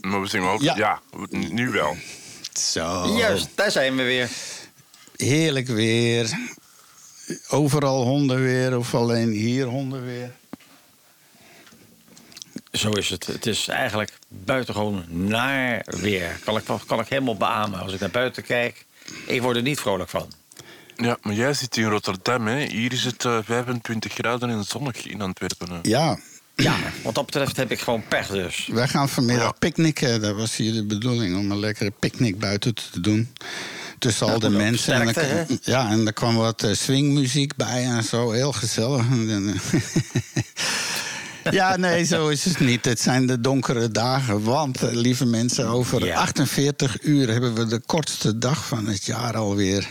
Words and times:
Maar 0.00 0.20
we 0.20 0.26
zingen 0.28 0.48
ook... 0.48 0.60
Ja. 0.60 0.76
Ja, 0.76 1.00
nu 1.30 1.68
wel. 1.70 1.96
Zo. 2.52 3.14
Juist, 3.16 3.48
daar 3.54 3.70
zijn 3.70 3.96
we 3.96 4.02
weer. 4.02 4.28
Heerlijk 5.16 5.66
weer. 5.66 6.38
Overal 7.48 8.02
honden 8.04 8.42
weer 8.42 8.76
of 8.78 8.94
alleen 8.94 9.30
hier 9.30 9.66
honden 9.66 10.04
weer. 10.04 10.32
Zo 12.72 12.90
is 12.90 13.08
het. 13.08 13.26
Het 13.26 13.46
is 13.46 13.68
eigenlijk 13.68 14.12
buitengewoon 14.28 15.04
naar 15.08 15.82
weer. 15.86 16.38
Kan 16.44 16.56
ik, 16.56 16.64
kan 16.86 17.00
ik 17.00 17.08
helemaal 17.08 17.36
beamen. 17.36 17.80
Als 17.80 17.92
ik 17.92 18.00
naar 18.00 18.10
buiten 18.10 18.42
kijk, 18.42 18.86
ik 19.26 19.42
word 19.42 19.56
er 19.56 19.62
niet 19.62 19.80
vrolijk 19.80 20.10
van. 20.10 20.32
Ja, 20.96 21.18
maar 21.22 21.34
jij 21.34 21.54
zit 21.54 21.76
in 21.76 21.84
Rotterdam, 21.84 22.46
hè. 22.46 22.64
Hier 22.64 22.92
is 22.92 23.04
het 23.04 23.24
eh, 23.24 23.38
25 23.44 24.12
graden 24.12 24.50
en 24.50 24.64
zonnig 24.64 25.06
in 25.06 25.20
Antwerpen. 25.20 25.70
hè. 25.70 25.78
Ja, 25.82 26.18
Ja, 26.62 26.76
wat 27.02 27.14
dat 27.14 27.26
betreft 27.26 27.56
heb 27.56 27.70
ik 27.70 27.80
gewoon 27.80 28.02
pech 28.08 28.26
dus. 28.26 28.68
wij 28.72 28.88
gaan 28.88 29.08
vanmiddag 29.08 29.58
picknicken. 29.58 30.20
Dat 30.20 30.36
was 30.36 30.56
hier 30.56 30.72
de 30.72 30.84
bedoeling 30.84 31.38
om 31.38 31.50
een 31.50 31.58
lekkere 31.58 31.92
picknick 31.98 32.38
buiten 32.38 32.74
te 32.74 33.00
doen. 33.00 33.32
Tussen 33.98 34.26
al 34.26 34.38
de 34.38 34.50
mensen. 34.50 34.94
En 34.94 35.14
er, 35.14 35.46
ja, 35.62 35.90
en 35.90 36.06
er 36.06 36.12
kwam 36.12 36.36
wat 36.36 36.62
eh, 36.62 36.72
swingmuziek 36.72 37.56
bij 37.56 37.84
en 37.84 38.04
zo. 38.04 38.30
Heel 38.30 38.52
gezellig. 38.52 39.04
Ja, 41.50 41.76
nee, 41.76 42.04
zo 42.14 42.28
is 42.28 42.44
het 42.44 42.60
niet. 42.60 42.84
Het 42.84 43.00
zijn 43.00 43.26
de 43.26 43.40
donkere 43.40 43.88
dagen. 43.90 44.42
Want, 44.42 44.82
eh, 44.82 44.92
lieve 44.92 45.26
mensen, 45.26 45.66
over 45.66 46.04
Ja. 46.04 46.16
48 46.16 47.02
uur 47.02 47.28
hebben 47.30 47.54
we 47.54 47.66
de 47.66 47.80
kortste 47.86 48.38
dag 48.38 48.66
van 48.66 48.86
het 48.86 49.04
jaar 49.04 49.36
alweer. 49.36 49.88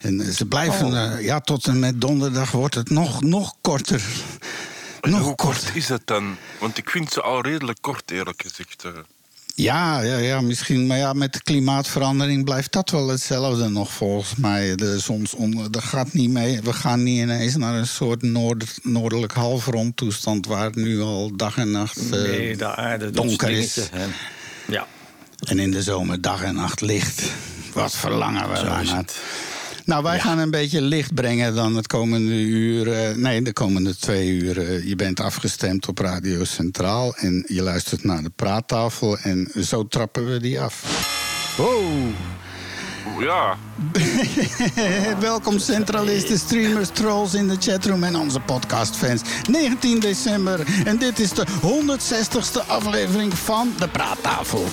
En 0.00 0.20
eh, 0.20 0.28
ze 0.28 0.46
blijven, 0.46 0.86
Oh. 0.86 1.20
ja, 1.22 1.40
tot 1.40 1.66
en 1.66 1.78
met 1.78 2.00
donderdag 2.00 2.50
wordt 2.50 2.74
het 2.74 2.90
nog, 2.90 3.22
nog 3.22 3.54
korter. 3.60 4.02
En 5.00 5.10
Nog 5.10 5.20
Hoe 5.20 5.34
kort 5.34 5.70
is 5.74 5.88
het 5.88 6.02
dan? 6.04 6.36
Want 6.60 6.78
ik 6.78 6.90
vind 6.90 7.12
ze 7.12 7.22
al 7.22 7.40
redelijk 7.42 7.78
kort, 7.80 8.10
eerlijk 8.10 8.42
gezegd. 8.46 8.84
eh. 8.84 8.90
Ja, 9.54 10.00
ja, 10.00 10.16
ja, 10.16 10.40
misschien. 10.40 10.86
Maar 10.86 10.96
ja, 10.96 11.12
met 11.12 11.32
de 11.32 11.42
klimaatverandering 11.42 12.44
blijft 12.44 12.72
dat 12.72 12.90
wel 12.90 13.08
hetzelfde 13.08 13.68
nog 13.68 13.92
volgens 13.92 14.34
mij. 14.34 14.74
De 14.76 14.98
zonsonder, 14.98 15.70
dat 15.70 15.82
gaat 15.82 16.12
niet 16.12 16.30
mee. 16.30 16.60
We 16.60 16.72
gaan 16.72 17.02
niet 17.02 17.18
ineens 17.20 17.56
naar 17.56 17.74
een 17.74 17.86
soort 17.86 18.22
noord, 18.22 18.78
noordelijk 18.82 19.32
halfrond 19.32 19.96
toestand... 19.96 20.46
waar 20.46 20.64
het 20.64 20.74
nu 20.74 21.00
al 21.00 21.36
dag 21.36 21.56
en 21.56 21.70
nacht 21.70 21.96
eh, 21.96 22.10
Nee, 22.10 22.56
de 22.56 22.76
aarde 22.76 23.10
donker 23.10 23.50
is. 23.50 23.78
Ja, 24.66 24.86
En 25.44 25.58
in 25.58 25.70
de 25.70 25.82
zomer 25.82 26.20
dag 26.20 26.42
en 26.42 26.54
nacht 26.54 26.80
licht. 26.80 27.22
Wat 27.72 27.96
verlangen 27.96 28.48
we 28.48 28.54
daarnaar. 28.54 29.04
Nou, 29.88 30.02
wij 30.02 30.20
gaan 30.20 30.38
een 30.38 30.50
beetje 30.50 30.80
licht 30.82 31.14
brengen 31.14 31.54
dan 31.54 31.76
het 31.76 31.86
komende 31.86 32.34
uur. 32.34 32.92
eh, 32.92 33.16
nee, 33.16 33.42
de 33.42 33.52
komende 33.52 33.96
twee 33.96 34.28
uur. 34.28 34.58
eh, 34.58 34.88
je 34.88 34.96
bent 34.96 35.20
afgestemd 35.20 35.88
op 35.88 35.98
Radio 35.98 36.44
Centraal 36.44 37.14
en 37.16 37.44
je 37.46 37.62
luistert 37.62 38.04
naar 38.04 38.22
de 38.22 38.30
praattafel. 38.36 39.18
En 39.18 39.48
zo 39.64 39.86
trappen 39.86 40.32
we 40.32 40.40
die 40.40 40.60
af. 40.60 40.84
Wow! 41.56 41.92
Ja, 43.18 43.56
Welkom 45.20 45.58
centralisten, 45.58 46.38
streamers, 46.38 46.88
trolls 46.88 47.34
in 47.34 47.48
de 47.48 47.56
chatroom 47.58 48.04
en 48.04 48.16
onze 48.16 48.40
podcastfans. 48.40 49.22
19 49.50 50.00
december 50.00 50.66
en 50.84 50.98
dit 50.98 51.18
is 51.18 51.30
de 51.30 51.46
160ste 51.46 52.66
aflevering 52.66 53.34
van 53.34 53.72
de 53.78 53.88
praattafel. 53.88 54.64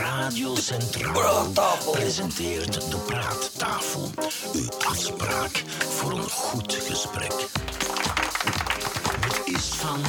Radio 0.00 0.54
Centraal 0.56 1.46
presenteert 1.92 2.90
de 2.90 2.96
Praattafel. 3.06 4.10
Uw 4.52 4.68
afspraak 4.88 5.62
voor 5.88 6.12
een 6.12 6.30
goed 6.30 6.78
gesprek. 6.88 7.34
Het 9.20 9.40
is 9.44 9.64
van 9.64 10.00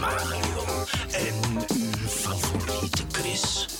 Mario 0.00 0.84
en 1.10 1.64
uw 1.74 2.08
favoriete 2.08 3.02
Chris. 3.12 3.73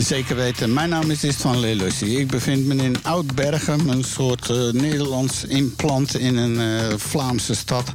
Zeker 0.00 0.36
weten. 0.36 0.72
Mijn 0.72 0.88
naam 0.88 1.10
is 1.10 1.24
Istvan 1.24 1.60
Lelussi. 1.60 2.18
Ik 2.18 2.28
bevind 2.28 2.66
me 2.66 2.74
in 2.74 2.96
Oud-Bergen, 3.02 3.88
een 3.88 4.04
soort 4.04 4.50
eh, 4.50 4.56
Nederlands 4.56 5.44
implant 5.44 6.16
in 6.16 6.36
een 6.36 6.60
eh, 6.60 6.96
Vlaamse 6.96 7.54
stad. 7.54 7.92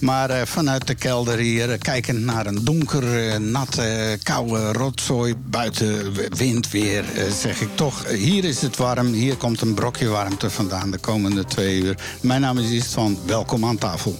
Maar 0.00 0.30
eh, 0.30 0.46
vanuit 0.46 0.86
de 0.86 0.94
kelder 0.94 1.38
hier, 1.38 1.78
kijkend 1.78 2.20
naar 2.20 2.46
een 2.46 2.64
donker, 2.64 3.40
natte, 3.40 4.18
koude 4.22 4.72
rotzooi. 4.72 5.34
Buiten 5.36 6.12
wind 6.36 6.70
weer, 6.70 7.04
zeg 7.40 7.60
ik 7.60 7.68
toch. 7.74 8.08
Hier 8.08 8.44
is 8.44 8.62
het 8.62 8.76
warm, 8.76 9.06
hier 9.06 9.36
komt 9.36 9.60
een 9.60 9.74
brokje 9.74 10.08
warmte 10.08 10.50
vandaan 10.50 10.90
de 10.90 10.98
komende 10.98 11.44
twee 11.44 11.80
uur. 11.80 11.96
Mijn 12.20 12.40
naam 12.40 12.58
is 12.58 12.70
Istvan, 12.70 13.18
welkom 13.26 13.64
aan 13.64 13.78
tafel. 13.78 14.16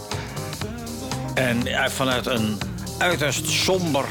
En 1.35 1.91
vanuit 1.91 2.27
een 2.27 2.59
uiterst 2.99 3.49
somber, 3.49 4.05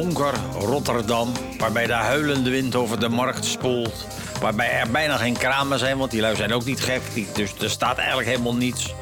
donker 0.00 0.34
Rotterdam... 0.58 1.32
waarbij 1.58 1.86
de 1.86 1.92
huilende 1.92 2.50
wind 2.50 2.74
over 2.74 3.00
de 3.00 3.08
markt 3.08 3.44
spoelt... 3.44 4.06
waarbij 4.40 4.70
er 4.70 4.90
bijna 4.90 5.16
geen 5.16 5.36
kramen 5.36 5.78
zijn, 5.78 5.98
want 5.98 6.10
die 6.10 6.20
lui 6.20 6.36
zijn 6.36 6.52
ook 6.52 6.64
niet 6.64 6.80
gek. 6.80 7.02
Dus 7.34 7.54
er 7.60 7.70
staat 7.70 7.96
eigenlijk 7.96 8.28
helemaal 8.28 8.54
niets. 8.54 8.94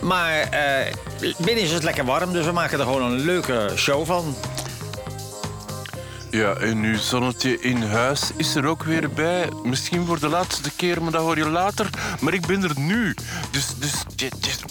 Maar 0.00 0.40
eh, 0.40 0.92
binnen 1.38 1.64
is 1.64 1.72
het 1.72 1.82
lekker 1.82 2.04
warm, 2.04 2.32
dus 2.32 2.44
we 2.44 2.52
maken 2.52 2.78
er 2.78 2.84
gewoon 2.84 3.02
een 3.02 3.20
leuke 3.20 3.70
show 3.76 4.06
van. 4.06 4.36
Ja, 6.34 6.54
en 6.54 6.82
uw 6.82 6.98
zonnetje 6.98 7.60
in 7.60 7.82
huis 7.82 8.30
is 8.36 8.54
er 8.54 8.66
ook 8.66 8.82
weer 8.82 9.10
bij. 9.10 9.48
Misschien 9.64 10.06
voor 10.06 10.20
de 10.20 10.28
laatste 10.28 10.70
keer, 10.76 11.02
maar 11.02 11.12
dat 11.12 11.22
hoor 11.22 11.36
je 11.36 11.48
later. 11.48 11.90
Maar 12.20 12.34
ik 12.34 12.46
ben 12.46 12.62
er 12.62 12.78
nu. 12.78 13.14
Dus, 13.50 13.66
dus 13.78 13.92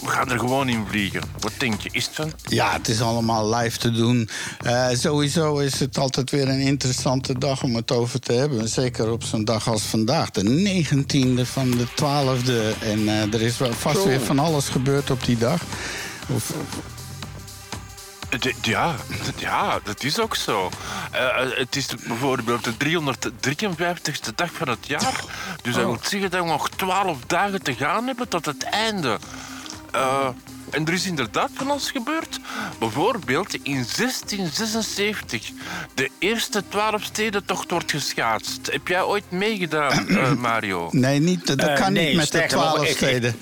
we 0.04 0.10
gaan 0.10 0.32
er 0.32 0.40
gewoon 0.40 0.70
in 0.70 0.86
vliegen. 0.90 1.22
Wat 1.40 1.52
denk 1.58 1.82
je? 1.82 1.90
Is 1.92 2.06
het 2.06 2.16
van? 2.16 2.32
Ja, 2.48 2.72
het 2.72 2.88
is 2.88 3.02
allemaal 3.02 3.56
live 3.56 3.78
te 3.78 3.92
doen. 3.92 4.30
Eh, 4.62 4.90
sowieso 4.94 5.58
is 5.58 5.80
het 5.80 5.98
altijd 5.98 6.32
weer 6.32 6.50
een 6.50 6.60
interessante 6.60 7.38
dag 7.38 7.64
om 7.64 7.76
het 7.76 7.92
over 7.92 8.20
te 8.20 8.34
hebben. 8.34 8.68
Zeker 8.68 9.12
op 9.12 9.24
zo'n 9.24 9.46
dag 9.46 9.68
als 9.68 9.82
vandaag, 9.82 10.30
de 10.30 10.44
19e 10.44 11.46
van 11.46 11.72
de 11.72 11.86
12e. 11.88 12.80
En 12.82 13.08
eh, 13.08 13.34
er 13.34 13.42
is 13.42 13.58
wel 13.58 13.74
vast 13.74 14.02
Zo. 14.02 14.08
weer 14.08 14.22
van 14.22 14.40
alles 14.40 14.70
gebeurd 14.70 15.12
op 15.12 15.26
die 15.26 15.38
dag. 15.38 15.62
Of, 16.36 16.54
ja, 18.62 18.96
dat- 19.26 19.40
ja, 19.40 19.80
dat 19.84 20.04
is 20.04 20.20
ook 20.20 20.36
zo. 20.36 20.70
Eh, 21.12 21.38
het 21.56 21.76
is 21.76 21.88
bijvoorbeeld 22.08 22.64
de 22.64 22.78
353ste 22.78 24.36
dag 24.36 24.52
van 24.54 24.70
het 24.70 24.88
jaar. 24.88 25.24
Dus 25.62 25.76
dat 25.76 25.84
wil 25.84 25.98
zeggen 26.04 26.30
dat 26.32 26.40
we 26.42 26.46
nog 26.48 26.70
12 26.70 27.18
dagen 27.28 27.62
te 27.64 27.74
gaan 27.76 28.08
hebben 28.08 28.28
tot 28.28 28.46
het 28.46 28.64
einde. 28.64 29.18
Eh, 29.92 30.28
en 30.74 30.88
er 30.88 30.94
is 30.94 31.06
inderdaad 31.06 31.50
van 31.54 31.70
alles 31.70 31.92
gebeurd. 31.92 32.40
Bijvoorbeeld 32.80 33.54
in 33.54 33.86
1676 33.96 35.52
de 35.96 36.10
eerste 36.20 36.64
12-stedentocht 36.70 37.70
wordt 37.70 37.92
geschaatst. 37.92 38.60
Heb 38.72 38.88
jij 38.88 39.04
ooit 39.04 39.32
meegedaan, 39.32 40.08
eh, 40.10 40.32
Mario? 40.48 40.90
nee, 40.92 41.20
niet, 41.20 41.48
dat 41.48 41.58
Eh, 41.60 41.76
kan 41.76 41.94
nee, 41.94 42.06
niet 42.08 42.16
met 42.16 42.32
de 42.32 42.38
sterker 42.38 42.58
nog, 42.58 42.66
12 42.66 42.84
ik- 42.84 42.90
ik- 42.90 42.98
steden. 42.98 43.36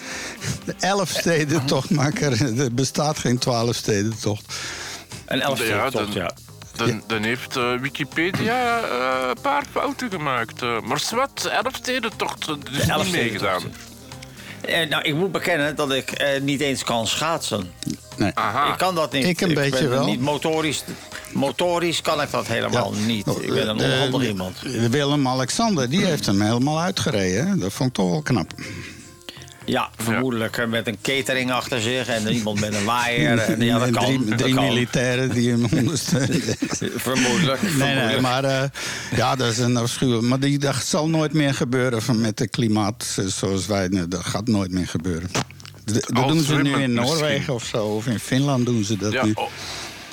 De 0.66 0.75
11 0.80 1.09
steden 1.09 1.66
tocht, 1.66 1.90
maar 1.90 2.14
er, 2.22 2.74
bestaat 2.74 3.18
geen 3.19 3.38
12 3.38 3.75
steden 3.75 4.19
tocht. 4.19 4.53
Een 5.25 5.42
elfde 5.42 5.66
Ja, 5.66 5.90
tocht, 5.90 6.13
dan- 6.13 6.22
ja. 6.24 6.31
Dan, 6.75 7.03
dan 7.08 7.24
heeft 7.24 7.56
eh, 7.56 7.74
Wikipedia 7.80 8.80
eh, 8.80 9.28
een 9.30 9.42
paar 9.42 9.63
fouten 9.72 10.09
gemaakt. 10.12 10.62
eh. 10.62 10.81
maar 10.81 11.00
zwart, 11.00 11.46
Elfstedentocht, 11.46 12.46
dus 12.46 12.56
niet 12.58 12.90
Elfstedentocht. 12.90 13.12
meegedaan. 13.12 13.62
Eh, 14.66 14.90
nou, 14.90 15.04
ik 15.04 15.16
moet 15.16 15.32
bekennen 15.32 15.76
dat 15.76 15.92
ik 15.94 16.12
eh, 16.12 16.42
niet 16.42 16.60
eens 16.62 16.84
kan 16.84 17.08
schaatsen. 17.08 17.72
Nee. 18.18 18.32
Aha. 18.34 18.72
Ik 18.72 18.78
kan 18.78 18.96
dat 18.96 19.12
niet. 19.12 19.26
Ik 19.26 19.42
een 19.42 19.54
beetje 19.54 19.80
ben 19.80 19.90
wel. 19.90 20.06
Niet 20.06 20.20
motorisch, 20.22 20.84
motorisch 21.32 22.02
kan 22.02 22.22
ik 22.22 22.32
dat 22.32 22.48
helemaal 22.48 22.94
niet. 22.94 23.28
Ik 23.28 23.54
ben 23.54 23.68
een 23.70 23.80
Eh, 23.82 23.92
onhandig 23.92 24.28
iemand. 24.28 24.58
Willem-Alexander, 24.90 25.90
die 25.90 26.06
heeft 26.06 26.26
hem 26.26 26.42
helemaal 26.42 26.80
uitgereden. 26.82 27.48
hè. 27.48 27.58
Dat 27.58 27.74
vond 27.74 27.90
ik 27.90 27.96
toch 27.96 28.10
wel 28.10 28.22
knap. 28.22 28.54
Ja, 29.66 29.90
vermoedelijk 29.98 30.68
met 30.68 30.88
een 30.88 30.98
catering 31.02 31.52
achter 31.52 31.82
zich 31.82 32.08
en 32.08 32.28
iemand 32.34 32.60
met 32.60 32.74
een 32.74 32.84
waaier. 32.86 33.38
En, 33.40 33.62
ja, 33.62 33.80
dat 33.80 33.90
kan. 33.90 34.06
drie, 34.06 34.26
dat 34.26 34.38
drie 34.38 34.54
kan. 34.54 34.64
militairen 34.64 35.30
die 35.30 35.50
hem 35.50 35.66
ondersteunen. 35.80 36.42
Vermoedelijk. 36.96 37.62
Nee, 37.62 37.72
nee, 37.72 37.88
vermoedelijk. 37.88 38.22
maar 38.22 38.44
eh, 38.44 38.63
ja, 39.16 39.36
dat 39.36 39.52
is 39.52 39.58
een 39.58 39.78
afschuwelijk. 39.78 40.24
Maar 40.28 40.40
die, 40.40 40.58
dat 40.60 40.75
zal 40.75 41.08
nooit 41.10 41.34
meer 41.34 41.54
gebeuren 41.54 42.02
van 42.02 42.22
met 42.22 42.40
het 42.40 42.50
klimaat 42.50 43.16
eh, 43.19 43.25
zoals 43.25 43.66
wij. 43.66 43.88
nee, 43.88 44.08
Dat 44.08 44.25
gaat 44.25 44.48
nooit 44.48 44.72
meer 44.72 44.88
gebeuren. 44.88 45.30
Dat 45.86 46.28
doen 46.28 46.40
ze 46.44 46.56
nu 46.56 46.74
in 46.81 46.94
Noorwegen 46.94 47.30
misschien. 47.31 47.54
of 47.54 47.64
zo. 47.66 47.86
Of 47.86 48.07
in 48.07 48.19
Finland 48.19 48.66
doen 48.66 48.84
ze 48.84 48.98
dat 48.98 49.12
Ja, 49.12 49.25
nu. 49.25 49.34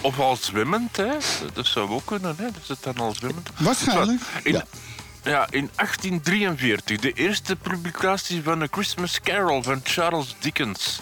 of 0.01 0.19
al 0.21 0.37
zwemmend, 0.41 0.97
hè. 0.97 1.13
Dat 1.53 1.67
zou 1.67 1.91
ook 1.91 2.07
kunnen, 2.07 2.35
hè. 2.39 2.45
Dat 2.45 2.63
is 2.63 2.69
het 2.69 2.79
dan 2.83 2.97
al 2.97 3.15
zwemmend. 3.15 3.49
Waarschijnlijk, 3.59 4.21
In, 4.43 4.53
ja. 4.53 4.65
Ja. 5.23 5.47
in 5.51 5.71
1843, 5.75 6.99
de 6.99 7.13
eerste 7.13 7.57
publicatie 7.57 8.43
van 8.43 8.63
A 8.63 8.67
Christmas 8.71 9.21
Carol 9.21 9.63
van 9.63 9.81
Charles 9.85 10.37
Dickens. 10.41 11.01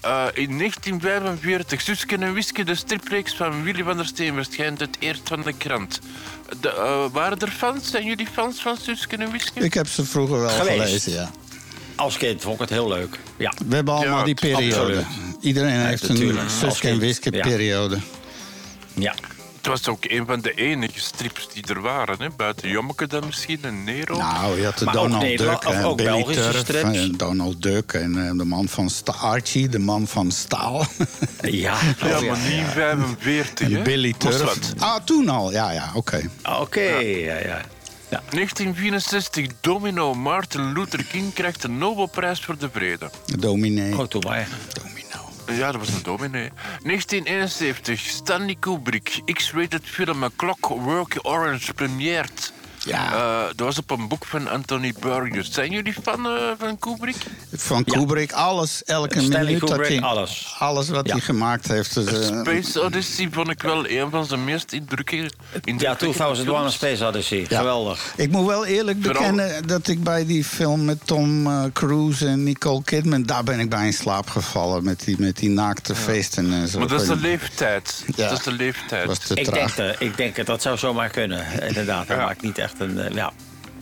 Eh, 0.00 0.24
in 0.34 0.58
1945, 0.58 1.80
Suske 1.80 2.16
en 2.16 2.32
Wiske, 2.32 2.64
de 2.64 2.74
stripreeks 2.74 3.34
van 3.34 3.62
Willy 3.62 3.82
van 3.82 3.96
der 3.96 4.06
Steen, 4.06 4.34
verschijnt 4.34 4.80
het 4.80 4.96
eerst 4.98 5.20
van 5.24 5.42
de 5.42 5.52
krant. 5.52 6.00
De, 6.60 6.68
eh, 6.68 7.04
waren 7.12 7.38
er 7.38 7.48
fans? 7.50 7.90
Zijn 7.90 8.04
jullie 8.06 8.26
fans 8.32 8.60
van 8.62 8.76
Suske 8.76 9.16
en 9.16 9.30
Wiske? 9.30 9.60
Ik 9.60 9.74
heb 9.74 9.88
ze 9.88 10.04
vroeger 10.04 10.40
wel 10.40 10.48
Geweest. 10.48 10.82
gelezen, 10.82 11.12
ja. 11.12 11.30
Als 11.94 12.16
kind 12.16 12.42
vond 12.42 12.54
ik 12.54 12.60
het 12.60 12.70
heel 12.70 12.88
leuk. 12.88 13.18
Ja. 13.36 13.52
We 13.66 13.74
hebben 13.74 13.94
allemaal 13.94 14.18
Ja, 14.18 14.24
die 14.24 14.34
periode. 14.34 14.76
absoluut. 14.96 15.06
Iedereen 15.40 15.80
heeft 15.80 16.08
een 16.08 16.38
Suske 16.60 16.88
en 16.88 16.98
Wiske 16.98 17.32
ja. 17.32 17.42
periode. 17.42 17.98
ja. 18.94 19.14
Het 19.66 19.84
was 19.84 19.94
ook 19.94 20.04
een 20.04 20.26
van 20.26 20.40
de 20.40 20.52
enige 20.54 21.00
strips 21.00 21.48
die 21.52 21.66
er 21.66 21.80
waren. 21.80 22.16
Hè? 22.18 22.28
Buiten 22.36 22.68
Jommeke 22.68 23.06
dan 23.06 23.26
misschien 23.26 23.58
en 23.62 23.84
Nero. 23.84 24.16
Nou, 24.16 24.58
je 24.58 24.64
had 24.64 24.78
de 24.78 24.84
Maar 24.84 24.96
ook 24.96 25.02
Donald 25.02 25.38
Duck 25.38 25.62
en 25.64 25.84
ook 25.84 25.96
Billy 25.96 26.08
Belgische 26.08 26.42
Turf 26.42 26.58
strips. 26.58 26.98
en 26.98 27.12
Donald 27.12 27.62
Duck 27.62 27.92
en 27.92 28.26
eh, 28.26 28.38
de 28.38 28.44
man 28.44 28.68
van 28.68 28.90
Sta 28.90 29.12
Archie, 29.12 29.68
de 29.68 29.78
man 29.78 30.06
van 30.06 30.30
Staal. 30.30 30.84
Ja, 31.40 31.50
ja, 31.98 32.18
oh, 32.18 32.28
maar 32.28 32.38
niet 32.38 32.66
45, 32.72 33.68
hè? 33.68 33.76
en 33.76 33.82
Billy 33.82 34.14
Turf. 34.18 34.58
Ah, 34.78 35.04
toen 35.04 35.28
al. 35.28 35.52
Ja, 35.52 35.70
ja, 35.70 35.90
oké. 35.94 36.30
Oké, 36.60 36.80
ja, 36.80 37.34
ja. 37.34 37.60
ja. 38.08 38.22
1964, 38.30 39.46
Domino 39.60 40.14
Martin 40.14 40.72
Luther 40.72 41.04
King 41.04 41.32
krijgt 41.32 41.62
de 41.62 41.68
Nobelprijs 41.68 42.40
voor 42.40 42.58
de 42.58 42.68
Vrede. 42.72 43.10
Dominee. 43.38 43.98
Oh. 43.98 44.08
Domino. 44.08 44.44
Ja, 45.46 45.72
dat 45.72 45.80
was 45.80 45.88
een 45.88 46.02
dominee. 46.02 46.50
1971, 46.82 48.00
Stanley 48.00 48.56
Kubrick, 48.60 49.20
X-rated 49.32 49.82
film 49.84 50.24
Clockwork 50.36 51.18
Orange 51.22 51.74
premieert. 51.74 52.52
Ja. 52.86 53.12
Eh, 53.14 53.46
dat 53.56 53.66
was 53.66 53.78
op 53.78 53.90
een 53.90 54.08
boek 54.08 54.24
van 54.26 54.48
Anthony 54.48 54.94
Burgess. 55.00 55.50
Zijn 55.52 55.70
jullie 55.70 55.94
fan 56.02 56.26
eh, 56.26 56.32
van 56.58 56.78
Kubrick? 56.78 57.16
Van 57.52 57.84
Kubrick, 57.84 58.32
alles, 58.32 58.84
elke 58.84 59.20
Stanley 59.20 59.44
minuut 59.44 59.60
dat 59.60 59.70
Kubrick, 59.70 59.88
hij... 59.88 60.00
alles. 60.08 60.54
Alles 60.58 60.88
wat 60.88 61.06
Ja. 61.06 61.12
hij 61.12 61.20
gemaakt 61.20 61.68
heeft. 61.68 61.94
Dus, 61.94 62.28
eh, 62.30 62.40
Space 62.40 62.82
Odyssey 62.82 63.28
vond 63.30 63.50
ik 63.50 63.62
wel 63.62 63.88
een 63.88 64.10
van 64.10 64.24
zijn 64.26 64.44
meest 64.44 64.72
indrukkelijke... 64.72 65.30
Ja, 65.52 65.60
indrukwekkende 65.64 65.96
2001 65.96 66.64
A. 66.64 66.70
Space 66.70 67.06
Odyssey. 67.06 67.46
Ja. 67.48 67.58
Geweldig. 67.58 68.12
Ik 68.16 68.30
moet 68.30 68.46
wel 68.46 68.66
eerlijk 68.66 68.98
Vooral- 69.02 69.20
bekennen 69.22 69.66
dat 69.66 69.88
ik 69.88 70.02
bij 70.02 70.26
die 70.26 70.44
film 70.44 70.84
met 70.84 70.98
Tom 71.04 71.48
Cruise 71.72 72.26
en 72.26 72.42
Nicole 72.42 72.82
Kidman... 72.84 73.22
daar 73.22 73.44
ben 73.44 73.60
ik 73.60 73.68
bij 73.70 73.86
in 73.86 73.92
slaap 73.92 74.28
gevallen 74.30 74.84
met 74.84 75.04
die, 75.04 75.16
met 75.18 75.36
die 75.36 75.50
naakte 75.50 75.94
feesten 75.94 76.52
en 76.52 76.68
zo. 76.68 76.78
Maar 76.78 76.88
dat 76.88 77.00
is 77.00 77.08
de 77.08 77.16
leeftijd. 77.16 78.04
Ja. 78.16 78.28
Dat 78.28 78.38
is 78.38 78.44
de 78.44 78.52
leeftijd. 78.52 79.06
was 79.06 79.18
te 79.18 79.34
Ik 79.34 79.44
traag. 79.44 79.74
denk, 79.74 79.88
dat, 79.90 80.00
ik 80.00 80.16
denk 80.16 80.36
dat 80.36 80.46
dat 80.46 80.62
zou 80.62 80.78
zomaar 80.78 81.08
kunnen. 81.08 81.46
Inderdaad, 81.66 82.06
dat 82.08 82.16
Ja. 82.16 82.24
maakt 82.24 82.42
niet 82.42 82.58
echt 82.58 82.75
een... 82.78 82.98
eh, 82.98 83.14
ja. 83.14 83.32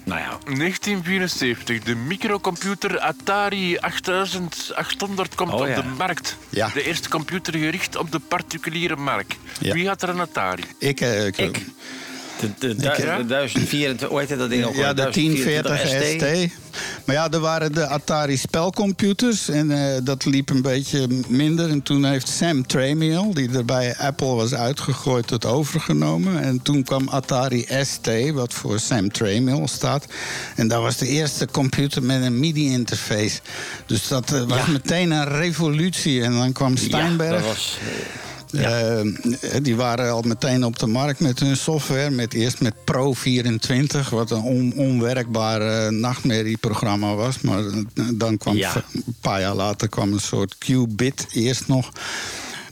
Nou 0.05 0.21
ja. 0.21 0.39
1974, 0.57 1.83
de 1.83 1.95
microcomputer 1.95 2.99
Atari 2.99 3.77
8800 3.79 5.35
komt 5.35 5.53
Oh, 5.53 5.61
op 5.61 5.67
ja. 5.67 5.75
de 5.81 5.89
markt. 5.89 6.37
Ja. 6.49 6.69
De 6.69 6.83
eerste 6.83 7.09
computer 7.09 7.55
gericht 7.55 7.97
op 7.97 8.13
de 8.13 8.19
particuliere 8.19 8.97
markt. 8.97 9.37
Ja. 9.61 9.73
Wie 9.75 9.89
had 9.89 10.03
er 10.03 10.09
een 10.09 10.21
Atari? 10.21 10.63
Ik, 10.79 11.01
eh, 11.01 11.27
ik, 11.27 11.37
Ik. 11.39 11.61
De, 12.59 12.75
de, 12.75 12.75
du- 12.77 12.83
ja? 13.05 13.17
de 13.19 13.25
1024, 13.27 14.09
hoe 14.09 14.19
heet 14.21 14.39
dat 14.39 14.51
ding 14.51 14.65
ook? 14.65 14.75
Ja, 14.75 14.93
de 14.95 15.09
1040 15.11 15.79
ST. 15.87 16.53
Maar 17.05 17.15
ja, 17.15 17.31
er 17.31 17.41
waren 17.41 17.73
de 17.73 17.87
Atari 17.87 18.37
spelcomputers 18.37 19.49
en 19.49 19.71
eh, 19.71 20.01
dat 20.05 20.25
liep 20.25 20.51
een 20.51 20.63
beetje 20.63 21.07
minder. 21.29 21.71
En 21.71 21.83
toen 21.83 22.05
heeft 22.05 22.29
Sam 22.29 22.67
Tramiel, 22.67 23.35
die 23.35 23.51
er 23.57 23.65
bij 23.65 23.97
Apple 23.97 24.35
was 24.35 24.55
uitgegooid, 24.55 25.31
het 25.31 25.45
overgenomen. 25.47 26.43
En 26.43 26.63
toen 26.63 26.83
kwam 26.83 27.09
Atari 27.09 27.67
ST, 27.83 28.31
wat 28.33 28.53
voor 28.55 28.79
Sam 28.79 29.13
Tramiel 29.13 29.69
staat. 29.69 30.07
En 30.57 30.69
dat 30.69 30.83
was 30.83 30.97
de 30.97 31.07
eerste 31.07 31.47
computer 31.51 32.03
met 32.03 32.23
een 32.23 32.39
MIDI-interface. 32.41 33.39
Dus 33.87 34.09
dat 34.09 34.33
eh, 34.33 34.43
was 34.43 34.59
Ja. 34.67 34.73
meteen 34.73 35.11
een 35.11 35.29
revolutie. 35.29 36.23
En 36.23 36.33
dan 36.33 36.53
kwam 36.53 36.77
Steinberg. 36.77 37.31
Ja, 37.31 37.37
dat 37.37 37.47
was... 37.47 37.79
Eh, 38.55 39.01
die 39.63 39.77
waren 39.77 40.11
al 40.11 40.23
meteen 40.23 40.65
op 40.65 40.79
de 40.79 40.87
markt 40.87 41.21
met 41.21 41.41
hun 41.41 41.57
software. 41.57 42.11
Met, 42.11 42.35
eerst 42.35 42.61
met 42.61 42.75
Pro 42.85 43.13
24, 43.13 44.11
wat 44.11 44.31
een 44.31 44.43
on- 44.43 44.73
onwerkbaar 44.77 45.61
eh, 45.61 45.91
nachtmerrieprogramma 45.91 47.15
was. 47.15 47.41
Maar 47.41 47.63
dan 48.15 48.39
kwam 48.39 48.57
Ja. 48.57 48.73
een 48.93 49.15
paar 49.21 49.41
jaar 49.41 49.55
later 49.55 49.89
kwam 49.89 50.13
een 50.13 50.21
soort 50.21 50.59
Qubit 50.59 51.27
eerst 51.33 51.69
nog. 51.69 51.93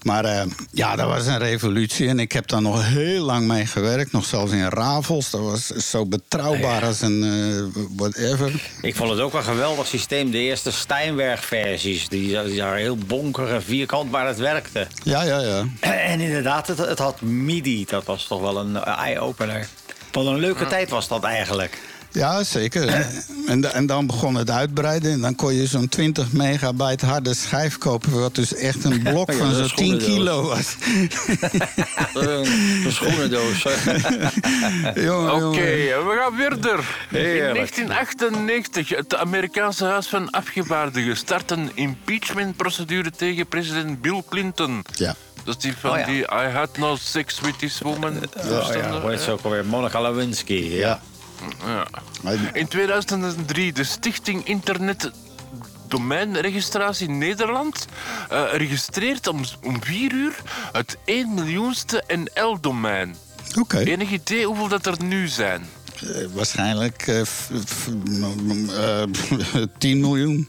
Maar 0.05 0.25
eh, 0.25 0.43
ja, 0.71 0.97
dat 0.97 1.09
was 1.09 1.27
een 1.27 1.39
revolutie. 1.39 2.09
En 2.09 2.19
ik 2.19 2.33
heb 2.33 2.49
daar 2.49 2.63
nog 2.63 2.87
heel 2.87 3.25
lang 3.25 3.47
mee 3.47 3.67
gewerkt. 3.67 4.13
Nog 4.13 4.25
zelfs 4.25 4.53
in 4.53 4.69
Ravels. 4.69 5.31
Dat 5.31 5.41
was 5.41 5.67
zo 5.67 6.07
betrouwbaar 6.07 6.85
als 6.85 7.01
een 7.01 7.23
eh, 7.23 7.83
whatever. 7.97 8.71
Ik 8.83 8.97
vond 8.97 9.11
het 9.11 9.21
ook 9.21 9.35
een 9.35 9.43
geweldig 9.43 9.87
systeem. 9.87 10.31
De 10.31 10.39
eerste 10.39 10.73
Steinberg-versies. 10.73 12.09
Die, 12.09 12.43
die 12.45 12.63
waren 12.63 12.79
heel 12.79 12.97
bonker 12.97 13.49
en 13.49 13.63
vierkant, 13.63 14.11
maar 14.11 14.27
het 14.27 14.39
werkte. 14.39 14.87
Ja, 15.03 15.23
ja, 15.23 15.39
ja. 15.41 15.65
En 16.13 16.21
inderdaad, 16.21 16.67
het, 16.67 16.79
het 16.79 16.99
had 16.99 17.21
MIDI. 17.21 17.85
Dat 17.85 18.05
was 18.05 18.27
toch 18.27 18.41
wel 18.41 18.57
een 18.57 18.77
eye-opener. 18.77 19.69
Wat 20.13 20.27
een 20.27 20.39
leuke 20.39 20.67
tijd 20.67 20.91
was 20.91 21.09
dat 21.09 21.25
eigenlijk. 21.25 21.79
Ja, 22.13 22.43
zeker. 22.45 23.07
En, 23.47 23.73
en 23.75 23.87
dan 23.87 24.07
begon 24.07 24.35
het 24.35 24.51
uitbreiden. 24.51 25.13
En 25.13 25.21
dan 25.21 25.35
kon 25.35 25.55
je 25.55 25.67
zo'n 25.67 25.89
20 25.89 26.33
megabyte 26.33 27.07
harde 27.07 27.35
schijf 27.35 27.79
kopen. 27.79 28.21
Wat 28.21 28.35
dus 28.35 28.55
echt 28.55 28.85
een 28.85 29.03
blok 29.13 29.31
Ja, 29.33 29.37
van 29.39 29.55
zo'n 29.55 29.65
is 29.65 29.73
10 29.75 30.01
schoenendoos. 30.01 30.07
kilo 30.15 30.43
was. 30.43 30.77
Een 32.85 32.93
schoenendoos. 32.93 33.65
Oké, 35.47 35.65
we 36.05 36.17
gaan 36.21 36.37
verder. 36.37 36.79
In 37.11 37.19
Heerlijk. 37.19 37.55
1998, 37.55 38.89
het 38.89 39.17
Amerikaanse 39.17 39.85
Huis 39.85 40.07
van 40.07 40.31
Afgevaardigden 40.31 41.17
start 41.17 41.51
een 41.51 41.71
impeachmentprocedure 41.75 43.11
tegen 43.11 43.47
president 43.47 44.01
Bill 44.01 44.23
Clinton. 44.29 44.85
Ja. 44.95 45.15
Dat 45.45 45.57
is 45.57 45.63
die 45.63 45.75
van 45.81 45.91
Oh 45.91 45.99
ja. 45.99 46.05
die 46.07 46.23
I 46.23 46.49
had 46.53 46.79
no 46.79 46.97
sex 46.97 47.41
with 47.41 47.59
this 47.59 47.79
woman. 47.81 48.13
Oh 48.37 48.69
ja, 48.75 49.01
hoe 49.01 49.11
heet 49.11 49.21
ze 49.21 49.31
ook 49.31 49.43
alweer? 49.43 49.65
Monica 49.65 50.01
Lewinsky. 50.01 50.55
Ja. 50.71 51.01
Ja. 51.67 51.87
In 52.53 52.69
2003, 52.69 53.73
de 53.73 53.85
Stichting 53.85 54.47
Internet 54.47 55.11
Domeinregistratie 55.89 57.09
Nederland 57.09 57.87
eh, 58.31 58.45
registreert 58.53 59.27
om, 59.27 59.41
om 59.63 59.85
4 59.85 60.13
uur 60.13 60.35
het 60.73 60.97
1 61.05 61.35
miljoenste 61.35 62.05
NL-domein. 62.09 63.17
Oké. 63.59 63.79
Enig 63.79 64.11
idee 64.11 64.47
hoeveel 64.47 64.69
dat 64.69 64.87
er 64.87 65.03
nu 65.05 65.29
zijn? 65.29 65.67
Eh, 66.03 66.09
waarschijnlijk 66.33 67.07
eh, 67.07 67.23
f- 67.23 67.51
f- 67.69 67.89
m- 68.05 68.71
eh, 68.71 69.03
10 69.79 70.01
miljoen. 70.01 70.49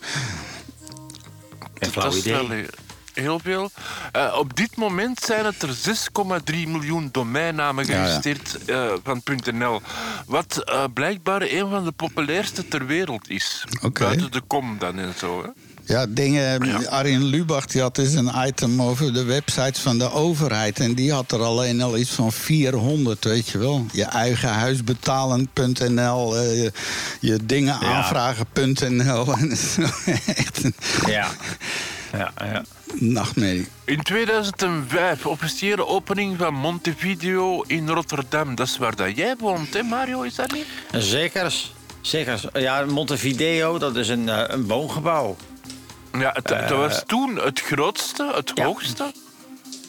Geen 1.79 1.91
flauw 1.91 2.05
dat 2.05 2.13
is 2.13 2.19
idee. 2.19 2.65
Heel 3.13 3.39
veel. 3.43 3.71
Eh, 4.11 4.35
op 4.39 4.55
dit 4.55 4.75
moment 4.75 5.19
zijn 5.19 5.45
het 5.45 5.61
er 5.61 5.73
6,3 5.73 6.67
miljoen 6.67 7.09
domeinnamen 7.11 7.85
Ja, 7.85 7.91
ja. 7.93 7.97
geregistreerd 7.97 8.65
eh, 8.65 8.91
van 9.03 9.21
.nl. 9.53 9.81
Wat 10.25 10.57
eh, 10.63 10.83
blijkbaar 10.93 11.41
een 11.41 11.69
van 11.69 11.83
de 11.83 11.91
populairste 11.91 12.67
ter 12.67 12.85
wereld 12.85 13.29
is. 13.29 13.63
Buiten 13.93 14.31
de 14.31 14.41
kom 14.47 14.77
dan 14.79 14.99
en 14.99 15.13
zo. 15.17 15.41
Hè? 15.43 15.49
Ja, 15.85 16.05
dingen. 16.09 16.87
Arjen 16.89 17.23
Lubach 17.23 17.65
die 17.65 17.81
had 17.81 17.95
dus 17.95 18.13
een 18.13 18.31
item 18.47 18.81
over 18.81 19.13
de 19.13 19.23
websites 19.23 19.79
van 19.79 19.97
de 19.97 20.11
overheid. 20.11 20.79
En 20.79 20.93
die 20.93 21.11
had 21.13 21.31
er 21.31 21.41
alleen 21.41 21.81
al 21.81 21.97
iets 21.97 22.09
van 22.09 22.31
400, 22.31 23.23
weet 23.23 23.47
je 23.49 23.57
wel. 23.57 23.85
Je 23.91 24.03
eigen 24.03 24.49
huis 24.49 24.83
betalen.nl, 24.83 26.37
eh, 26.37 26.63
je, 26.63 26.71
je 27.19 27.45
dingen 27.45 27.77
Ja. 27.81 27.87
aanvragen.nl. 27.87 29.33
En 29.37 29.57
zo, 29.57 29.81
Echt 30.35 30.63
een 30.63 30.75
Ja. 31.05 31.27
Ja, 32.17 32.31
ja. 32.37 32.61
nachtmerrie. 32.93 33.67
In 33.85 34.01
2005, 34.01 35.25
officiële 35.25 35.87
opening 35.87 36.37
van 36.37 36.53
Montevideo 36.53 37.61
in 37.61 37.89
Rotterdam. 37.89 38.55
Dat 38.55 38.67
is 38.67 38.77
waar 38.77 38.95
dat 38.95 39.15
jij 39.17 39.35
woont, 39.39 39.73
hè 39.73 39.83
Mario? 39.83 40.21
Is 40.21 40.35
dat 40.35 40.51
niet? 40.51 40.65
Zeker. 40.91 41.53
Zeker. 42.01 42.41
Ja, 42.53 42.85
Montevideo, 42.85 43.77
dat 43.77 43.95
is 43.95 44.07
een, 44.09 44.29
eh, 44.29 44.43
een 44.47 44.67
woongebouw. 44.67 45.35
Ja, 46.19 46.29
het, 46.33 46.47
dat 46.47 46.69
was 46.69 47.03
toen 47.05 47.35
het 47.39 47.59
grootste, 47.61 48.31
het 48.35 48.51
Ja. 48.55 48.65
hoogste. 48.65 49.11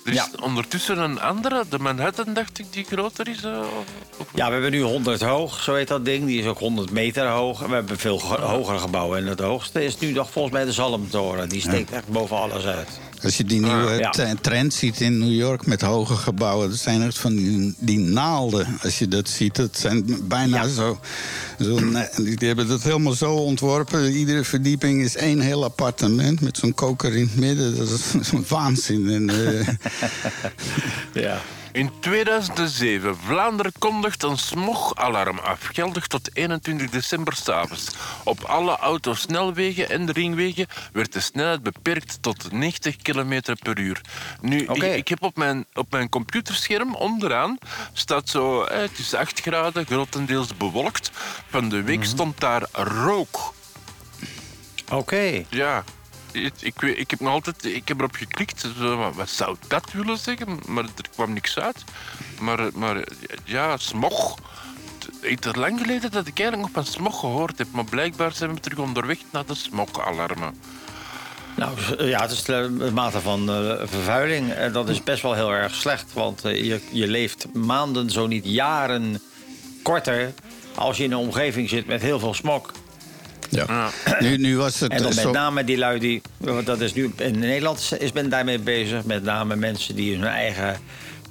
Er 0.04 0.10
is 0.10 0.16
Ja. 0.16 0.28
ondertussen 0.42 0.98
een 0.98 1.20
andere, 1.20 1.64
de 1.68 1.78
Manhattan, 1.78 2.34
dacht 2.34 2.58
ik, 2.58 2.66
die 2.72 2.84
groter 2.84 3.28
is. 3.28 3.42
eh, 3.44 3.58
of- 3.58 3.84
of- 4.20 4.26
Ja, 4.34 4.46
we 4.46 4.52
hebben 4.52 4.70
nu 4.70 4.80
100 4.82 5.20
hoog, 5.22 5.62
zo 5.62 5.74
heet 5.74 5.88
dat 5.88 6.04
ding. 6.04 6.26
Die 6.26 6.40
is 6.40 6.46
ook 6.46 6.58
100 6.58 6.90
meter 6.90 7.26
hoog. 7.28 7.62
En 7.62 7.68
we 7.68 7.74
hebben 7.74 7.98
veel 7.98 8.18
ge- 8.18 8.40
hogere 8.40 8.78
gebouwen. 8.78 9.18
En 9.18 9.26
het 9.26 9.40
hoogste 9.40 9.84
is 9.84 9.98
nu 9.98 10.12
nog 10.12 10.30
volgens 10.30 10.54
mij 10.54 10.64
de 10.64 10.72
Zalmtoren. 10.72 11.48
Die 11.48 11.60
steekt 11.60 11.90
echt 11.92 12.08
boven 12.08 12.36
alles 12.36 12.64
uit. 12.64 12.88
Als 13.24 13.36
je 13.36 13.44
die 13.44 13.60
nieuwe 13.60 13.96
ja. 13.98 14.10
te- 14.10 14.36
trend 14.40 14.74
ziet 14.74 15.00
in 15.00 15.18
New 15.18 15.32
York 15.34 15.66
met 15.66 15.80
hoge 15.80 16.16
gebouwen, 16.16 16.70
dat 16.70 16.78
zijn 16.78 17.02
echt 17.02 17.18
van 17.18 17.36
die, 17.36 17.74
die 17.78 17.98
naalden. 17.98 18.66
Als 18.82 18.98
je 18.98 19.08
dat 19.08 19.28
ziet, 19.28 19.54
dat 19.56 19.78
zijn 19.78 20.04
bijna 20.28 20.62
Ja. 20.62 20.68
zo. 20.68 21.00
zo 21.60 21.78
die 22.22 22.36
hebben 22.48 22.68
dat 22.68 22.82
helemaal 22.82 23.12
zo 23.12 23.34
ontworpen. 23.34 24.12
Iedere 24.12 24.44
verdieping 24.44 25.02
is 25.02 25.16
één 25.16 25.40
heel 25.40 25.64
appartement 25.64 26.40
met 26.40 26.56
zo'n 26.58 26.74
koker 26.74 27.14
in 27.16 27.22
het 27.26 27.36
midden. 27.36 27.76
Dat 27.76 27.88
is 27.90 28.28
zo'n 28.28 28.44
waanzin. 28.54 29.08
En, 29.10 29.30
eh, 29.30 29.68
Ja. 31.24 31.40
In 31.74 31.90
2007, 32.00 33.16
Vlaanderen 33.16 33.72
kondigt 33.78 34.22
een 34.22 34.38
smogalarm 34.38 35.38
af. 35.38 35.66
Geldig 35.72 36.06
tot 36.06 36.30
21 36.32 36.90
december 36.90 37.36
s'avonds. 37.36 37.90
Op 38.24 38.42
alle 38.42 38.76
autosnelwegen 38.76 39.90
en 39.90 40.12
ringwegen 40.12 40.66
werd 40.92 41.12
de 41.12 41.20
snelheid 41.20 41.62
beperkt 41.62 42.22
tot 42.22 42.52
90 42.52 42.96
km 42.96 43.40
per 43.62 43.78
uur. 43.78 44.00
Nu, 44.40 44.58
ik, 44.58 44.82
ik 44.82 45.08
heb 45.08 45.22
op 45.22 45.36
mijn, 45.36 45.66
op 45.72 45.90
mijn 45.90 46.08
computerscherm 46.08 46.94
onderaan 46.94 47.58
staat 47.92 48.28
zo, 48.28 48.62
eh, 48.62 48.80
het 48.80 48.98
is 48.98 49.14
8 49.14 49.40
graden, 49.40 49.86
grotendeels 49.86 50.56
bewolkt. 50.56 51.10
Van 51.48 51.68
de 51.68 51.82
week 51.82 52.04
stond 52.04 52.40
daar 52.40 52.62
rook. 52.72 53.54
Oké. 54.90 55.44
Ja. 55.48 55.84
Ik, 56.60 56.82
ik 56.82 57.10
heb 57.10 57.20
nog 57.20 57.32
altijd 57.32 57.64
ik 57.64 57.88
heb 57.88 57.98
erop 57.98 58.14
geklikt. 58.14 58.66
Wat- 59.14 59.28
zou 59.28 59.56
dat 59.68 59.92
willen 59.92 60.18
zeggen? 60.18 60.58
Maar 60.66 60.84
er 60.84 61.08
kwam 61.14 61.32
niks 61.32 61.58
uit. 61.58 61.84
Maar, 62.40 62.70
maar 62.74 63.04
ja, 63.44 63.76
smog. 63.76 64.38
Het 65.20 65.46
is 65.46 65.54
lang 65.54 65.80
geleden 65.80 66.10
dat 66.10 66.26
ik 66.26 66.38
eigenlijk 66.38 66.74
nog 66.74 66.84
van 66.84 66.92
smog 66.92 67.20
gehoord 67.20 67.58
heb. 67.58 67.66
Maar 67.72 67.84
blijkbaar 67.84 68.32
zijn 68.32 68.54
we 68.54 68.60
terug 68.60 68.78
onderweg 68.78 69.18
naar 69.30 69.46
de 69.46 69.54
smogalarmen. 69.54 70.54
Nou, 71.56 71.72
ja, 72.08 72.20
het 72.20 72.30
is 72.30 72.42
de 72.42 72.90
mate 72.94 73.20
van 73.20 73.50
eh, 73.50 73.74
vervuiling. 73.84 74.52
En 74.52 74.72
dat 74.72 74.88
is 74.88 75.02
best 75.02 75.22
wel 75.22 75.34
heel 75.34 75.50
erg 75.52 75.74
slecht. 75.74 76.12
Want 76.12 76.44
eh, 76.44 76.64
je, 76.64 76.80
je 76.90 77.06
leeft 77.06 77.46
maanden, 77.52 78.10
zo 78.10 78.26
niet 78.26 78.44
jaren 78.44 79.20
korter... 79.82 80.34
als 80.74 80.96
je 80.96 81.04
in 81.04 81.12
een 81.12 81.18
omgeving 81.18 81.68
zit 81.68 81.86
met 81.86 82.02
heel 82.02 82.18
veel 82.18 82.34
smog. 82.34 82.72
Ja. 83.54 83.90
Nu, 84.20 84.36
nu 84.36 84.56
was 84.56 84.80
het 84.80 84.92
En 84.92 85.02
dan 85.02 85.14
met 85.14 85.32
name 85.32 85.64
die 85.64 85.78
lui 85.78 85.98
die... 85.98 86.22
Dat 86.64 86.80
is 86.80 86.92
nu, 86.94 87.12
in 87.16 87.38
Nederland 87.38 87.92
is 87.98 88.12
men 88.12 88.28
daarmee 88.30 88.58
bezig. 88.58 89.04
Met 89.04 89.22
name 89.22 89.56
mensen 89.56 89.94
die 89.94 90.14
hun 90.16 90.24
eigen 90.26 90.76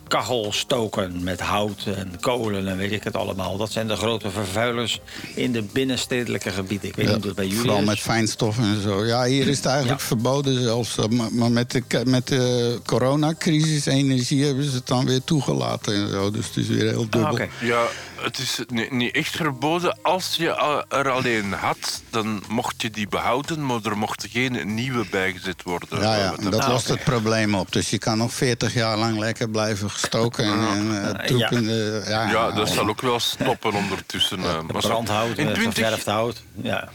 kachel 0.07 0.51
stoken 0.53 1.23
met 1.23 1.39
hout 1.39 1.83
en 1.85 2.11
kolen 2.19 2.67
en 2.67 2.77
weet 2.77 2.91
ik 2.91 3.03
het 3.03 3.15
allemaal. 3.15 3.57
Dat 3.57 3.71
zijn 3.71 3.87
de 3.87 3.95
grote 3.95 4.29
vervuilers 4.29 4.99
in 5.35 5.51
de 5.51 5.61
binnenstedelijke 5.61 6.49
gebieden. 6.49 6.89
Ik 6.89 6.95
weet 6.95 7.05
niet 7.05 7.15
Ja, 7.15 7.19
hoe 7.21 7.25
dat 7.27 7.35
bij 7.35 7.45
jullie 7.45 7.59
vooral 7.61 7.79
is. 7.79 7.85
met 7.87 7.99
fijnstof 7.99 8.57
en 8.57 8.81
zo. 8.81 9.05
Ja, 9.05 9.23
hier 9.25 9.47
is 9.47 9.57
het 9.57 9.65
eigenlijk 9.65 9.99
Ja. 10.01 10.05
verboden 10.07 10.61
zelfs. 10.61 10.97
Maar, 11.31 11.51
met 11.51 11.71
de, 11.71 12.01
met 12.05 12.27
de 12.27 12.79
coronacrisis, 12.85 13.85
energie, 13.85 14.45
hebben 14.45 14.63
ze 14.63 14.75
het 14.75 14.87
dan 14.87 15.05
weer 15.05 15.23
toegelaten 15.23 15.93
en 15.95 16.09
zo. 16.09 16.31
Dus 16.31 16.47
het 16.47 16.57
is 16.57 16.67
weer 16.67 16.87
heel 16.89 17.07
dubbel. 17.09 17.25
Ah, 17.25 17.31
oké. 17.31 17.47
Ja, 17.61 17.83
het 18.23 18.37
is 18.37 18.59
niet, 18.67 18.91
niet 18.91 19.15
echt 19.15 19.35
verboden. 19.35 19.97
Als 20.01 20.35
je 20.35 20.49
er 20.89 21.09
alleen 21.09 21.53
had, 21.53 22.01
dan 22.09 22.43
mocht 22.49 22.81
je 22.81 22.89
die 22.89 23.07
behouden, 23.07 23.65
maar 23.65 23.79
er 23.83 23.97
mocht 23.97 24.27
geen 24.31 24.73
nieuwe 24.73 25.05
bijgezet 25.11 25.63
worden. 25.63 26.01
Ja, 26.01 26.35
dat 26.35 26.59
Ah, 26.59 26.67
lost 26.69 26.87
het 26.87 27.03
probleem 27.03 27.55
op. 27.55 27.71
Dus 27.71 27.89
je 27.89 27.97
kan 27.97 28.17
nog 28.17 28.33
40 28.33 28.73
jaar 28.73 28.97
lang 28.97 29.17
lekker 29.17 29.49
blijven 29.49 29.89
gestoken 29.89 30.45
en, 30.45 30.67
en 30.67 31.17
eh, 31.19 31.25
troep 31.25 31.39
Ja. 31.39 31.49
in 31.51 31.63
de... 31.65 32.03
Ja, 32.07 32.29
Ja, 32.29 32.51
dat 32.51 32.69
zal 32.69 32.87
ook 32.89 33.01
wel 33.01 33.19
stoppen 33.19 33.73
ondertussen. 33.73 34.39
eh, 34.39 34.61
maar 34.61 34.81
zo. 34.81 34.87
Brandhout, 34.87 35.37
In 35.37 35.47
en 35.47 35.53
20, 35.53 35.73
ververfd 35.79 36.05
hout. 36.05 36.43
Ja. 36.61 36.89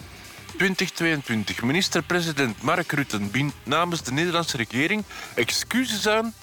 2022, 0.56 1.62
minister-president 1.62 2.62
Mark 2.62 2.92
Rutte 2.92 3.18
biedt 3.18 3.54
namens 3.62 4.02
de 4.02 4.12
Nederlandse 4.12 4.56
regering 4.56 5.04
excuses 5.34 6.08
aan 6.08 6.34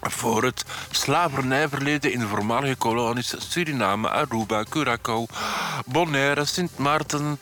voor 0.00 0.44
het 0.44 0.64
slavernijverleden 0.90 2.12
in 2.12 2.18
de 2.18 2.26
voormalige 2.26 2.74
kolonies 2.74 3.34
Suriname, 3.38 4.08
Aruba, 4.08 4.64
Curaçao, 4.64 5.34
Bonaire, 5.86 6.44
Sint 6.44 6.78
Maarten, 6.78 7.38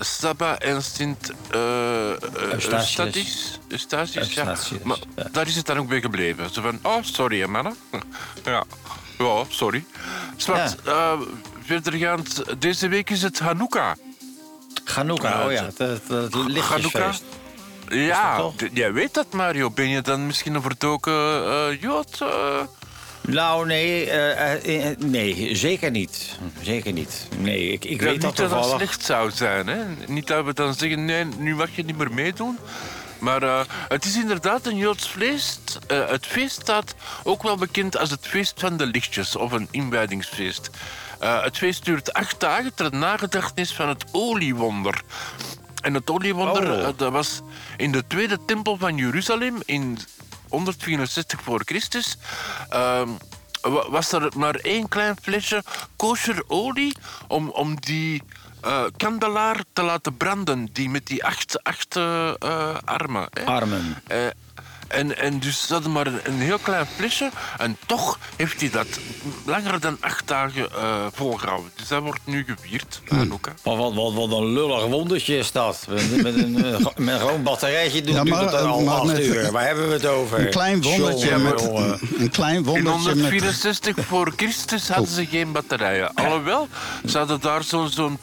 Saba 0.00 0.58
en 0.58 0.82
Sint 0.82 1.32
eh, 1.50 2.10
eh, 2.10 2.16
Eustatius. 2.52 3.58
Eustatius. 3.68 4.32
Ja. 4.34 4.56
Maar 4.82 4.98
ja. 5.16 5.28
daar 5.32 5.46
is 5.46 5.56
het 5.56 5.66
dan 5.66 5.78
ook 5.78 5.88
bij 5.88 6.00
gebleven. 6.00 6.50
Zo 6.50 6.62
van, 6.62 6.78
oh, 6.82 6.96
sorry 7.02 7.40
hè, 7.40 7.46
mannen. 7.48 7.76
Ja, 8.44 8.64
ja 9.18 9.44
sorry. 9.48 9.84
Zwart, 10.36 10.82
eh, 10.82 11.20
verdergaand, 11.64 12.42
deze 12.58 12.88
week 12.88 13.10
is 13.10 13.22
het 13.22 13.38
Hanukkah. 13.38 13.92
Hanukkah, 14.84 15.30
Ja, 15.30 15.46
oh 15.46 15.52
ja, 15.52 15.64
het- 15.64 15.78
het, 15.78 16.08
het, 16.08 16.34
lichtjesfeest. 16.34 17.22
Ja, 17.88 18.50
jij 18.72 18.92
weet 18.92 19.14
dat, 19.14 19.32
Mario. 19.32 19.70
Ben 19.70 19.88
je 19.88 20.00
dan 20.00 20.26
misschien 20.26 20.54
een 20.54 20.62
verdoken 20.62 21.12
eh 21.46 21.80
Jood? 21.80 22.20
eh? 22.20 22.60
Nou, 23.20 23.66
nee, 23.66 24.10
eh, 24.10 24.96
nee, 24.98 25.56
zeker 25.56 25.90
niet. 25.90 26.38
Zeker 26.62 26.92
niet. 26.92 27.28
Nee, 27.38 27.68
ik, 27.72 27.84
ik 27.84 28.00
Ja, 28.00 28.06
weet 28.06 28.20
dat 28.20 28.30
niet 28.30 28.36
dat 28.36 28.36
dat 28.36 28.48
toevallig. 28.60 28.76
slecht 28.76 29.04
zou 29.04 29.30
zijn. 29.30 29.66
Hè? 29.66 29.82
Niet 30.06 30.26
dat 30.26 30.44
we 30.44 30.54
dan 30.54 30.74
zeggen, 30.74 31.04
nee, 31.04 31.24
nu 31.24 31.54
mag 31.54 31.68
je 31.76 31.84
niet 31.84 31.96
meer 31.96 32.12
meedoen. 32.12 32.58
Maar 33.18 33.66
het 33.88 34.04
is 34.04 34.16
inderdaad 34.16 34.66
een 34.66 34.76
Joods 34.76 35.06
feest. 35.06 35.78
Het 35.86 36.26
feest 36.26 36.60
staat 36.60 36.94
ook 37.22 37.42
wel 37.42 37.56
bekend 37.56 37.96
als 37.98 38.10
het 38.10 38.26
feest 38.26 38.60
van 38.60 38.76
de 38.76 38.86
lichtjes 38.86 39.36
of 39.36 39.52
een 39.52 39.68
inwijdingsfeest. 39.70 40.70
Het 41.18 41.56
feest 41.56 41.84
duurt 41.84 42.12
acht 42.12 42.40
dagen 42.40 42.74
ter 42.74 42.94
nagedachtenis 42.94 43.72
van 43.74 43.88
het 43.88 44.04
oliewonder. 44.12 45.02
En 45.84 45.94
het 45.94 46.10
oliewonder 46.10 46.70
Oh. 46.70 46.78
eh, 46.88 46.88
dat 46.96 47.12
was 47.12 47.40
in 47.76 47.92
de 47.92 48.06
tweede 48.06 48.38
tempel 48.46 48.76
van 48.76 48.96
Jeruzalem 48.96 49.56
in 49.64 49.98
164 50.48 51.40
voor 51.42 51.62
Christus. 51.64 52.16
ehm, 52.70 53.08
wa- 53.62 53.90
was 53.90 54.12
er 54.12 54.28
maar 54.36 54.54
één 54.54 54.88
klein 54.88 55.16
flesje 55.22 55.62
kosher 55.96 56.42
olie 56.46 56.96
om, 57.28 57.48
om 57.48 57.80
die 57.80 58.22
eh, 58.60 58.84
kandelaar 58.96 59.60
te 59.72 59.82
laten 59.82 60.16
branden, 60.16 60.68
die 60.72 60.88
met 60.88 61.06
die 61.06 61.24
acht, 61.24 61.62
acht 61.62 61.96
eh, 61.96 62.32
armen. 62.84 63.28
Hè? 63.32 63.44
Armen. 63.44 64.02
Eh, 64.94 65.00
en, 65.00 65.18
en 65.18 65.38
dus 65.38 65.66
ze 65.66 65.72
hadden 65.72 65.92
maar 65.92 66.06
een, 66.06 66.20
een 66.24 66.40
heel 66.40 66.58
klein 66.58 66.86
flesje. 66.96 67.30
En 67.58 67.76
toch 67.86 68.18
heeft 68.36 68.60
hij 68.60 68.70
dat 68.70 68.86
langer 69.44 69.80
dan 69.80 69.96
acht 70.00 70.28
dagen 70.28 70.72
eh, 70.72 71.06
volgehouden. 71.12 71.70
Dus 71.76 71.88
dat 71.88 72.02
wordt 72.02 72.20
nu 72.24 72.44
gevierd. 72.46 73.00
Hanukkah. 73.08 73.52
Wat, 73.62 73.76
wat, 73.76 73.94
wat, 73.94 74.12
wat 74.14 74.38
een 74.38 74.52
lullig 74.52 74.84
wondertje 74.84 75.36
is 75.38 75.52
dat. 75.52 75.86
Met, 75.88 76.22
met 76.22 76.34
een, 76.34 76.64
eh, 76.64 76.78
met 76.96 77.14
een 77.14 77.20
gewoon 77.20 77.42
batterijtje 77.42 78.02
doen, 78.02 78.14
Ja, 78.14 78.24
maar- 78.24 78.42
het 78.44 78.54
al 78.54 78.80
maar 78.80 78.94
acht 78.94 79.06
met- 79.06 79.20
uur. 79.20 79.52
Waar 79.52 79.66
hebben 79.66 79.86
we 79.88 79.92
het 79.94 80.06
over? 80.06 80.40
Een 80.40 80.50
klein 80.50 80.82
wondertje 80.82 81.38
met... 81.38 81.60
jongen. 81.60 81.98
Een 82.18 82.30
klein 82.30 82.56
In 82.56 82.64
wondertje 82.64 83.14
met... 83.14 83.30
164 83.30 84.04
voor 84.06 84.32
Christus 84.36 84.88
hadden 84.88 85.14
ze 85.14 85.26
geen 85.26 85.52
batterijen. 85.52 86.14
Alhoewel, 86.14 86.68
ze 87.06 87.18
hadden 87.18 87.40
daar 87.40 87.62
zo'n... 87.62 87.88
zo'n 87.88 88.18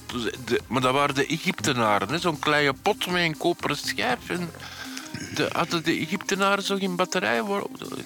maar 0.68 0.82
dat 0.82 0.94
waren 0.94 1.16
de 1.16 1.26
Egyptenaren. 1.26 2.20
Zo'n 2.20 2.40
kleine 2.40 2.74
pot 2.82 3.08
met 3.08 3.22
een 3.22 3.38
koperen 3.38 3.78
schijf. 3.78 4.18
En 4.28 4.50
de, 5.36 5.48
hadden 5.52 5.84
de 5.84 5.92
Egyptenaren 6.00 6.64
zo 6.64 6.76
geen 6.78 6.96
batterijen? 6.96 7.46
Waar- 7.48 7.62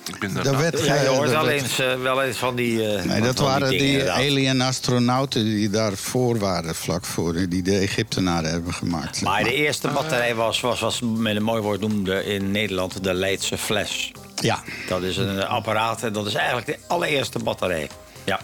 Ik 0.06 0.20
ben 0.20 0.34
daar 0.34 0.44
Ja, 0.86 1.02
je 1.02 1.08
hoort 1.08 1.30
wel 1.30 1.50
eens, 1.50 1.80
eh, 1.80 2.02
wel 2.02 2.22
eens 2.24 2.38
van 2.38 2.56
die... 2.56 2.96
eh, 2.96 3.04
Nee, 3.04 3.22
dat 3.22 3.40
waren 3.40 3.70
dingen, 3.70 3.84
die 3.86 3.92
inderdaad. 3.92 4.18
alien 4.18 4.62
astronauten 4.62 5.44
die 5.44 5.70
daarvoor 5.70 6.40
waren, 6.40 6.76
vlak 6.76 7.06
voor, 7.06 7.34
die 7.50 7.62
de 7.62 7.78
Egyptenaren 7.78 8.50
hebben 8.52 8.74
gemaakt. 8.74 9.22
Maar 9.22 9.44
de 9.44 9.54
eerste 9.54 9.88
batterij 9.88 10.36
was, 10.36 10.60
was, 10.62 10.80
was 10.80 11.00
met 11.02 11.36
een 11.36 11.44
mooi 11.44 11.62
woord 11.62 11.80
noemde 11.80 12.24
in 12.26 12.52
Nederland 12.52 13.04
de 13.04 13.14
Leidse 13.14 13.58
fles. 13.58 14.12
Ja, 14.42 14.64
Dat 14.88 15.02
is 15.02 15.18
een 15.18 15.44
apparaat 15.46 16.04
en 16.04 16.14
dat 16.14 16.26
is 16.26 16.34
eigenlijk 16.34 16.68
de 16.68 16.78
allereerste 16.88 17.40
batterij. 17.40 17.90
Ja. 18.24 18.40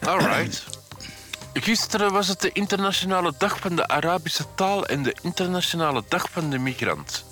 Alright. 0.00 0.64
Gisteren 1.52 2.12
was 2.12 2.28
het 2.28 2.40
de 2.40 2.50
internationale 2.52 3.32
dag 3.38 3.58
van 3.60 3.76
de 3.76 3.88
Arabische 3.88 4.44
taal 4.54 4.86
en 4.86 5.02
de 5.02 5.16
internationale 5.22 6.02
dag 6.08 6.26
van 6.32 6.50
de 6.50 6.58
migrant. 6.58 7.24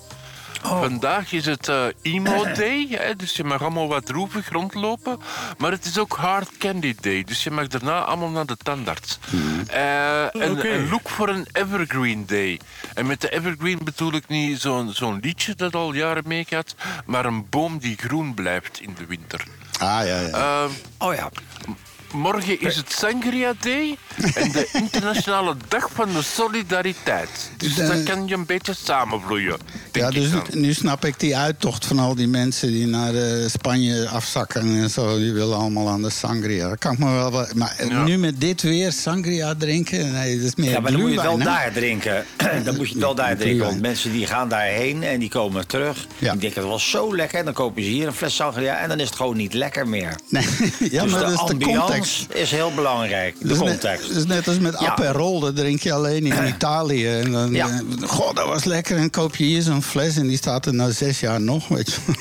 Vandaag 0.67 1.31
is 1.31 1.45
het 1.45 1.67
eh, 1.69 1.85
Emo 2.01 2.43
Day, 2.53 2.87
hè, 2.89 3.15
dus 3.15 3.33
je 3.35 3.43
mag 3.43 3.61
allemaal 3.61 3.87
wat 3.87 4.05
droevig 4.05 4.49
rondlopen. 4.49 5.19
Maar 5.57 5.71
het 5.71 5.85
is 5.85 5.97
ook 5.97 6.13
Hard 6.15 6.57
Candy 6.57 6.95
Day, 7.01 7.23
dus 7.23 7.43
je 7.43 7.51
mag 7.51 7.67
daarna 7.67 7.99
allemaal 8.03 8.29
naar 8.29 8.45
de 8.45 8.57
tandarts. 8.63 9.19
Eh, 9.67 10.35
en, 10.35 10.61
en 10.63 10.89
look 10.89 11.09
voor 11.09 11.29
een 11.29 11.47
Evergreen 11.51 12.23
Day. 12.25 12.59
En 12.93 13.05
met 13.05 13.21
de 13.21 13.29
Evergreen 13.29 13.79
bedoel 13.83 14.13
ik 14.13 14.27
niet 14.27 14.61
zo'n 14.61 14.93
zo'n 14.93 15.19
liedje 15.21 15.55
dat 15.55 15.75
al 15.75 15.93
jaren 15.93 16.23
meegaat, 16.25 16.75
maar 17.05 17.25
een 17.25 17.49
boom 17.49 17.77
die 17.77 17.97
groen 17.97 18.33
blijft 18.33 18.81
in 18.81 18.95
de 18.97 19.05
winter. 19.05 19.43
ah 19.79 20.05
ja, 20.05 20.19
ja. 20.19 20.29
Ehm, 20.29 20.69
Oh 20.97 21.13
ja. 21.13 21.29
Morgen 22.13 22.61
is 22.61 22.75
het 22.75 22.91
Sangria 22.91 23.53
Day 23.61 23.97
en 24.33 24.51
de 24.51 24.67
internationale 24.73 25.55
dag 25.67 25.89
van 25.93 26.13
de 26.13 26.21
solidariteit. 26.21 27.29
Dus 27.57 27.75
dan 27.75 28.03
kan 28.03 28.27
je 28.27 28.33
een 28.33 28.45
beetje 28.45 28.73
samenvloeien. 28.83 29.57
ja 29.91 30.09
dus 30.11 30.25
ik 30.31 30.51
dan. 30.51 30.61
nu 30.61 30.73
snap 30.73 31.05
ik 31.05 31.19
die 31.19 31.37
uittocht 31.37 31.85
van 31.85 31.99
al 31.99 32.15
die 32.15 32.27
mensen 32.27 32.71
die 32.71 32.87
naar 32.87 33.15
eh, 33.15 33.47
Spanje 33.47 34.07
afzakken 34.07 34.61
en 34.61 34.89
zo. 34.89 35.17
Die 35.17 35.31
willen 35.33 35.57
allemaal 35.57 35.89
aan 35.89 36.01
de 36.01 36.09
sangria. 36.09 36.69
Dat 36.69 36.79
kan 36.79 36.93
ik 36.93 36.99
me 36.99 37.11
wel, 37.13 37.31
wel- 37.31 37.47
maar 37.55 37.73
eh, 37.77 37.89
Ja. 37.89 38.03
nu 38.03 38.17
met 38.17 38.41
dit 38.41 38.61
weer 38.61 38.91
sangria 38.91 39.55
drinken? 39.55 40.11
Nee, 40.11 40.37
dat 40.37 40.45
is 40.45 40.55
meer 40.55 40.69
Ja, 40.71 40.79
maar 40.79 40.91
dan 40.91 41.01
moet 41.01 41.09
je 41.09 41.15
het 41.15 41.25
wel 41.27 41.37
daar 41.37 41.71
drinken. 41.73 42.25
dan 42.65 42.75
moet 42.75 42.87
je 42.87 42.93
het 42.93 43.03
wel 43.03 43.15
daar 43.15 43.37
drinken. 43.37 43.65
Want 43.65 43.81
mensen 43.81 44.11
die 44.11 44.27
gaan 44.27 44.49
daarheen 44.49 45.03
en 45.03 45.19
die 45.19 45.29
komen 45.29 45.67
terug. 45.67 46.07
Ja. 46.17 46.31
Die 46.31 46.39
denken, 46.41 46.61
het 46.61 46.69
was 46.69 46.89
zo 46.89 47.15
lekker. 47.15 47.43
Dan 47.45 47.53
kopen 47.53 47.83
ze 47.83 47.89
hier 47.89 48.07
een 48.07 48.13
fles 48.13 48.35
sangria 48.35 48.77
en 48.77 48.89
dan 48.89 48.99
is 48.99 49.07
het 49.07 49.15
gewoon 49.15 49.37
niet 49.37 49.53
lekker 49.53 49.87
meer. 49.87 50.15
Nee, 50.29 50.43
ja, 50.91 51.03
dus 51.03 51.11
maar 51.11 51.19
de 51.19 51.25
dat 51.25 51.29
is 51.29 51.45
de 51.45 51.51
ambiance 51.53 51.94
context. 51.99 52.33
is 52.33 52.51
heel 52.51 52.73
belangrijk. 52.73 53.35
De 53.39 53.47
net- 53.47 53.57
context. 53.57 54.07
Dat 54.07 54.17
is 54.17 54.25
net 54.25 54.47
als 54.47 54.59
met 54.59 54.79
Ja. 54.79 54.87
Aperol, 54.87 55.39
dat 55.39 55.55
drink 55.55 55.81
je 55.81 55.93
alleen 55.93 56.25
in 56.25 56.47
Italië. 56.55 57.07
En 57.07 57.31
dan, 57.31 57.51
Ja. 57.53 57.67
eh, 58.01 58.07
goh, 58.07 58.33
dat 58.35 58.47
was 58.47 58.63
lekker. 58.63 58.97
En 58.97 59.09
koop 59.09 59.35
je 59.35 59.43
hier 59.43 59.61
zo'n 59.61 59.83
fles 59.83 60.15
en 60.17 60.27
die 60.27 60.37
staat 60.37 60.65
er 60.65 60.73
na 60.73 60.91
zes 60.91 61.19
jaar 61.19 61.41
nog, 61.41 61.67
weet 61.67 61.91
je. 61.91 61.97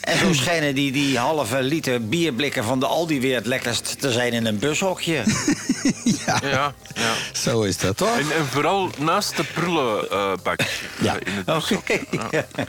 En 0.00 0.18
zo 0.18 0.32
schijnen 0.32 0.74
die, 0.74 0.92
die 0.92 1.18
halve 1.18 1.62
liter 1.62 2.08
bierblikken 2.08 2.64
van 2.64 2.80
de 2.80 2.86
Aldi 2.86 3.20
weer 3.20 3.34
het 3.34 3.46
lekkerst 3.46 4.00
te 4.00 4.12
zijn 4.12 4.32
in 4.32 4.46
een 4.46 4.58
bushokje. 4.58 5.12
ja, 6.26 6.38
Ja, 6.42 6.74
ja. 6.94 7.12
zo 7.32 7.62
is 7.62 7.76
dat 7.78 7.96
toch? 7.96 8.14
En, 8.18 8.36
en 8.38 8.46
vooral 8.50 8.90
naast 8.98 9.36
de 9.36 9.44
prullenbak 9.44 10.60
Ja, 11.00 11.14
in 11.14 11.32
het. 11.44 11.68
Ja. 12.10 12.44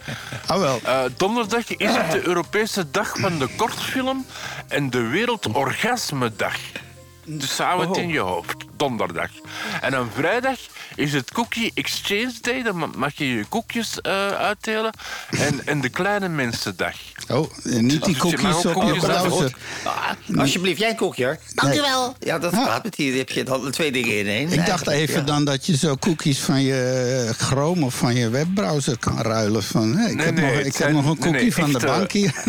Ah 0.47 0.59
wel. 0.59 0.79
Eh, 0.83 0.99
donderdag 1.17 1.67
is 1.77 1.95
het 1.95 2.11
de 2.11 2.27
Europese 2.27 2.85
dag 2.91 3.13
van 3.19 3.39
de 3.39 3.47
kortfilm 3.57 4.25
en 4.67 4.89
de 4.89 5.01
Wereldorgasmedag. 6.37 6.55
Dus 7.25 7.57
hou 7.57 7.87
het 7.87 7.97
in 7.97 8.07
je 8.09 8.19
hoofd. 8.19 8.55
Donderdag. 8.77 9.29
En 9.81 9.91
dan 9.91 10.09
vrijdag 10.15 10.57
is 10.95 11.13
het 11.13 11.31
Cookie 11.31 11.71
Exchange 11.73 12.33
Day. 12.41 12.63
Dan 12.63 12.77
ma- 12.77 12.89
mag 12.95 13.11
je 13.15 13.35
je 13.35 13.45
koekjes 13.45 14.01
eh, 14.01 14.27
uitdelen. 14.27 14.91
En, 15.29 15.61
en 15.65 15.81
de 15.81 15.89
kleine 15.89 16.27
mensendag. 16.29 16.95
Oh, 17.29 17.51
en 17.63 17.85
niet 17.85 18.03
die 18.03 18.13
Dus 18.13 18.17
koekjes 18.17 18.65
op 18.65 18.83
je 18.93 18.99
browser. 18.99 19.55
Ah, 19.83 20.37
alsjeblieft, 20.39 20.79
jij 20.79 20.89
een 20.89 20.95
koekje 20.95 21.25
hoor. 21.25 21.37
Nee. 21.71 21.81
Ja, 22.19 22.39
dat 22.39 22.51
Ja. 22.51 22.65
gaat 22.65 22.83
met 22.83 22.95
hier. 22.95 23.17
heb 23.17 23.29
je 23.29 23.43
dan 23.43 23.71
twee 23.71 23.91
dingen 23.91 24.17
in 24.19 24.27
één. 24.27 24.51
Ik 24.51 24.65
dacht 24.65 24.87
even 24.87 25.19
Ja. 25.19 25.25
dan 25.25 25.45
dat 25.45 25.65
je 25.65 25.77
zo 25.77 25.95
koekjes 25.95 26.39
van 26.39 26.61
je 26.61 27.29
Chrome 27.37 27.85
of 27.85 27.95
van 27.95 28.15
je 28.15 28.29
webbrowser 28.29 28.97
kan 28.97 29.21
ruilen. 29.21 29.63
Van, 29.63 29.95
hé, 29.97 30.09
ik 30.09 30.15
Nee, 30.15 30.25
heb, 30.25 30.35
nee, 30.35 30.55
nog, 30.55 30.65
ik 30.65 30.73
zijn- 30.75 30.95
heb 30.95 31.03
nog 31.03 31.11
een 31.11 31.17
koekje 31.19 31.39
nee, 31.41 31.53
van 31.53 31.71
de 31.71 31.79
bank 31.79 32.11
hier. 32.11 32.43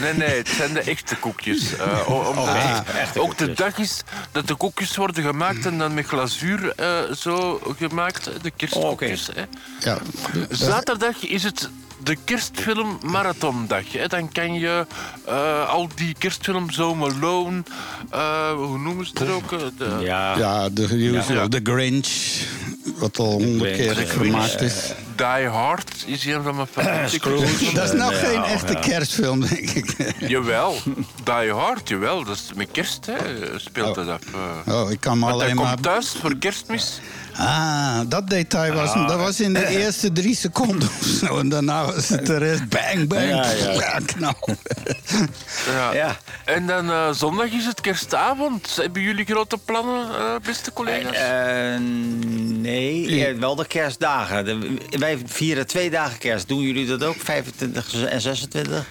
Nee, 0.00 0.12
nee, 0.14 0.36
het 0.36 0.48
zijn 0.48 0.72
de 0.72 0.80
echte 0.80 1.16
koekjes. 1.16 1.76
Eh, 1.76 2.10
o- 2.10 2.14
omdat 2.28 2.48
Oké, 2.48 2.58
het 2.58 2.88
echte 2.96 3.20
ook 3.20 3.38
de 3.38 3.52
dag 3.52 3.78
is 3.78 4.02
dat 4.32 4.46
de 4.48 4.54
koekjes 4.54 4.96
worden 4.96 5.24
gemaakt 5.24 5.66
en 5.66 5.78
dan 5.78 5.94
met 5.94 6.06
glazuur 6.06 6.72
eh, 6.76 7.12
zo 7.18 7.60
gemaakt. 7.78 8.30
De 8.42 8.50
kerstkoekjes. 8.50 9.28
hè. 9.34 9.42
Ja, 9.90 9.98
Zaterdag 10.50 11.26
is 11.26 11.42
het 11.42 11.68
de 12.02 12.16
kerstfilm 12.24 12.98
marathondag. 13.02 13.92
Hè. 13.92 14.06
Dan 14.06 14.32
kan 14.32 14.54
je 14.54 14.86
eh, 15.24 15.68
al 15.68 15.88
die 15.94 16.14
kerstfilms, 16.18 16.76
Home 16.76 17.10
Alone, 17.12 17.62
eh, 18.10 18.50
hoe 18.52 18.78
noemen 18.78 19.06
ze 19.06 19.12
het 19.18 19.28
ook? 19.30 19.52
eh, 19.52 19.58
De, 19.78 19.96
Ja. 20.00 20.36
ja, 20.38 20.68
de 20.68 20.82
usual, 20.94 21.36
Ja. 21.42 21.48
de 21.48 21.60
Grinch. 21.62 22.08
Wat 22.98 23.18
al 23.18 23.26
honderd 23.32 23.76
keer 23.76 23.94
de 23.94 24.06
vermaakt 24.06 24.60
is. 24.60 24.92
Die 25.16 25.46
Hard 25.48 26.04
is 26.06 26.24
een 26.26 26.42
van 26.42 26.54
mijn 26.54 26.66
favoriete 26.72 27.08
Scrooge. 27.18 27.74
Dat 27.74 27.84
is 27.84 27.92
nou 27.98 28.12
Ja, 28.14 28.18
geen 28.18 28.32
ja. 28.32 28.44
echte 28.46 28.74
kerstfilm, 28.80 29.40
denk 29.40 29.70
ik. 29.70 30.14
Jawel, 30.34 30.76
Die 31.24 31.52
Hard, 31.52 31.88
jawel. 31.88 32.24
Dat 32.24 32.34
is 32.36 32.50
met 32.56 32.68
kerst, 32.72 33.06
hè, 33.06 33.14
speelt 33.58 33.94
dat 33.94 34.08
af. 34.08 34.20
eh. 34.66 34.74
Oh, 34.74 34.90
ik 34.90 35.00
kan 35.00 35.22
hij 35.22 35.32
alleen 35.32 35.56
maar... 35.56 35.66
komt 35.70 35.82
thuis 35.82 36.16
voor 36.20 36.36
kerstmis. 36.36 37.00
Ah, 37.40 38.00
dat 38.08 38.28
detail 38.30 38.72
was, 38.74 38.92
dat 38.94 39.16
was 39.18 39.40
in 39.40 39.52
de 39.54 39.66
eerste 39.78 40.12
drie 40.12 40.34
seconden 40.36 40.88
of 41.00 41.06
zo. 41.06 41.38
En 41.38 41.48
daarna 41.48 41.84
was 41.84 42.08
het 42.08 42.26
de 42.26 42.36
rest 42.36 42.68
bang, 42.68 43.08
bang. 43.08 43.28
Ja, 43.28 43.50
ja. 43.50 43.72
Ja, 43.72 43.98
knal. 44.06 44.34
Ja. 45.70 45.92
Ja. 45.92 46.16
En 46.44 46.66
dan 46.66 46.90
eh, 46.90 47.12
zondag 47.12 47.50
is 47.50 47.64
het 47.64 47.80
kerstavond. 47.80 48.76
Hebben 48.76 49.02
jullie 49.02 49.24
grote 49.24 49.58
plannen, 49.58 50.08
eh, 50.08 50.34
beste 50.42 50.72
collega's? 50.72 51.16
Eh, 51.16 51.80
nee, 52.60 53.16
ja, 53.16 53.36
wel 53.38 53.54
de 53.54 53.66
kerstdagen. 53.66 54.44
De- 54.44 54.78
wij 54.98 55.18
vieren 55.26 55.66
twee 55.66 55.90
dagen 55.90 56.18
kerst. 56.18 56.48
Doen 56.48 56.60
jullie 56.60 56.86
dat 56.86 57.04
ook? 57.04 57.16
25 57.18 58.04
en 58.04 58.20
26? 58.20 58.84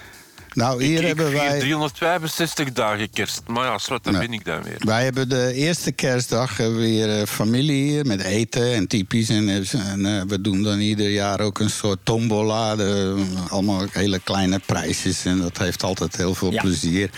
Nou, 0.54 0.84
hier 0.84 1.00
ik 1.00 1.06
hebben 1.06 1.32
wij... 1.32 1.58
365 1.60 2.72
dagen 2.72 3.10
kerst. 3.10 3.40
Maar 3.46 3.64
ja, 3.64 3.78
zwart, 3.78 4.04
daar 4.04 4.12
Ja. 4.12 4.18
ben 4.18 4.32
ik 4.32 4.44
dan 4.44 4.62
weer. 4.62 4.76
Wij 4.78 5.04
hebben 5.04 5.28
de 5.28 5.52
eerste 5.54 5.92
kerstdag 5.92 6.56
we 6.56 6.68
weer 6.70 7.20
eh, 7.20 7.26
familie 7.26 7.82
hier 7.90 8.06
met 8.06 8.22
eten 8.22 8.74
en 8.74 8.86
typisch. 8.86 9.28
En, 9.28 9.48
eh, 9.48 9.74
en 9.92 10.06
eh, 10.06 10.22
we 10.28 10.40
doen 10.40 10.62
dan 10.62 10.78
ieder 10.78 11.08
jaar 11.10 11.40
ook 11.40 11.58
een 11.58 11.70
soort 11.70 11.98
tombola. 12.02 12.76
De, 12.76 13.22
allemaal 13.48 13.84
hele 13.92 14.20
kleine 14.24 14.60
prijsjes. 14.66 15.24
En 15.24 15.38
dat 15.40 15.58
heeft 15.58 15.82
altijd 15.82 16.16
heel 16.16 16.34
veel 16.34 16.52
Ja. 16.52 16.60
plezier. 16.60 17.10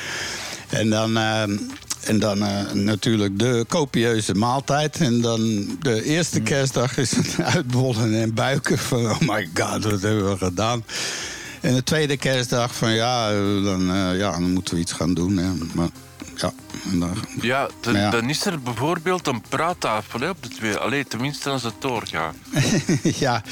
En 0.69 0.91
dan, 0.91 1.17
eh, 1.17 1.43
en 2.05 2.19
dan 2.19 2.43
eh, 2.43 2.73
natuurlijk 2.73 3.39
de 3.39 3.65
copieuze 3.69 4.35
maaltijd. 4.35 4.97
En 5.01 5.21
dan 5.21 5.67
de 5.81 6.05
eerste 6.05 6.41
kerstdag 6.41 6.97
is 6.99 7.11
het 7.17 7.37
uitbollen 7.55 8.15
en 8.15 8.35
buiken. 8.35 8.79
Van 8.79 9.11
oh 9.11 9.21
my 9.21 9.49
god, 9.55 9.85
wat 9.85 10.01
hebben 10.03 10.31
we 10.31 10.37
gedaan? 10.37 10.85
En 11.61 11.75
de 11.75 11.83
tweede 11.83 12.17
kerstdag 12.17 12.75
van 12.75 12.93
ja, 12.93 13.31
dan, 13.63 13.95
eh, 13.95 14.19
ja, 14.19 14.31
dan 14.31 14.53
moeten 14.53 14.75
we 14.75 14.81
iets 14.81 14.93
gaan 14.93 15.15
doen. 15.15 15.37
Hè. 15.37 15.49
Maar, 15.75 15.89
ja, 16.37 16.53
dan, 16.85 17.17
Ja, 17.41 17.69
dan, 17.81 17.93
Maar 17.93 18.03
ja. 18.03 18.11
dan 18.11 18.29
is 18.29 18.47
er 18.47 18.63
bijvoorbeeld 18.63 19.27
een 19.27 19.43
praattafel 19.49 20.21
hè, 20.21 20.29
op 20.29 20.43
de 20.43 20.49
twee. 20.49 20.75
Allee, 20.75 21.05
tenminste 21.05 21.51
als 21.51 21.63
het 21.63 21.75
doorgaat. 21.79 22.35
ja. 23.03 23.43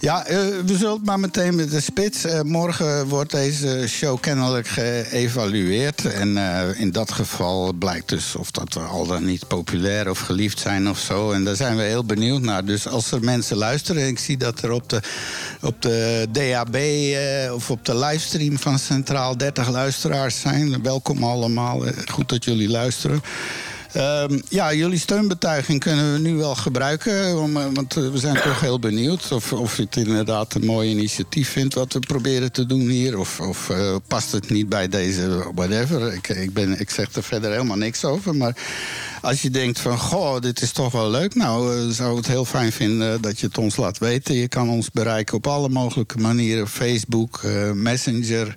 Ja, 0.00 0.24
eh, 0.26 0.38
we 0.66 0.76
zullen 0.76 1.00
maar 1.04 1.20
meteen 1.20 1.54
met 1.54 1.70
de 1.70 1.80
spits. 1.80 2.24
Eh, 2.24 2.40
morgen 2.40 3.08
wordt 3.08 3.30
deze 3.30 3.84
show 3.88 4.20
kennelijk 4.20 4.68
geëvalueerd. 4.68 6.04
En 6.04 6.36
eh, 6.36 6.80
in 6.80 6.90
dat 6.90 7.12
geval 7.12 7.72
blijkt 7.72 8.08
dus 8.08 8.36
of 8.36 8.50
dat 8.50 8.74
we 8.74 8.80
al 8.80 9.06
dan 9.06 9.24
niet 9.24 9.48
populair 9.48 10.10
of 10.10 10.18
geliefd 10.18 10.58
zijn 10.58 10.88
of 10.88 10.98
zo. 10.98 11.32
En 11.32 11.44
daar 11.44 11.56
zijn 11.56 11.76
we 11.76 11.82
heel 11.82 12.04
benieuwd 12.04 12.40
naar. 12.40 12.64
Dus 12.64 12.88
als 12.88 13.12
er 13.12 13.20
mensen 13.24 13.56
luisteren, 13.56 14.06
ik 14.06 14.18
zie 14.18 14.36
dat 14.36 14.62
er 14.62 14.70
op 14.70 14.88
de, 14.88 15.00
op 15.60 15.82
de 15.82 16.26
DAB 16.32 16.76
of 17.54 17.70
op 17.70 17.84
de 17.84 17.98
livestream 17.98 18.58
van 18.58 18.78
Centraal 18.78 19.36
30 19.36 19.70
luisteraars 19.70 20.40
zijn. 20.40 20.82
Welkom 20.82 21.24
allemaal. 21.24 21.82
Goed 22.10 22.28
dat 22.28 22.44
jullie 22.44 22.68
luisteren. 22.68 23.22
Ehm, 23.92 24.38
ja, 24.48 24.72
jullie 24.74 24.98
steunbetuiging 24.98 25.80
kunnen 25.80 26.12
we 26.12 26.18
nu 26.18 26.34
wel 26.34 26.54
gebruiken. 26.54 27.12
eh, 27.12 27.34
want 27.72 27.96
eh, 27.96 28.10
we 28.10 28.18
zijn 28.18 28.34
toch 28.34 28.60
heel 28.60 28.78
benieuwd 28.78 29.32
of, 29.32 29.52
of 29.52 29.76
je 29.76 29.82
het 29.82 29.96
inderdaad 29.96 30.54
een 30.54 30.64
mooi 30.64 30.90
initiatief 30.90 31.48
vindt 31.48 31.74
wat 31.74 31.92
we 31.92 31.98
proberen 31.98 32.52
te 32.52 32.66
doen 32.66 32.88
hier. 32.88 33.18
Of, 33.18 33.40
of 33.40 33.70
eh, 33.70 33.96
past 34.06 34.32
het 34.32 34.50
niet 34.50 34.68
bij 34.68 34.88
deze 34.88 35.50
whatever. 35.54 36.12
Ik, 36.12 36.28
ik, 36.28 36.52
ben, 36.52 36.80
ik 36.80 36.90
zeg 36.90 37.12
er 37.12 37.22
verder 37.22 37.50
helemaal 37.50 37.76
niks 37.76 38.04
over. 38.04 38.36
Maar 38.36 38.56
als 39.20 39.42
je 39.42 39.50
denkt 39.50 39.80
van, 39.80 39.98
goh, 39.98 40.40
dit 40.40 40.62
is 40.62 40.72
toch 40.72 40.92
wel 40.92 41.10
leuk. 41.10 41.34
Nou, 41.34 41.76
eh, 41.76 41.88
zou 41.88 42.16
het 42.16 42.26
heel 42.26 42.44
fijn 42.44 42.72
vinden 42.72 43.20
dat 43.20 43.40
je 43.40 43.46
het 43.46 43.58
ons 43.58 43.76
laat 43.76 43.98
weten. 43.98 44.34
Je 44.34 44.48
kan 44.48 44.68
ons 44.68 44.90
bereiken 44.90 45.36
op 45.36 45.46
alle 45.46 45.68
mogelijke 45.68 46.18
manieren. 46.18 46.68
Facebook, 46.68 47.40
eh, 47.44 47.72
Messenger, 47.72 48.54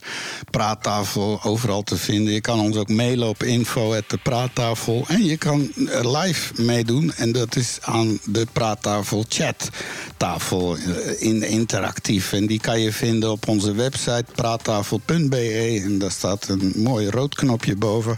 praattafel, 0.52 1.40
overal 1.44 1.84
te 1.84 1.98
vinden. 1.98 2.34
Je 2.34 2.42
kan 2.42 2.60
ons 2.60 2.76
ook 2.78 2.90
mailen 2.90 3.28
op 3.28 3.44
info 3.44 3.94
at 3.94 4.22
praattafel. 4.24 5.06
En 5.08 5.26
je 5.26 5.38
kan 5.38 5.72
eh, 5.76 6.22
live 6.22 6.62
meedoen. 6.62 7.14
En 7.14 7.32
dat 7.32 7.56
is 7.56 7.78
aan 7.82 8.20
de 8.26 8.48
praattafel 8.52 9.26
chattafel 9.28 10.78
eh, 10.78 11.22
in 11.22 11.44
interactief. 11.44 12.34
En 12.34 12.48
die 12.48 12.60
kan 12.60 12.80
je 12.80 12.92
vinden 12.92 13.32
op 13.32 13.48
onze 13.48 13.74
website 13.74 14.26
praattafel.be. 14.36 15.82
En 15.84 15.98
daar 15.98 16.12
staat 16.12 16.48
een 16.48 16.74
mooi 16.76 17.10
rood 17.10 17.36
knopje 17.36 17.76
boven. 17.76 18.18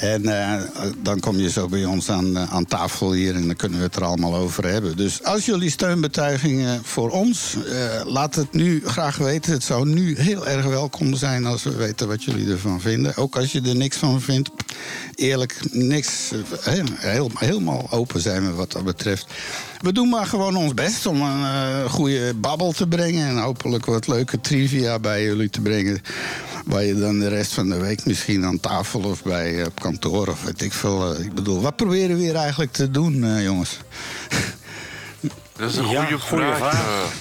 En 0.00 0.28
eh, 0.28 0.60
dan 1.02 1.20
kom 1.20 1.36
je 1.38 1.50
zo 1.50 1.68
bij 1.68 1.84
ons 1.84 2.10
aan, 2.10 2.36
eh, 2.36 2.52
aan 2.52 2.64
tafel 2.66 3.12
hier 3.12 3.34
en 3.34 3.46
dan 3.46 3.56
kunnen 3.56 3.78
we 3.78 3.84
het 3.84 3.96
er 3.96 4.04
allemaal 4.04 4.34
over 4.34 4.64
hebben. 4.68 4.96
Dus 4.96 5.22
als 5.24 5.44
jullie 5.44 5.70
steunbetuigingen 5.70 6.80
voor 6.84 7.10
ons, 7.10 7.54
eh, 7.70 8.00
laat 8.04 8.34
het 8.34 8.52
nu 8.52 8.82
graag 8.84 9.16
weten. 9.16 9.52
Het 9.52 9.64
zou 9.64 9.88
nu 9.88 10.18
heel 10.20 10.46
erg 10.46 10.64
welkom 10.64 11.14
zijn 11.14 11.46
als 11.46 11.62
we 11.62 11.74
weten 11.74 12.08
wat 12.08 12.24
jullie 12.24 12.50
ervan 12.50 12.80
vinden. 12.80 13.16
Ook 13.16 13.36
als 13.36 13.52
je 13.52 13.60
er 13.62 13.76
niks 13.76 13.96
van 13.96 14.20
vindt, 14.20 14.50
eerlijk, 15.14 15.56
niks. 15.70 16.30
heel- 17.00 17.30
helemaal 17.34 17.86
open 17.90 18.20
zijn 18.20 18.46
we 18.46 18.52
wat 18.52 18.72
dat 18.72 18.84
betreft. 18.84 19.26
We 19.86 19.92
doen 19.92 20.08
maar 20.08 20.26
gewoon 20.26 20.56
ons 20.56 20.74
best 20.74 21.06
om 21.06 21.20
een 21.20 21.44
eh, 21.44 21.90
goede 21.90 22.34
babbel 22.34 22.72
te 22.72 22.86
brengen. 22.86 23.28
En 23.28 23.38
hopelijk 23.38 23.84
wat 23.86 24.06
leuke 24.06 24.40
trivia 24.40 24.98
bij 24.98 25.22
jullie 25.22 25.50
te 25.50 25.60
brengen. 25.60 26.02
Waar 26.64 26.82
je 26.84 26.94
dan 26.98 27.18
de 27.18 27.28
rest 27.28 27.52
van 27.52 27.68
de 27.68 27.76
week 27.76 28.04
misschien 28.06 28.44
aan 28.44 28.60
tafel 28.60 29.00
of 29.00 29.22
bij 29.22 29.60
eh, 29.60 29.66
op 29.66 29.80
kantoor 29.80 30.26
of 30.28 30.42
weet 30.42 30.62
ik 30.62 30.72
veel. 30.72 31.14
eh, 31.14 31.24
ik 31.24 31.34
bedoel, 31.34 31.60
wat 31.60 31.76
proberen 31.76 32.16
we 32.16 32.22
hier 32.22 32.34
eigenlijk 32.34 32.72
te 32.72 32.90
doen, 32.90 33.24
eh, 33.24 33.42
jongens? 33.44 33.78
Dat 35.56 35.70
is 35.70 35.76
een 35.76 35.88
Ja, 35.88 36.00
goede 36.04 36.18
goeie 36.22 36.44
vraag. 36.54 36.58
vraag. 36.58 37.12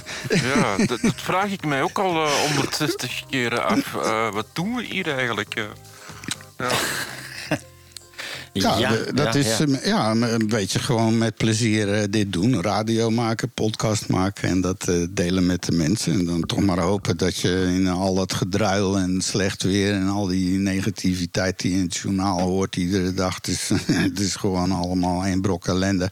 ja, 0.56 0.78
dat, 0.86 0.99
dat 1.01 1.13
vraag 1.15 1.51
ik 1.51 1.65
mij 1.65 1.82
ook 1.82 1.99
al 1.99 2.25
eh, 2.25 2.32
160 2.32 3.23
keren 3.30 3.65
af. 3.65 3.95
Eh, 3.95 4.32
wat 4.34 4.47
doen 4.54 4.75
we 4.75 4.84
hier 4.84 5.15
eigenlijk? 5.17 5.56
eh? 5.56 6.67
Ja. 8.62 8.89
Dat 9.13 9.34
ja, 9.34 9.39
is 9.39 9.58
ja. 9.58 9.65
ja, 9.84 10.12
een 10.12 10.48
beetje 10.48 10.80
gewoon 10.80 11.18
met 11.18 11.36
plezier 11.36 11.94
eh, 11.94 12.04
dit 12.10 12.34
doen. 12.34 12.62
Radio 12.62 13.10
maken, 13.10 13.50
podcast 13.50 14.08
maken 14.08 14.50
en 14.50 14.62
dat 14.62 14.88
eh, 14.88 14.96
delen 15.10 15.46
met 15.46 15.63
de 15.63 15.72
mensen. 15.72 16.13
En 16.13 16.26
dan 16.26 16.41
toch 16.41 16.60
maar 16.60 16.80
hopen 16.80 17.18
dat 17.18 17.38
je 17.38 17.72
in 17.76 17.88
al 17.88 18.15
dat 18.15 18.34
gedruil 18.34 18.98
en 18.98 19.22
slecht 19.22 19.63
weer... 19.63 19.94
en 19.94 20.08
al 20.08 20.28
die 20.28 20.58
negativiteit 20.58 21.60
die 21.60 21.72
je 21.72 21.78
in 21.78 21.84
het 21.84 21.96
journaal 21.96 22.39
hoort 22.39 22.76
iedere 22.76 23.13
dag... 23.13 23.36
het 23.36 23.48
is, 23.48 23.70
het 24.10 24.20
is 24.20 24.36
gewoon 24.36 24.72
allemaal 24.72 25.26
één 25.26 25.41
brok 25.41 25.68
ellende. 25.68 26.10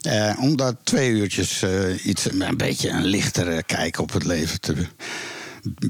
Eh, 0.00 0.32
om 0.40 0.56
daar 0.56 0.72
twee 0.82 1.10
uurtjes 1.10 1.62
eh, 1.62 2.04
iets, 2.04 2.32
een 2.32 2.56
beetje 2.56 2.88
een 2.88 3.04
lichtere 3.04 3.62
kijk 3.62 3.98
op 3.98 4.12
het 4.12 4.24
leven 4.24 4.60
te 4.60 4.74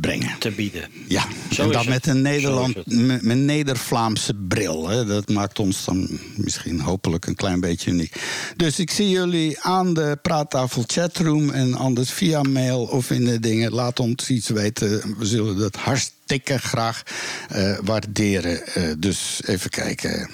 brengen. 0.00 0.38
Te 0.38 0.50
bieden. 0.50 0.88
Ja, 1.08 1.24
Zo 1.50 1.62
en 1.62 1.72
dat 1.72 1.86
met 1.86 2.06
een 2.06 2.22
Nederland, 2.22 2.74
met 3.02 3.24
een 3.24 3.44
Neder-Vlaamse 3.44 4.34
bril. 4.34 4.88
Hè. 4.88 5.04
Dat 5.04 5.28
maakt 5.28 5.58
ons 5.58 5.84
dan 5.84 6.08
misschien 6.36 6.80
hopelijk 6.80 7.26
een 7.26 7.34
klein 7.34 7.60
beetje 7.60 7.90
uniek. 7.90 8.14
Dus 8.56 8.78
ik 8.78 8.90
zie 8.90 9.08
jullie 9.08 9.60
aan 9.60 9.94
de 9.94 10.18
praattafel 10.22 10.84
chatroom 10.86 11.50
en 11.50 11.74
anders 11.74 12.10
via 12.10 12.42
mail 12.42 12.82
of 12.82 13.10
in 13.10 13.24
de 13.24 13.40
dingen. 13.40 13.72
Laat 13.72 14.00
ons 14.00 14.30
iets 14.30 14.48
weten. 14.48 15.18
We 15.18 15.26
zullen 15.26 15.56
dat 15.56 15.76
hartstikke 15.76 16.58
graag 16.58 17.02
eh, 17.48 17.78
waarderen. 17.84 18.66
Eh, 18.66 18.82
dus 18.98 19.40
even 19.46 19.70
kijken. 19.70 20.30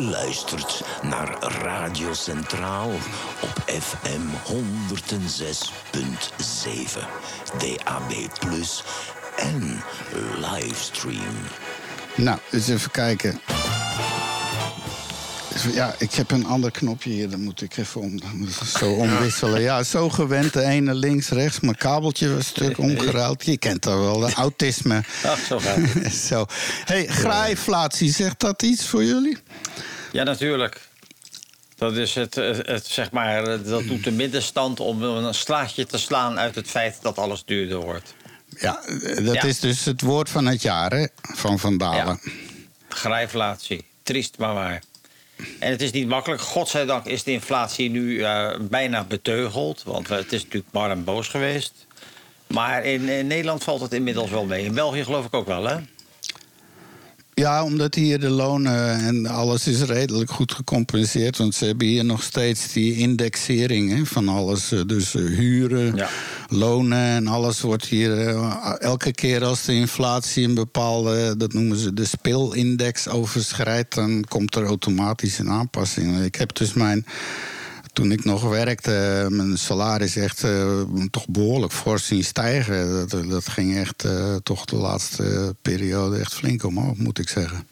Luistert 0.00 0.84
naar 1.02 1.36
Radio 1.62 2.12
Centraal 2.12 2.90
op 3.40 3.62
FM 3.66 4.20
106.7, 4.44 4.54
DAB+ 7.58 8.28
en 9.36 9.82
livestream. 10.40 11.36
Nou, 12.16 12.38
eens 12.50 12.68
even 12.68 12.90
kijken. 12.90 13.40
Ja, 15.72 15.94
ik 15.98 16.12
heb 16.14 16.30
een 16.30 16.46
ander 16.46 16.70
knopje 16.70 17.10
hier, 17.10 17.30
dan 17.30 17.40
moet 17.42 17.62
ik 17.62 17.76
even 17.76 18.00
om, 18.00 18.18
zo 18.78 18.92
omwisselen. 18.92 19.60
Ja, 19.60 19.82
zo 19.82 20.08
gewend, 20.08 20.52
de 20.52 20.62
ene 20.62 20.94
links, 20.94 21.28
rechts. 21.28 21.60
Mijn 21.60 21.76
kabeltje 21.76 22.28
was 22.28 22.36
een 22.38 22.44
stuk 22.44 22.78
omgeruild. 22.78 23.44
Je 23.44 23.56
kent 23.58 23.82
dat 23.82 23.98
wel, 23.98 24.18
de 24.18 24.32
autisme. 24.32 24.96
Ach, 25.24 25.38
zo 25.38 25.58
gaat 25.60 26.12
zo. 26.30 26.46
hey, 26.84 27.06
graaiflatie, 27.06 28.12
zegt 28.12 28.40
dat 28.40 28.62
iets 28.62 28.86
voor 28.86 29.04
jullie? 29.04 29.38
Ja, 30.12 30.22
natuurlijk. 30.22 30.80
Dat 31.76 31.96
is 31.96 32.14
het, 32.14 32.34
het, 32.34 32.66
het, 32.66 32.86
zeg 32.86 33.10
maar, 33.10 33.44
dat 33.62 33.86
doet 33.86 34.04
de 34.04 34.10
middenstand 34.12 34.80
om 34.80 35.02
een 35.02 35.34
slaatje 35.34 35.86
te 35.86 35.98
slaan 35.98 36.38
uit 36.38 36.54
het 36.54 36.68
feit 36.68 36.98
dat 37.02 37.18
alles 37.18 37.42
duurder 37.44 37.80
wordt. 37.80 38.14
Ja, 38.58 38.80
dat 39.22 39.34
Ja. 39.34 39.42
is 39.42 39.60
dus 39.60 39.84
het 39.84 40.00
woord 40.00 40.30
van 40.30 40.46
het 40.46 40.62
jaar, 40.62 40.90
hè, 40.92 41.06
van 41.20 41.58
Van 41.58 41.78
Dalen. 41.78 42.20
Grijflatie. 42.88 43.84
Triest, 44.02 44.38
maar 44.38 44.54
waar. 44.54 44.82
En 45.58 45.70
het 45.70 45.82
is 45.82 45.90
niet 45.90 46.08
makkelijk. 46.08 46.40
Godzijdank 46.40 47.04
is 47.04 47.22
de 47.22 47.32
inflatie 47.32 47.90
nu 47.90 48.22
eh, 48.22 48.54
bijna 48.60 49.04
beteugeld. 49.04 49.82
Want 49.86 50.10
eh, 50.10 50.16
het 50.16 50.32
is 50.32 50.42
natuurlijk 50.42 50.72
bar 50.72 50.90
en 50.90 51.04
boos 51.04 51.28
geweest. 51.28 51.86
Maar 52.46 52.84
in, 52.84 53.08
in 53.08 53.26
Nederland 53.26 53.64
valt 53.64 53.80
het 53.80 53.92
inmiddels 53.92 54.30
wel 54.30 54.44
mee. 54.44 54.64
In 54.64 54.74
België 54.74 55.04
geloof 55.04 55.24
ik 55.24 55.34
ook 55.34 55.46
wel, 55.46 55.64
hè? 55.64 55.76
Ja, 57.42 57.64
omdat 57.64 57.94
hier 57.94 58.20
de 58.20 58.28
lonen 58.28 58.98
en 58.98 59.26
alles 59.26 59.66
is 59.66 59.82
redelijk 59.82 60.30
goed 60.30 60.52
gecompenseerd. 60.52 61.36
Want 61.38 61.54
ze 61.54 61.64
hebben 61.64 61.86
hier 61.86 62.04
nog 62.04 62.22
steeds 62.22 62.72
die 62.72 62.96
indexering 62.96 63.90
hè, 63.96 64.04
van 64.06 64.28
alles. 64.28 64.72
Eh, 64.72 64.80
Dus 64.86 65.14
eh, 65.14 65.24
huren, 65.24 65.94
Ja. 65.96 66.08
lonen 66.48 66.98
en 66.98 67.26
alles 67.26 67.60
wordt 67.60 67.84
hier... 67.84 68.28
eh, 68.28 68.74
elke 68.78 69.12
keer 69.12 69.44
als 69.44 69.64
de 69.64 69.74
inflatie 69.74 70.44
een 70.44 70.54
bepaalde, 70.54 71.36
dat 71.36 71.52
noemen 71.52 71.76
ze 71.76 71.94
de 71.94 72.04
speelindex, 72.04 73.08
overschrijdt... 73.08 73.94
dan 73.94 74.24
komt 74.28 74.54
er 74.54 74.64
automatisch 74.64 75.38
een 75.38 75.50
aanpassing. 75.50 76.20
Ik 76.24 76.34
heb 76.34 76.54
dus 76.56 76.72
mijn... 76.72 77.06
Toen 77.92 78.12
ik 78.12 78.24
nog 78.24 78.42
werkte, 78.42 79.22
eh, 79.24 79.28
mijn 79.28 79.58
salaris 79.58 80.16
echt 80.16 80.44
eh, 80.44 80.80
toch 81.10 81.28
behoorlijk 81.28 81.72
fors 81.72 82.06
zien 82.06 82.24
stijgen. 82.24 83.08
Dat, 83.08 83.30
dat 83.30 83.48
ging 83.48 83.76
echt 83.76 84.04
eh, 84.04 84.36
toch 84.42 84.64
de 84.64 84.76
laatste 84.76 85.54
periode 85.62 86.18
echt 86.18 86.34
flink 86.34 86.64
omhoog, 86.64 86.96
moet 86.96 87.18
ik 87.18 87.28
zeggen. 87.28 87.66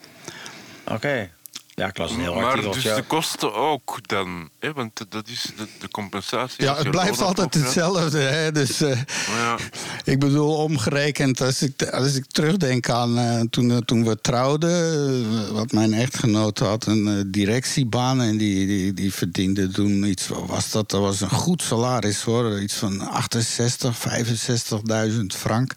Oké. 0.87 1.31
Ja, 1.75 1.87
ik 1.87 1.99
las 1.99 2.11
een 2.11 2.21
heel 2.21 2.35
Maar 2.35 2.45
artikel. 2.45 2.73
dus 2.73 2.83
de 2.83 3.05
kosten 3.07 3.55
ook 3.55 3.99
dan. 4.09 4.51
Hè? 4.59 4.73
Want 4.73 5.07
dat 5.09 5.29
is 5.29 5.51
de, 5.57 5.67
de 5.79 5.89
compensatie. 5.89 6.65
Ja, 6.65 6.77
het 6.77 6.91
blijft 6.91 7.21
altijd 7.23 7.55
hetzelfde. 7.55 8.19
Hè? 8.19 8.53
Dus 8.53 8.81
eh, 8.81 8.99
Ja. 9.29 9.57
ik 10.05 10.19
bedoel, 10.19 10.55
omgerekend, 10.57 11.41
als 11.41 11.63
ik, 11.63 11.83
als 11.83 12.15
ik 12.15 12.25
terugdenk 12.27 12.89
aan 12.89 13.19
eh, 13.19 13.41
toen, 13.51 13.71
eh, 13.71 13.77
toen 13.77 14.05
we 14.05 14.21
trouwden, 14.21 15.53
wat 15.53 15.73
mijn 15.73 15.93
echtgenoot 15.93 16.59
had, 16.59 16.87
een 16.87 17.31
directiebaan 17.31 18.21
en 18.21 18.37
die, 18.37 18.67
die, 18.67 18.95
die 18.95 19.15
verdiende 19.15 19.69
toen 19.69 20.05
iets, 20.05 20.29
wat 20.29 20.47
was 20.47 20.71
dat? 20.71 20.91
Dat 20.91 21.01
was 21.01 21.21
een 21.21 21.31
goed 21.31 21.63
salaris 21.63 22.23
hoor, 22.23 22.61
iets 22.61 22.75
van 22.75 23.01
68, 23.01 23.97
65.000 25.11 25.21
frank. 25.27 25.75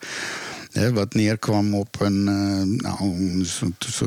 Hè, 0.73 0.93
wat 0.93 1.13
neerkwam 1.13 1.75
op 1.75 1.99
een, 1.99 2.27
eh, 2.27 2.83
nou, 2.83 3.45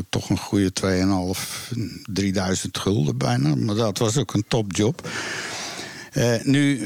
toch 0.08 0.30
een 0.30 0.38
goede 0.38 0.72
2.500, 0.72 2.02
3000 2.04 2.78
gulden 2.78 3.16
bijna. 3.18 3.54
Maar 3.54 3.74
dat 3.74 3.98
was 3.98 4.16
ook 4.16 4.34
een 4.34 4.44
topjob. 4.48 5.08
Eh, 6.12 6.34
nu, 6.42 6.82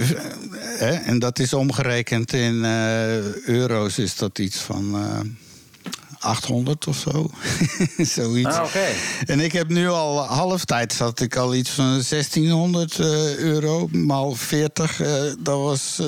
eh, 0.78 1.08
en 1.08 1.18
dat 1.18 1.38
is 1.38 1.52
omgerekend 1.52 2.32
in 2.32 2.64
euro's, 3.44 3.98
is 3.98 4.16
dat 4.16 4.38
iets 4.38 4.56
van 4.56 4.96
800 6.20 6.87
of 6.87 6.96
zo. 6.96 7.30
Zoiets. 8.14 8.56
Ah, 8.56 8.64
oké. 8.64 8.87
En 9.26 9.40
ik 9.40 9.52
heb 9.52 9.68
nu 9.68 9.88
al 9.88 10.18
halftijd 10.26 10.92
zat 10.92 11.20
ik 11.20 11.37
al 11.37 11.54
iets 11.54 11.70
van 11.70 11.85
1600 11.85 12.98
eh, 12.98 13.37
euro 13.37 13.88
maal 13.92 14.35
40. 14.35 15.00
eh, 15.00 15.22
dat 15.38 15.59
was 15.59 15.98
eh, 15.98 16.06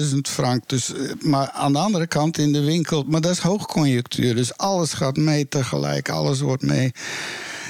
80.000 0.00 0.16
frank. 0.22 0.68
Dus, 0.68 0.92
eh, 0.94 1.00
maar 1.20 1.50
aan 1.50 1.72
de 1.72 1.78
andere 1.78 2.06
kant 2.06 2.38
in 2.38 2.52
de 2.52 2.60
winkel, 2.60 3.04
maar 3.08 3.20
dat 3.20 3.30
is 3.32 3.38
hoogconjunctuur. 3.38 4.34
Dus 4.34 4.56
alles 4.56 4.92
gaat 4.92 5.16
mee 5.16 5.48
tegelijk, 5.48 6.08
alles 6.08 6.40
wordt 6.40 6.62
mee. 6.62 6.92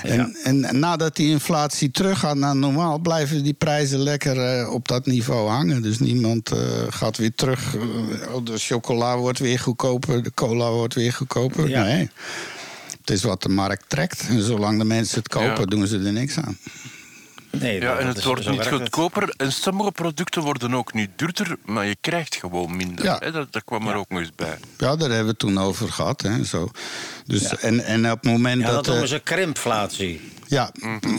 En, 0.02 0.36
en 0.44 0.78
nadat 0.78 1.16
die 1.16 1.28
inflatie 1.28 1.90
teruggaat 1.90 2.36
naar 2.36 2.56
normaal, 2.56 2.98
blijven 2.98 3.42
die 3.42 3.52
prijzen 3.52 3.98
lekker 3.98 4.58
eh, 4.58 4.72
op 4.72 4.88
dat 4.88 5.06
niveau 5.06 5.48
hangen. 5.48 5.82
Dus 5.82 5.98
niemand 5.98 6.50
eh, 6.50 6.58
gaat 6.88 7.16
weer 7.16 7.34
terug. 7.34 7.74
eh, 7.76 8.34
oh, 8.34 8.44
de 8.44 8.58
chocola 8.58 9.16
wordt 9.16 9.38
weer 9.38 9.58
goedkoper, 9.58 10.22
de 10.22 10.32
cola 10.34 10.70
wordt 10.70 10.94
weer 10.94 11.12
goedkoper. 11.12 11.68
Nee. 11.68 12.10
Het 13.00 13.10
is 13.10 13.22
wat 13.22 13.42
de 13.42 13.48
markt 13.48 13.84
trekt. 13.88 14.24
En 14.28 14.42
zolang 14.42 14.78
de 14.78 14.84
mensen 14.84 15.18
het 15.18 15.28
kopen, 15.28 15.66
doen 15.68 15.86
ze 15.86 15.98
er 15.98 16.12
niks 16.12 16.36
aan. 16.38 16.58
Nee, 17.62 17.80
Ja, 17.80 17.88
dat 17.90 17.98
en 17.98 18.08
is- 18.08 18.14
het 18.14 18.24
wordt 18.24 18.50
niet 18.50 18.58
het. 18.58 18.68
goedkoper. 18.68 19.34
En 19.36 19.52
sommige 19.52 19.90
producten 19.92 20.42
worden 20.42 20.74
ook 20.74 20.92
niet 20.92 21.10
duurder, 21.16 21.56
maar 21.64 21.86
je 21.86 21.96
krijgt 22.00 22.36
gewoon 22.36 22.76
minder. 22.76 23.04
Ja. 23.04 23.16
Hè, 23.20 23.30
Dat, 23.32 23.52
dat 23.52 23.64
kwam 23.64 23.88
er 23.88 23.94
ook 23.94 24.08
nog 24.08 24.18
eens 24.20 24.30
bij. 24.36 24.58
Ja, 24.78 24.96
daar 24.96 24.98
hebben 25.08 25.18
we 25.24 25.30
het 25.30 25.38
toen 25.38 25.58
over 25.58 25.88
gehad. 25.88 26.20
Hè, 26.22 26.44
zo. 26.44 26.70
Dus, 27.26 27.56
en, 27.56 27.84
en 27.84 28.10
op 28.10 28.22
het 28.22 28.30
moment 28.32 28.60
Ja, 28.60 28.66
dat. 28.66 28.74
dat 28.74 28.84
eh, 28.84 28.90
noemen 28.90 29.08
ze 29.08 29.18
krimpflatie. 29.18 30.30
Ja, 30.46 30.72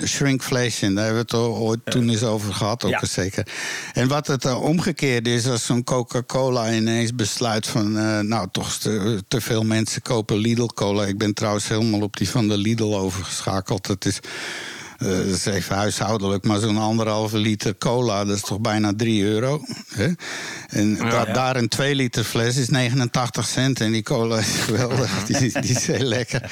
shrinkflation, 0.06 0.94
daar 0.96 1.06
hebben 1.06 1.26
we 1.28 1.38
het 1.38 1.46
ooit 1.46 1.80
toen 1.86 2.10
eens 2.10 2.24
over 2.24 2.54
gehad, 2.54 2.84
ook 2.84 2.92
Ja. 2.92 3.06
zeker. 3.06 3.48
En 3.94 4.08
wat 4.08 4.28
het 4.28 4.46
uh, 4.46 4.62
omgekeerd 4.64 5.28
is, 5.28 5.48
als 5.48 5.66
zo'n 5.66 5.84
Coca-Cola 5.84 6.72
ineens 6.74 7.16
besluit 7.16 7.68
van... 7.68 7.98
eh, 7.98 8.20
nou, 8.20 8.48
toch 8.52 8.74
te, 8.74 9.24
te 9.28 9.42
veel 9.42 9.64
mensen 9.64 10.02
kopen 10.02 10.38
Lidl-cola. 10.38 11.06
Ik 11.06 11.18
ben 11.18 11.34
trouwens 11.34 11.68
helemaal 11.68 12.02
op 12.02 12.18
die 12.18 12.30
van 12.30 12.48
de 12.48 12.58
Lidl 12.58 12.96
overgeschakeld. 12.96 13.88
Het 13.88 14.06
is... 14.06 14.20
eh, 15.04 15.18
dat 15.18 15.26
is 15.36 15.46
even 15.46 15.76
huishoudelijk, 15.76 16.44
maar 16.44 16.60
zo'n 16.60 16.78
anderhalve 16.78 17.38
liter 17.38 17.78
cola, 17.78 18.26
dat 18.26 18.36
is 18.36 18.42
toch 18.42 18.60
bijna 18.60 18.94
3 18.96 19.24
euro. 19.24 19.62
Hè? 19.96 20.08
En 20.70 20.96
da- 20.96 21.08
ja. 21.28 21.34
daar 21.34 21.56
een 21.56 21.68
2 21.68 21.96
liter 21.96 22.24
fles 22.24 22.58
is 22.58 22.70
89 22.70 23.46
cent. 23.48 23.82
En 23.82 23.92
die 23.92 24.04
cola 24.04 24.38
is 24.38 24.48
geweldig, 24.68 25.24
die, 25.26 25.38
die 25.62 25.76
is 25.76 25.88
heel 25.88 26.04
lekker. 26.06 26.52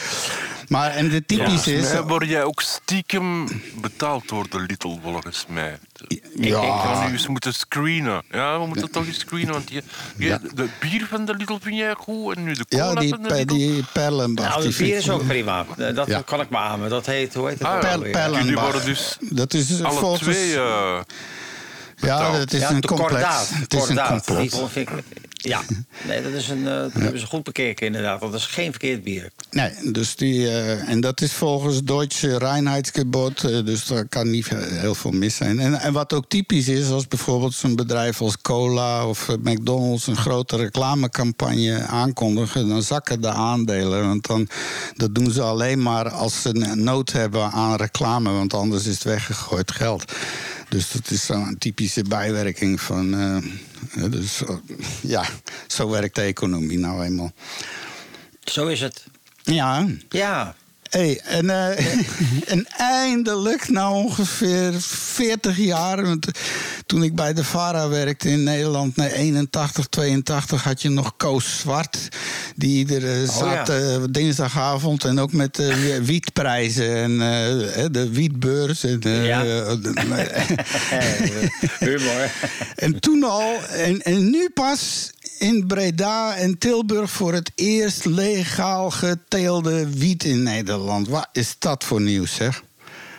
Maar 0.72 0.92
en 0.92 1.10
de 1.10 1.26
typische 1.26 1.74
is. 1.76 1.92
Mij 1.92 2.02
word 2.02 2.28
jij 2.30 2.44
ook 2.44 2.62
stiekem 2.62 3.48
betaald 3.82 4.30
door 4.30 4.50
de 4.50 4.60
Lidl, 4.60 5.00
volgens 5.04 5.46
mij. 5.48 5.78
Ik 6.08 6.24
Ja. 6.36 6.78
ga 6.80 7.06
nu 7.08 7.12
eens 7.12 7.28
moeten 7.28 7.54
screenen. 7.54 8.24
Ja, 8.32 8.60
we 8.60 8.66
moeten 8.68 8.92
toch 8.92 9.06
eens 9.06 9.20
screenen, 9.20 9.54
want 9.54 9.70
je, 9.70 9.84
je- 10.18 10.26
Ja. 10.28 10.40
de 10.54 10.68
bier 10.80 11.06
van 11.10 11.26
de 11.26 11.36
Lidl 11.36 11.58
vind 11.62 11.76
jij 11.78 11.94
goed 11.98 12.36
en 12.36 12.44
nu 12.44 12.54
de 12.54 12.66
cola 12.68 12.86
Ja, 12.86 12.94
die, 13.00 13.10
van 13.10 13.22
de 13.24 13.34
Lidl. 13.34 13.54
die 13.54 13.84
Perlenbach. 13.94 14.48
Nou, 14.50 14.62
die 14.62 14.72
de 14.72 14.78
bier 14.84 14.98
is 14.98 15.10
ook 15.10 15.28
prima. 15.28 15.66
Eh, 15.78 15.96
Dat 15.96 16.08
Ja. 16.08 16.22
kan 16.26 16.42
ik 16.42 16.50
beamen. 16.50 16.90
Dat 16.90 17.06
heet, 17.06 17.34
hoe 17.34 17.48
heet 17.50 17.60
het? 17.60 17.68
Ah, 17.68 17.74
ja. 17.82 17.98
Perlenbach. 17.98 18.38
Jullie 18.42 18.58
worden 18.60 18.86
dus 18.86 19.18
Dat 19.20 19.54
is 19.54 19.84
alle 19.84 20.00
volgens... 20.00 20.22
twee... 20.22 20.56
eh, 20.56 21.00
ja, 21.96 22.32
dat 22.38 22.54
is 22.54 22.62
ja, 22.62 22.70
een 22.70 22.82
complex. 22.82 23.50
Het 23.50 23.74
is 23.74 23.80
een 23.90 23.96
Kordaat. 23.96 24.26
Ja, 25.44 25.62
nee, 26.08 26.22
dat, 26.22 26.32
is 26.32 26.50
een, 26.50 26.68
eh, 26.68 26.74
dat 26.74 26.94
hebben 26.94 27.20
ze 27.20 27.26
goed 27.26 27.44
bekeken 27.44 27.86
inderdaad. 27.86 28.22
Dat 28.22 28.34
is 28.34 28.46
geen 28.46 28.72
verkeerd 28.72 29.04
bier. 29.04 29.32
Nee, 29.52 29.72
dus 29.92 30.16
die, 30.16 30.48
eh, 30.48 30.90
en 30.90 31.02
dat 31.02 31.22
is 31.22 31.34
volgens 31.34 31.84
Deutsche 31.84 32.38
Reinheitsgebot, 32.38 33.44
eh, 33.44 33.66
dus 33.66 33.86
daar 33.86 34.08
kan 34.08 34.30
niet 34.30 34.50
heel 34.50 34.96
veel 34.96 35.12
mis 35.12 35.36
zijn. 35.36 35.60
En, 35.60 35.74
en 35.74 35.94
wat 35.94 36.14
ook 36.14 36.26
typisch 36.28 36.68
is, 36.68 36.90
als 36.90 37.08
bijvoorbeeld 37.08 37.54
zo'n 37.54 37.76
bedrijf 37.76 38.22
als 38.22 38.42
Cola 38.42 39.08
of 39.08 39.28
McDonald's 39.44 40.08
een 40.08 40.16
grote 40.16 40.58
reclamecampagne 40.58 41.80
aankondigen, 41.80 42.68
dan 42.68 42.84
zakken 42.84 43.22
de 43.22 43.32
aandelen. 43.32 44.08
Want 44.08 44.28
dan, 44.28 44.48
dat 44.96 45.16
doen 45.16 45.32
ze 45.32 45.42
alleen 45.42 45.82
maar 45.82 46.10
als 46.10 46.42
ze 46.42 46.50
een 46.56 46.84
nood 46.84 47.12
hebben 47.12 47.52
aan 47.52 47.76
reclame, 47.76 48.32
want 48.32 48.54
anders 48.54 48.86
is 48.86 48.94
het 48.94 49.04
weggegooid 49.04 49.72
geld. 49.72 50.12
Dus 50.70 50.92
dat 50.92 51.12
is 51.12 51.26
zo'n 51.26 51.56
typische 51.60 52.04
bijwerking 52.04 52.82
van. 52.82 53.16
Dus, 54.10 54.44
eh, 54.44 54.56
ja, 55.14 55.26
zo 55.68 55.90
werkt 55.90 56.16
de 56.16 56.22
economie 56.22 56.80
nou 56.80 57.04
eenmaal. 57.04 57.32
Zo 58.44 58.68
is 58.68 58.82
het. 58.82 59.06
Ja, 59.44 59.88
Ja. 60.10 60.56
Hey, 60.92 61.22
en, 61.24 61.50
eh, 61.50 61.86
en 62.54 62.66
eindelijk, 62.78 63.70
na 63.70 63.92
ongeveer 63.92 64.74
40 64.82 65.58
jaar. 65.58 66.06
Want 66.06 66.28
toen 66.86 67.04
ik 67.04 67.16
bij 67.16 67.34
de 67.34 67.44
VARA 67.44 67.90
werkte 67.90 68.30
in 68.30 68.44
Nederland, 68.44 68.96
nee, 68.96 69.14
81, 69.14 69.88
82, 69.88 70.64
had 70.64 70.82
je 70.82 70.90
nog 70.90 71.14
Koos 71.18 71.60
Zwart. 71.60 72.10
Die 72.56 72.78
iedere 72.78 73.26
zat, 73.26 73.70
eh, 73.70 74.04
dinsdagavond 74.10 75.04
en 75.04 75.20
ook 75.20 75.34
met 75.34 75.56
de 75.56 76.04
wietprijzen 76.04 76.96
en 76.96 77.12
eh, 77.12 77.86
de 77.92 78.10
wietbeurs. 78.10 78.84
En, 78.84 79.02
eh, 79.02 79.26
Ja. 79.26 79.44
Humor. 81.80 82.32
en 82.76 83.00
toen 83.00 83.24
al, 83.24 83.60
en, 83.68 84.02
en 84.02 84.30
nu 84.30 84.50
pas 84.50 85.12
in 85.40 85.68
Breda 85.68 86.36
en 86.36 86.58
Tilburg 86.58 87.12
voor 87.12 87.34
het 87.34 87.52
eerst 87.56 88.06
legaal 88.06 88.90
geteelde 88.90 89.98
wiet 89.98 90.24
in 90.24 90.44
Nederland. 90.44 91.08
Wat 91.08 91.30
is 91.32 91.56
dat 91.60 91.84
voor 91.84 92.02
nieuws, 92.02 92.36
zeg? 92.36 92.64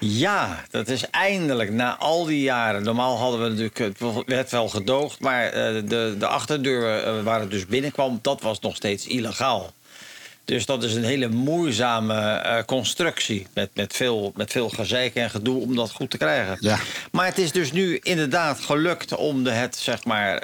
Ja, 0.04 0.64
dat 0.70 0.88
is 0.88 1.10
eindelijk 1.10 1.70
na 1.70 1.96
al 1.96 2.24
die 2.24 2.42
jaren. 2.42 2.82
Normaal 2.82 3.18
hadden 3.18 3.42
we 3.42 3.48
natuurlijk, 3.48 3.78
het 3.78 4.24
werd 4.26 4.50
wel 4.50 4.68
gedoogd, 4.68 5.20
maar 5.20 5.46
eh, 5.46 5.82
de, 5.84 6.14
de 6.18 6.26
achterdeur 6.26 7.02
eh, 7.02 7.22
waar 7.22 7.40
het 7.40 7.50
dus 7.50 7.66
binnenkwam, 7.66 8.18
dat 8.22 8.40
was 8.40 8.60
nog 8.60 8.76
steeds 8.76 9.06
illegaal. 9.06 9.72
Dus 10.44 10.66
dat 10.66 10.82
is 10.82 10.94
een 10.94 11.04
hele 11.04 11.28
moeizame 11.28 12.14
eh, 12.14 12.64
constructie. 12.64 13.46
Met, 13.54 13.70
met, 13.74 13.96
veel, 13.96 14.32
met 14.36 14.50
veel 14.50 14.68
gezeik 14.68 15.14
en 15.14 15.30
gedoe 15.30 15.60
om 15.62 15.76
dat 15.76 15.90
goed 15.90 16.10
te 16.10 16.18
krijgen. 16.18 16.56
Ja. 16.60 16.78
Maar 17.12 17.26
het 17.26 17.38
is 17.38 17.52
dus 17.52 17.72
nu 17.72 17.98
inderdaad 18.02 18.60
gelukt 18.60 19.14
om 19.14 19.44
de, 19.44 19.50
het, 19.50 19.76
zeg 19.76 20.04
maar. 20.04 20.42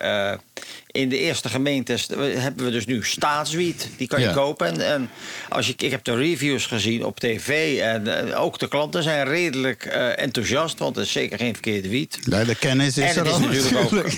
In 0.91 1.09
de 1.09 1.19
eerste 1.19 1.49
gemeentes 1.49 2.09
hebben 2.19 2.65
we 2.65 2.71
dus 2.71 2.87
nu 2.87 3.05
staatswiet. 3.05 3.89
Die 3.97 4.07
kan 4.09 4.21
je 4.21 4.27
Ja. 4.27 4.33
kopen. 4.33 4.67
En, 4.67 4.87
en 4.93 5.11
als 5.49 5.67
je, 5.67 5.75
ik 5.77 5.91
heb 5.91 6.05
de 6.05 6.15
reviews 6.15 6.67
gezien 6.67 7.05
op 7.05 7.21
tv. 7.21 7.79
En 7.81 8.35
ook 8.35 8.59
de 8.59 8.69
klanten 8.69 9.03
zijn 9.03 9.27
redelijk 9.29 9.85
eh, 9.85 10.19
enthousiast. 10.23 10.79
Want 10.79 10.97
het 10.97 11.05
is 11.07 11.13
zeker 11.13 11.39
geen 11.39 11.53
verkeerde 11.53 11.89
wiet. 11.89 12.19
Ja, 12.23 12.45
de 12.45 12.55
kennis 12.55 12.99
is 12.99 13.15
En 13.15 13.25
er 13.27 13.33
al 13.33 13.41
natuurlijk 13.41 13.77
ook-. 13.77 14.11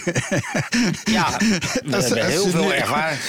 Ja, 1.04 1.36
we 1.84 1.96
Als- 1.96 2.04
hebben 2.04 2.26
heel 2.26 2.48
veel 2.48 2.64
nu- 2.64 2.70
ervaring. 2.70 3.20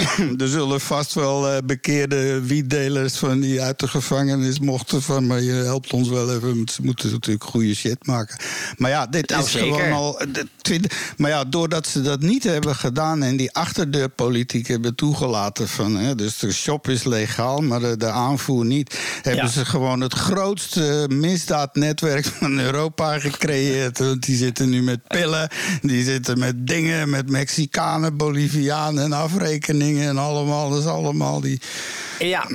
er 0.40 0.48
zullen 0.48 0.80
vast 0.80 1.14
wel 1.14 1.48
eh, 1.48 1.56
bekeerde 1.64 2.40
wietdelers 2.46 3.16
van 3.16 3.40
die 3.40 3.60
uit 3.62 3.78
de 3.78 3.88
gevangenis 3.88 4.58
mochten 4.58 5.02
van, 5.02 5.26
maar 5.26 5.40
je 5.40 5.52
helpt 5.52 5.92
ons 5.92 6.08
wel 6.08 6.34
even. 6.34 6.62
Ze 6.72 6.82
moeten 6.82 7.10
natuurlijk 7.10 7.44
goede 7.44 7.74
shit 7.74 8.06
maken. 8.06 8.38
Maar 8.76 8.90
ja, 8.90 9.06
dit 9.06 9.28
Nou, 9.28 9.44
is 9.44 9.50
zeker. 9.50 9.74
gewoon 9.74 9.92
al. 9.92 10.20
maar 11.16 11.30
ja, 11.30 11.44
doordat 11.44 11.86
ze 11.86 12.02
dat 12.02 12.20
niet 12.20 12.44
hebben 12.44 12.59
gedaan 12.68 13.22
en 13.22 13.36
die 13.36 13.52
achterdeurpolitiek 13.52 14.66
hebben 14.68 14.94
toegelaten 14.94 15.68
van, 15.68 15.96
hè, 15.96 16.14
dus 16.14 16.38
de 16.38 16.52
shop 16.52 16.88
is 16.88 17.04
legaal, 17.04 17.60
maar 17.60 17.80
de, 17.80 17.96
de 17.96 18.06
aanvoer 18.10 18.64
niet, 18.64 18.98
hebben 19.22 19.44
Ja. 19.44 19.50
ze 19.50 19.64
gewoon 19.64 20.00
het 20.00 20.12
grootste 20.14 21.06
misdaadnetwerk 21.12 22.24
van 22.24 22.58
Europa 22.58 23.18
gecreëerd. 23.18 23.98
Want 23.98 24.26
die 24.26 24.36
zitten 24.36 24.68
nu 24.68 24.82
met 24.82 25.06
pillen, 25.08 25.48
die 25.82 26.04
zitten 26.04 26.38
met 26.38 26.66
dingen, 26.66 27.10
met 27.10 27.30
Mexicanen, 27.30 28.16
Bolivianen 28.16 29.04
en 29.04 29.12
afrekeningen 29.12 30.08
en 30.08 30.18
allemaal. 30.18 30.70
Dat 30.70 30.78
is 30.78 30.86
allemaal 30.86 31.40
die. 31.40 31.60
Ja. 32.18 32.46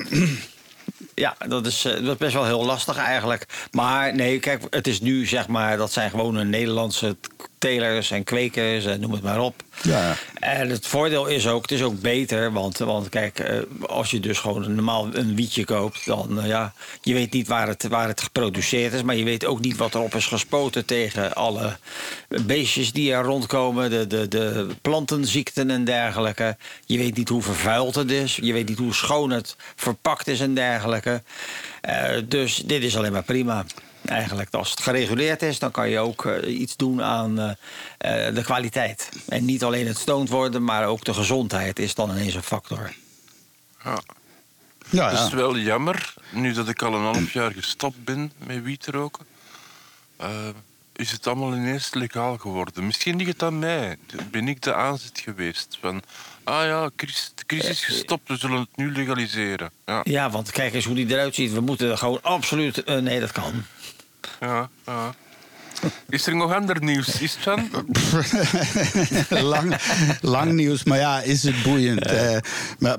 Ja, 1.15 1.35
dat 1.47 1.65
is, 1.65 1.85
eh, 1.85 1.91
dat 1.93 2.01
is 2.11 2.17
best 2.17 2.33
wel 2.33 2.45
heel 2.45 2.65
lastig 2.65 2.97
eigenlijk. 2.97 3.45
Maar 3.71 4.15
nee, 4.15 4.39
kijk, 4.39 4.61
het 4.69 4.87
is 4.87 5.01
nu 5.01 5.25
zeg 5.25 5.47
maar, 5.47 5.77
dat 5.77 5.91
zijn 5.91 6.09
gewoon 6.09 6.35
een 6.35 6.49
Nederlandse 6.49 7.17
telers 7.57 8.11
en 8.11 8.23
kwekers 8.23 8.85
en 8.85 8.99
noem 8.99 9.11
het 9.11 9.23
maar 9.23 9.39
op. 9.39 9.63
Ja. 9.81 10.15
En 10.39 10.69
het 10.69 10.87
voordeel 10.87 11.25
is 11.25 11.47
ook, 11.47 11.61
het 11.61 11.71
is 11.71 11.83
ook 11.83 12.01
beter, 12.01 12.51
want, 12.51 12.77
want 12.77 13.09
kijk, 13.09 13.39
eh, 13.39 13.57
als 13.87 14.11
je 14.11 14.19
dus 14.19 14.39
gewoon 14.39 14.63
een 14.63 14.75
normaal 14.75 15.07
een 15.13 15.35
wietje 15.35 15.65
koopt, 15.65 16.05
dan 16.05 16.39
eh, 16.39 16.47
ja, 16.47 16.73
je 17.01 17.13
weet 17.13 17.33
niet 17.33 17.47
waar 17.47 17.67
het, 17.67 17.87
waar 17.87 18.07
het 18.07 18.21
geproduceerd 18.21 18.93
is, 18.93 19.03
maar 19.03 19.15
je 19.15 19.23
weet 19.23 19.45
ook 19.45 19.59
niet 19.59 19.77
wat 19.77 19.95
erop 19.95 20.15
is 20.15 20.25
gespoten 20.25 20.85
tegen 20.85 21.33
alle 21.33 21.77
beestjes 22.27 22.91
die 22.91 23.13
er 23.13 23.23
rondkomen, 23.23 23.89
de, 23.89 24.07
de, 24.07 24.27
de 24.27 24.67
plantenziekten 24.81 25.69
en 25.69 25.83
dergelijke. 25.83 26.57
Je 26.85 26.97
weet 26.97 27.17
niet 27.17 27.29
hoe 27.29 27.41
vervuild 27.41 27.95
het 27.95 28.11
is, 28.11 28.39
je 28.41 28.53
weet 28.53 28.67
niet 28.67 28.77
hoe 28.77 28.93
schoon 28.93 29.29
het 29.29 29.55
verpakt 29.75 30.27
is 30.27 30.39
en 30.39 30.53
dergelijke. 30.53 31.21
Eh, 31.81 32.21
dus 32.25 32.55
dit 32.55 32.83
is 32.83 32.97
alleen 32.97 33.11
maar 33.11 33.23
prima. 33.23 33.65
Eigenlijk, 34.05 34.53
als 34.53 34.69
het 34.69 34.81
gereguleerd 34.81 35.41
is, 35.41 35.59
dan 35.59 35.71
kan 35.71 35.89
je 35.89 35.99
ook 35.99 36.25
eh, 36.25 36.59
iets 36.59 36.75
doen 36.75 37.03
aan 37.03 37.39
eh, 37.39 38.27
eh, 38.27 38.35
de 38.35 38.43
kwaliteit. 38.43 39.09
En 39.27 39.45
niet 39.45 39.63
alleen 39.63 39.87
het 39.87 39.97
stoned 39.97 40.29
worden, 40.29 40.63
maar 40.63 40.85
ook 40.87 41.03
de 41.03 41.13
gezondheid 41.13 41.79
is 41.79 41.95
dan 41.95 42.09
ineens 42.09 42.33
een 42.33 42.43
factor. 42.43 42.93
Ja. 43.83 43.99
Ja, 44.89 45.09
Het 45.09 45.19
is 45.19 45.29
ja. 45.29 45.35
wel 45.35 45.57
jammer, 45.57 46.13
nu 46.29 46.53
dat 46.53 46.67
ik 46.67 46.81
al 46.81 46.93
een 46.93 47.13
half 47.13 47.31
jaar 47.31 47.51
gestopt 47.51 48.03
ben 48.03 48.31
met 48.37 48.63
wiet 48.63 48.87
roken, 48.87 49.25
eh, 50.17 50.29
is 50.95 51.11
het 51.11 51.27
allemaal 51.27 51.55
ineens 51.55 51.93
legaal 51.93 52.37
geworden. 52.37 52.85
Misschien 52.85 53.17
ligt 53.17 53.31
het 53.31 53.43
aan 53.43 53.59
mij. 53.59 53.97
Ben 54.31 54.47
ik 54.47 54.61
de 54.61 54.73
aanzet 54.73 55.19
geweest 55.19 55.77
van, 55.81 56.01
ah 56.43 56.65
ja, 56.65 56.89
Chris, 56.95 57.33
Chris 57.47 57.63
is 57.63 57.85
gestopt, 57.85 58.27
we 58.27 58.37
zullen 58.37 58.59
het 58.59 58.75
nu 58.77 58.91
legaliseren. 58.91 59.71
Ja, 59.85 60.01
Ja, 60.03 60.29
want 60.29 60.51
kijk 60.51 60.73
eens 60.73 60.85
hoe 60.85 60.95
die 60.95 61.09
eruit 61.09 61.35
ziet. 61.35 61.51
We 61.51 61.61
moeten 61.61 61.89
er 61.89 61.97
gewoon 61.97 62.21
absoluut... 62.21 62.85
nee, 62.85 63.19
dat 63.19 63.31
kan. 63.31 63.65
Ja, 64.39 64.69
ja. 64.85 65.13
Is 66.09 66.27
er 66.27 66.35
nog 66.35 66.53
ander 66.53 66.83
nieuws? 66.83 67.21
Is 67.21 67.37
het 67.39 67.55
lang, 69.41 69.75
lang 70.21 70.53
nieuws, 70.53 70.83
maar 70.83 70.97
ja, 70.97 71.21
is 71.21 71.43
het 71.43 71.63
boeiend. 71.63 72.05
Eh, 72.05 72.37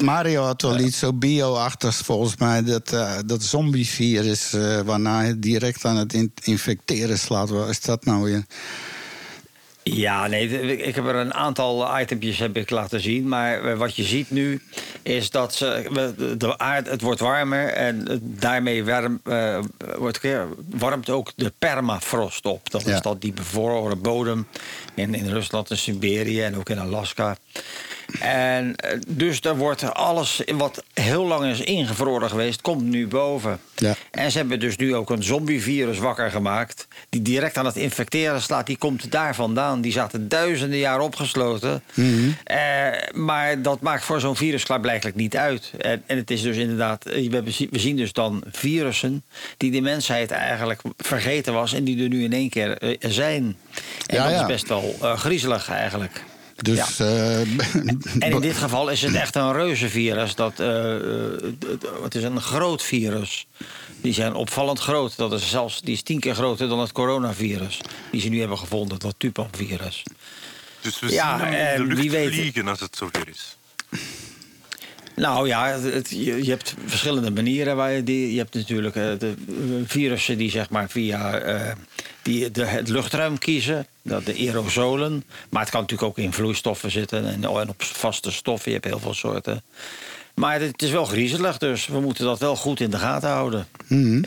Mario 0.05 0.43
had 0.43 0.63
wel 0.63 0.79
iets 0.79 0.99
zo 0.99 1.13
bio-achtigs 1.13 1.97
volgens 1.97 2.37
mij. 2.37 2.63
Dat, 2.63 2.93
eh, 2.93 3.13
dat 3.27 3.43
zombievirus, 3.43 4.53
eh, 4.53 4.81
waarna 4.81 5.25
het 5.25 5.43
direct 5.43 5.85
aan 5.85 5.97
het 5.97 6.13
in- 6.13 6.33
infecteren 6.43 7.19
slaat. 7.19 7.49
Wat 7.49 7.69
is 7.69 7.81
dat 7.81 8.05
nou 8.05 8.23
weer? 8.23 8.45
Ja, 9.93 10.27
nee, 10.27 10.77
ik 10.83 10.95
heb 10.95 11.07
er 11.07 11.15
een 11.15 11.35
aantal 11.35 12.01
itempjes 12.01 12.39
heb 12.39 12.57
ik 12.57 12.71
laten 12.71 13.01
zien. 13.01 13.29
Maar 13.29 13.65
eh, 13.65 13.77
wat 13.79 13.97
je 13.97 14.03
ziet 14.03 14.31
nu 14.31 14.63
is 15.03 15.31
dat 15.31 15.55
ze, 15.55 16.35
de 16.39 16.59
aarde, 16.59 16.91
het 16.91 17.01
wordt 17.01 17.21
warmer 17.21 17.69
en 17.69 18.09
eh, 18.09 18.17
daarmee 18.21 18.85
warm, 18.85 19.21
eh, 19.25 19.59
wordt, 19.99 20.21
warmt 20.71 21.11
ook 21.11 21.33
de 21.37 21.53
permafrost 21.59 22.47
op. 22.47 22.71
Dat 22.71 22.83
Ja. 22.85 22.95
is 22.95 23.01
dat 23.01 23.21
die 23.21 23.33
bevroren 23.33 24.01
bodem 24.01 24.47
in, 24.95 25.15
in 25.15 25.29
Rusland 25.29 25.71
en 25.71 25.79
Siberië 25.79 26.43
en 26.43 26.57
ook 26.57 26.69
in 26.69 26.79
Alaska. 26.79 27.37
En 28.21 28.77
eh, 28.77 28.99
dus 29.09 29.41
daar 29.41 29.57
wordt 29.57 29.95
alles 29.95 30.43
wat 30.55 30.83
heel 30.95 31.27
lang 31.27 31.45
is 31.51 31.61
ingevroren 31.61 32.31
geweest, 32.31 32.61
komt 32.61 32.83
nu 32.83 33.07
boven. 33.07 33.61
Ja. 33.77 33.95
En 34.11 34.31
ze 34.31 34.39
hebben 34.39 34.61
dus 34.61 34.77
nu 34.77 34.95
ook 34.95 35.11
een 35.11 35.23
zombievirus 35.23 35.99
wakker 35.99 36.31
gemaakt. 36.31 36.89
Die 37.09 37.23
direct 37.23 37.57
aan 37.57 37.67
het 37.67 37.77
infecteren 37.77 38.43
slaat. 38.43 38.67
Die 38.67 38.77
komt 38.77 39.11
daar 39.11 39.35
vandaan. 39.35 39.81
Die 39.81 39.93
zaten 39.93 40.29
duizenden 40.29 40.79
jaar 40.79 41.01
opgesloten. 41.01 41.83
Eh, 42.45 42.57
maar 43.13 43.63
dat 43.63 43.81
maakt 43.81 44.05
voor 44.05 44.21
zo'n 44.21 44.37
virus 44.37 44.65
klaarblijkelijk 44.65 45.17
niet 45.17 45.37
uit. 45.37 45.73
En, 45.79 46.03
en 46.07 46.17
het 46.17 46.31
is 46.31 46.43
dus 46.43 46.57
inderdaad. 46.57 47.07
eh, 47.07 47.31
We, 47.31 47.79
zien 47.79 47.97
dus 47.97 48.13
dan 48.13 48.43
virussen. 48.51 49.25
die 49.57 49.71
de 49.71 49.81
mensheid 49.81 50.31
eigenlijk 50.31 50.81
vergeten 50.97 51.53
was. 51.53 51.73
en 51.73 51.85
die 51.85 52.03
er 52.03 52.09
nu 52.09 52.25
in 52.25 52.33
één 52.33 52.51
keer 52.51 52.97
zijn. 53.01 53.57
En 54.07 54.17
Ja, 54.17 54.23
dat 54.25 54.33
ja. 54.33 54.41
is 54.41 54.47
best 54.47 54.69
wel 54.69 54.95
griezelig 55.17 55.71
eigenlijk. 55.71 56.23
Dus, 56.57 56.99
eh, 57.01 57.41
En 57.41 58.31
in 58.31 58.41
dit 58.41 58.57
geval 58.57 58.89
is 58.89 59.03
het 59.03 59.15
echt 59.15 59.35
een 59.35 59.53
reuzenvirus. 59.53 60.35
Dat, 60.35 60.61
eh, 60.61 60.95
eh, 60.97 61.33
het 62.03 62.15
is 62.15 62.23
een 62.23 62.41
groot 62.41 62.83
virus. 62.83 63.47
Die 64.01 64.13
zijn 64.13 64.35
opvallend 64.35 64.79
groot. 64.79 65.17
Dat 65.17 65.33
is 65.33 65.49
zelfs 65.51 65.81
die 65.81 65.95
is 65.95 66.03
tien 66.03 66.21
keer 66.21 66.35
groter 66.35 66.69
dan 66.69 66.79
het 66.81 66.93
coronavirus. 66.93 67.81
Die 68.11 68.21
ze 68.21 68.29
nu 68.29 68.39
hebben 68.41 68.59
gevonden, 68.59 68.99
dat 68.99 69.15
Tupan-virus. 69.19 70.03
Dus 70.81 71.01
we 71.01 71.13
Ja, 71.13 71.39
zien 71.39 71.47
hem 71.49 71.81
in 71.83 71.89
de 71.89 71.95
lucht 71.95 72.11
weet- 72.11 72.33
vliegen 72.35 72.69
als 72.69 72.81
het 72.81 72.97
zover 72.97 73.29
is. 73.29 73.57
Nou 75.17 75.47
ja, 75.49 75.67
het, 75.81 76.11
je, 76.11 76.45
je 76.45 76.51
hebt 76.51 76.75
verschillende 76.87 77.31
manieren. 77.31 77.77
Waar 77.77 77.93
je, 77.93 78.03
die, 78.03 78.33
je 78.33 78.39
hebt 78.39 78.55
natuurlijk 78.55 78.97
eh, 78.97 79.03
de 79.19 79.35
virussen 79.87 80.39
die 80.39 80.51
zeg 80.51 80.71
maar 80.71 80.91
via 80.91 81.39
eh, 81.39 81.73
die 82.27 82.51
de, 82.51 82.65
het 82.65 82.89
luchtruim 82.89 83.39
kiezen. 83.39 83.87
Dat 84.03 84.27
de 84.27 84.35
aerosolen. 84.35 85.25
Maar 85.49 85.61
het 85.61 85.71
kan 85.71 85.81
natuurlijk 85.81 86.09
ook 86.09 86.19
in 86.19 86.33
vloeistoffen 86.33 86.91
zitten 86.91 87.27
en, 87.27 87.45
en 87.45 87.69
op 87.69 87.83
vaste 87.83 88.31
stoffen. 88.31 88.71
Je 88.71 88.77
hebt 88.77 88.91
heel 88.91 89.01
veel 89.01 89.15
soorten. 89.15 89.63
Maar 90.35 90.61
het 90.61 90.83
is 90.83 90.91
wel 90.91 91.05
griezelig, 91.05 91.59
dus 91.59 91.87
we 91.87 92.01
moeten 92.01 92.25
dat 92.25 92.39
wel 92.39 92.57
goed 92.57 92.81
in 92.81 92.91
de 92.91 92.99
gaten 92.99 93.29
houden. 93.29 93.69
mhm. 93.87 94.23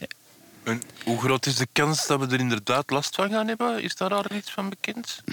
En 0.63 0.81
hoe 1.03 1.19
groot 1.19 1.45
is 1.45 1.55
de 1.55 1.67
kans 1.71 2.07
dat 2.07 2.19
we 2.19 2.25
er 2.25 2.39
inderdaad 2.39 2.89
last 2.89 3.15
van 3.15 3.29
gaan 3.29 3.47
hebben? 3.47 3.83
Is 3.83 3.95
daar 3.95 4.13
al 4.13 4.25
iets 4.33 4.51
van 4.51 4.69
bekend? 4.69 5.23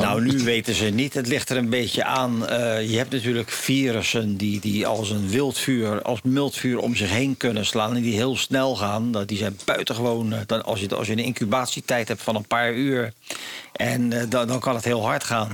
Nou, 0.06 0.24
nu 0.24 0.44
weten 0.44 0.74
ze 0.74 0.84
niet. 0.84 1.14
Het 1.14 1.26
ligt 1.26 1.50
er 1.50 1.56
een 1.56 1.68
beetje 1.68 2.04
aan. 2.04 2.48
Eh, 2.48 2.90
je 2.90 2.96
hebt 2.96 3.10
natuurlijk 3.10 3.50
virussen 3.50 4.36
die, 4.36 4.60
die 4.60 4.86
als 4.86 5.10
een 5.10 5.28
wildvuur, 5.28 6.02
als 6.02 6.20
mildvuur 6.22 6.78
om 6.78 6.96
zich 6.96 7.10
heen 7.10 7.36
kunnen 7.36 7.66
slaan. 7.66 7.96
En 7.96 8.02
die 8.02 8.14
heel 8.14 8.36
snel 8.36 8.76
gaan. 8.76 9.12
Dat- 9.12 9.28
Die 9.28 9.38
zijn 9.38 9.58
buitengewoon. 9.64 10.32
eh, 10.32 10.38
Dan 10.46 10.64
als, 10.64 10.80
je, 10.80 10.94
als 10.94 11.06
je 11.06 11.12
een 11.12 11.18
incubatietijd 11.18 12.08
hebt 12.08 12.22
van 12.22 12.36
een 12.36 12.46
paar 12.46 12.72
uur. 12.74 13.12
En 13.72 14.12
eh, 14.12 14.22
dan, 14.28 14.46
dan 14.46 14.60
kan 14.60 14.74
het 14.74 14.84
heel 14.84 15.04
hard 15.06 15.24
gaan. 15.24 15.48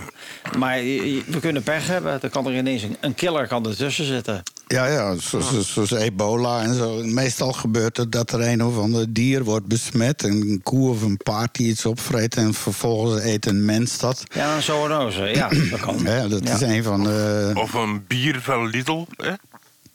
Maar 0.59 0.79
je- 0.83 1.15
je- 1.15 1.23
we 1.27 1.41
kunnen 1.41 1.63
pech 1.63 1.87
hebben. 1.87 2.21
Dan 2.21 2.31
kan 2.31 2.47
er 2.47 2.57
ineens 2.57 2.83
een, 2.83 2.97
een 3.01 3.15
killer 3.15 3.47
kan 3.47 3.67
ertussen 3.67 4.05
zitten. 4.05 4.43
Ja, 4.73 4.87
ja 4.87 5.15
zoals, 5.17 5.73
zoals 5.73 5.91
ebola 5.91 6.63
en 6.63 6.75
zo. 6.75 7.03
Meestal 7.05 7.53
gebeurt 7.53 7.97
het 7.97 8.13
dat 8.13 8.33
er 8.33 8.41
een 8.41 8.65
of 8.65 8.79
ander 8.79 9.13
dier 9.13 9.45
wordt 9.45 9.67
besmet. 9.67 10.23
Een 10.23 10.61
koe 10.63 10.91
of 10.91 11.03
een 11.03 11.17
paard 11.17 11.55
die 11.55 11.69
iets 11.69 11.87
opvreet 11.87 12.37
en 12.37 12.55
vervolgens 12.55 13.23
eet 13.23 13.47
een 13.47 13.65
mens 13.65 13.99
dat. 13.99 14.23
Ja, 14.35 14.55
een 14.57 14.63
zoonose. 14.63 15.23
Ja, 15.23 15.49
dat 15.71 15.81
kan. 15.81 15.99
Ja, 16.11 16.29
dat 16.29 16.49
Ja. 16.49 16.55
is 16.55 16.61
een 16.61 16.83
van 16.83 17.05
de... 17.05 17.51
Of 17.55 17.75
een 17.75 18.05
bier 18.07 18.41
van 18.41 18.67
Lidl? 18.67 19.05
Hè? 19.17 19.33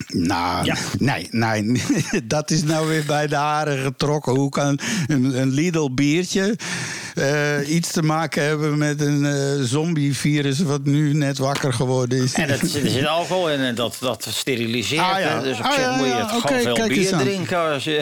Nou, 0.08 0.66
Ja. 0.66 0.76
nee, 1.00 1.28
nee, 1.32 1.82
dat 2.24 2.52
is 2.52 2.64
nou 2.64 2.88
weer 2.88 3.04
bij 3.06 3.28
de 3.28 3.36
haren 3.36 3.84
getrokken. 3.84 4.36
Hoe 4.36 4.50
kan 4.50 4.80
een, 5.08 5.40
een 5.40 5.52
Lidl 5.52 5.90
biertje 5.94 6.56
eh, 7.16 7.70
iets 7.76 7.92
te 7.92 8.02
maken 8.04 8.44
hebben 8.44 8.78
met 8.78 9.02
een 9.02 9.26
eh, 9.26 9.64
zombie-virus 9.64 10.60
wat 10.60 10.84
nu 10.86 11.14
net 11.14 11.38
wakker 11.38 11.74
geworden 11.74 12.24
is. 12.24 12.34
En 12.34 12.48
dat, 12.48 12.62
er 12.62 12.68
zit 12.90 13.06
alcohol 13.06 13.50
in 13.52 13.60
en 13.60 13.76
dat, 13.76 13.98
dat 14.00 14.28
steriliseert. 14.30 15.02
Ah, 15.02 15.20
ja. 15.20 15.42
Dus 15.42 15.58
op 15.58 15.64
Ah, 15.66 15.72
zich 15.74 15.82
ja, 15.82 15.96
moet 15.98 16.06
je 16.08 16.14
het 16.14 16.30
gewoon 16.30 16.60
veel 16.76 16.88
bier 16.88 17.18
drinken. 17.18 17.60
Als 17.60 17.84
je... 17.84 18.02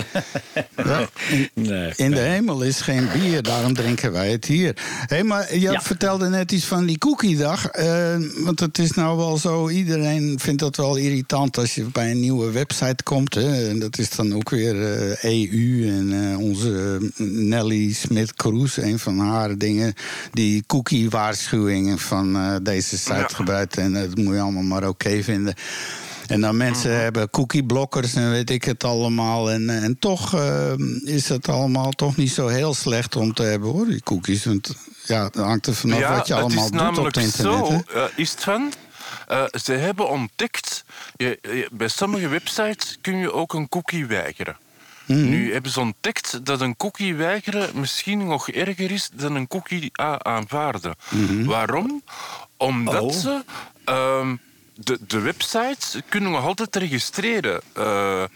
In, 1.29 1.49
Nee, 1.53 1.93
in 1.95 2.11
de 2.11 2.19
hemel 2.19 2.61
is 2.61 2.81
geen 2.81 3.07
bier, 3.13 3.41
daarom 3.43 3.73
drinken 3.73 4.11
wij 4.11 4.31
het 4.31 4.45
hier. 4.45 4.75
Hé, 5.05 5.23
maar 5.23 5.57
je 5.57 5.79
vertelde 5.81 6.29
net 6.29 6.51
iets 6.51 6.65
van 6.65 6.85
die 6.85 6.97
koekiedag. 6.97 7.65
eh, 7.65 8.15
want 8.35 8.59
het 8.59 8.77
is 8.77 8.91
nou 8.91 9.17
wel 9.17 9.37
zo, 9.37 9.69
iedereen 9.69 10.39
vindt 10.41 10.59
dat 10.59 10.75
wel 10.75 10.95
irritant 10.95 11.57
als 11.57 11.75
je 11.75 11.82
bij 11.91 12.11
een 12.11 12.19
nieuwe 12.19 12.51
website 12.51 13.03
komt. 13.03 13.33
Hè. 13.33 13.69
En 13.69 13.79
dat 13.79 13.97
is 13.97 14.09
dan 14.09 14.33
ook 14.33 14.49
weer 14.49 14.81
eh, 15.21 15.23
EU 15.49 15.87
en 15.97 16.31
eh, 16.31 16.39
onze 16.39 16.99
eh, 17.17 17.25
Nelly 17.27 17.93
Smit-Kroes, 17.93 18.77
een 18.77 18.99
van 18.99 19.19
haar 19.19 19.57
dingen, 19.57 19.93
die 20.31 20.63
cookie-waarschuwingen 20.67 21.99
van 21.99 22.59
deze 22.63 22.97
site 22.97 23.13
Ja. 23.13 23.27
gebruikt. 23.27 23.77
En 23.77 23.93
dat 23.93 24.15
moet 24.17 24.33
je 24.33 24.39
allemaal 24.41 24.63
maar 24.63 24.87
oké 24.87 25.23
vinden. 25.23 25.53
En 26.27 26.41
dan 26.41 26.57
mensen 26.57 26.91
Mhm. 26.91 26.99
hebben 26.99 27.29
cookieblokkers 27.29 28.13
en 28.13 28.29
weet 28.31 28.49
ik 28.49 28.63
het 28.63 28.83
allemaal. 28.83 29.51
En, 29.51 29.69
en 29.69 29.99
toch 29.99 30.35
is 31.05 31.29
het 31.29 31.47
allemaal 31.49 31.91
toch 31.91 32.15
niet 32.15 32.31
zo 32.31 32.47
heel 32.47 32.73
slecht 32.73 33.15
om 33.15 33.33
te 33.33 33.43
hebben 33.43 33.69
hoor, 33.69 33.85
die 33.87 34.03
cookies. 34.03 34.45
Want 34.45 34.75
ja, 35.05 35.23
het 35.23 35.35
hangt 35.35 35.67
er 35.67 35.75
vanaf 35.75 36.09
wat 36.17 36.27
je 36.27 36.33
allemaal 36.33 36.71
doet 36.71 36.97
op 36.97 37.05
het 37.05 37.17
internet. 37.17 37.65
zo, 37.67 37.83
is 38.15 38.31
het 38.31 38.43
van... 38.43 38.71
eh, 39.33 39.43
ze 39.63 39.73
hebben 39.73 40.09
ontdekt, 40.09 40.83
je, 41.15 41.39
je- 41.41 41.69
bij 41.71 41.87
sommige 41.87 42.27
websites 42.27 42.97
kun 43.01 43.17
je 43.17 43.33
ook 43.33 43.53
een 43.53 43.69
cookie 43.69 44.05
weigeren. 44.05 44.57
Mhm. 45.05 45.29
Nu 45.29 45.53
hebben 45.53 45.71
ze 45.71 45.79
ontdekt 45.79 46.45
dat 46.45 46.61
een 46.61 46.77
cookie 46.77 47.15
weigeren 47.15 47.79
misschien 47.79 48.27
nog 48.27 48.49
erger 48.49 48.91
is 48.91 49.09
dan 49.13 49.35
een 49.35 49.47
cookie 49.47 49.91
a- 50.01 50.19
aanvaarden. 50.23 50.95
Mhm. 51.09 51.43
Waarom? 51.45 52.03
Omdat 52.57 53.01
Oh. 53.01 53.11
ze 53.13 53.43
ehm, 53.85 54.35
de, 54.75 54.97
de 55.07 55.19
websites 55.19 55.97
kunnen 56.09 56.31
nog 56.31 56.45
altijd 56.45 56.75
registreren 56.75 57.61
eh, 57.73 58.23
eh, 58.23 58.29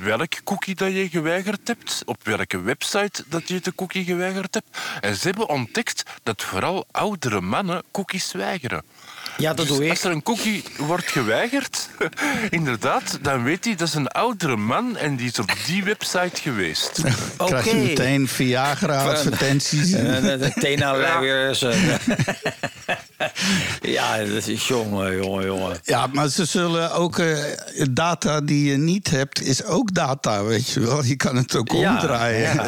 welke 0.00 0.42
cookie 0.44 0.74
dat 0.74 0.92
je 0.92 1.08
geweigerd 1.08 1.68
hebt, 1.68 2.02
op 2.04 2.16
welke 2.24 2.60
website 2.60 3.24
dat 3.28 3.48
je 3.48 3.60
de 3.60 3.74
cookie 3.74 4.04
geweigerd 4.04 4.54
hebt. 4.54 4.78
En 5.00 5.14
ze 5.16 5.26
hebben 5.26 5.48
ontdekt 5.48 6.02
dat 6.22 6.42
vooral 6.42 6.86
oudere 6.90 7.40
mannen 7.40 7.82
cookies 7.92 8.32
weigeren. 8.32 8.82
Ja, 9.38 9.54
dat 9.54 9.66
Dus 9.68 9.76
doe 9.76 9.90
Als 9.90 10.04
er 10.04 10.10
een 10.10 10.22
cookie 10.22 10.64
wordt 10.78 11.10
geweigerd, 11.10 11.88
inderdaad, 12.50 13.18
dan 13.22 13.42
weet 13.42 13.64
hij 13.64 13.74
dat 13.74 13.88
is 13.88 13.94
een 13.94 14.08
oudere 14.08 14.56
man 14.56 14.96
en 14.96 15.16
die 15.16 15.26
is 15.26 15.38
op 15.38 15.52
die 15.66 15.84
website 15.84 16.40
geweest. 16.42 17.00
Krijg 17.46 17.64
je 17.64 17.70
Oké. 17.70 17.74
meteen 17.80 18.28
Viagra-advertenties. 18.28 19.90
De 19.90 20.52
Tena-luiers. 20.60 21.62
en- 21.62 21.78
Ja, 23.80 24.24
dat 24.24 24.46
is 24.46 24.68
jongen, 24.68 25.16
jongen, 25.16 25.44
jongen. 25.46 25.76
Ja, 25.84 26.06
maar 26.12 26.28
ze 26.28 26.44
zullen 26.44 26.92
ook 26.92 27.18
eh, 27.18 27.36
data 27.90 28.40
die 28.40 28.70
je 28.70 28.76
niet 28.76 29.10
hebt, 29.10 29.42
is 29.42 29.64
ook 29.64 29.94
data, 29.94 30.44
weet 30.44 30.68
je 30.70 30.80
wel. 30.80 31.04
Je 31.04 31.16
kan 31.16 31.36
het 31.36 31.56
ook 31.56 31.72
Ja, 31.72 31.90
omdraaien. 31.92 32.40
ja. 32.54 32.66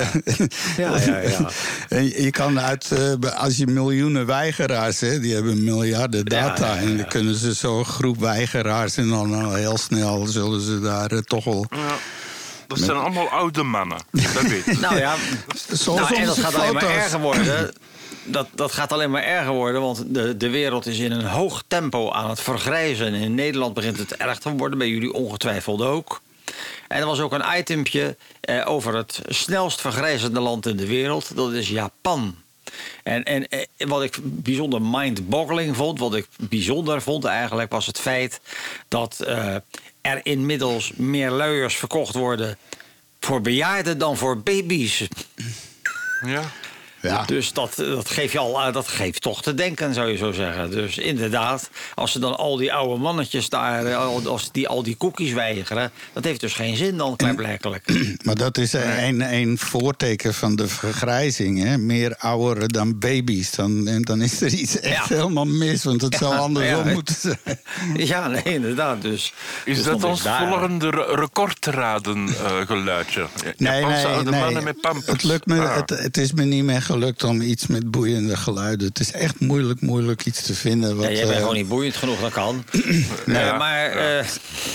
Ja, 0.76 0.96
ja, 0.98 1.18
ja. 1.18 1.48
En 1.88 2.04
je 2.22 2.30
kan 2.30 2.60
uit, 2.60 2.90
eh, 3.20 3.32
als 3.38 3.56
je 3.56 3.66
miljoenen 3.66 4.26
weigeraars 4.26 5.00
hebt, 5.00 5.22
die 5.22 5.34
hebben 5.34 5.64
miljarden 5.64 6.24
data. 6.24 6.57
En 6.60 6.90
ja. 6.90 6.96
dan 6.96 7.08
kunnen 7.08 7.34
ze 7.34 7.52
zo'n 7.52 7.84
groep 7.84 8.18
weigeraars 8.18 8.96
en 8.96 9.08
dan 9.08 9.44
al 9.44 9.54
heel 9.54 9.78
snel 9.78 10.26
zullen 10.26 10.60
ze 10.60 10.80
daar 10.80 11.10
eh, 11.10 11.18
toch 11.18 11.44
wel. 11.44 11.66
Ja. 11.70 11.94
Dat 12.66 12.78
zijn 12.78 12.96
allemaal 12.96 13.28
oude 13.28 13.62
mannen, 13.62 13.98
dat 14.10 14.42
weet 14.42 14.66
ik. 14.66 14.80
Nou 14.88 14.96
ja, 14.96 15.14
nou, 15.86 16.14
en 16.14 16.26
dat 16.26 16.38
gaat 16.38 16.54
alleen 16.54 16.74
maar 16.74 16.90
erger 16.90 17.20
worden. 17.20 17.72
Dat, 18.24 18.48
dat 18.54 18.72
gaat 18.72 18.92
alleen 18.92 19.10
maar 19.10 19.22
erger 19.22 19.52
worden, 19.52 19.80
want 19.80 20.04
de, 20.06 20.36
de 20.36 20.50
wereld 20.50 20.86
is 20.86 20.98
in 20.98 21.12
een 21.12 21.24
hoog 21.24 21.62
tempo 21.68 22.10
aan 22.10 22.30
het 22.30 22.40
vergrijzen. 22.40 23.06
En 23.06 23.14
in 23.14 23.34
Nederland 23.34 23.74
begint 23.74 23.98
het 23.98 24.16
erg 24.16 24.38
te 24.38 24.50
worden, 24.50 24.78
bij 24.78 24.88
jullie 24.88 25.12
ongetwijfeld 25.12 25.82
ook. 25.82 26.20
En 26.88 27.00
er 27.00 27.06
was 27.06 27.20
ook 27.20 27.32
een 27.32 27.58
itempje 27.58 28.16
eh, 28.40 28.62
over 28.64 28.94
het 28.94 29.20
snelst 29.28 29.80
vergrijzende 29.80 30.40
land 30.40 30.66
in 30.66 30.76
de 30.76 30.86
wereld. 30.86 31.36
Dat 31.36 31.52
is 31.52 31.68
Japan. 31.68 32.36
En, 33.02 33.24
en 33.24 33.48
eh, 33.48 33.66
wat 33.76 34.02
ik 34.02 34.18
bijzonder 34.22 34.82
mind-boggling 34.82 35.76
vond, 35.76 35.98
wat 35.98 36.14
ik 36.14 36.26
bijzonder 36.36 37.02
vond 37.02 37.24
eigenlijk, 37.24 37.70
was 37.70 37.86
het 37.86 37.98
feit 37.98 38.40
dat 38.88 39.20
eh, 39.20 39.54
er 40.00 40.20
inmiddels 40.22 40.92
meer 40.96 41.30
luiers 41.30 41.76
verkocht 41.76 42.14
worden 42.14 42.58
voor 43.20 43.40
bejaarden 43.40 43.98
dan 43.98 44.16
voor 44.16 44.38
baby's. 44.38 45.08
Ja. 46.26 46.42
Ja. 47.02 47.22
Dus 47.24 47.52
dat, 47.52 47.74
dat, 47.76 48.10
geeft 48.10 48.32
je 48.32 48.38
al, 48.38 48.60
eh, 48.62 48.72
dat 48.72 48.88
geeft 48.88 49.20
toch 49.20 49.42
te 49.42 49.54
denken, 49.54 49.94
zou 49.94 50.10
je 50.10 50.16
zo 50.16 50.32
zeggen. 50.32 50.70
Dus 50.70 50.98
inderdaad, 50.98 51.70
als 51.94 52.12
ze 52.12 52.18
dan 52.18 52.36
al 52.36 52.56
die 52.56 52.72
oude 52.72 53.00
mannetjes 53.00 53.48
daar, 53.48 53.84
eh, 53.86 53.96
al- 53.96 54.26
als 54.28 54.52
die 54.52 54.68
al 54.68 54.82
die 54.82 54.96
cookies 54.96 55.32
weigeren, 55.32 55.90
dat 56.12 56.24
heeft 56.24 56.40
dus 56.40 56.52
geen 56.54 56.76
zin 56.76 56.96
dan, 56.96 57.16
klaarblijkelijk. 57.16 57.84
Maar 58.24 58.34
dat 58.34 58.58
is 58.58 58.72
een, 58.72 59.32
een 59.34 59.58
voorteken 59.58 60.34
van 60.34 60.56
de 60.56 60.68
vergrijzing. 60.68 61.62
Hè? 61.62 61.78
Meer 61.78 62.16
ouderen 62.16 62.68
dan 62.68 62.98
baby's. 62.98 63.50
Dan, 63.50 63.88
en 63.88 64.02
dan 64.02 64.22
is 64.22 64.40
er 64.40 64.52
iets 64.52 64.80
echt 64.80 65.08
Ja. 65.08 65.16
helemaal 65.16 65.44
mis. 65.46 65.84
Want 65.84 66.02
het 66.02 66.14
zou 66.14 66.36
andersom 66.36 66.86
ja. 66.86 66.92
moeten 66.92 67.14
zijn. 67.20 67.38
Ja, 68.06 68.26
nee, 68.28 68.42
inderdaad. 68.42 69.02
Dus, 69.02 69.32
Is 69.64 69.76
dus 69.76 69.84
dat 69.84 70.04
ons 70.04 70.22
daar. 70.22 70.48
volgende 70.48 70.90
re- 70.90 71.14
recordraden 71.14 72.28
eh, 72.28 72.66
geluidje? 72.66 73.26
Nee, 73.56 73.84
nee, 73.84 74.04
nee. 74.04 74.40
mannen 74.40 74.64
met 74.64 74.80
pampers. 74.80 75.06
Het, 75.06 75.22
lukt 75.22 75.46
me, 75.46 75.60
Ah. 75.60 75.76
het, 75.76 75.90
het 75.90 76.16
is 76.16 76.32
me 76.32 76.44
niet 76.44 76.64
meer 76.64 76.82
gelukt 76.88 77.24
om 77.24 77.40
iets 77.40 77.66
met 77.66 77.90
boeiende 77.90 78.36
geluiden. 78.36 78.86
Het 78.86 79.00
is 79.00 79.12
echt 79.12 79.40
moeilijk, 79.40 79.80
moeilijk 79.80 80.26
iets 80.26 80.42
te 80.42 80.54
vinden. 80.54 80.96
Wat, 80.96 81.04
Ja, 81.04 81.10
jij 81.10 81.20
bent 81.20 81.32
eh, 81.32 81.38
gewoon 81.38 81.54
niet 81.54 81.68
boeiend 81.68 81.96
genoeg, 81.96 82.20
dat 82.20 82.32
kan. 82.32 82.64
nee, 83.26 83.44
Ja, 83.44 83.56
maar 83.56 83.90
eh, 83.90 84.26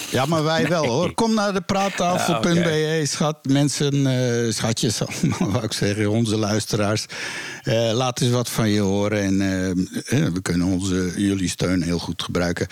Ja, 0.10 0.26
maar 0.26 0.44
wij 0.44 0.68
wel 0.68 0.86
hoor. 0.86 1.14
Kom 1.14 1.34
naar 1.34 1.54
de 1.54 1.62
praattafel.be, 1.62 3.04
schat. 3.08 3.38
Mensen, 3.48 4.08
eh, 4.08 4.52
schatjes, 4.52 5.02
allemaal, 5.06 5.52
wou 5.52 5.64
ik 5.64 5.74
zeggen, 5.74 6.10
onze 6.10 6.38
luisteraars. 6.38 7.06
Eh, 7.64 7.92
laat 7.94 8.22
eens 8.22 8.32
wat 8.32 8.50
van 8.50 8.70
je 8.70 8.82
horen. 8.82 9.22
En 9.24 10.34
we 10.34 10.42
kunnen 10.42 10.68
onze, 10.68 11.14
jullie 11.18 11.50
steun 11.50 11.82
heel 11.82 12.00
goed 12.00 12.24
gebruiken. 12.24 12.68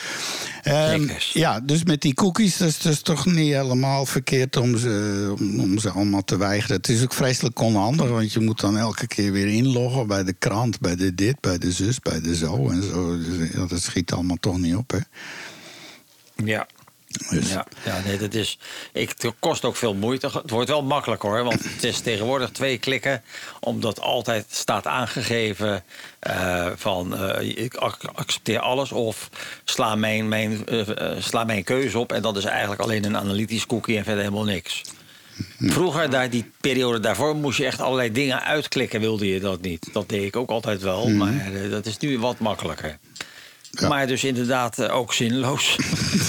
Ehm, 0.64 1.08
ja, 1.34 1.60
dus 1.60 1.84
met 1.84 2.02
die 2.02 2.14
cookies, 2.14 2.58
dat 2.58 2.68
is 2.68 2.78
dus 2.78 3.02
toch 3.02 3.26
niet 3.26 3.54
helemaal 3.54 4.06
verkeerd 4.06 4.58
om 4.58 4.78
ze, 4.78 5.34
om, 5.40 5.60
om 5.60 5.80
ze 5.80 5.90
allemaal 5.90 6.24
te 6.24 6.38
weigeren. 6.38 6.76
Het 6.76 6.90
is 6.90 7.04
ook 7.04 7.14
vreselijk 7.14 7.60
onhandig, 7.60 8.10
want 8.10 8.34
je 8.34 8.40
moet 8.40 8.60
dan 8.60 8.78
elke 8.78 9.08
keer 9.08 9.31
weer 9.32 9.48
inloggen 9.48 10.08
bij 10.08 10.24
de 10.24 10.34
krant, 10.34 10.80
bij 10.80 10.96
de 10.96 11.16
dit, 11.16 11.40
bij 11.40 11.58
de 11.58 11.72
zus, 11.72 12.00
bij 12.00 12.22
de 12.22 12.36
zo 12.36 12.70
en 12.70 12.84
zo. 12.84 13.18
Dus, 13.18 13.70
dat 13.70 13.82
schiet 13.82 14.12
allemaal 14.12 14.38
toch 14.40 14.58
niet 14.58 14.76
op, 14.76 14.92
hè? 14.92 15.00
ja. 16.46 16.68
Dus, 17.30 17.50
Ja, 17.52 17.66
ja 17.86 18.02
nee, 18.06 18.18
dat 18.18 18.34
is. 18.34 18.60
Ik, 18.94 19.10
het 19.18 19.34
kost 19.40 19.66
ook 19.66 19.76
veel 19.76 19.94
moeite. 19.94 20.30
Het 20.34 20.50
wordt 20.50 20.70
wel 20.70 20.84
makkelijk 20.84 21.22
hoor, 21.22 21.44
want 21.44 21.64
het 21.64 21.84
is 21.84 22.00
tegenwoordig 22.00 22.50
twee 22.50 22.78
klikken, 22.78 23.24
omdat 23.60 24.00
altijd 24.00 24.46
staat 24.50 24.88
aangegeven 24.88 25.84
eh, 26.20 26.68
van 26.76 27.18
eh, 27.18 27.64
ik 27.64 27.76
ac- 27.76 28.10
accepteer 28.14 28.60
alles 28.60 28.92
of 28.92 29.30
sla 29.64 29.96
mijn, 29.96 30.28
mijn, 30.28 30.66
eh, 30.66 31.16
sla 31.20 31.44
mijn 31.44 31.64
keuze 31.64 32.00
op. 32.00 32.12
En 32.12 32.22
dat 32.22 32.38
is 32.38 32.46
eigenlijk 32.46 32.82
alleen 32.82 33.06
een 33.06 33.18
analytisch 33.18 33.66
cookie 33.66 33.98
en 33.98 34.04
verder 34.04 34.24
helemaal 34.24 34.44
niks. 34.44 34.82
Vroeger, 35.60 36.10
daar, 36.10 36.30
die 36.30 36.52
periode 36.62 37.00
daarvoor, 37.00 37.36
moest 37.36 37.58
je 37.58 37.66
echt 37.66 37.82
allerlei 37.82 38.12
dingen 38.12 38.42
uitklikken, 38.44 39.00
wilde 39.00 39.28
je 39.28 39.40
dat 39.40 39.62
niet. 39.62 39.90
Dat 39.94 40.10
deed 40.10 40.24
ik 40.24 40.36
ook 40.36 40.50
altijd 40.50 40.82
wel, 40.82 41.10
maar 41.10 41.34
eh, 41.54 41.70
dat 41.72 41.86
is 41.86 41.98
nu 41.98 42.20
wat 42.20 42.40
makkelijker. 42.40 42.98
Ja. 43.72 43.88
Maar 43.88 44.08
dus 44.08 44.24
inderdaad 44.24 44.80
eh, 44.80 44.96
ook 44.96 45.14
zinloos. 45.14 45.76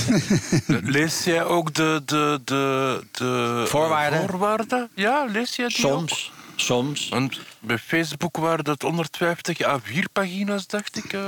Lees 0.97 1.25
jij 1.25 1.45
ook 1.45 1.75
de, 1.75 2.03
de, 2.05 2.41
de, 2.45 3.01
de 3.13 3.65
Voorwaarden? 3.67 4.29
voorwaarden? 4.29 4.89
Ja, 4.95 5.25
lees 5.33 5.57
jij 5.57 5.69
die 5.69 5.87
ook? 5.91 6.09
Soms, 6.09 6.33
soms. 6.57 7.09
Want 7.09 7.41
bij 7.61 7.79
Facebook 7.79 8.37
waren 8.37 8.65
dat 8.65 8.83
150 8.83 9.59
A4-pagina's, 9.63 10.67
dacht 10.67 10.97
ik. 10.97 11.13
eh. 11.13 11.21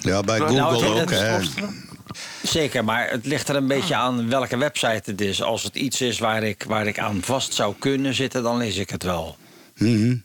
Ja, 0.00 0.20
bij 0.22 0.38
Nou, 0.38 0.52
Google 0.74 0.94
het- 0.94 1.02
ook, 1.02 1.10
hè? 1.10 1.38
Zeker, 2.48 2.84
maar 2.84 3.10
het 3.10 3.26
ligt 3.26 3.48
er 3.48 3.56
een 3.56 3.66
beetje 3.66 3.94
aan 3.94 4.28
welke 4.28 4.56
website 4.56 5.10
het 5.10 5.20
is. 5.20 5.42
Als 5.42 5.62
het 5.62 5.74
iets 5.74 6.00
is 6.00 6.18
waar 6.18 6.42
ik, 6.42 6.64
waar 6.68 6.86
ik 6.86 6.98
aan 6.98 7.22
vast 7.22 7.54
zou 7.54 7.74
kunnen 7.78 8.14
zitten, 8.14 8.42
dan 8.42 8.56
lees 8.56 8.76
ik 8.76 8.90
het 8.90 9.02
wel. 9.02 9.36
Mhm. 9.76 10.16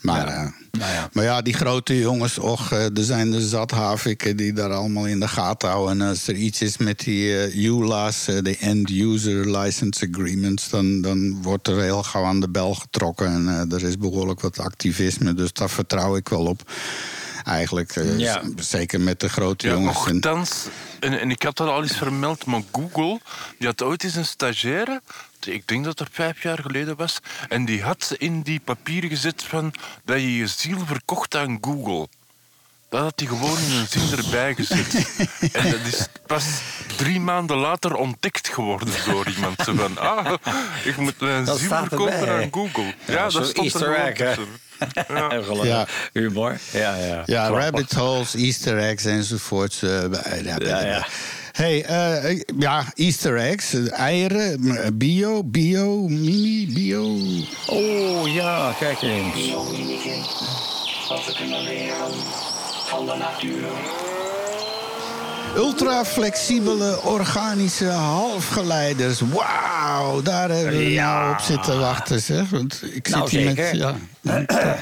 Maar, 0.00 0.26
ja. 0.26 0.52
Nou 0.70 0.92
ja. 0.92 1.08
maar 1.12 1.24
ja, 1.24 1.42
die 1.42 1.54
grote 1.54 1.98
jongens, 1.98 2.38
och, 2.38 2.72
eh, 2.72 2.84
er 2.84 3.04
zijn 3.04 3.30
de 3.30 3.48
zat 3.48 3.70
haviken 3.70 4.36
die 4.36 4.52
daar 4.52 4.72
allemaal 4.72 5.06
in 5.06 5.20
de 5.20 5.28
gaten 5.28 5.68
houden. 5.68 6.00
En 6.00 6.08
als 6.08 6.28
er 6.28 6.34
iets 6.34 6.62
is 6.62 6.76
met 6.76 6.98
die 6.98 7.38
eh 7.38 7.64
ULA's, 7.64 8.28
eh, 8.28 8.42
de 8.42 8.56
End 8.56 8.90
User 8.90 9.58
License 9.58 10.08
Agreements, 10.12 10.68
dan, 10.68 11.00
dan 11.00 11.42
wordt 11.42 11.68
er 11.68 11.80
heel 11.80 12.02
gauw 12.02 12.24
aan 12.24 12.40
de 12.40 12.48
bel 12.48 12.74
getrokken. 12.74 13.26
En 13.26 13.48
eh, 13.48 13.76
er 13.76 13.88
is 13.88 13.98
behoorlijk 13.98 14.40
wat 14.40 14.58
activisme, 14.58 15.34
dus 15.34 15.52
daar 15.52 15.70
vertrouw 15.70 16.16
ik 16.16 16.28
wel 16.28 16.46
op. 16.46 16.62
Eigenlijk, 17.46 17.96
eh, 17.96 18.18
Ja. 18.18 18.42
zeker 18.56 19.00
met 19.00 19.20
de 19.20 19.28
grote 19.28 19.66
Ja, 19.66 19.72
jongens. 19.72 20.06
En- 20.06 20.12
nogthans, 20.12 20.66
en, 21.00 21.20
en 21.20 21.30
ik 21.30 21.42
had 21.42 21.56
dat 21.56 21.68
al 21.68 21.82
eens 21.82 21.96
vermeld, 21.96 22.44
maar 22.46 22.62
Google, 22.72 23.20
die 23.58 23.66
had 23.66 23.82
ooit 23.82 24.04
eens 24.04 24.14
een 24.14 24.24
stagiaire, 24.24 25.00
ik 25.44 25.66
denk 25.68 25.84
dat 25.84 25.98
dat 25.98 26.08
vijf 26.12 26.42
jaar 26.42 26.58
geleden 26.58 26.96
was, 26.96 27.18
en 27.48 27.64
die 27.64 27.82
had 27.82 28.14
in 28.18 28.42
die 28.42 28.60
papieren 28.60 29.08
gezet 29.10 29.42
van 29.42 29.74
dat 30.04 30.16
je 30.20 30.36
je 30.36 30.46
ziel 30.46 30.78
verkocht 30.86 31.36
aan 31.36 31.58
Google. 31.60 32.08
Dat 32.88 33.00
had 33.00 33.12
hij 33.16 33.28
gewoon 33.28 33.58
in 33.58 33.72
een 33.72 33.86
zin 33.88 34.18
erbij 34.18 34.54
gezet. 34.54 34.94
En 35.52 35.70
dat 35.70 35.80
is 35.80 36.06
pas 36.26 36.44
drie 36.96 37.20
maanden 37.20 37.56
later 37.56 37.94
ontdekt 37.94 38.48
geworden 38.48 38.88
door 39.06 39.28
iemand. 39.28 39.60
Zo 39.64 39.74
van, 39.74 39.98
ah, 39.98 40.32
ik 40.84 40.96
moet 40.96 41.20
mijn 41.20 41.44
Dat 41.44 41.58
ziel 41.58 41.68
verkopen 41.68 42.28
aan 42.28 42.48
Google. 42.52 42.94
Ja, 43.06 43.12
Ja, 43.12 43.28
dat 43.28 43.46
stond 43.48 43.74
er 43.74 44.14
Ja. 45.04 45.42
Ja. 45.64 45.86
Humor. 46.12 46.58
Ja, 46.72 46.96
ja. 46.96 47.22
Ja, 47.26 47.48
rabbit 47.48 47.92
holes, 47.92 48.34
easter 48.34 48.78
eggs 48.78 49.04
enzovoorts. 49.04 49.82
eh, 49.82 49.90
ja, 50.44 50.56
Ja, 50.58 50.80
ja. 50.80 51.06
Hey, 51.52 51.82
eh, 51.82 52.40
ja, 52.58 52.84
easter 52.94 53.36
eggs, 53.36 53.74
eieren, 53.90 54.78
bio, 54.98 55.44
bio, 55.44 56.08
mini, 56.08 56.72
bio. 56.74 57.18
Oh 57.66 58.34
ja, 58.34 58.72
kijk 58.78 59.02
eens. 59.02 59.50
Wat 61.08 61.24
we 61.26 61.32
kunnen 61.36 61.62
leren 61.62 62.12
van 62.86 63.06
de 63.06 63.14
natuur. 63.18 63.68
Ultra-flexibele 65.56 67.02
organische 67.02 67.86
halfgeleiders. 67.88 69.20
Wauw, 69.20 70.22
daar 70.22 70.50
hebben 70.50 70.76
we 70.76 70.90
Ja. 70.92 71.18
nou 71.20 71.32
op 71.32 71.40
zitten 71.40 71.78
wachten, 71.80 72.20
zeg. 72.20 72.48
Want 72.50 72.82
ik 72.92 73.08
Nou, 73.08 73.28
zit 73.28 73.40
hier 73.40 73.48
zeker. 73.48 73.94
met... 74.22 74.52
Ja, 74.52 74.78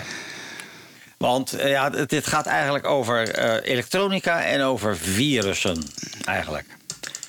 Want 1.16 1.52
eh, 1.52 1.70
ja, 1.70 1.90
het- 1.90 2.10
dit 2.10 2.26
gaat 2.26 2.46
eigenlijk 2.46 2.86
over 2.86 3.28
eh, 3.28 3.70
elektronica 3.72 4.44
en 4.44 4.62
over 4.62 4.96
virussen. 4.96 5.82
Eigenlijk. 6.24 6.66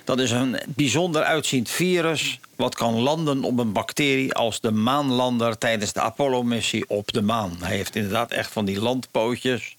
Dat 0.05 0.19
is 0.19 0.31
een 0.31 0.61
bijzonder 0.67 1.23
uitziend 1.23 1.71
virus... 1.71 2.41
wat 2.57 2.75
kan 2.75 2.95
landen 2.95 3.45
op 3.45 3.59
een 3.59 3.73
bacterie 3.73 4.35
als 4.35 4.61
de 4.61 4.71
maanlander... 4.71 5.59
tijdens 5.59 5.93
de 5.93 6.01
Apollo-missie 6.01 6.85
op 6.89 7.12
de 7.12 7.23
maan. 7.23 7.57
Hij 7.61 7.77
heeft 7.77 7.97
inderdaad 7.97 8.31
echt 8.31 8.53
van 8.53 8.65
die 8.65 8.81
landpootjes. 8.81 9.77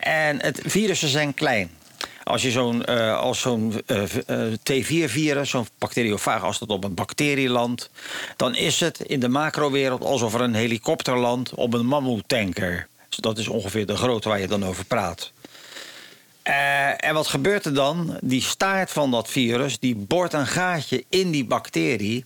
En 0.00 0.42
het 0.42 0.60
virussen 0.64 1.08
zijn 1.08 1.34
klein. 1.34 1.70
Als 2.24 2.42
je 2.42 2.50
zo'n 2.50 2.84
eh, 2.84 3.30
eh, 3.86 4.02
eh, 4.26 4.52
T4-virus, 4.52 5.50
zo'n 5.50 5.66
bacteriofaag, 5.78 6.42
als 6.42 6.58
dat 6.58 6.68
op 6.68 6.84
een 6.84 6.94
bacterie 6.94 7.48
landt, 7.48 7.90
dan 8.36 8.54
is 8.54 8.80
het 8.80 9.00
in 9.00 9.20
de 9.20 9.28
macrowereld 9.28 10.04
alsof 10.04 10.34
er 10.34 10.40
een 10.40 10.54
helikopter 10.54 11.18
landt 11.18 11.54
op 11.54 11.74
een 11.74 11.86
mammoetanker. 11.86 12.88
Dus 13.08 13.18
dat 13.18 13.38
is 13.38 13.48
ongeveer 13.48 13.86
de 13.86 13.96
grootte 13.96 14.28
waar 14.28 14.40
je 14.40 14.46
dan 14.46 14.64
over 14.64 14.84
praat. 14.84 15.32
En 16.96 17.14
wat 17.14 17.26
gebeurt 17.26 17.64
er 17.64 17.74
dan? 17.74 18.18
Die 18.20 18.42
staart 18.42 18.90
van 18.90 19.10
dat 19.10 19.28
virus 19.28 19.78
die 19.78 19.96
boort 19.96 20.32
een 20.32 20.46
gaatje 20.46 21.04
in 21.08 21.30
die 21.30 21.44
bacterie 21.44 22.24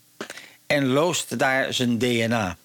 en 0.66 0.86
loost 0.86 1.38
daar 1.38 1.72
zijn 1.72 1.98
DNA. 1.98 2.56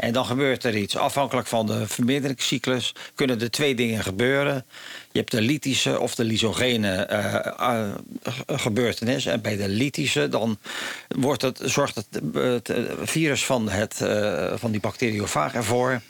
En 0.00 0.12
dan 0.12 0.24
gebeurt 0.24 0.64
er 0.64 0.76
iets. 0.76 0.96
Afhankelijk 0.96 1.46
van 1.46 1.66
de 1.66 1.88
vermeerderingscyclus 1.88 2.94
kunnen 3.14 3.40
er 3.40 3.50
twee 3.50 3.74
dingen 3.74 4.02
gebeuren. 4.02 4.64
Je 5.12 5.18
hebt 5.18 5.30
de 5.30 5.40
lytische 5.40 6.00
of 6.00 6.14
de 6.14 6.24
lysogene 6.24 6.94
eh, 6.94 7.34
eh, 7.34 7.88
gebeurtenis. 8.46 9.26
En 9.26 9.40
bij 9.40 9.56
de 9.56 9.68
lytische 9.68 10.28
dan 10.28 10.58
wordt 11.08 11.42
het, 11.42 11.60
zorgt 11.64 11.94
het, 11.94 12.20
het 12.34 12.72
virus 13.02 13.44
van, 13.44 13.68
het, 13.68 14.00
eh, 14.00 14.52
van 14.54 14.70
die 14.70 14.80
bacteriofaag 14.80 15.54
ervoor 15.54 16.00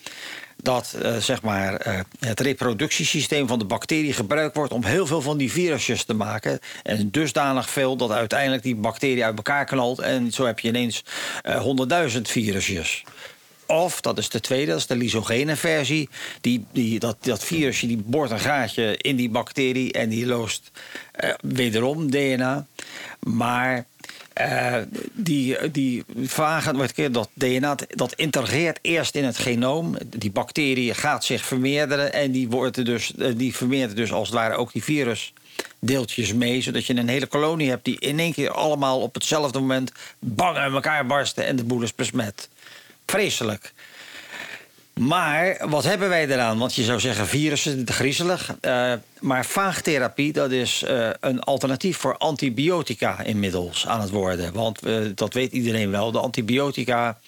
dat 0.63 0.97
zeg 1.19 1.43
maar, 1.43 2.03
het 2.19 2.41
reproductiesysteem 2.41 3.47
van 3.47 3.59
de 3.59 3.65
bacterie 3.65 4.13
gebruikt 4.13 4.57
wordt 4.57 4.73
om 4.73 4.85
heel 4.85 5.07
veel 5.07 5.23
van 5.23 5.37
die 5.37 5.53
virusjes 5.53 6.05
te 6.05 6.15
maken. 6.15 6.59
En 6.83 7.11
dusdanig 7.11 7.71
veel 7.71 7.97
dat 7.97 8.11
uiteindelijk 8.11 8.63
die 8.63 8.75
bacterie 8.75 9.25
uit 9.25 9.37
elkaar 9.37 9.65
knalt. 9.65 9.99
En 9.99 10.33
zo 10.33 10.47
heb 10.47 10.59
je 10.59 10.69
ineens 10.69 11.05
honderdduizend 11.43 12.29
virusjes. 12.29 13.05
Of, 13.71 14.01
dat 14.01 14.19
is 14.19 14.29
de 14.29 14.41
tweede, 14.41 14.67
dat 14.71 14.79
is 14.81 14.87
de 14.87 14.97
lysogene 14.97 15.57
versie. 15.57 16.09
Die, 16.41 16.65
die, 16.73 16.99
dat, 16.99 17.17
dat 17.21 17.45
virusje 17.45 17.87
die 17.87 18.03
boort 18.07 18.31
een 18.31 18.41
gaatje 18.41 18.97
in 18.97 19.17
die 19.17 19.31
bacterie 19.31 19.93
en 19.93 20.09
die 20.09 20.27
loost 20.27 20.71
eh, 21.13 21.31
wederom 21.41 22.11
DNA. 22.11 22.67
Maar 23.21 23.87
eh, 24.33 24.77
die, 25.13 25.71
die 25.71 26.05
ik- 26.95 27.15
dat 27.15 27.29
DNA 27.35 27.77
dat 27.89 28.13
interageert 28.15 28.79
eerst 28.83 29.15
in 29.15 29.25
het 29.25 29.39
genoom. 29.39 29.97
Die 30.17 30.31
bacterie 30.31 30.95
gaat 30.95 31.25
zich 31.25 31.45
vermeerderen 31.45 32.13
en 32.13 32.31
die, 32.31 32.49
wordt 32.49 32.85
dus, 32.85 33.15
eh, 33.15 33.33
die 33.37 33.55
vermeerdert 33.57 33.97
dus 33.97 34.13
als 34.13 34.29
het 34.29 34.37
ware 34.37 34.55
ook 34.55 34.73
die 34.73 34.85
virusdeeltjes 34.85 36.33
mee. 36.35 36.61
Zodat 36.63 36.87
je 36.87 36.97
een 36.97 37.09
hele 37.09 37.27
kolonie 37.27 37.69
hebt 37.69 37.85
die 37.85 37.99
in 37.99 38.19
één 38.19 38.33
keer 38.33 38.51
allemaal 38.51 39.01
op 39.01 39.15
hetzelfde 39.15 39.59
moment 39.59 39.93
bang 40.19 40.57
uit 40.57 40.73
elkaar 40.73 41.07
barsten 41.07 41.47
en 41.47 41.57
de 41.57 41.65
boel 41.65 41.83
is 41.83 41.95
besmet. 41.95 42.49
Vreselijk. 43.11 43.73
Maar 44.95 45.57
wat 45.69 45.85
hebben 45.85 46.09
wij 46.09 46.29
eraan? 46.29 46.59
Want 46.59 46.75
je 46.75 46.83
zou 46.83 47.01
zeggen 47.01 47.27
virussen, 47.27 47.85
te 47.85 47.93
griezelig. 47.93 48.55
Eh, 48.61 48.93
maar 49.21 49.47
vaagtherapie, 49.47 50.33
dat 50.33 50.51
is 50.51 50.83
eh, 50.83 51.09
een 51.21 51.41
alternatief 51.41 51.97
voor 51.97 52.17
antibiotica 52.17 53.23
inmiddels 53.23 53.87
aan 53.87 54.01
het 54.01 54.11
worden. 54.11 54.53
Want 54.53 54.83
eh, 54.83 54.99
dat 55.15 55.35
weet 55.35 55.53
iedereen 55.53 55.91
wel. 55.91 56.13
De 56.13 56.19
antibiotica 56.19 57.19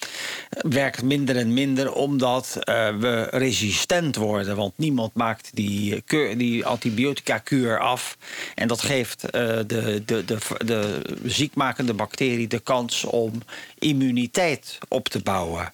werkt 0.50 1.02
minder 1.02 1.36
en 1.36 1.54
minder 1.54 1.92
omdat 1.92 2.58
we 2.98 3.26
resistent 3.30 4.16
worden. 4.16 4.56
Want 4.56 4.72
niemand 4.76 5.14
maakt 5.14 5.50
die, 5.54 6.02
die 6.36 6.66
antibiotica-kuur 6.66 7.78
af. 7.78 8.16
En 8.54 8.68
dat 8.68 8.80
geeft 8.80 9.20
de, 9.20 9.64
de, 9.66 10.24
de, 10.24 10.38
de 10.64 11.02
ziekmakende 11.24 11.94
bacterie 11.94 12.48
de 12.48 12.60
kans 12.60 13.04
om 13.04 13.42
immuniteit 13.78 14.78
op 14.88 15.08
te 15.08 15.20
bouwen. 15.20 15.72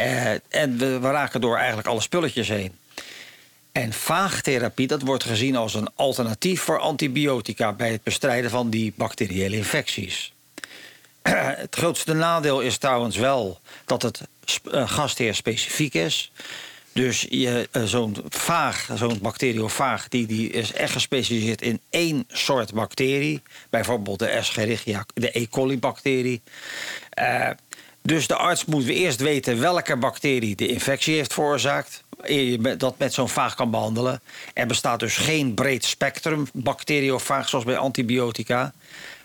Eh, 0.00 0.30
en 0.48 0.78
we, 0.78 0.98
raken 0.98 1.40
door 1.40 1.56
eigenlijk 1.56 1.88
alle 1.88 2.00
spulletjes 2.00 2.48
heen. 2.48 2.78
En 3.72 3.92
vaagtherapie, 3.92 4.86
dat 4.86 5.02
wordt 5.02 5.24
gezien 5.24 5.56
als 5.56 5.74
een 5.74 5.88
alternatief 5.94 6.60
voor 6.60 6.78
antibiotica 6.78 7.72
bij 7.72 7.92
het 7.92 8.02
bestrijden 8.02 8.50
van 8.50 8.70
die 8.70 8.92
bacteriële 8.96 9.56
infecties. 9.56 10.32
Het 11.62 11.74
grootste 11.76 12.12
nadeel 12.12 12.60
is 12.60 12.78
trouwens 12.78 13.16
wel 13.16 13.60
dat 13.84 14.02
het 14.02 14.20
eh, 14.70 14.90
gastheer 14.90 15.34
specifiek 15.34 15.94
is. 15.94 16.32
Dus 16.92 17.26
je, 17.30 17.68
eh, 17.70 17.82
zo'n 17.82 18.16
vaag, 18.28 18.88
zo'n 18.94 19.18
bacteriofaag, 19.22 20.08
die, 20.08 20.26
die 20.26 20.50
is 20.50 20.72
echt 20.72 20.92
gespecialiseerd 20.92 21.62
in 21.62 21.80
één 21.90 22.24
soort 22.28 22.72
bacterie. 22.72 23.42
Bijvoorbeeld 23.70 24.18
de 24.18 24.26
Escherichia, 24.26 25.06
de 25.14 25.38
E. 25.38 25.48
coli-bacterie. 25.48 26.42
Eh, 27.10 27.50
dus 28.02 28.26
de 28.26 28.36
arts 28.36 28.64
moet 28.64 28.86
eerst 28.86 29.20
weten 29.20 29.60
welke 29.60 29.96
bacterie 29.96 30.56
de 30.56 30.68
infectie 30.68 31.14
heeft 31.14 31.32
veroorzaakt. 31.32 32.04
Eer 32.22 32.42
je 32.42 32.76
dat 32.76 32.98
met 32.98 33.14
zo'n 33.14 33.28
vaag 33.28 33.54
kan 33.54 33.70
behandelen. 33.70 34.20
Er 34.54 34.66
bestaat 34.66 35.00
dus 35.00 35.16
geen 35.16 35.54
breed 35.54 35.84
spectrum 35.84 36.46
bacteriofaag 36.52 37.48
zoals 37.48 37.64
bij 37.64 37.76
antibiotica. 37.76 38.72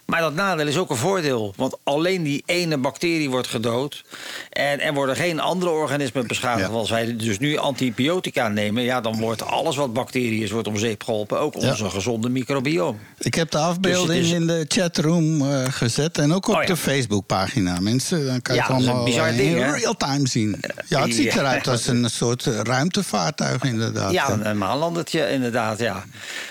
Maar 0.05 0.21
dat 0.21 0.33
nadeel 0.33 0.67
is 0.67 0.77
ook 0.77 0.89
een 0.89 0.95
voordeel. 0.95 1.53
Want 1.55 1.77
alleen 1.83 2.23
die 2.23 2.43
ene 2.45 2.77
bacterie 2.77 3.29
wordt 3.29 3.47
gedood. 3.47 4.03
En 4.49 4.79
er 4.81 4.93
worden 4.93 5.15
geen 5.15 5.39
andere 5.39 5.71
organismen 5.71 6.27
beschadigd. 6.27 6.69
Ja. 6.69 6.75
Als 6.75 6.89
wij 6.89 7.15
dus 7.15 7.39
nu 7.39 7.57
antibiotica 7.57 8.47
nemen, 8.47 8.83
ja, 8.83 9.01
dan 9.01 9.19
wordt 9.19 9.45
alles 9.45 9.75
wat 9.75 9.93
bacterie 9.93 10.43
is, 10.43 10.51
wordt 10.51 10.67
om 10.67 10.77
zeep 10.77 11.03
geholpen. 11.03 11.39
Ook 11.39 11.53
Ja. 11.53 11.69
onze 11.69 11.89
gezonde 11.89 12.29
microbioom. 12.29 12.99
Ik 13.17 13.33
heb 13.33 13.51
de 13.51 13.57
afbeelding 13.57 14.19
Dus 14.19 14.27
is- 14.27 14.33
in 14.33 14.47
de 14.47 14.65
chatroom 14.67 15.41
eh, 15.41 15.63
gezet. 15.69 16.17
En 16.17 16.33
ook 16.33 16.47
op 16.47 16.55
Oh 16.55 16.61
ja. 16.61 16.67
de 16.67 16.77
Facebookpagina. 16.77 17.79
Mensen, 17.79 18.25
dan 18.25 18.41
kan 18.41 18.55
je 18.55 18.61
het 18.61 18.69
allemaal 18.71 19.07
eh, 19.07 19.25
ding, 19.37 19.39
in 19.55 19.57
hè? 19.63 19.71
real 19.71 19.97
time 19.97 20.27
zien. 20.27 20.59
Ja, 20.87 21.01
het 21.01 21.13
ziet 21.15 21.35
eruit 21.35 21.67
als 21.67 21.87
een 21.87 22.09
soort 22.09 22.45
eh, 22.47 22.59
ruimtevaartuig 22.59 23.63
inderdaad. 23.63 24.11
Ja, 24.11 24.29
een 24.41 24.57
maanlandertje 24.57 25.29
inderdaad, 25.31 25.79
ja. 25.79 26.03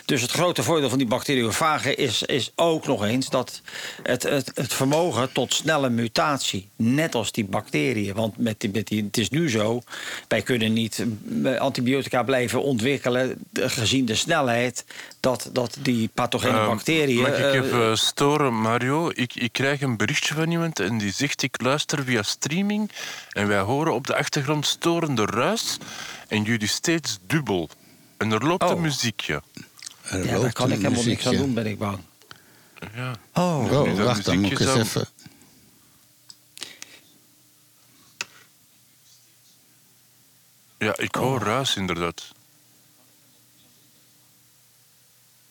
Dus 0.05 0.23
het 0.23 0.31
grote 0.31 0.63
voordeel 0.63 0.89
van 0.89 0.99
die 0.99 1.07
bacteriofagen 1.07 1.97
is, 1.97 2.23
is 2.23 2.53
ook 2.57 2.87
nog 2.87 3.05
eens... 3.05 3.29
dat 3.29 3.44
dat 3.45 3.61
het, 4.03 4.23
het, 4.23 4.51
het 4.55 4.73
vermogen 4.75 5.33
tot 5.33 5.55
snelle 5.55 5.91
mutatie, 5.91 6.69
net 6.77 7.15
als 7.15 7.33
die 7.33 7.45
bacteriën. 7.45 8.15
Want 8.15 8.37
met 8.39 8.61
die, 8.61 8.71
met 8.71 8.87
die, 8.87 9.05
het 9.05 9.17
is 9.17 9.31
nu 9.31 9.51
zo, 9.51 9.83
wij 10.29 10.43
kunnen 10.43 10.73
niet 10.73 11.05
eh, 11.45 11.57
antibiotica 11.57 12.23
blijven 12.23 12.63
ontwikkelen 12.63 13.37
eh, 13.53 13.65
gezien 13.69 14.05
de 14.05 14.15
snelheid 14.15 14.85
dat, 15.21 15.51
dat 15.53 15.77
die 15.83 16.11
pathogene 16.15 16.59
Ehm, 16.59 16.67
bacteriën. 16.67 17.21
Mag 17.21 17.31
ik 17.31 17.45
eh, 17.45 17.55
even 17.55 17.99
storen, 17.99 18.61
Mario? 18.61 19.11
Ik, 19.15 19.35
ik 19.35 19.53
krijg 19.53 19.81
een 19.81 19.97
berichtje 19.97 20.35
van 20.35 20.51
iemand 20.51 20.81
en 20.81 20.99
die 20.99 21.13
zegt: 21.13 21.43
Ik 21.43 21.61
luister 21.63 22.05
via 22.05 22.23
streaming 22.23 22.91
en 23.33 23.49
wij 23.49 23.61
horen 23.61 23.95
op 23.95 24.07
de 24.07 24.17
achtergrond 24.17 24.67
storende 24.67 25.25
ruis 25.25 25.79
en 26.29 26.43
jullie 26.43 26.69
steeds 26.69 27.19
dubbel. 27.27 27.69
En 28.17 28.33
er 28.33 28.47
loopt 28.47 28.63
Oh. 28.63 28.71
een 28.71 28.81
muziekje. 28.81 29.43
Er 30.03 30.27
ja, 30.27 30.39
daar 30.39 30.53
kan 30.53 30.73
ik 30.73 30.83
helemaal 30.83 31.05
niks 31.05 31.27
aan 31.27 31.37
doen, 31.37 31.55
ben 31.55 31.67
ik 31.67 31.79
bang. 31.79 31.99
Ja. 32.95 33.17
Oh, 33.35 33.73
Oh, 33.73 34.05
wacht, 34.05 34.25
dan 34.25 34.41
moet 34.41 34.51
ik 34.53 34.59
eens 34.61 34.75
even... 34.75 35.07
ja, 40.79 40.97
ik 40.97 41.15
hoor 41.15 41.41
ruis 41.43 41.77
inderdaad. 41.77 42.33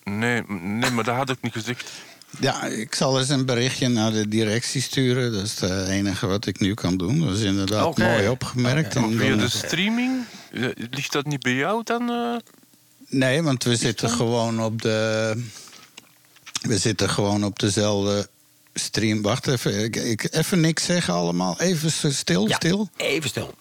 Nee, 0.03 0.43
nee, 0.47 0.91
maar 0.91 1.03
dat 1.03 1.15
had 1.15 1.29
ik 1.29 1.41
niet 1.41 1.51
gezegd. 1.53 1.91
Ja, 2.39 2.63
ik 2.63 2.95
zal 2.95 3.19
eens 3.19 3.29
een 3.29 3.45
berichtje 3.45 3.87
naar 3.87 4.11
de 4.11 4.27
directie 4.27 4.81
sturen. 4.81 5.31
Dat 5.33 5.43
is 5.43 5.59
het 5.59 5.87
enige 5.87 6.27
wat 6.27 6.45
ik 6.45 6.59
nu 6.59 6.73
kan 6.73 6.97
doen. 6.97 7.19
Dat 7.19 7.37
is 7.37 7.41
inderdaad 7.43 7.97
mooi 7.97 8.27
opgemerkt. 8.29 8.95
Maar 8.95 9.03
En 9.03 9.17
via 9.17 9.29
dan- 9.29 9.37
de 9.37 9.49
streaming, 9.49 10.25
eh, 10.51 10.69
ligt 10.89 11.11
dat 11.11 11.25
niet 11.25 11.41
bij 11.41 11.53
jou 11.53 11.83
dan? 11.83 12.09
eh? 12.09 12.35
Nee, 13.07 13.41
want 13.41 13.63
we 13.63 13.75
zitten 13.75 14.09
gewoon 14.09 14.61
op 14.61 14.81
de. 14.81 15.43
We 16.63 16.77
zitten 16.77 17.09
gewoon 17.09 17.43
op 17.43 17.59
dezelfde 17.59 18.27
stream. 18.73 19.21
Wacht 19.21 19.47
even. 19.47 19.83
Ik, 19.83 19.95
ik, 19.95 20.27
even 20.31 20.59
niks 20.59 20.85
zeggen 20.85 21.13
allemaal. 21.13 21.59
Even 21.59 22.13
stil, 22.13 22.47
ja, 22.47 22.55
stil. 22.55 22.89
even 22.97 23.29
stil. 23.29 23.53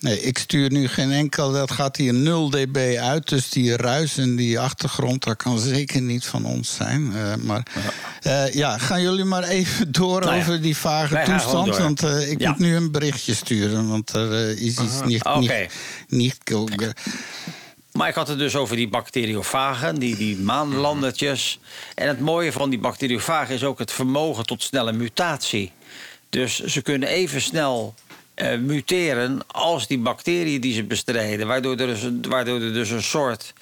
Nee, 0.00 0.20
ik 0.22 0.38
stuur 0.38 0.70
nu 0.70 0.88
geen 0.88 1.10
enkel. 1.12 1.52
Dat 1.52 1.70
gaat 1.70 1.96
hier 1.96 2.14
0 2.14 2.50
dB 2.50 2.96
uit. 3.00 3.28
Dus 3.28 3.48
die 3.48 3.76
ruis 3.76 4.18
en 4.18 4.36
die 4.36 4.60
achtergrond, 4.60 5.24
dat 5.24 5.36
kan 5.36 5.58
zeker 5.58 6.00
niet 6.02 6.24
van 6.24 6.44
ons 6.44 6.74
zijn. 6.74 7.12
Eh, 7.16 7.34
maar 7.34 7.66
eh, 8.22 8.52
ja, 8.52 8.78
gaan 8.78 9.02
jullie 9.02 9.24
maar 9.24 9.42
even 9.42 9.92
door 9.92 10.20
Nou 10.20 10.34
ja, 10.34 10.40
over 10.40 10.62
die 10.62 10.76
vage 10.76 11.22
toestand. 11.24 11.76
Want 11.76 12.02
eh, 12.02 12.30
ik 12.30 12.40
Ja. 12.40 12.50
moet 12.50 12.58
nu 12.58 12.76
een 12.76 12.90
berichtje 12.90 13.34
sturen. 13.34 13.88
Want 13.88 14.10
er 14.12 14.48
is 14.50 14.78
iets 14.78 15.00
niet. 15.04 15.24
Oké. 15.24 15.38
niet, 15.38 15.70
niet 16.08 16.38
Maar 17.98 18.08
ik 18.08 18.14
had 18.14 18.28
het 18.28 18.38
dus 18.38 18.56
over 18.56 18.76
die 18.76 18.88
bacteriofagen, 18.88 19.98
die, 19.98 20.16
die 20.16 20.36
maanlandertjes. 20.36 21.58
En 21.94 22.08
het 22.08 22.20
mooie 22.20 22.52
van 22.52 22.70
die 22.70 22.78
bacteriofagen 22.78 23.54
is 23.54 23.64
ook 23.64 23.78
het 23.78 23.92
vermogen 23.92 24.46
tot 24.46 24.62
snelle 24.62 24.92
mutatie. 24.92 25.72
Dus 26.28 26.64
ze 26.64 26.82
kunnen 26.82 27.08
even 27.08 27.40
snel 27.40 27.94
eh, 28.34 28.58
muteren 28.58 29.40
als 29.46 29.86
die 29.86 29.98
bacteriën 29.98 30.60
die 30.60 30.74
ze 30.74 30.84
bestrijden. 30.84 31.46
Waardoor 31.46 31.76
er 31.76 31.86
dus 31.86 32.10
waardoor 32.28 32.60
er 32.60 32.72
dus 32.72 32.90
een 32.90 33.02
soort 33.02 33.52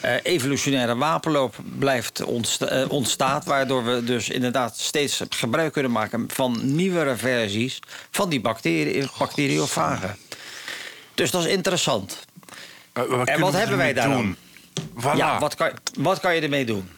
eh, 0.00 0.14
evolutionaire 0.22 0.96
wapenloop 0.96 1.54
blijft 1.78 2.20
eh, 2.20 2.90
ontstaat. 2.90 3.44
Waardoor 3.44 3.84
we 3.84 4.04
dus 4.04 4.28
inderdaad 4.28 4.78
steeds 4.78 5.20
gebruik 5.28 5.72
kunnen 5.72 5.92
maken 5.92 6.24
van 6.32 6.74
nieuwere 6.74 7.16
versies 7.16 7.78
van 8.10 8.28
die 8.28 8.40
bacterie, 8.40 9.08
bacteriofagen. 9.18 10.16
Dus 11.14 11.30
dat 11.30 11.44
is 11.44 11.52
interessant. 11.52 12.28
Eh, 12.92 13.02
wat 13.04 13.24
kunnen 13.24 13.40
wat 13.40 13.52
hebben 13.52 13.76
wij 13.76 13.92
daar 13.92 14.08
doen? 14.08 14.36
Voilà. 14.96 15.16
Ja, 15.16 15.38
wat 15.38 15.54
kan, 15.54 15.70
wat 15.98 16.20
kan 16.20 16.34
je 16.34 16.40
ermee 16.40 16.64
doen? 16.64 16.88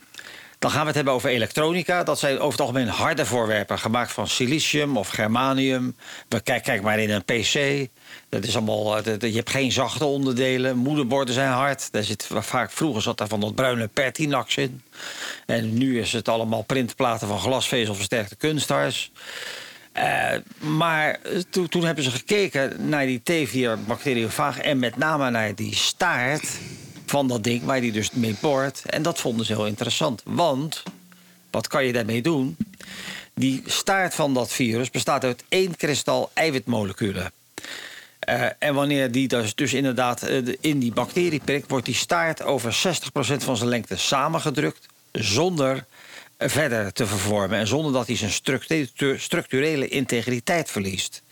Dan 0.63 0.71
gaan 0.71 0.81
we 0.81 0.87
het 0.87 0.97
hebben 0.97 1.15
over 1.15 1.31
elektronica. 1.31 2.03
Dat 2.03 2.19
zijn 2.19 2.35
over 2.35 2.51
het 2.51 2.61
algemeen 2.61 2.89
harde 2.89 3.27
voorwerpen, 3.27 3.79
gemaakt 3.79 4.13
van 4.13 4.29
silicium 4.29 4.97
of 4.97 5.09
germanium. 5.09 5.97
We, 6.29 6.41
kijk, 6.41 6.63
kijk 6.63 6.83
maar 6.83 6.99
in 6.99 7.11
een 7.11 7.25
PC. 7.25 7.89
Dat 8.29 8.45
is 8.45 8.57
allemaal, 8.57 8.99
eh, 8.99 9.21
je 9.21 9.37
hebt 9.37 9.51
geen 9.51 9.73
zachte 9.73 10.05
onderdelen. 10.05 10.77
Moederborden 10.77 11.35
zijn 11.35 11.51
hard. 11.51 11.93
Daar 11.93 12.03
zit, 12.03 12.29
vaak, 12.31 12.71
vroeger 12.71 13.03
zat 13.03 13.19
daar 13.19 13.29
van 13.29 13.41
dat 13.41 13.55
bruine 13.55 13.89
Pertinax 13.89 14.57
in. 14.57 14.83
En 15.47 15.79
nu 15.79 16.01
is 16.01 16.13
het 16.13 16.29
allemaal 16.29 16.63
printplaten 16.63 17.29
van 17.29 17.39
glasvezel 17.39 17.95
versterkte 17.95 18.37
kunsthars. 18.37 19.13
Eh, 19.93 20.33
maar 20.59 21.19
eh, 21.23 21.39
toen, 21.69 21.85
hebben 21.85 22.05
ze 22.05 22.11
gekeken 22.11 22.89
naar 22.89 23.07
die 23.07 23.21
T4 23.21 23.87
bacteriofaag 23.87 24.59
en 24.59 24.79
met 24.79 24.97
name 24.97 25.31
naar 25.31 25.55
die 25.55 25.75
staart 25.75 26.49
van 27.07 27.29
dat 27.29 27.45
ding 27.45 27.65
waar 27.65 27.81
die 27.81 27.93
dus 27.93 28.11
mee 28.11 28.37
boort. 28.41 28.83
En 28.87 29.03
dat 29.03 29.21
vonden 29.21 29.47
ze 29.47 29.53
heel 29.55 29.67
interessant. 29.67 30.23
Want, 30.25 30.83
wat 31.51 31.67
kan 31.67 31.85
je 31.85 31.93
daarmee 31.93 32.23
doen? 32.23 32.57
Die 33.35 33.63
staart 33.67 34.15
van 34.15 34.35
dat 34.35 34.53
virus 34.53 34.91
bestaat 34.91 35.25
uit 35.25 35.45
één 35.49 35.77
kristal 35.77 36.31
eiwitmoleculen. 36.35 37.33
Eh, 38.19 38.47
en 38.59 38.75
wanneer 38.75 39.13
die 39.13 39.29
dus, 39.29 39.55
dus 39.55 39.73
inderdaad 39.73 40.21
de- 40.21 40.59
in 40.61 40.79
die 40.79 40.93
bacterie 40.93 41.41
prikt, 41.45 41.71
wordt 41.71 41.87
die 41.87 41.95
staart 41.95 42.43
over 42.43 42.73
60% 42.73 43.45
van 43.45 43.57
zijn 43.57 43.69
lengte 43.69 43.97
samengedrukt. 43.97 44.87
Zonder 45.13 45.85
verder 46.51 46.93
te 46.93 47.07
vervormen. 47.07 47.59
En 47.59 47.67
zonder 47.67 47.93
dat 47.93 48.07
hij 48.07 48.17
zijn 48.17 48.31
structu- 48.31 49.19
structurele 49.19 49.89
integriteit 49.89 50.71
verliest. 50.71 51.23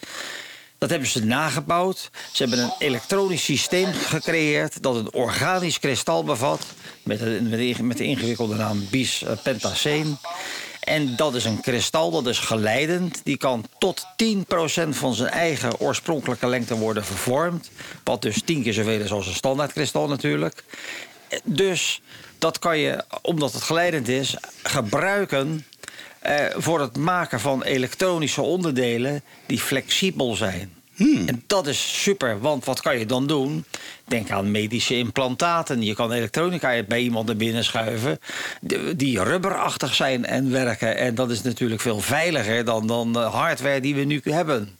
Dat 0.79 0.91
hebben 0.91 1.09
ze 1.09 1.25
nagebouwd. 1.25 2.11
Ze 2.33 2.43
hebben 2.43 2.59
een 2.65 2.73
elektronisch 2.79 3.45
systeem 3.45 3.93
gecreëerd 3.93 4.83
dat 4.83 4.97
een 4.97 5.13
organisch 5.13 5.79
kristal 5.79 6.25
bevat. 6.25 6.67
Met, 7.03 7.19
de 7.19 7.75
met 7.83 7.99
de 7.99 8.05
ingewikkelde 8.05 8.55
naam 8.55 8.87
bis 8.91 9.23
eh, 9.23 9.33
pentaceen. 9.43 10.19
En 10.81 11.17
dat 11.17 11.35
is 11.35 11.45
een 11.45 11.61
kristal, 11.61 12.11
dat 12.11 12.27
is 12.27 12.39
geleidend. 12.39 13.21
Die 13.25 13.37
kan 13.37 13.65
tot 13.79 14.07
10% 14.17 14.89
van 14.89 15.15
zijn 15.15 15.31
eigen 15.31 15.81
oorspronkelijke 15.81 16.47
lengte 16.47 16.75
worden 16.77 17.05
vervormd. 17.05 17.71
Wat 18.05 18.23
dus 18.23 18.43
tien 18.45 18.63
keer 18.63 18.73
zoveel 18.73 19.01
is 19.01 19.13
als 19.13 19.27
een 19.27 19.35
standaardkristal 19.35 20.09
natuurlijk. 20.09 20.65
Eh, 21.29 21.39
Dus 21.45 22.01
dat 22.41 22.59
kan 22.59 22.78
je, 22.78 23.05
omdat 23.22 23.53
het 23.53 23.62
geleidend 23.62 24.09
is, 24.09 24.36
gebruiken 24.62 25.64
eh, 26.18 26.34
voor 26.57 26.80
het 26.80 26.97
maken 26.97 27.41
van 27.41 27.62
elektronische 27.62 28.43
onderdelen 28.43 29.22
die 29.47 29.59
flexibel 29.61 30.34
zijn. 30.36 30.72
En 31.26 31.43
dat 31.47 31.66
is 31.66 32.03
super, 32.03 32.41
want 32.41 32.64
wat 32.64 32.80
kan 32.80 32.99
je 32.99 33.07
dan 33.07 33.26
doen? 33.26 33.64
Denk 34.05 34.30
aan 34.30 34.51
medische 34.51 34.97
implantaten. 34.97 35.82
Je 35.82 35.95
kan 35.95 36.12
elektronica 36.12 36.82
bij 36.82 37.01
iemand 37.01 37.26
naar 37.26 37.36
binnen 37.36 37.64
schuiven 37.64 38.18
die- 38.61 38.97
die 38.97 39.22
rubberachtig 39.22 39.95
zijn 39.95 40.24
en 40.26 40.51
werken. 40.51 40.97
En 40.97 41.14
dat 41.14 41.30
is 41.30 41.43
natuurlijk 41.43 41.80
veel 41.80 42.01
veiliger 42.01 42.64
dan, 42.64 42.86
dan 42.86 43.12
de 43.12 43.18
hardware 43.18 43.80
die 43.80 43.95
we 43.95 44.05
nu 44.05 44.20
hebben. 44.24 44.78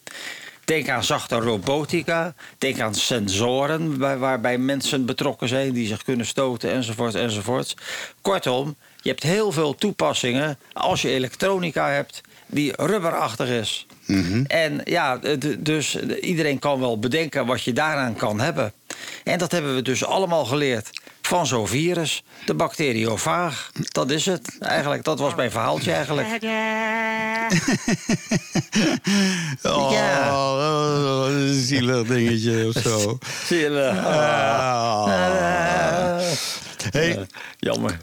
Denk 0.71 0.89
aan 0.89 1.05
zachte 1.05 1.35
robotica. 1.37 2.35
Denk 2.59 2.81
aan 2.81 2.95
sensoren 2.95 3.99
waar- 3.99 4.19
waarbij 4.19 4.59
mensen 4.59 5.07
betrokken 5.07 5.49
zijn 5.49 5.73
die 5.73 5.87
zich 5.87 6.03
kunnen 6.03 6.27
stoten 6.27 6.71
enzovoort 6.71 7.15
enzovoort. 7.15 7.75
Kortom, 8.23 8.77
je 9.03 9.09
hebt 9.09 9.23
heel 9.23 9.53
veel 9.53 9.75
toepassingen 9.75 10.59
als 10.73 11.03
je 11.03 11.09
elektronica 11.09 11.89
hebt 11.91 12.21
die 12.47 12.73
rubberachtig 12.77 13.49
is. 13.49 13.87
En 14.47 14.81
ja, 14.85 15.21
dus 15.59 15.97
iedereen 16.21 16.59
kan 16.59 16.81
wel 16.81 16.99
bedenken 16.99 17.47
wat 17.47 17.63
je 17.63 17.73
daaraan 17.73 18.15
kan 18.15 18.41
hebben. 18.41 18.73
En 19.25 19.39
dat 19.39 19.53
hebben 19.53 19.75
we 19.75 19.83
dus 19.83 20.05
allemaal 20.05 20.45
geleerd 20.45 20.91
van 21.31 21.47
zo'n 21.47 21.69
virus, 21.69 22.23
de 22.47 22.55
bacteriofaag. 22.55 23.71
Dat 23.93 24.11
is 24.11 24.27
het 24.27 24.57
eigenlijk. 24.61 25.05
Dat 25.05 25.19
was 25.19 25.35
mijn 25.35 25.51
verhaaltje 25.51 25.93
eigenlijk. 25.93 26.29
Oh, 29.63 29.91
Ja. 29.93 30.33
oh, 30.35 31.27
een 31.29 31.55
zielig 31.63 32.07
dingetje 32.07 32.67
of 32.75 32.83
zo. 32.83 33.19
Zie 33.47 33.59
je 33.59 33.69
wel. 33.69 33.93
Ah. 33.93 35.09
Hey, 36.91 37.27
Jammer. 37.59 37.99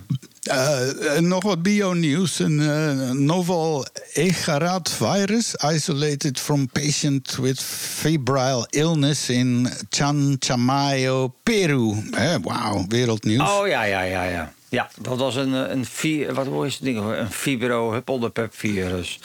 Eh, 0.48 1.20
nog 1.20 1.44
wat 1.44 1.62
bio-nieuws. 1.64 2.40
Een 2.40 2.60
eh, 2.60 3.12
novel 3.12 3.86
Egarat 4.14 4.90
virus 4.92 5.56
isolated 5.74 6.40
from 6.40 6.70
patient 6.70 7.36
with 7.42 7.60
febrile 7.62 8.68
illness 8.70 9.30
in 9.30 9.70
Chanchamayo, 9.90 11.34
Peru. 11.44 11.96
Eh, 12.14 12.36
Wauw, 12.44 12.86
wereldnieuws. 12.88 13.50
Oh 13.50 13.68
ja, 13.68 13.84
ja, 13.84 14.02
ja, 14.02 14.24
ja. 14.24 14.54
Ja, 14.70 14.90
dat 15.02 15.18
was 15.18 15.36
een, 15.36 15.54
eh, 15.54 15.70
een, 15.72 15.86
fi- 15.86 16.32
wat 16.32 16.48
het 16.76 16.84
ding? 16.84 16.98
Een 17.00 17.32
fibro-huppeldepup 17.32 18.54
virus. 18.56 19.20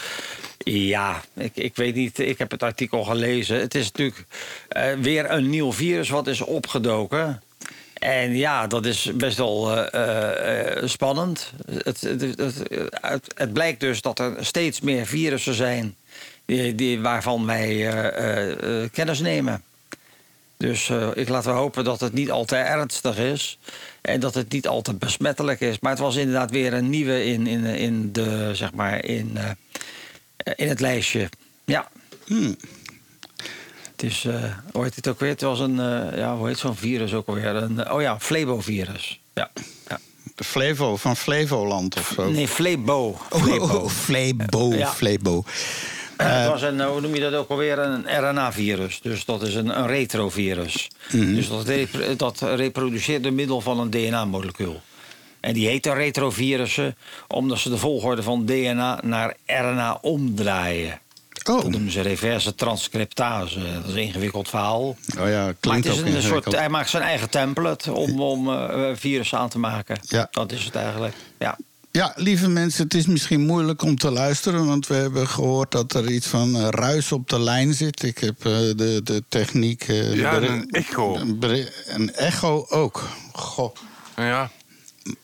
Ja, 0.64 1.22
ik, 1.36 1.50
ik 1.54 1.76
weet 1.76 1.94
niet, 1.94 2.18
ik 2.18 2.38
heb 2.38 2.50
het 2.50 2.62
artikel 2.62 3.04
gelezen. 3.04 3.60
Het 3.60 3.74
is 3.74 3.84
natuurlijk 3.84 4.24
eh, 4.68 4.92
weer 5.00 5.30
een 5.30 5.50
nieuw 5.50 5.72
virus 5.72 6.08
wat 6.08 6.26
is 6.26 6.40
opgedoken. 6.40 7.42
En 8.02 8.36
ja, 8.36 8.66
dat 8.66 8.86
is 8.86 9.10
best 9.14 9.36
wel 9.36 9.76
eh, 9.76 9.94
eh, 9.94 10.76
eh, 10.76 10.88
spannend. 10.88 11.52
Het, 11.72 12.00
het, 12.00 12.62
het, 13.34 13.52
blijkt 13.52 13.80
dus 13.80 14.00
dat 14.00 14.18
er 14.18 14.36
steeds 14.40 14.80
meer 14.80 15.06
virussen 15.06 15.54
zijn 15.54 15.96
die, 16.46 17.00
waarvan 17.00 17.46
wij 17.46 17.90
kennis 18.92 19.20
nemen. 19.20 19.62
Dus 20.56 20.90
ik 21.14 21.28
laat 21.28 21.44
wel 21.44 21.54
hopen 21.54 21.84
dat 21.84 22.00
het 22.00 22.12
niet 22.12 22.30
al 22.30 22.44
te 22.44 22.56
ernstig 22.56 23.18
is. 23.18 23.58
En 24.00 24.20
dat 24.20 24.34
het 24.34 24.52
niet 24.52 24.68
al 24.68 24.82
te 24.82 24.94
besmettelijk 24.94 25.60
is. 25.60 25.78
Maar 25.80 25.90
het 25.90 26.00
was 26.00 26.16
inderdaad 26.16 26.50
weer 26.50 26.72
een 26.72 26.90
nieuwe 26.90 27.24
in, 27.24 27.46
in, 27.46 27.64
in, 27.64 28.12
de, 28.12 28.50
zeg 28.52 28.72
maar, 28.72 29.04
in, 29.04 29.38
in 30.54 30.68
het 30.68 30.80
lijstje. 30.80 31.28
Ja. 31.64 31.88
Het 34.02 34.10
is, 34.10 34.24
eh, 34.24 34.34
hoe 34.72 34.82
heet 34.84 34.96
het 34.96 35.08
ook 35.08 35.20
weer? 35.20 35.28
Het 35.30 35.40
was 35.40 35.60
een, 35.60 35.80
eh, 35.80 36.18
ja, 36.18 36.36
hoe 36.36 36.46
heet 36.48 36.58
zo'n 36.58 36.76
virus 36.76 37.14
ook 37.14 37.26
alweer? 37.28 37.54
Een, 37.54 37.90
oh 37.92 38.00
ja, 38.00 38.20
Flebo-virus. 38.20 39.20
Ja. 39.34 39.50
ja. 39.88 39.98
De 40.34 40.44
Flevo 40.44 40.96
van 40.96 41.16
Flevoland 41.16 41.96
of 41.96 42.12
zo. 42.16 42.30
Nee, 42.30 42.48
Flebo. 42.48 43.18
Oh, 43.30 43.42
Flebo. 43.42 43.64
oh, 43.64 43.88
Flebo, 43.88 44.74
Ja. 44.74 44.88
Flebo. 44.92 45.44
het 46.16 46.48
was 46.48 46.62
een, 46.62 46.80
hoe 46.84 47.00
noem 47.00 47.14
je 47.14 47.20
dat 47.20 47.34
ook 47.34 47.48
alweer? 47.50 47.78
Een 47.78 48.04
RNA-virus. 48.30 49.00
Dus 49.02 49.24
dat 49.24 49.42
is 49.42 49.54
een, 49.54 49.78
een 49.78 49.86
retrovirus. 49.86 50.90
Dus 51.10 51.48
dat, 51.48 51.66
repro- 51.66 52.16
dat 52.16 52.40
reproduceert 52.40 53.22
door 53.22 53.32
middel 53.32 53.60
van 53.60 53.80
een 53.80 53.90
DNA-molecuul. 53.90 54.80
En 55.40 55.52
die 55.52 55.66
heten 55.68 55.94
retrovirussen 55.94 56.96
omdat 57.28 57.58
ze 57.58 57.68
de 57.70 57.78
volgorde 57.78 58.22
van 58.22 58.44
DNA 58.46 59.00
naar 59.02 59.36
RNA 59.46 59.98
omdraaien. 60.00 61.00
Oh, 61.44 61.60
Dat 61.62 61.70
noemen 61.70 61.92
ze 61.92 62.00
reverse 62.00 62.54
transcriptase. 62.54 63.58
Dat 63.74 63.84
is 63.86 63.92
een 63.92 63.98
ingewikkeld 64.02 64.48
verhaal. 64.48 64.82
oh 65.18 65.28
ja, 65.28 65.44
Maar 65.44 65.54
klinkt 65.60 65.86
het 65.86 65.94
is 65.96 66.00
ook 66.00 66.06
een 66.06 66.22
soort, 66.22 66.52
hij 66.56 66.68
maakt 66.68 66.90
zijn 66.90 67.02
eigen 67.02 67.30
template 67.30 67.92
om, 67.92 68.20
om 68.20 68.48
eh, 68.50 68.90
virussen 68.94 69.38
aan 69.38 69.48
te 69.48 69.58
maken. 69.58 69.98
Ja. 70.02 70.28
Dat 70.30 70.52
is 70.52 70.64
het 70.64 70.74
eigenlijk. 70.74 71.14
Ja. 71.38 71.58
Ja, 71.90 72.12
lieve 72.16 72.48
mensen, 72.48 72.84
het 72.84 72.94
is 72.94 73.06
misschien 73.06 73.46
moeilijk 73.46 73.82
om 73.82 73.96
te 73.96 74.10
luisteren... 74.10 74.66
want 74.66 74.86
we 74.86 74.94
hebben 74.94 75.28
gehoord 75.28 75.70
dat 75.70 75.94
er 75.94 76.10
iets 76.10 76.26
van 76.26 76.56
eh, 76.56 76.68
ruis 76.68 77.12
op 77.12 77.28
de 77.28 77.40
lijn 77.40 77.74
zit. 77.74 78.02
Ik 78.02 78.18
heb 78.18 78.36
eh, 78.38 78.52
de, 78.52 79.00
de 79.04 79.22
techniek... 79.28 79.82
eh, 79.88 80.14
Ja, 80.14 80.36
een 80.36 80.70
echo. 80.70 81.14
Een, 81.16 81.38
een 81.86 82.14
echo 82.14 82.66
ook. 82.68 83.08
Goh. 83.32 83.74
Ja, 84.16 84.50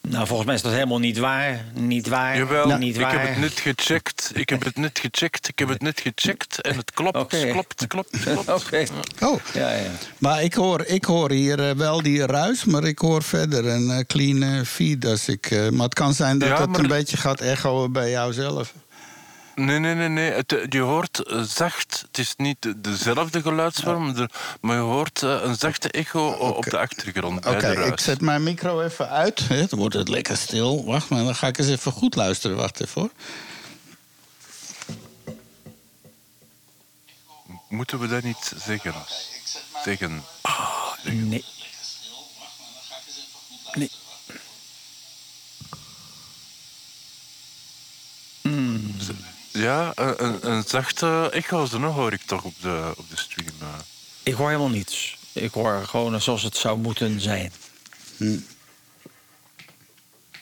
Nou, 0.01 0.27
volgens 0.27 0.47
mij 0.47 0.55
is 0.57 0.63
dat 0.63 0.73
helemaal 0.73 0.99
niet 0.99 1.19
waar. 1.19 1.65
Niet 1.75 2.07
waar. 2.09 2.37
jawel. 2.37 2.79
niet 2.79 2.95
ik 2.95 3.03
waar. 3.03 3.21
heb 3.21 3.29
het 3.29 3.39
net 3.39 3.61
gecheckt. 3.61 4.31
Ik 4.35 4.49
heb 4.49 4.65
het 4.65 4.77
net 4.77 4.99
gecheckt. 4.99 5.49
Ik 5.49 5.59
heb 5.59 5.69
het 5.69 5.83
net 5.83 6.01
gecheckt. 6.01 6.61
En 6.61 6.77
het 6.77 6.91
klopt, 6.93 7.29
klopt, 7.53 7.87
klopt, 7.87 8.17
klopt. 8.25 8.49
Oké. 8.49 8.87
Oh, 9.23 9.41
Ja, 9.55 9.73
ja. 9.73 9.91
maar 10.19 10.43
ik 10.43 10.55
hoor, 10.55 10.85
ik 10.87 11.05
hoor 11.05 11.31
hier 11.31 11.69
eh, 11.69 11.77
wel 11.77 12.03
die 12.03 12.27
ruis... 12.27 12.65
maar 12.65 12.85
ik 12.85 12.99
hoor 12.99 13.23
verder 13.23 13.67
een 13.67 13.91
eh, 13.91 14.05
clean 14.07 14.43
eh, 14.43 14.65
feed. 14.65 15.05
Als 15.05 15.29
ik, 15.29 15.71
maar 15.71 15.85
het 15.85 15.95
kan 15.95 16.15
zijn 16.15 16.39
dat 16.39 16.49
Ja, 16.49 16.61
het 16.61 16.71
maar 16.71 16.81
een 16.81 16.87
beetje 16.87 17.17
gaat 17.17 17.41
echoen 17.41 17.93
bij 17.93 18.11
jou 18.11 18.33
zelf. 18.33 18.73
Nee, 19.59 19.79
nee, 19.79 19.95
nee. 19.95 20.09
nee. 20.09 20.31
Het, 20.33 20.67
je 20.69 20.81
hoort 20.81 21.19
eh, 21.19 21.41
zacht. 21.43 22.05
Het 22.07 22.19
is 22.19 22.35
niet 22.37 22.57
de- 22.63 22.81
dezelfde 22.81 23.43
geluidsvorm, 23.43 24.29
maar 24.61 24.77
je 24.77 24.83
hoort 24.83 25.23
eh, 25.23 25.39
een 25.43 25.55
zachte 25.57 25.91
echo 25.91 26.29
op 26.31 26.65
de 26.65 26.79
achtergrond. 26.79 27.41
bij 27.41 27.53
Oké, 27.57 27.61
de 27.69 27.73
ruis. 27.75 27.91
ik 27.91 28.01
zet 28.01 28.21
mijn 28.21 28.43
micro 28.43 28.81
even 28.83 29.09
uit. 29.09 29.49
hè, 29.49 29.67
Dan 29.67 29.79
wordt 29.79 29.95
het 29.95 30.09
lekker 30.09 30.37
stil. 30.37 30.85
Wacht 30.85 31.09
maar, 31.09 31.25
dan 31.25 31.35
ga 31.35 31.47
ik 31.47 31.59
eens 31.59 31.69
even 31.69 31.93
goed 31.93 32.15
luisteren. 32.15 32.57
Wacht 32.57 32.81
even 32.81 33.01
hoor. 33.01 33.11
Moeten 37.69 37.99
we 37.99 38.09
dat 38.09 38.23
niet 38.23 38.53
zeggen? 38.65 38.95
Zeggen. 39.85 40.25
Nee. 41.03 41.45
Nee. 43.75 43.91
Ja, 49.59 49.93
een, 49.95 50.51
een, 50.51 50.63
zachte 50.67 51.43
nog 51.79 51.95
hoor 51.95 52.13
ik 52.13 52.23
toch 52.27 52.43
op 52.45 52.55
de, 52.61 52.93
op 52.97 53.11
de 53.11 53.17
stream. 53.17 53.55
eh. 53.61 53.67
Ik 54.23 54.35
hoor 54.35 54.47
helemaal 54.47 54.69
niets. 54.69 55.17
Ik 55.33 55.53
hoor 55.53 55.87
gewoon 55.87 56.21
zoals 56.21 56.43
het 56.43 56.57
zou 56.57 56.79
moeten 56.79 57.21
zijn. 57.21 57.53
Hm. 58.17 58.39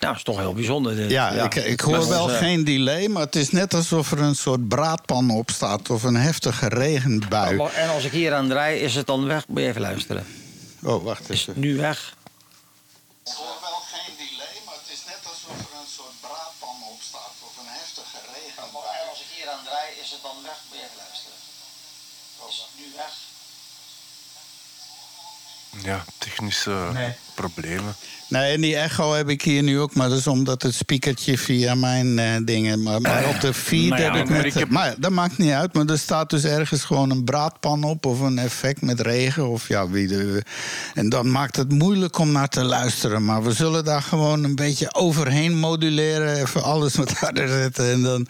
Nou, 0.01 0.15
is 0.15 0.23
toch 0.23 0.39
heel 0.39 0.55
bijzonder. 0.55 0.97
Dit. 0.97 1.11
Ja, 1.11 1.31
Ik, 1.31 1.55
ik 1.55 1.81
hoor 1.81 1.95
Dat 1.95 2.09
wel 2.09 2.27
is, 2.29 2.33
eh, 2.33 2.39
geen 2.39 2.65
delay, 2.65 3.09
maar 3.09 3.23
het 3.23 3.37
is 3.37 3.51
net 3.51 3.75
alsof 3.75 4.11
er 4.13 4.21
een 4.21 4.37
soort 4.37 4.69
braadpan 4.69 5.31
op 5.31 5.51
staat 5.51 5.91
of 5.91 6.03
een 6.03 6.17
heftige 6.17 6.69
regenbui. 6.69 7.59
En 7.75 7.89
als 7.89 8.05
ik 8.05 8.13
hier 8.13 8.35
aan 8.35 8.49
draai, 8.49 8.79
is 8.81 8.95
het 8.95 9.07
dan 9.07 9.25
weg? 9.27 9.49
Moet 9.49 9.61
je 9.61 9.67
even 9.67 9.81
luisteren. 9.81 10.27
Oh, 10.83 11.05
wacht 11.05 11.31
Is 11.31 11.41
even. 11.41 11.53
het 11.53 11.63
nu 11.63 11.77
weg? 11.77 12.15
Ik 13.25 13.33
hoor 13.33 13.57
wel 13.61 13.81
geen 13.93 14.15
delay, 14.17 14.57
maar 14.67 14.75
het 14.83 14.91
is 14.97 15.03
net 15.07 15.23
alsof 15.33 15.57
er 15.71 15.75
een 15.81 15.91
soort 15.97 16.17
braadpan 16.21 16.77
op 16.93 17.01
staat 17.11 17.37
of 17.49 17.55
een 17.63 17.71
heftige 17.81 18.19
regenbui. 18.37 18.85
En 19.03 19.09
als 19.11 19.21
ik 19.25 19.29
hier 19.37 19.49
aan 19.55 19.65
draai, 19.69 19.89
is 20.03 20.11
het 20.15 20.23
dan 20.23 20.37
weg? 20.49 20.59
Moet 20.69 20.79
je 20.79 20.85
even 20.85 20.97
luisteren. 21.07 21.37
Is 22.49 22.59
het 22.65 22.77
nu 22.81 22.87
weg? 22.97 23.13
Ja, 25.83 26.05
technische 26.19 26.91
Nee. 26.95 27.13
problemen. 27.35 27.95
Nee, 28.29 28.53
en 28.55 28.61
die 28.61 28.77
echo 28.77 29.13
heb 29.15 29.29
ik 29.29 29.43
hier 29.43 29.63
nu 29.63 29.79
ook, 29.81 29.95
maar 29.95 30.09
dat 30.09 30.19
is 30.19 30.27
omdat 30.27 30.63
het 30.63 30.75
speakertje 30.75 31.39
via 31.39 31.75
mijn 31.75 32.19
eh, 32.19 32.27
dingen. 32.45 32.83
Maar, 32.83 33.01
maar 33.01 33.29
op 33.29 33.41
de 33.41 33.55
feed 33.55 33.89
Nou 33.89 34.03
ja, 34.03 34.13
heb 34.13 34.23
ik 34.23 34.29
maar 34.29 34.37
net. 34.39 34.47
ik 34.47 34.55
heb- 34.55 34.69
Maar 34.71 34.95
dat 34.99 35.11
maakt 35.11 35.39
niet 35.39 35.51
uit, 35.53 35.73
maar 35.75 35.85
er 35.87 35.99
staat 35.99 36.31
dus 36.31 36.45
ergens 36.45 36.85
gewoon 36.85 37.11
een 37.11 37.25
braadpan 37.25 37.85
op 37.85 38.07
of 38.07 38.21
een 38.21 38.39
effect 38.39 38.81
met 38.83 39.01
regen. 39.01 39.49
Of 39.49 39.69
ja, 39.69 39.89
wie 39.89 40.07
de, 40.07 40.43
en 40.95 41.09
dan 41.09 41.31
maakt 41.31 41.57
het 41.57 41.73
moeilijk 41.73 42.19
om 42.19 42.33
naar 42.33 42.49
te 42.49 42.63
luisteren. 42.65 43.25
Maar 43.25 43.43
we 43.43 43.53
zullen 43.53 43.85
daar 43.85 44.03
gewoon 44.03 44.45
een 44.45 44.55
beetje 44.55 44.95
overheen 44.95 45.57
moduleren. 45.59 46.41
Even 46.41 46.63
alles 46.63 46.95
wat 46.95 47.13
harder 47.21 47.49
zetten 47.49 47.93
en 47.93 48.03
dan. 48.03 48.27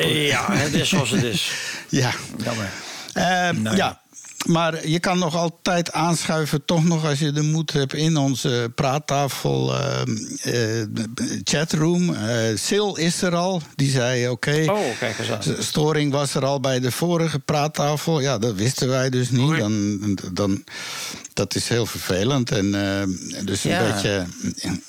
Ja, 0.00 0.52
het 0.52 0.74
is 0.74 0.88
zoals 0.88 1.10
het 1.10 1.22
is. 1.22 1.50
Ja. 1.88 2.10
Jammer. 2.44 2.68
Eh, 3.12 3.50
Nee. 3.50 3.76
Ja, 3.76 4.00
maar 4.46 4.88
je 4.88 4.98
kan 4.98 5.18
nog 5.18 5.34
altijd 5.36 5.92
aanschuiven, 5.92 6.64
toch 6.64 6.84
nog 6.84 7.04
als 7.04 7.18
je 7.18 7.32
de 7.32 7.42
moed 7.42 7.72
hebt, 7.72 7.94
in 7.94 8.16
onze 8.16 8.72
praattafel 8.74 9.74
eh, 9.74 10.00
eh, 10.80 10.88
chatroom. 11.44 12.14
Eh 12.14 12.56
Sil 12.66 12.90
is 12.96 13.22
er 13.22 13.34
al, 13.34 13.62
die 13.74 13.90
zei 13.90 14.28
oké. 14.28 14.64
Oh, 14.66 14.98
kijk 14.98 15.18
eens 15.18 15.30
aan. 15.30 15.62
Storing 15.62 16.12
was 16.12 16.34
er 16.34 16.44
al 16.44 16.60
bij 16.60 16.80
de 16.80 16.90
vorige 16.92 17.38
praattafel. 17.38 18.20
Ja, 18.20 18.38
dat 18.38 18.54
wisten 18.54 18.88
wij 18.88 19.10
dus 19.10 19.30
niet. 19.30 19.58
Dan, 19.58 20.18
dan, 20.32 20.64
dat 21.32 21.54
is 21.54 21.68
heel 21.68 21.86
vervelend. 21.86 22.50
En, 22.50 22.74
eh, 22.74 23.44
dus 23.44 23.64
een 23.64 23.70
Ja. 23.70 23.92
beetje, 23.92 24.26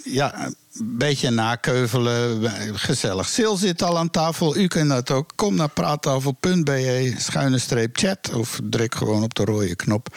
ja, 0.03 0.49
beetje 0.84 1.30
nakeuvelen. 1.30 2.49
Gezellig. 2.80 3.27
Sil 3.36 3.55
zit 3.55 3.82
al 3.82 3.97
aan 3.97 4.09
tafel. 4.09 4.57
U 4.57 4.67
kunt 4.67 4.89
dat 4.89 5.11
ook. 5.11 5.32
Kom 5.36 5.55
naar 5.55 5.69
praattafel.be 5.69 7.13
schuine 7.17 7.57
streep 7.57 7.97
chat. 7.97 8.34
Of 8.34 8.59
druk 8.63 8.95
gewoon 8.95 9.23
op 9.23 9.34
de 9.34 9.43
rode 9.43 9.75
knop. 9.75 10.15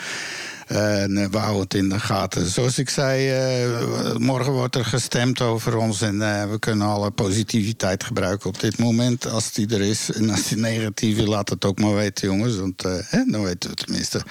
En 0.73 1.17
eh, 1.17 1.27
we 1.31 1.39
houden 1.39 1.63
het 1.63 1.75
in 1.75 1.89
de 1.89 2.01
gaten. 2.01 2.47
Zoals 2.47 2.79
ik 2.79 2.91
zei, 2.91 3.31
eh, 3.31 4.17
morgen 4.17 4.53
wordt 4.53 4.77
er 4.77 4.85
gestemd 4.85 5.41
over 5.41 5.77
ons. 5.77 6.01
En 6.01 6.23
eh, 6.23 6.51
we 6.51 6.59
kunnen 6.59 6.87
alle 6.87 7.11
positiviteit 7.11 8.05
gebruiken 8.05 8.49
op 8.49 8.61
dit 8.61 8.79
moment. 8.79 9.27
Als 9.27 9.53
die 9.53 9.75
er 9.75 9.81
is. 9.81 10.13
En 10.13 10.31
als 10.31 10.49
die 10.49 10.59
negatief 10.59 11.19
is, 11.19 11.27
laat 11.27 11.49
het 11.49 11.65
ook 11.65 11.79
maar 11.79 11.95
weten, 11.95 12.29
jongens. 12.29 12.57
Want 12.57 12.83
hè, 12.83 13.25
dan 13.25 13.43
weten 13.43 13.71
we 13.71 13.77
tenminste. 13.77 14.23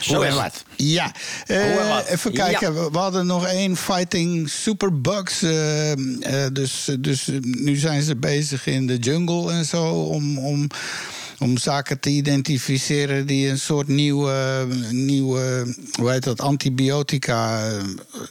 Zo 0.00 0.14
hoe 0.14 0.24
en 0.24 0.34
wat. 0.34 0.64
Ja. 0.76 1.12
Even 2.08 2.32
kijken. 2.32 2.74
We, 2.74 2.90
we 2.90 2.98
hadden 2.98 3.26
nog 3.26 3.46
één 3.46 3.76
Fighting 3.76 4.48
Superbugs. 4.50 5.38
dus, 6.52 6.96
dus 7.00 7.28
nu 7.40 7.76
zijn 7.76 8.02
ze 8.02 8.16
bezig 8.16 8.66
in 8.66 8.86
de 8.86 8.96
jungle 8.96 9.52
en 9.52 9.64
zo. 9.64 9.84
Om, 9.84 10.38
om, 10.38 10.66
om 11.42 11.58
zaken 11.58 12.00
te 12.00 12.10
identificeren 12.10 13.26
die 13.26 13.48
een 13.48 13.58
soort 13.58 13.88
nieuwe, 13.88 14.66
nieuwe 14.90 15.74
hoe 15.98 16.10
heet 16.10 16.24
dat, 16.24 16.40
antibiotica. 16.40 17.68
eh, 17.70 17.76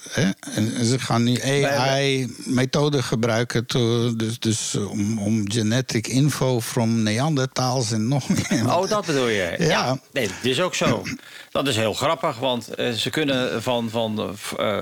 hè? 0.10 0.30
En, 0.56 0.86
ze 0.86 1.00
gaan 1.00 1.24
nu 1.24 1.40
AI-methoden 1.42 3.04
gebruiken. 3.04 3.66
to- 3.66 4.16
dus 4.16 4.40
dus 4.40 4.76
om, 4.76 5.20
om 5.20 5.52
genetic 5.52 6.08
info 6.08 6.62
from 6.62 7.04
Neanderthals 7.04 7.92
en 7.92 8.08
nog 8.08 8.30
meer. 8.30 8.76
Oh, 8.78 8.90
dat 8.90 9.06
bedoel 9.06 9.28
je? 9.28 9.56
Ja. 9.60 10.00
Nee, 10.12 10.28
dat 10.28 10.36
is 10.52 10.62
ook 10.62 10.76
zo. 10.76 11.04
Dat 11.52 11.68
is 11.68 11.76
heel 11.76 11.94
grappig, 11.94 12.38
want 12.38 12.68
eh, 12.76 12.92
ze 12.92 13.10
kunnen 13.10 13.64
van, 13.64 13.90
van 13.90 14.36
eh, 14.58 14.78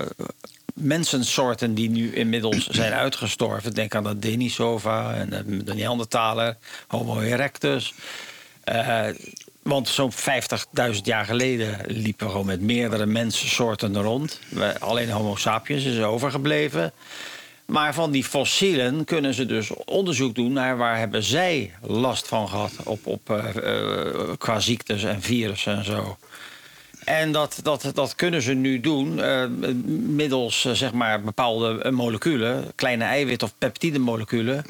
mensensoorten 0.79 1.73
die 1.73 1.89
nu 1.89 2.13
inmiddels 2.13 2.67
zijn 2.79 2.93
uitgestorven... 2.93 3.73
denk 3.73 3.95
aan 3.95 4.03
de 4.03 4.19
Denisova 4.19 5.13
en 5.13 5.29
de, 5.29 5.63
de 5.63 5.73
Neandertaler, 5.73 6.57
Homo 6.87 7.19
erectus... 7.19 7.93
Eh, 8.63 9.07
want 9.61 9.87
zo'n 9.87 10.11
50.000 10.13 10.99
jaar 11.03 11.25
geleden 11.25 11.77
liepen 11.87 12.25
we 12.25 12.31
gewoon 12.31 12.45
met 12.45 12.61
meerdere 12.61 13.05
mensensoorten 13.05 14.01
rond. 14.01 14.39
Alleen 14.79 15.09
Homo 15.09 15.35
sapiens 15.35 15.83
is 15.83 16.01
overgebleven. 16.01 16.93
Maar 17.65 17.93
van 17.93 18.11
die 18.11 18.23
fossielen 18.23 19.05
kunnen 19.05 19.33
ze 19.33 19.45
dus 19.45 19.71
onderzoek 19.85 20.35
doen 20.35 20.53
naar 20.53 20.77
waar 20.77 20.97
hebben 20.97 21.23
zij 21.23 21.73
last 21.81 22.27
van 22.27 22.49
gehad 22.49 22.71
op, 22.83 23.05
op, 23.05 23.29
eh, 23.29 23.55
eh, 23.55 24.29
qua 24.37 24.59
ziektes 24.59 25.03
en 25.03 25.21
virussen 25.21 25.77
en 25.77 25.85
zo. 25.85 26.17
En 27.09 27.31
dat, 27.31 27.59
dat, 27.63 27.91
dat 27.93 28.15
kunnen 28.15 28.41
ze 28.41 28.53
nu 28.53 28.79
doen 28.79 29.21
eh, 29.21 29.45
middels 30.07 30.65
eh, 30.65 30.71
zeg 30.71 30.93
maar 30.93 31.21
bepaalde 31.21 31.81
eh, 31.81 31.91
moleculen, 31.91 32.71
kleine 32.75 33.03
eiwit- 33.03 33.43
of 33.43 33.53
peptidemoleculen. 33.57 34.65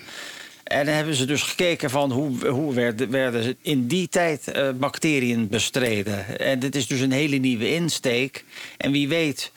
En 0.63 0.85
dan 0.85 0.95
hebben 0.95 1.15
ze 1.15 1.25
dus 1.25 1.41
gekeken 1.41 1.89
van 1.89 2.11
hoe, 2.11 2.47
hoe 2.47 2.73
werden, 2.73 3.11
werden 3.11 3.43
ze 3.43 3.55
in 3.61 3.87
die 3.87 4.09
tijd 4.09 4.53
bacteriën 4.79 5.47
bestreden. 5.47 6.39
En 6.39 6.59
dit 6.59 6.75
is 6.75 6.87
dus 6.87 6.99
een 6.99 7.11
hele 7.11 7.37
nieuwe 7.37 7.73
insteek. 7.73 8.45
En 8.77 8.91
wie 8.91 9.07
weet 9.07 9.51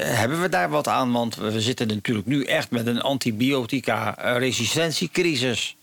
hebben 0.00 0.40
we 0.40 0.48
daar 0.48 0.70
wat 0.70 0.88
aan, 0.88 1.12
want 1.12 1.36
we 1.36 1.60
zitten 1.60 1.86
natuurlijk 1.86 2.26
nu 2.26 2.44
echt 2.44 2.70
met 2.70 2.86
een 2.86 3.00
antibiotica-resistentiecrisis. 3.00 5.76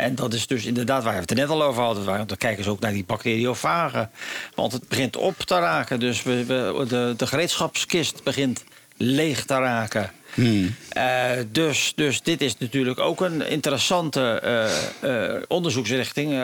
En 0.00 0.14
dat 0.14 0.34
is 0.34 0.46
dus 0.46 0.64
inderdaad 0.64 1.02
waar 1.04 1.14
we 1.14 1.20
het 1.20 1.30
er 1.30 1.36
net 1.36 1.48
al 1.48 1.62
over 1.62 1.82
hadden. 1.82 2.04
waar- 2.04 2.26
Dan 2.26 2.36
kijken 2.36 2.64
ze 2.64 2.70
ook 2.70 2.80
naar 2.80 2.92
die 2.92 3.04
bacteriofagen. 3.04 4.10
Want 4.54 4.72
het 4.72 4.88
begint 4.88 5.16
op 5.16 5.38
te 5.38 5.54
raken. 5.58 6.00
Dus 6.00 6.22
we, 6.22 6.44
we- 6.44 6.84
de, 6.88 7.14
de 7.16 7.26
gereedschapskist 7.26 8.24
begint 8.24 8.64
leeg 8.96 9.44
te 9.44 9.54
raken. 9.54 10.10
Eh, 10.88 11.30
dus, 11.48 11.92
dus 11.96 12.22
dit 12.22 12.40
is 12.40 12.58
natuurlijk 12.58 12.98
ook 13.00 13.20
een 13.20 13.46
interessante 13.48 14.20
eh, 15.02 15.34
eh, 15.36 15.42
onderzoeksrichting. 15.48 16.42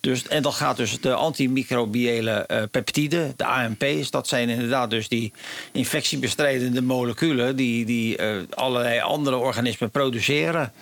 Dus, 0.00 0.28
en 0.28 0.42
dat 0.42 0.54
gaat 0.54 0.76
dus 0.76 1.00
de 1.00 1.14
antimicrobiële 1.14 2.30
eh, 2.30 2.62
peptiden, 2.70 3.32
de 3.36 3.44
AMP's. 3.44 4.10
Dat 4.10 4.28
zijn 4.28 4.48
inderdaad 4.48 4.90
dus 4.90 5.08
die 5.08 5.32
infectiebestrijdende 5.72 6.82
moleculen... 6.82 7.56
die, 7.56 7.84
die 7.84 8.16
eh, 8.16 8.36
allerlei 8.50 9.00
andere 9.00 9.36
organismen 9.36 9.90
produceren. 9.90 10.72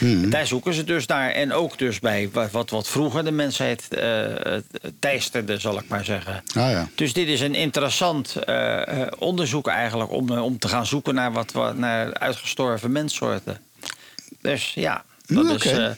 En 0.00 0.30
Daar 0.30 0.46
zoeken 0.46 0.74
ze 0.74 0.84
dus 0.84 1.06
naar. 1.06 1.30
En 1.30 1.52
ook 1.52 1.78
dus 1.78 1.98
bij 1.98 2.28
wat, 2.32 2.70
wat, 2.70 2.88
vroeger 2.88 3.24
de 3.24 3.30
mensheid 3.30 3.88
eh, 3.88 4.24
teisterde, 4.98 5.58
zal 5.58 5.78
ik 5.78 5.88
maar 5.88 6.04
zeggen. 6.04 6.42
Ah 6.54 6.70
ja. 6.70 6.88
Dus 6.94 7.12
dit 7.12 7.28
is 7.28 7.40
een 7.40 7.54
interessant 7.54 8.36
onderzoek 9.18 9.68
eigenlijk 9.68 10.12
om, 10.12 10.30
om 10.30 10.58
te 10.58 10.68
gaan 10.68 10.86
zoeken 10.86 11.14
naar, 11.14 11.32
wat, 11.32 11.52
wat, 11.52 11.76
naar 11.76 12.14
uitgestorven 12.14 12.92
menssoorten. 12.92 13.60
Dus 14.40 14.72
ja, 14.74 15.04
dat 15.26 15.44
is. 15.44 15.50
oké. 15.52 15.68
eh, 15.70 15.90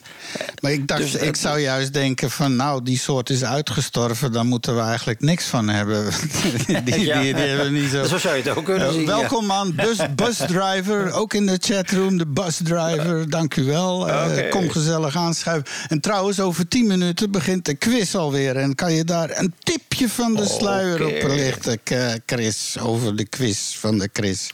Maar 0.61 0.73
ik 0.73 0.87
dacht, 0.89 1.01
Dus, 1.01 1.15
ik 1.15 1.37
zou 1.37 1.59
juist 1.61 1.93
denken 1.93 2.31
van, 2.31 2.57
nou, 2.57 2.83
die 2.83 2.99
soort 2.99 3.31
is 3.31 3.45
uitgestorven, 3.45 4.33
dan 4.33 4.47
moeten 4.47 4.75
we 4.77 4.83
eigenlijk 4.83 5.21
niks 5.21 5.45
van 5.45 5.69
hebben. 5.69 6.11
die, 6.67 6.83
die, 6.83 7.01
Ja. 7.05 7.21
die, 7.21 7.35
hebben 7.35 7.73
niet 7.73 7.91
zo. 7.91 8.05
Zo 8.05 8.19
zou 8.19 8.37
je 8.37 8.43
het 8.43 8.57
ook 8.57 8.65
kunnen 8.65 8.87
Eh, 8.87 8.93
zien. 8.93 9.01
ja. 9.01 9.07
welkom 9.07 9.53
aan 9.53 9.75
bus, 9.75 9.99
busdriver, 10.15 11.13
ook 11.13 11.35
in 11.35 11.47
de 11.47 11.59
chatroom, 11.61 12.19
de 12.19 12.27
busdriver. 12.27 13.31
Dank 13.31 13.57
u 13.57 13.65
wel. 13.65 14.09
Eh. 14.09 14.51
Kom 14.51 14.71
gezellig 14.71 15.17
aanschuiven. 15.17 15.67
En 15.89 16.01
trouwens, 16.01 16.41
over 16.41 16.69
tien 16.69 16.87
minuten 16.87 17.31
begint 17.31 17.65
de 17.65 17.75
quiz 17.75 18.15
alweer. 18.15 18.57
En 18.57 18.75
kan 18.75 18.93
je 18.93 19.05
daar 19.05 19.39
een 19.39 19.55
tipje 19.59 20.09
van 20.09 20.35
de 20.35 20.47
sluier 20.47 21.07
op 21.07 21.29
lichten, 21.29 21.79
Chris? 22.27 22.77
Over 22.81 23.17
de 23.17 23.25
quiz 23.25 23.75
van 23.77 23.99
de 23.99 24.09
Chris. 24.13 24.51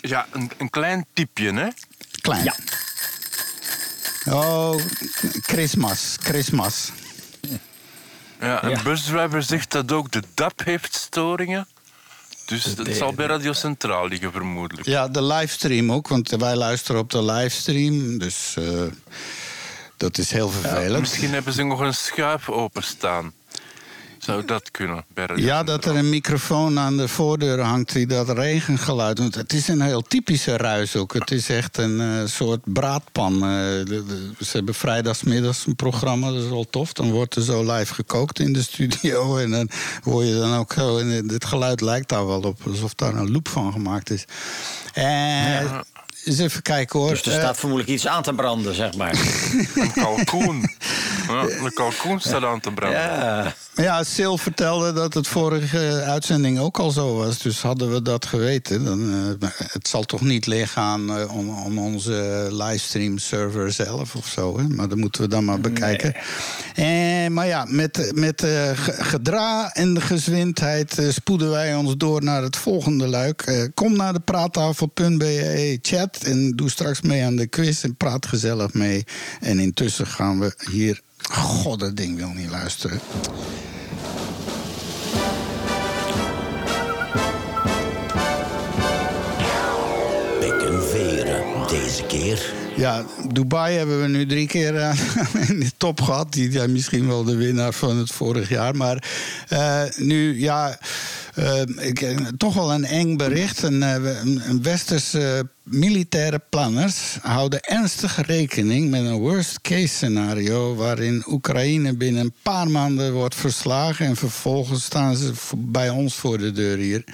Ja, 0.00 0.26
een, 0.32 0.50
een 0.58 0.70
klein 0.70 1.06
tipje, 1.14 1.52
hè? 1.52 1.66
Klein. 2.20 2.44
Ja. 2.44 2.54
Oh, 4.28 4.74
Christmas, 5.42 6.16
Christmas. 6.20 6.90
Ja, 8.40 8.64
een 8.64 8.70
Ja. 8.70 8.82
busdriver 8.82 9.42
zegt 9.42 9.70
dat 9.70 9.92
ook 9.92 10.10
de 10.12 10.22
DAP 10.34 10.60
heeft 10.64 10.94
storingen. 10.94 11.68
Dus 12.46 12.64
het 12.64 12.76
de- 12.84 12.94
zal 12.94 13.12
bij 13.12 13.26
Radio 13.26 13.52
Centraal 13.52 14.08
liggen, 14.08 14.32
vermoedelijk. 14.32 14.86
Ja, 14.86 15.08
de 15.08 15.22
livestream 15.22 15.92
ook, 15.92 16.08
want 16.08 16.28
wij 16.30 16.56
luisteren 16.56 17.00
op 17.00 17.10
de 17.10 17.22
livestream. 17.24 18.18
Dus 18.18 18.54
eh, 18.58 18.82
dat 19.96 20.18
is 20.18 20.30
heel 20.30 20.48
vervelend. 20.50 21.00
Misschien 21.00 21.32
hebben 21.32 21.52
ze 21.52 21.62
nog 21.62 21.80
een 21.80 21.94
schuif 21.94 22.48
openstaan. 22.48 23.32
Zou 24.24 24.44
dat 24.44 24.70
kunnen? 24.70 25.04
Ja, 25.34 25.62
dat 25.62 25.84
er 25.84 25.96
een 25.96 26.08
microfoon 26.08 26.78
aan 26.78 26.96
de 26.96 27.08
voordeur 27.08 27.60
hangt 27.60 27.92
die 27.92 28.06
dat 28.06 28.28
regengeluid 28.28 29.16
doet. 29.16 29.34
Het 29.34 29.52
is 29.52 29.68
een 29.68 29.80
heel 29.80 30.02
typische 30.02 30.56
ruis 30.56 30.96
ook. 30.96 31.12
Het 31.14 31.30
is 31.30 31.48
echt 31.48 31.76
een 31.78 32.00
eh, 32.00 32.26
soort 32.26 32.60
braadpan. 32.64 33.32
Eh, 33.34 33.40
de- 33.40 33.84
de- 34.06 34.32
ze 34.44 34.56
hebben 34.56 34.74
vrijdagsmiddags 34.74 35.66
een 35.66 35.76
programma, 35.76 36.30
dat 36.32 36.42
is 36.42 36.48
wel 36.48 36.66
tof. 36.70 36.92
Dan 36.92 37.10
wordt 37.10 37.34
er 37.36 37.42
zo 37.42 37.72
live 37.72 37.94
gekookt 37.94 38.38
in 38.38 38.52
de 38.52 38.62
studio. 38.62 39.20
En 39.42 39.50
dan 39.50 39.68
hoor 40.02 40.24
je 40.24 40.34
dan 40.34 40.54
ook 40.56 40.72
zo... 40.72 40.98
En 40.98 41.28
het 41.28 41.44
geluid 41.44 41.80
lijkt 41.80 42.08
daar 42.08 42.26
wel 42.26 42.40
op, 42.40 42.60
alsof 42.66 42.94
daar 42.94 43.14
een 43.14 43.30
loop 43.32 43.48
van 43.48 43.72
gemaakt 43.72 44.10
is. 44.10 44.24
En 44.92 45.84
eens 46.24 46.38
even 46.38 46.62
kijken 46.62 46.98
hoor. 46.98 47.08
Dus 47.10 47.22
er 47.22 47.32
Eh, 47.32 47.38
staat 47.38 47.58
vermoedelijk 47.58 47.94
iets 47.94 48.06
aan 48.06 48.22
te 48.22 48.34
branden, 48.34 48.74
zeg 48.74 48.94
maar. 48.96 49.14
Een 49.74 49.92
kalkoen. 49.92 50.70
Ja, 51.28 51.42
een 51.64 51.72
kalkoen 51.74 52.20
staat 52.20 52.44
aan 52.44 52.60
te 52.60 52.72
branden. 52.72 53.00
ja. 53.00 53.54
Ja, 53.74 54.04
Sil 54.14 54.36
vertelde 54.38 54.92
dat 54.92 55.14
het 55.14 55.26
vorige 55.28 56.02
uitzending 56.06 56.58
ook 56.58 56.78
al 56.78 56.90
zo 56.90 57.14
was. 57.16 57.38
Dus 57.38 57.62
hadden 57.62 57.92
we 57.92 58.02
dat 58.02 58.26
geweten, 58.26 58.84
dan 58.84 59.12
eh, 59.40 59.48
het 59.72 59.88
zal 59.88 60.02
toch 60.04 60.20
niet 60.20 60.46
liggen 60.46 60.82
aan 60.82 61.16
eh, 61.18 61.34
om, 61.36 61.48
om 61.48 61.78
onze 61.78 62.46
livestream 62.50 63.18
server 63.18 63.72
zelf 63.72 64.14
of 64.14 64.26
zo. 64.26 64.58
Hè? 64.58 64.68
Maar 64.68 64.88
dat 64.88 64.98
moeten 64.98 65.22
we 65.22 65.28
dan 65.28 65.44
maar 65.44 65.60
bekijken. 65.60 66.14
Eh, 66.74 67.26
maar 67.28 67.46
ja, 67.46 67.64
met, 67.68 68.10
met 68.14 68.42
eh, 68.42 68.50
ge- 68.74 69.04
gedra 69.04 69.70
en 69.72 69.94
de 69.94 70.00
gezwindheid 70.00 70.98
eh, 70.98 71.08
spoeden 71.10 71.50
wij 71.50 71.74
ons 71.74 71.94
door 71.96 72.22
naar 72.22 72.42
het 72.42 72.56
volgende 72.56 73.06
luik. 73.06 73.42
Eh, 73.42 73.62
kom 73.74 73.96
naar 73.96 74.12
de 74.12 74.20
praattafel.be 74.20 75.78
chat 75.82 76.11
en 76.18 76.50
doe 76.50 76.70
straks 76.70 77.00
mee 77.00 77.24
aan 77.24 77.36
de 77.36 77.46
quiz 77.46 77.84
en 77.84 77.94
praat 77.94 78.26
gezellig 78.26 78.74
mee. 78.74 79.04
En 79.40 79.58
intussen 79.58 80.06
gaan 80.06 80.40
we 80.40 80.54
hier. 80.70 81.00
God, 81.30 81.80
dat 81.80 81.96
ding 81.96 82.16
wil 82.16 82.32
niet 82.32 82.50
luisteren. 82.50 83.00
Pek 90.40 90.68
en 90.68 90.82
veren, 90.82 91.68
deze 91.68 92.04
keer. 92.06 92.61
Ja, 92.76 93.04
Dubai 93.32 93.76
hebben 93.76 94.00
we 94.02 94.08
nu 94.08 94.26
drie 94.26 94.46
keer 94.46 94.76
eh, 94.76 94.98
in 95.48 95.60
de 95.60 95.70
top 95.76 96.00
gehad. 96.00 96.32
Die 96.32 96.52
zijn 96.52 96.72
misschien 96.72 97.06
wel 97.06 97.24
de 97.24 97.36
winnaar 97.36 97.72
van 97.72 97.96
het 97.96 98.10
vorig 98.12 98.48
jaar. 98.48 98.76
Maar 98.76 99.04
eh, 99.48 99.82
nu, 99.96 100.40
ja, 100.40 100.78
eh, 101.34 101.60
ik, 101.76 102.16
toch 102.36 102.54
wel 102.54 102.72
een 102.72 102.84
eng 102.84 103.16
bericht. 103.16 103.62
Een, 103.62 103.82
een, 103.82 104.62
westerse 104.62 105.48
militaire 105.62 106.40
planners 106.50 107.16
houden 107.20 107.60
ernstig 107.60 108.26
rekening 108.26 108.90
met 108.90 109.00
een 109.00 109.18
worst-case 109.18 109.86
scenario. 109.94 110.74
waarin 110.74 111.24
Oekraïne 111.26 111.96
binnen 111.96 112.22
een 112.24 112.34
paar 112.42 112.70
maanden 112.70 113.12
wordt 113.12 113.34
verslagen. 113.34 114.06
en 114.06 114.16
vervolgens 114.16 114.84
staan 114.84 115.16
ze 115.16 115.32
bij 115.56 115.90
ons 115.90 116.14
voor 116.14 116.38
de 116.38 116.52
deur 116.52 116.76
hier. 116.78 117.04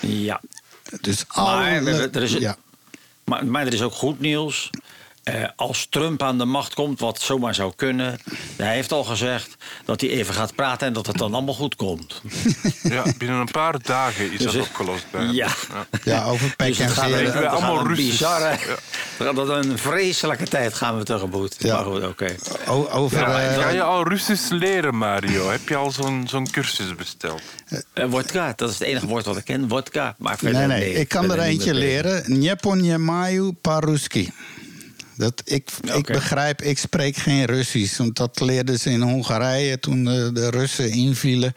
ja. 0.00 0.40
Dus 1.00 1.24
alle, 1.28 1.60
er 2.12 2.22
is- 2.22 2.32
ja. 2.32 2.56
Maar, 3.28 3.46
maar 3.46 3.66
er 3.66 3.72
is 3.72 3.82
ook 3.82 3.92
goed 3.92 4.20
nieuws. 4.20 4.70
Eh, 5.34 5.48
als 5.56 5.86
Trump 5.90 6.22
aan 6.22 6.38
de 6.38 6.44
macht 6.44 6.74
komt, 6.74 7.00
wat 7.00 7.20
zomaar 7.20 7.54
zou 7.54 7.72
kunnen. 7.76 8.18
Hij 8.56 8.74
heeft 8.74 8.92
al 8.92 9.04
gezegd 9.04 9.56
dat 9.84 10.00
hij 10.00 10.10
even 10.10 10.34
gaat 10.34 10.54
praten 10.54 10.86
en 10.86 10.92
dat 10.92 11.06
het 11.06 11.16
dan 11.18 11.34
allemaal 11.34 11.54
goed 11.54 11.76
komt. 11.76 12.20
Ja, 12.82 13.02
binnen 13.18 13.38
een 13.40 13.50
paar 13.50 13.82
dagen 13.82 14.24
is 14.24 14.30
Dus 14.30 14.42
dat 14.42 14.52
het- 14.52 14.62
opgelost 14.62 15.04
bij 15.10 15.20
hem. 15.24 15.34
Ja. 15.34 15.48
ja, 16.04 16.24
over 16.24 16.56
pek 16.56 16.66
Dus 16.66 16.78
en 16.78 16.84
het 16.84 16.94
gaat, 16.94 17.10
een, 17.10 17.24
het 17.24 17.32
gaat 17.34 17.44
allemaal 17.46 17.80
een 17.86 17.94
bizarre. 17.94 18.56
Ja. 19.18 19.32
Dat 19.32 19.48
een 19.48 19.78
vreselijke 19.78 20.44
tijd 20.48 20.74
gaan 20.74 20.98
we 20.98 21.04
tegemoet. 21.04 21.56
Ja. 21.58 21.74
Maar 21.74 21.84
goed, 21.84 22.04
oké. 22.06 22.34
O- 22.68 22.88
over, 22.92 23.18
Ja, 23.18 23.40
eh, 23.40 23.62
ga 23.62 23.68
je 23.68 23.82
al 23.82 24.08
Russisch 24.08 24.48
leren, 24.50 24.96
Mario? 24.96 25.50
Heb 25.50 25.68
je 25.68 25.76
al 25.76 25.90
zo'n 25.90 26.26
zo'n 26.28 26.50
cursus 26.50 26.94
besteld? 26.94 27.42
Eh, 27.94 28.04
wodka, 28.08 28.52
dat 28.56 28.70
is 28.70 28.78
het 28.78 28.88
enige 28.88 29.06
woord 29.06 29.24
wat 29.24 29.36
ik 29.36 29.44
ken. 29.44 29.68
Wodka. 29.68 30.14
Maar 30.18 30.38
verder, 30.38 30.66
Nee, 30.66 30.78
nee, 30.78 30.92
ik 30.94 31.08
kan 31.08 31.30
er 31.32 31.38
eentje 31.38 31.74
leren. 31.74 32.22
Njeponjemaju 32.38 33.52
paruski. 33.52 34.32
Dat, 35.18 35.42
ik, 35.44 35.70
ik 35.94 36.06
begrijp, 36.06 36.62
ik 36.62 36.78
spreek 36.78 37.16
geen 37.16 37.44
Russisch. 37.44 37.96
Want 37.98 38.16
dat 38.16 38.40
leerden 38.40 38.78
ze 38.78 38.90
in 38.90 39.00
Hongarije 39.02 39.78
toen 39.80 40.04
de, 40.04 40.30
de 40.32 40.50
Russen 40.50 40.90
invielen. 40.90 41.52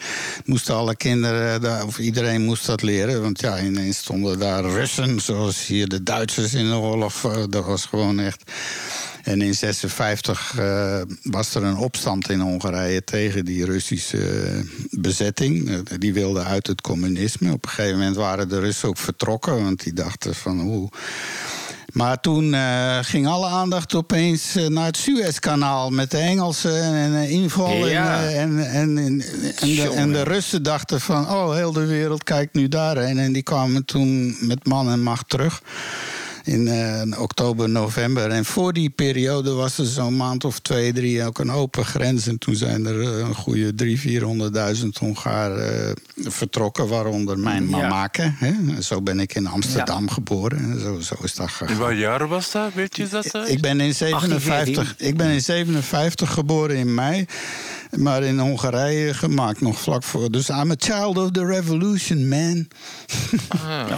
Moesten 0.45 0.75
alle 0.75 0.95
kinderen, 0.95 1.61
daar- 1.61 1.85
of 1.85 1.99
iedereen 1.99 2.41
moest 2.41 2.65
dat 2.65 2.81
leren. 2.81 3.21
Want 3.21 3.41
ja, 3.41 3.59
ineens 3.61 3.97
stonden 3.97 4.39
daar 4.39 4.63
Russen, 4.63 5.19
zoals 5.21 5.65
hier 5.65 5.87
de 5.87 6.03
Duitsers 6.03 6.53
in 6.53 6.69
de 6.69 6.75
oorlog. 6.75 7.23
eh, 7.25 7.43
Dat 7.49 7.65
was 7.65 7.85
gewoon 7.85 8.19
echt. 8.19 8.51
En 9.23 9.41
in 9.41 9.55
56 9.55 10.53
eh, 10.57 11.01
was 11.23 11.55
er 11.55 11.63
een 11.63 11.77
opstand 11.77 12.29
in 12.29 12.39
Hongarije 12.39 13.03
tegen 13.03 13.45
die 13.45 13.65
Russische 13.65 14.17
eh, 14.29 14.59
bezetting. 14.91 15.81
Die 15.97 16.13
wilden 16.13 16.45
uit 16.45 16.67
het 16.67 16.81
communisme. 16.81 17.51
Op 17.51 17.63
een 17.63 17.69
gegeven 17.69 17.97
moment 17.97 18.15
waren 18.15 18.49
de 18.49 18.59
Russen 18.59 18.89
ook 18.89 18.97
vertrokken, 18.97 19.63
want 19.63 19.83
die 19.83 19.93
dachten 19.93 20.35
van 20.35 20.59
hoe. 20.59 20.89
Maar 21.91 22.19
toen 22.19 22.53
eh, 22.53 22.97
ging 23.01 23.27
alle 23.27 23.47
aandacht 23.47 23.95
opeens 23.95 24.55
eh, 24.55 24.67
naar 24.67 24.85
het 24.85 24.97
Suezkanaal 24.97 25.89
met 25.89 26.11
de 26.11 26.17
Engelsen 26.17 26.83
en 26.83 27.11
een 27.11 27.29
inval. 27.29 27.87
Ja. 27.87 28.23
En, 28.23 28.59
eh, 28.59 28.75
en, 28.75 28.97
en, 28.97 28.97
en, 28.97 29.21
en, 29.59 29.75
de, 29.75 29.89
en 29.95 30.11
de 30.11 30.23
Russen 30.23 30.63
dachten 30.63 31.01
van, 31.01 31.29
oh, 31.29 31.53
heel 31.53 31.71
de 31.71 31.85
wereld 31.85 32.23
kijkt 32.23 32.53
nu 32.53 32.67
daarheen. 32.67 33.17
En 33.17 33.33
die 33.33 33.43
kwamen 33.43 33.85
toen 33.85 34.37
met 34.39 34.67
man 34.67 34.89
en 34.89 35.03
macht 35.03 35.29
terug. 35.29 35.61
In 36.43 36.67
eh, 36.67 37.21
oktober, 37.21 37.69
november. 37.69 38.29
En 38.29 38.45
voor 38.45 38.73
die 38.73 38.89
periode 38.89 39.51
was 39.51 39.77
er 39.77 39.85
zo'n 39.85 40.15
maand 40.15 40.45
of 40.45 40.59
twee, 40.59 40.93
drie 40.93 41.23
ook 41.25 41.39
een 41.39 41.51
open 41.51 41.85
grens. 41.85 42.27
En 42.27 42.37
toen 42.37 42.55
zijn 42.55 42.85
er 42.85 43.01
eh, 43.01 43.17
een 43.17 43.35
goede 43.35 43.75
drie, 43.75 43.99
vierhonderdduizend 43.99 44.97
Hongaren 44.97 45.87
eh, 45.87 45.93
vertrokken, 46.31 46.87
waaronder 46.87 47.39
mijn 47.39 47.69
Ja. 47.69 47.77
mamake. 47.77 48.33
Hè? 48.35 48.81
Zo 48.81 49.01
ben 49.01 49.19
ik 49.19 49.35
in 49.35 49.47
Amsterdam 49.47 50.09
geboren. 50.09 50.57
En 50.57 50.79
zo, 50.79 50.99
zo 50.99 51.15
is 51.23 51.35
dat 51.35 51.47
In 51.47 51.53
gegaan. 51.53 51.77
wat 51.77 51.97
jaar 51.97 52.27
was 52.27 52.51
dat? 52.51 52.73
Weet 52.73 52.95
je 52.95 53.07
dat? 53.07 53.25
Ik 53.49 53.61
ben 53.61 53.79
in 53.79 53.93
57, 53.95 54.03
1814. 54.03 55.07
ik 55.07 55.17
ben 55.17 55.29
in 55.29 55.41
57 55.41 56.33
geboren 56.33 56.75
in 56.75 56.93
mei. 56.93 57.25
Maar 57.91 58.23
in 58.23 58.39
Hongarije 58.39 59.13
gemaakt 59.13 59.61
nog 59.61 59.79
vlak 59.79 60.03
voor. 60.03 60.31
Dus 60.31 60.49
I'm 60.49 60.71
a 60.71 60.75
child 60.77 61.17
of 61.17 61.31
the 61.31 61.45
revolution, 61.45 62.27
man. 62.27 62.67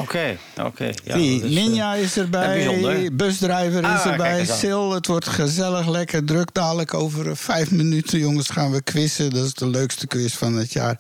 Oké, 0.02 0.38
oké. 0.62 0.90
Ja, 1.04 1.16
Die 1.16 1.40
dat 1.42 1.50
is, 1.50 1.56
eh, 1.58 1.64
Ninja 1.64 1.94
is 1.96 2.18
erbij, 2.18 3.10
busdrijver 3.14 3.80
is 3.80 3.86
Ah, 3.86 4.06
erbij. 4.06 4.46
Sil. 4.62 4.92
Het 4.94 5.08
wordt 5.08 5.28
gezellig, 5.28 5.88
lekker 5.88 6.26
druk. 6.26 6.50
Dadelijk 6.54 6.94
over 6.94 7.38
vijf 7.38 7.72
minuten, 7.72 8.20
jongens, 8.20 8.50
gaan 8.50 8.72
we 8.72 8.82
quizzen. 8.82 9.30
Dat 9.30 9.46
is 9.46 9.54
de 9.54 9.68
leukste 9.70 10.08
quiz 10.08 10.34
van 10.36 10.54
het 10.56 10.74
jaar. 10.74 11.00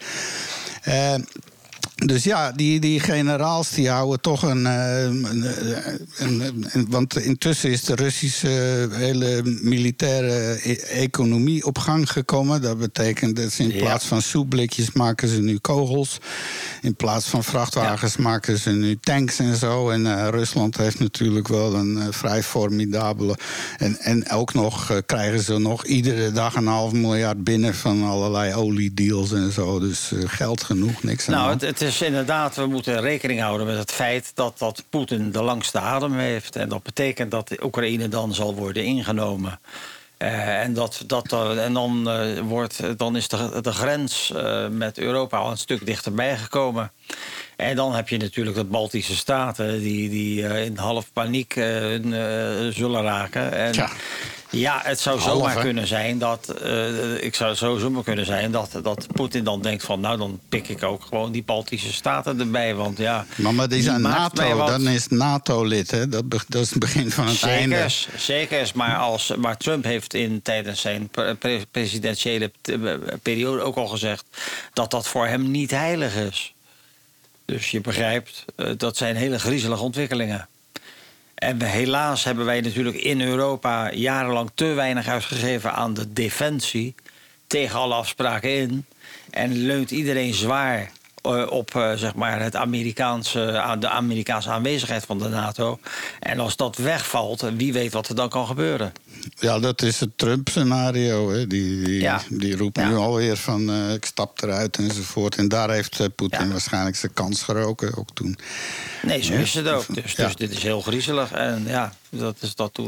Eh, 0.81 1.13
dus 2.05 2.23
ja, 2.23 2.51
die, 2.51 2.79
die 2.79 2.99
generaals 2.99 3.69
die 3.69 3.89
houden 3.89 4.21
toch 4.21 4.41
een, 4.43 4.65
eh, 4.65 5.03
een, 5.03 5.43
eh, 5.43 5.93
een- 6.17 6.65
een- 6.71 6.85
Want 6.89 7.17
intussen 7.19 7.69
is 7.71 7.83
de 7.83 7.95
Russische 7.95 8.49
eh, 8.91 8.97
hele 8.97 9.41
militaire 9.61 10.59
economie 10.89 11.65
op 11.65 11.77
gang 11.77 12.11
gekomen. 12.11 12.61
Dat 12.61 12.77
betekent 12.79 13.35
dat 13.35 13.51
ze 13.51 13.63
in 13.63 13.77
plaats 13.77 14.05
van 14.05 14.21
soepblikjes 14.21 14.91
maken 14.91 15.27
ze 15.27 15.41
nu 15.41 15.57
kogels. 15.57 16.17
In 16.81 16.95
plaats 16.95 17.25
van 17.27 17.43
vrachtwagens 17.43 18.17
maken 18.17 18.57
ze 18.59 18.69
nu 18.69 18.97
tanks 18.99 19.39
en 19.39 19.55
zo. 19.55 19.89
En 19.89 20.29
Rusland 20.31 20.77
heeft 20.77 20.99
natuurlijk 20.99 21.47
wel 21.47 21.73
een 21.75 22.13
vrij 22.13 22.43
formidabele. 22.43 23.37
En, 23.77 23.97
en 23.99 24.29
ook 24.29 24.53
nog 24.53 25.01
krijgen 25.05 25.39
ze 25.39 25.57
nog 25.57 25.85
iedere 25.85 26.31
dag 26.31 26.55
een 26.55 26.67
half 26.67 26.91
miljard 26.91 27.43
binnen 27.43 27.75
van 27.75 28.03
allerlei 28.03 28.53
oliedeals 28.53 29.31
en 29.31 29.51
zo. 29.51 29.79
Dus 29.79 30.11
geld 30.25 30.63
genoeg, 30.63 31.03
niks 31.03 31.27
aan 31.27 31.33
Nou, 31.33 31.49
het, 31.51 31.61
het 31.61 31.81
is 31.81 31.92
inderdaad, 32.01 32.55
we 32.55 32.65
moeten 32.65 33.01
rekening 33.01 33.39
houden 33.39 33.67
met 33.67 33.77
het 33.77 33.91
feit 33.91 34.31
dat, 34.35 34.59
dat 34.59 34.83
Poetin 34.89 35.31
de 35.31 35.41
langste 35.41 35.79
adem 35.79 36.13
heeft. 36.13 36.55
En 36.55 36.69
dat 36.69 36.83
betekent 36.83 37.31
dat 37.31 37.47
de 37.47 37.63
Oekraïne 37.63 38.07
dan 38.09 38.33
zal 38.33 38.55
worden 38.55 38.83
ingenomen. 38.83 39.59
Eh, 40.23 40.61
en, 40.61 40.73
dat, 40.73 41.03
dat, 41.07 41.33
en 41.57 41.73
dan, 41.73 42.09
eh, 42.09 42.39
wordt, 42.39 42.97
dan 42.97 43.15
is 43.15 43.27
de, 43.27 43.61
de 43.61 43.71
grens 43.71 44.31
eh, 44.35 44.67
met 44.67 44.97
Europa 44.97 45.37
al 45.37 45.51
een 45.51 45.57
stuk 45.57 45.85
dichterbij 45.85 46.37
gekomen. 46.37 46.91
En 47.55 47.75
dan 47.75 47.95
heb 47.95 48.09
je 48.09 48.17
natuurlijk 48.17 48.55
de 48.55 48.63
Baltische 48.63 49.15
Staten 49.15 49.79
die, 49.79 50.09
die 50.09 50.63
in 50.63 50.77
half 50.77 51.13
paniek 51.13 51.53
zullen 52.69 53.01
raken. 53.01 53.53
En, 53.53 53.71
Tja. 53.71 53.89
Ja, 54.55 54.79
het 54.83 54.99
zou 54.99 55.19
zomaar 55.19 55.55
hè? 55.55 55.61
kunnen 55.61 55.87
zijn 55.87 56.17
dat. 56.17 56.49
eh, 56.49 57.23
ik 57.23 57.35
zou 57.35 57.55
zo 57.55 57.77
zomaar 57.77 58.03
kunnen 58.03 58.25
zijn 58.25 58.51
dat, 58.51 58.79
dat 58.83 59.07
Poetin 59.13 59.43
dan 59.43 59.61
denkt 59.61 59.83
van. 59.83 59.99
Nou, 59.99 60.17
dan 60.17 60.39
pik 60.49 60.67
ik 60.69 60.83
ook 60.83 61.03
gewoon 61.09 61.31
die 61.31 61.43
Baltische 61.43 61.93
Staten 61.93 62.39
erbij. 62.39 62.75
Want 62.75 62.97
ja. 62.97 63.25
Maar, 63.35 63.53
maar 63.53 63.69
die 63.69 63.81
zijn 63.81 64.01
NATO, 64.01 64.65
dan 64.65 64.87
is 64.87 65.07
NATO-lid, 65.07 65.91
hè? 65.91 66.09
Dat, 66.09 66.23
dat 66.47 66.61
is 66.61 66.69
het 66.69 66.79
begin 66.79 67.11
van 67.11 67.27
het 67.27 67.43
einde. 67.43 67.75
Zekers, 67.75 68.07
zekers. 68.17 68.73
Maar, 68.73 68.97
als, 68.97 69.33
maar 69.37 69.57
Trump 69.57 69.83
heeft 69.83 70.13
in, 70.13 70.41
tijdens 70.41 70.81
zijn 70.81 71.07
pre- 71.07 71.35
pre- 71.35 71.65
presidentiële 71.71 72.51
t- 72.61 72.71
periode 73.21 73.61
ook 73.61 73.75
al 73.75 73.87
gezegd 73.87 74.25
dat 74.73 74.91
dat 74.91 75.07
voor 75.07 75.27
hem 75.27 75.51
niet 75.51 75.71
heilig 75.71 76.15
is. 76.15 76.53
Dus 77.45 77.71
je 77.71 77.81
begrijpt, 77.81 78.45
eh, 78.55 78.69
dat 78.77 78.97
zijn 78.97 79.15
hele 79.15 79.39
griezelige 79.39 79.83
ontwikkelingen. 79.83 80.47
En 81.43 81.61
helaas 81.61 82.23
hebben 82.23 82.45
wij 82.45 82.61
natuurlijk 82.61 82.97
in 82.97 83.21
Europa 83.21 83.91
jarenlang 83.93 84.51
te 84.55 84.65
weinig 84.65 85.07
uitgegeven 85.07 85.73
aan 85.73 85.93
de 85.93 86.13
defensie. 86.13 86.95
Tegen 87.47 87.79
alle 87.79 87.93
afspraken 87.93 88.55
in. 88.55 88.85
En 89.29 89.65
leunt 89.65 89.91
iedereen 89.91 90.33
zwaar 90.33 90.91
eh, 91.23 91.45
op 91.51 91.75
eh, 91.75 91.93
zeg 91.93 92.15
maar 92.15 92.41
het 92.41 92.55
Amerikaanse, 92.55 93.59
aan 93.59 93.79
de 93.79 93.89
Amerikaanse 93.89 94.49
aanwezigheid 94.49 95.05
van 95.05 95.17
de 95.19 95.27
NATO. 95.29 95.79
En 96.19 96.39
als 96.39 96.55
dat 96.55 96.77
wegvalt, 96.77 97.41
wie 97.55 97.73
weet 97.73 97.93
wat 97.93 98.07
er 98.09 98.15
dan 98.15 98.29
kan 98.29 98.47
gebeuren. 98.47 98.93
Ja, 99.39 99.59
dat 99.59 99.81
is 99.81 99.99
het 99.99 100.17
Trump-scenario. 100.17 101.47
Die, 101.47 101.81
die, 101.83 102.01
Ja. 102.01 102.21
die 102.29 102.57
roept 102.57 102.77
Ja. 102.77 102.87
nu 102.89 102.95
alweer 102.95 103.37
van 103.37 103.69
eh, 103.69 103.93
ik 103.93 104.05
stap 104.05 104.41
eruit 104.41 104.77
enzovoort. 104.77 105.35
En 105.35 105.47
daar 105.47 105.69
heeft 105.69 105.99
eh, 105.99 106.07
Poetin 106.15 106.45
Ja. 106.45 106.51
waarschijnlijk 106.51 106.95
zijn 106.95 107.13
kans 107.13 107.41
geroken 107.43 107.97
ook 107.97 108.09
toen. 108.13 108.37
Nee, 109.01 109.21
zo 109.23 109.33
is 109.33 109.53
het 109.53 109.67
ook. 109.67 109.85
Dus, 109.95 110.15
dus 110.15 110.35
dit 110.35 110.51
is 110.51 110.63
heel 110.63 110.81
griezelig. 110.81 111.31
En 111.31 111.63
ja, 111.67 111.93
dat 112.09 112.35
is 112.39 112.55
dat 112.55 112.79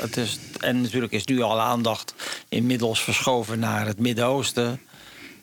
het 0.00 0.16
is. 0.16 0.38
En 0.60 0.80
natuurlijk 0.80 1.12
is 1.12 1.24
nu 1.24 1.40
al 1.42 1.60
aandacht 1.60 2.14
inmiddels 2.48 3.02
verschoven 3.02 3.58
naar 3.58 3.86
het 3.86 3.98
Midden-Oosten. 3.98 4.80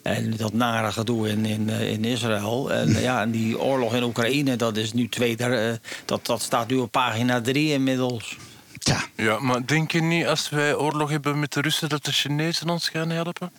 En 0.03 0.33
dat 0.37 0.53
nare 0.53 0.91
gedoe 0.91 1.29
in, 1.29 1.45
in, 1.45 1.69
eh, 1.69 1.91
in 1.91 2.05
Israël. 2.05 2.71
En 2.71 3.01
ja, 3.01 3.21
en 3.21 3.31
die 3.31 3.59
oorlog 3.59 3.93
in 3.95 4.03
Oekraïne, 4.03 4.55
dat 4.55 4.77
is 4.77 4.93
nu 4.93 5.09
twee. 5.09 5.35
der- 5.35 5.69
eh, 5.69 5.75
Dat, 6.05 6.25
dat 6.25 6.41
staat 6.41 6.67
nu 6.67 6.75
op 6.77 6.91
pagina 6.91 7.41
drie 7.41 7.71
inmiddels. 7.71 8.37
Tja, 8.77 9.03
Ja, 9.15 9.39
maar 9.39 9.65
denk 9.65 9.91
je 9.91 10.01
niet 10.01 10.25
als 10.25 10.49
wij 10.49 10.75
oorlog 10.75 11.09
hebben 11.09 11.39
met 11.39 11.53
de 11.53 11.61
Russen 11.61 11.89
dat 11.89 12.05
de 12.05 12.11
Chinezen 12.11 12.69
ons 12.69 12.89
gaan 12.89 13.09
helpen? 13.09 13.51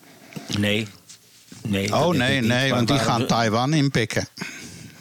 Nee. 0.59 0.87
nee 1.67 1.93
oh 1.95 2.09
nee, 2.15 2.41
niet. 2.41 2.49
nee, 2.49 2.71
want 2.71 2.89
die 2.89 2.99
gaan 2.99 3.27
Taiwan 3.27 3.73
inpikken. 3.75 4.29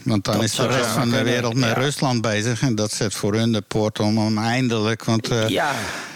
Want 0.03 0.23
dan 0.25 0.33
Dat 0.35 0.43
is 0.43 0.55
de 0.55 0.67
rest 0.67 0.89
van 0.89 1.09
de 1.09 1.23
wereld 1.23 1.53
met 1.55 1.69
ja. 1.69 1.73
Rusland 1.75 2.21
bezig. 2.21 2.61
En 2.61 2.75
dat 2.75 2.91
zet 2.91 3.13
voor 3.13 3.33
hun 3.33 3.51
de 3.51 3.61
poort 3.61 3.99
om 3.99 4.17
hem 4.17 4.37
eindelijk. 4.37 5.03
Want 5.03 5.27
eh, 5.29 5.47
Ja. 5.47 5.73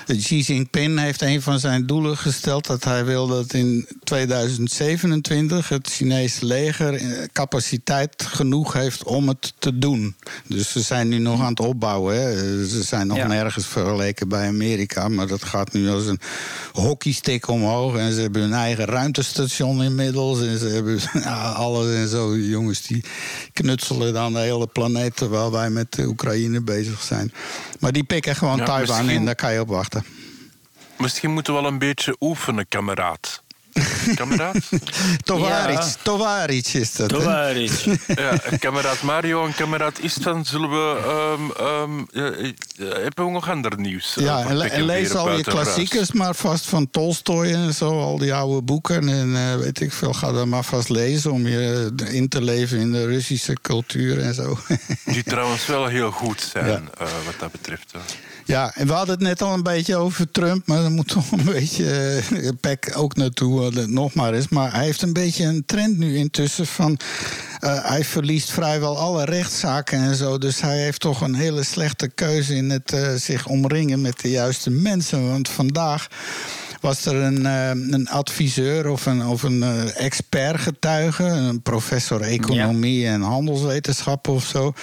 Xi 0.07 0.39
Jinping 0.39 0.99
heeft 0.99 1.21
een 1.21 1.41
van 1.41 1.59
zijn 1.59 1.85
doelen 1.85 2.17
gesteld 2.17 2.65
dat 2.65 2.83
hij 2.83 3.05
wil 3.05 3.27
dat 3.27 3.53
in 3.53 3.87
2027 4.03 5.69
het 5.69 5.87
Chinese 5.87 6.45
leger 6.45 6.93
eh, 6.93 7.23
capaciteit 7.33 8.23
genoeg 8.27 8.73
heeft 8.73 9.03
om 9.03 9.27
het 9.27 9.53
te 9.59 9.77
doen. 9.77 10.15
Dus 10.47 10.71
ze 10.71 10.81
zijn 10.81 11.07
nu 11.07 11.17
nog 11.17 11.41
aan 11.41 11.49
het 11.49 11.59
opbouwen. 11.59 12.15
Hè. 12.21 12.67
Ze 12.67 12.83
zijn 12.83 13.07
nog 13.07 13.17
Ja. 13.17 13.27
nergens 13.27 13.65
vergeleken 13.67 14.27
bij 14.29 14.47
Amerika, 14.47 15.07
maar 15.07 15.27
dat 15.27 15.43
gaat 15.43 15.73
nu 15.73 15.89
als 15.89 16.05
een 16.05 16.19
hockeystick 16.73 17.47
omhoog. 17.47 17.95
En 17.97 18.13
ze 18.13 18.21
hebben 18.21 18.41
hun 18.41 18.53
eigen 18.53 18.85
ruimtestation 18.85 19.83
inmiddels. 19.83 20.41
En 20.41 20.57
ze 20.59 20.67
hebben 20.67 20.99
alles 21.55 21.93
en 21.95 22.07
zo. 22.07 22.37
Jongens 22.37 22.81
die 22.81 23.03
knutselen 23.53 24.13
dan 24.13 24.33
de 24.33 24.39
hele 24.39 24.67
planeet 24.67 25.15
terwijl 25.15 25.51
wij 25.51 25.69
met 25.69 25.91
de 25.93 26.05
Oekraïne 26.07 26.61
bezig 26.61 27.01
zijn. 27.03 27.31
Maar 27.79 27.91
die 27.91 28.03
pikken 28.03 28.35
gewoon 28.35 28.57
Taiwan 28.65 28.79
misschien- 29.05 29.09
in, 29.19 29.25
daar 29.25 29.35
kan 29.35 29.53
je 29.53 29.61
op 29.61 29.67
wachten. 29.67 29.94
Misschien 30.97 31.31
moeten 31.31 31.53
we 31.55 31.61
wel 31.61 31.69
een 31.71 31.79
beetje 31.79 32.15
oefenen, 32.19 32.67
kameraad. 32.67 33.43
Kameraad? 34.15 34.55
Tovaric, 35.23 35.79
Tovaric 36.01 36.67
is 36.67 36.93
dat. 36.93 37.11
Iets. 37.55 37.83
ja, 38.07 38.37
kameraad 38.59 39.01
Mario 39.01 39.45
en 39.45 39.53
kameraad 39.53 39.99
Istvan 39.99 40.45
zullen 40.45 40.69
we... 40.69 41.01
ehm, 41.05 41.65
ehm, 41.65 42.03
eh, 42.13 42.47
eh, 42.47 42.53
hebben 43.03 43.25
we 43.25 43.31
nog 43.31 43.49
ander 43.49 43.79
nieuws? 43.79 44.17
eh, 44.17 44.23
Ja, 44.23 44.45
en, 44.45 44.55
le- 44.57 44.63
Pik 44.63 44.71
en 44.73 44.83
lees 44.83 45.15
al 45.15 45.37
je 45.37 45.43
klassiekers 45.43 46.11
maar 46.11 46.35
vast 46.35 46.65
van 46.65 46.89
Tolstoy 46.89 47.53
en 47.53 47.73
zo, 47.73 48.01
al 48.01 48.17
die 48.17 48.33
oude 48.33 48.61
boeken. 48.61 49.09
En 49.09 49.35
eh, 49.35 49.55
weet 49.55 49.81
ik 49.81 49.93
veel, 49.93 50.13
ga 50.13 50.31
dat 50.31 50.45
maar 50.45 50.63
vast 50.63 50.89
lezen 50.89 51.31
om 51.31 51.47
je 51.47 51.91
in 52.05 52.27
te 52.27 52.41
leven 52.41 52.79
in 52.79 52.91
de 52.91 53.05
Russische 53.05 53.57
cultuur 53.61 54.19
en 54.19 54.33
zo. 54.33 54.57
Die 55.05 55.23
trouwens 55.33 55.65
wel 55.65 55.85
heel 55.87 56.11
goed 56.11 56.41
zijn, 56.51 56.65
Ja. 56.65 56.81
eh, 56.97 57.07
wat 57.25 57.35
dat 57.39 57.51
betreft. 57.51 57.91
hè. 57.91 57.99
Ja, 58.47 58.71
en 58.75 58.87
we 58.87 58.93
hadden 58.93 59.15
het 59.15 59.23
net 59.23 59.41
al 59.41 59.53
een 59.53 59.63
beetje 59.63 59.95
over 59.95 60.31
Trump, 60.31 60.67
maar 60.67 60.83
er 60.83 60.91
moet 60.91 61.07
toch 61.07 61.31
een 61.31 61.43
beetje 61.43 62.21
eh, 62.31 62.49
Peck 62.61 62.91
ook 62.95 63.15
naartoe, 63.15 63.71
eh, 63.79 63.85
nog 63.85 64.13
maar 64.13 64.33
eens. 64.33 64.47
Maar 64.49 64.73
hij 64.73 64.83
heeft 64.85 65.01
een 65.01 65.13
beetje 65.13 65.43
een 65.45 65.63
trend 65.65 65.97
nu 65.97 66.17
intussen 66.17 66.67
van. 66.67 66.97
eh, 67.59 67.85
hij 67.89 68.03
verliest 68.03 68.51
vrijwel 68.51 68.97
alle 68.97 69.25
rechtszaken 69.25 69.99
en 69.99 70.15
zo. 70.15 70.37
Dus 70.37 70.61
hij 70.61 70.77
heeft 70.77 70.99
toch 70.99 71.21
een 71.21 71.35
hele 71.35 71.63
slechte 71.63 72.07
keuze 72.07 72.55
in 72.55 72.69
het 72.69 72.91
eh, 72.93 73.13
zich 73.13 73.47
omringen 73.47 74.01
met 74.01 74.19
de 74.19 74.29
juiste 74.29 74.69
mensen. 74.69 75.29
Want 75.29 75.49
vandaag 75.49 76.07
was 76.85 77.05
er 77.05 77.15
een, 77.15 77.45
eh, 77.45 77.69
een 77.69 78.09
adviseur 78.09 78.89
of 78.89 79.05
een, 79.05 79.25
of 79.25 79.43
een 79.43 79.63
eh, 79.63 80.05
expertgetuige, 80.05 81.23
een 81.23 81.61
professor 81.61 82.21
economie 82.21 83.07
en 83.07 83.21
handelswetenschappen 83.21 84.33
of 84.33 84.45
zo. 84.45 84.73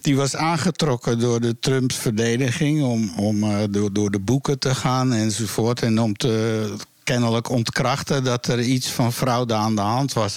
Die 0.00 0.16
was 0.16 0.36
aangetrokken 0.36 1.18
door 1.18 1.40
de 1.40 1.58
Trumps 1.60 1.96
verdediging 1.96 2.82
om, 2.82 3.12
om 3.16 3.42
eh, 3.42 3.58
door, 3.70 3.92
door 3.92 4.10
de 4.10 4.18
boeken 4.18 4.58
te 4.58 4.74
gaan 4.74 5.12
enzovoort. 5.12 5.82
En 5.82 6.00
om 6.00 6.16
te 6.16 6.74
kennelijk 7.04 7.50
ontkrachten 7.50 8.24
dat 8.24 8.46
er 8.46 8.60
iets 8.60 8.88
van 8.88 9.12
fraude 9.12 9.54
aan 9.54 9.74
de 9.74 9.80
hand 9.80 10.12
was. 10.12 10.36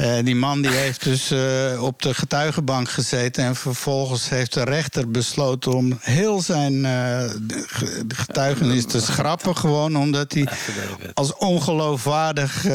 Eh, 0.00 0.24
die 0.24 0.34
man 0.34 0.62
die 0.62 0.70
heeft 0.70 1.04
dus 1.04 1.30
eh, 1.30 1.82
op 1.82 2.02
de 2.02 2.14
getuigenbank 2.14 2.90
gezeten 2.90 3.44
en 3.44 3.56
vervolgens 3.56 4.28
heeft 4.28 4.52
de 4.52 4.62
rechter 4.62 5.10
besloten 5.10 5.72
om 5.74 5.98
heel 6.00 6.42
zijn 6.42 6.84
eh, 6.84 7.24
ge- 7.66 8.04
getuigenis 8.08 8.84
te 8.86 9.00
schrappen, 9.00 9.56
gewoon 9.56 9.96
omdat 9.96 10.32
hij 10.32 10.48
als 11.14 11.36
ongeloofwaardig. 11.36 12.62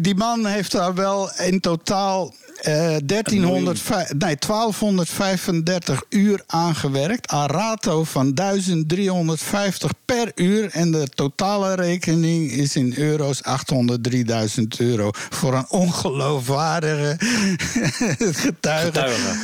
die 0.00 0.14
man 0.14 0.46
heeft 0.46 0.72
daar 0.72 0.94
wel 0.94 1.30
in 1.38 1.60
totaal 1.60 2.34
eh 2.60 2.96
1305 3.04 4.12
nee, 4.12 4.36
1235 4.38 6.02
uur 6.08 6.42
aangewerkt. 6.46 7.28
Arato 7.28 8.04
van 8.04 8.34
1350 8.34 9.92
per 10.04 10.32
uur. 10.34 10.70
En 10.70 10.90
de 10.90 11.08
totale 11.14 11.74
rekening 11.74 12.50
is 12.50 12.76
in 12.76 12.94
euro's 12.96 13.40
803.000 13.48 14.24
euro. 14.78 15.10
Voor 15.12 15.54
een 15.54 15.68
ongeloofwaardige 15.68 17.16
getuige. 18.44 19.38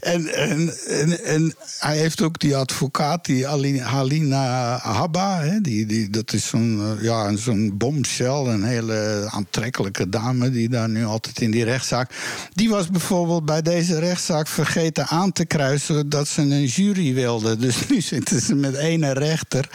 En, 0.00 0.34
en, 0.34 0.74
en, 0.86 1.24
en 1.24 1.54
hij 1.78 1.96
heeft 1.96 2.22
ook 2.22 2.38
die 2.38 2.56
advocaat, 2.56 3.24
die 3.24 3.48
Ali- 3.48 3.80
Halina 3.80 4.78
Habba. 4.82 5.40
Hè, 5.40 5.60
die, 5.60 5.86
die, 5.86 6.10
dat 6.10 6.32
is 6.32 6.46
zo'n 6.46 6.96
eh, 6.98 7.04
ja, 7.04 7.36
zo'n 7.36 7.76
bombshell, 7.76 8.44
een 8.46 8.64
hele 8.64 9.28
aantrekkelijke 9.30 10.08
dame... 10.08 10.50
die 10.50 10.68
daar 10.68 10.88
nu 10.88 11.04
altijd 11.04 11.40
in 11.40 11.50
die 11.50 11.64
rechtszaak... 11.64 12.10
die 12.52 12.70
was 12.70 12.90
bijvoorbeeld 12.90 13.44
bij 13.44 13.62
deze 13.62 13.98
rechtszaak 13.98 14.46
vergeten 14.46 15.06
aan 15.06 15.32
te 15.32 15.44
kruisen... 15.44 16.08
dat 16.08 16.28
ze 16.28 16.40
een 16.40 16.64
jury 16.64 17.14
wilde. 17.14 17.56
Dus 17.56 17.88
nu 17.88 18.00
zitten 18.00 18.40
ze 18.40 18.54
met 18.54 18.74
ene 18.74 19.12
rechter... 19.12 19.68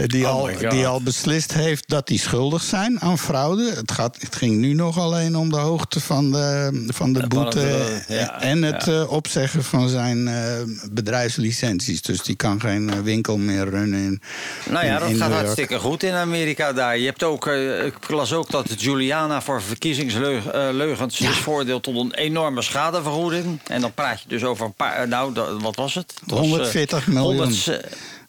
eh, 0.00 0.06
Die, 0.06 0.24
Oh 0.26 0.30
al, 0.32 0.50
die 0.68 0.86
al 0.86 1.02
beslist 1.02 1.52
heeft 1.52 1.88
dat 1.88 2.06
die 2.06 2.18
schuldig 2.18 2.62
zijn 2.62 3.00
aan 3.00 3.18
fraude. 3.18 3.72
Het, 3.74 3.92
gaat, 3.92 4.16
het 4.20 4.36
ging 4.36 4.56
nu 4.56 4.72
nog 4.74 4.98
alleen 4.98 5.36
om 5.36 5.50
de 5.50 5.56
hoogte 5.56 6.00
van 6.00 6.30
de, 6.32 6.84
van 6.86 7.12
de 7.12 7.18
Van 7.20 7.28
boete. 7.28 7.60
eh, 8.08 8.18
ja, 8.20 8.40
en 8.40 8.62
het 8.62 8.84
ja. 8.84 8.92
eh, 8.92 9.12
opzeggen 9.12 9.64
van 9.64 9.88
zijn 9.88 10.28
eh, 10.28 10.34
bedrijfslicenties. 10.92 12.02
Dus 12.02 12.22
die 12.22 12.36
kan 12.36 12.60
geen 12.60 12.90
eh, 12.90 12.98
winkel 13.00 13.36
meer 13.38 13.68
runnen 13.70 14.00
in. 14.00 14.20
Nou 14.70 14.86
ja, 14.86 15.00
in- 15.00 15.08
dat 15.18 15.18
gaat 15.20 15.32
hartstikke 15.32 15.78
goed 15.78 16.02
in 16.02 16.12
Amerika 16.14 16.72
daar. 16.72 16.98
Je 16.98 17.06
hebt 17.06 17.22
ook, 17.22 17.46
eh, 17.46 17.84
ik 17.86 18.08
las 18.08 18.32
ook 18.32 18.50
dat 18.50 18.82
Juliana 18.82 19.42
voor 19.42 19.62
verkiezingsleugens 19.62 21.20
is 21.20 21.36
veroordeeld 21.36 21.82
tot 21.82 21.96
een 21.96 22.14
enorme 22.14 22.62
schadevergoeding. 22.62 23.58
En 23.66 23.80
dan 23.80 23.92
praat 23.94 24.20
je 24.22 24.28
dus 24.28 24.44
over 24.44 24.64
een 24.66 24.74
paar, 24.74 24.94
eh, 24.96 25.08
nou, 25.08 25.32
dat- 25.34 25.62
wat 25.62 25.76
was 25.76 25.94
het? 25.94 26.12
Het 26.20 26.30
was, 26.30 26.40
eh, 26.40 26.46
140 26.48 27.06
miljoen. 27.06 27.36
100 27.36 27.80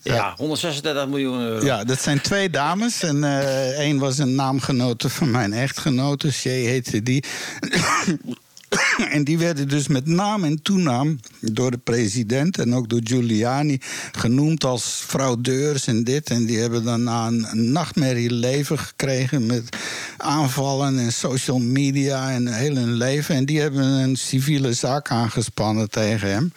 ja, 0.02 0.14
Ja. 0.16 0.34
136 0.38 1.08
miljoen 1.08 1.40
euro. 1.40 1.66
Ja, 1.66 1.84
dat 1.84 2.02
zijn 2.02 2.22
twee 2.22 2.50
dames. 2.50 3.04
En 3.04 3.24
eh 3.24 3.80
één 3.80 3.98
was 3.98 4.18
een 4.18 4.36
naamgenote 4.36 5.10
van 5.10 5.32
mijn 5.32 5.54
echtgenote. 5.54 6.32
Shay 6.32 6.62
heette 6.62 7.04
die. 7.04 7.24
En 9.10 9.24
die 9.24 9.38
werden 9.38 9.68
dus 9.68 9.88
met 9.88 10.06
naam 10.06 10.44
en 10.44 10.62
toenaam 10.62 11.20
door 11.40 11.72
de 11.72 11.78
president 11.78 12.58
en 12.58 12.76
ook 12.76 12.90
door 12.90 13.00
Giuliani 13.04 13.80
genoemd 14.12 14.64
als 14.64 15.04
fraudeurs 15.08 15.88
en 15.88 16.04
dit. 16.04 16.30
En 16.30 16.46
die 16.46 16.60
hebben 16.60 16.84
daarna 16.84 17.28
een 17.28 17.72
nachtmerrie 17.72 18.32
leven 18.34 18.80
gekregen 18.80 19.46
met 19.46 19.78
aanvallen 20.18 21.00
en 21.00 21.14
social 21.14 21.60
media 21.60 22.32
en 22.32 22.48
heel 22.54 22.76
hun 22.76 22.94
leven. 22.94 23.36
En 23.36 23.46
die 23.46 23.60
hebben 23.60 23.84
een 23.84 24.16
civiele 24.16 24.74
zaak 24.74 25.10
aangespannen 25.10 25.90
tegen 25.90 26.30
hem. 26.30 26.54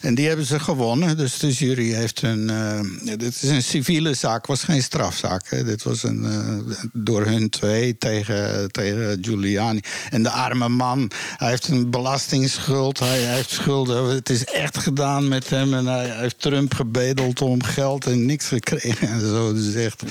En 0.00 0.14
die 0.14 0.26
hebben 0.28 0.46
ze 0.46 0.60
gewonnen. 0.60 1.16
Dus 1.16 1.38
de 1.38 1.52
jury 1.52 1.92
heeft 1.92 2.22
een. 2.22 2.50
eh, 2.50 2.80
dit 3.18 3.42
is 3.42 3.48
een 3.50 3.62
civiele 3.62 4.14
zaak, 4.14 4.46
was 4.46 4.62
geen 4.64 4.82
strafzaak. 4.82 5.50
Hè. 5.50 5.64
Dit 5.64 5.82
was 5.82 6.02
een, 6.02 6.24
eh, 6.24 6.84
door 6.92 7.24
hun 7.26 7.48
twee 7.50 7.98
tegen, 7.98 8.70
tegen 8.72 9.18
Giuliani. 9.20 9.80
En 10.10 10.22
de 10.22 10.30
arme 10.30 10.68
man, 10.68 11.10
hij 11.36 11.48
heeft 11.48 11.68
een 11.68 11.90
belastingsschuld. 11.90 12.98
Hij, 12.98 13.20
hij 13.20 13.34
heeft 13.34 13.50
schulden. 13.50 14.14
Het 14.14 14.30
is 14.30 14.44
echt 14.44 14.78
gedaan 14.78 15.28
met 15.28 15.50
hem. 15.50 15.74
En 15.74 15.86
hij 15.86 16.10
heeft 16.10 16.40
Trump 16.40 16.74
gebedeld 16.74 17.40
om 17.40 17.62
geld 17.62 18.06
en 18.06 18.26
niks 18.26 18.46
gekregen 18.46 19.08
en 19.08 19.20
zo. 19.20 19.52
Dus 19.54 19.74
echt. 19.74 20.02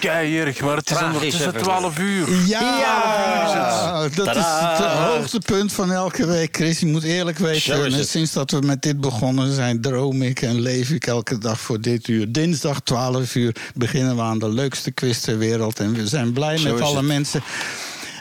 Keierig, 0.00 0.60
maar 0.60 0.76
het 0.76 0.90
is 0.90 0.96
Tragisch, 0.96 1.14
ondertussen 1.14 1.48
even. 1.48 1.62
12 1.62 1.98
uur. 1.98 2.28
Ja, 2.46 4.08
dat 4.14 4.36
is 4.36 4.42
het 4.44 4.86
hoogtepunt 4.86 5.72
van 5.72 5.92
elke 5.92 6.26
week, 6.26 6.56
Chris. 6.56 6.80
Je 6.80 6.86
moet 6.86 7.02
eerlijk 7.02 7.38
weten, 7.38 8.06
sinds 8.06 8.32
dat 8.32 8.50
we 8.50 8.60
met 8.60 8.82
dit 8.82 9.00
begonnen 9.00 9.10
zijn, 9.50 9.80
droom 9.80 10.22
ik 10.22 10.42
en 10.42 10.60
leef 10.60 10.90
ik 10.90 11.06
elke 11.06 11.38
dag 11.38 11.60
voor 11.60 11.80
dit 11.80 12.08
uur. 12.08 12.32
Dinsdag 12.32 12.80
12 12.80 13.34
uur 13.34 13.56
beginnen 13.74 14.16
we 14.16 14.22
aan 14.22 14.38
de 14.38 14.48
leukste 14.48 14.90
quiz 14.90 15.18
ter 15.18 15.38
wereld. 15.38 15.80
En 15.80 15.92
we 15.92 16.06
zijn 16.06 16.32
blij 16.32 16.56
Zo 16.56 16.72
met 16.72 16.82
alle 16.82 16.96
het. 16.96 17.06
mensen. 17.06 17.42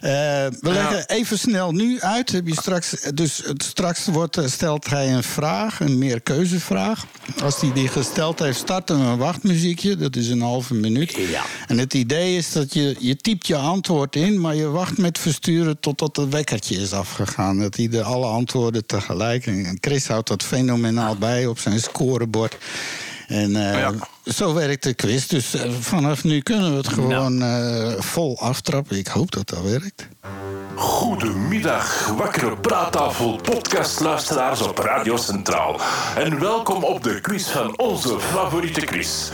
Eh, 0.01 0.11
we 0.59 0.71
leggen 0.71 1.07
even 1.07 1.39
snel 1.39 1.71
nu 1.71 1.99
uit. 1.99 2.31
Heb 2.31 2.47
je 2.47 2.53
straks, 2.53 2.95
dus 3.13 3.43
straks 3.57 4.05
wordt, 4.05 4.37
eh, 4.37 4.45
stelt 4.47 4.89
hij 4.89 5.13
een 5.13 5.23
vraag, 5.23 5.79
een 5.79 5.97
meerkeuzevraag. 5.97 7.05
Als 7.43 7.61
hij 7.61 7.73
die 7.73 7.87
gesteld 7.87 8.39
heeft, 8.39 8.57
starten 8.57 8.99
we 8.99 9.05
een 9.05 9.17
wachtmuziekje. 9.17 9.95
Dat 9.95 10.15
is 10.15 10.29
een 10.29 10.41
halve 10.41 10.73
minuut. 10.73 11.15
Ja. 11.29 11.43
En 11.67 11.77
het 11.77 11.93
idee 11.93 12.37
is 12.37 12.51
dat 12.51 12.73
je, 12.73 12.95
je 12.99 13.15
typt 13.15 13.47
je 13.47 13.55
antwoord 13.55 14.15
in, 14.15 14.39
maar 14.41 14.55
je 14.55 14.67
wacht 14.67 14.97
met 14.97 15.19
versturen 15.19 15.79
totdat 15.79 16.15
het 16.15 16.29
wekkertje 16.29 16.75
is 16.75 16.93
afgegaan. 16.93 17.59
Dat 17.59 17.75
hij 17.75 17.87
de 17.87 18.03
alle 18.03 18.25
antwoorden 18.25 18.85
tegelijk. 18.85 19.45
En 19.45 19.77
Chris 19.81 20.07
houdt 20.07 20.27
dat 20.27 20.43
fenomenaal 20.43 21.15
bij 21.15 21.45
op 21.45 21.59
zijn 21.59 21.79
scorebord. 21.79 22.57
En 23.27 23.55
eh, 23.55 23.79
Ja. 23.79 23.93
Zo 24.25 24.53
werkt 24.53 24.83
de 24.83 24.93
quiz. 24.93 25.27
Dus 25.27 25.53
eh, 25.53 25.71
vanaf 25.79 26.23
nu 26.23 26.41
kunnen 26.41 26.71
we 26.71 26.77
het 26.77 26.87
gewoon 26.87 27.41
eh, 27.41 27.91
vol 27.99 28.39
aftrappen. 28.39 28.97
Ik 28.97 29.07
hoop 29.07 29.31
dat 29.31 29.49
dat 29.49 29.61
werkt. 29.61 30.07
Goedemiddag, 30.75 32.07
wakkere 32.07 32.57
praattafel 32.57 33.35
podcastluisteraars 33.35 34.61
op 34.61 34.77
Radio 34.77 35.17
Centraal. 35.17 35.79
En 36.15 36.39
welkom 36.39 36.83
op 36.83 37.03
de 37.03 37.21
quiz 37.21 37.47
van 37.47 37.79
onze 37.79 38.19
favoriete 38.19 38.81
quiz. 38.81 39.29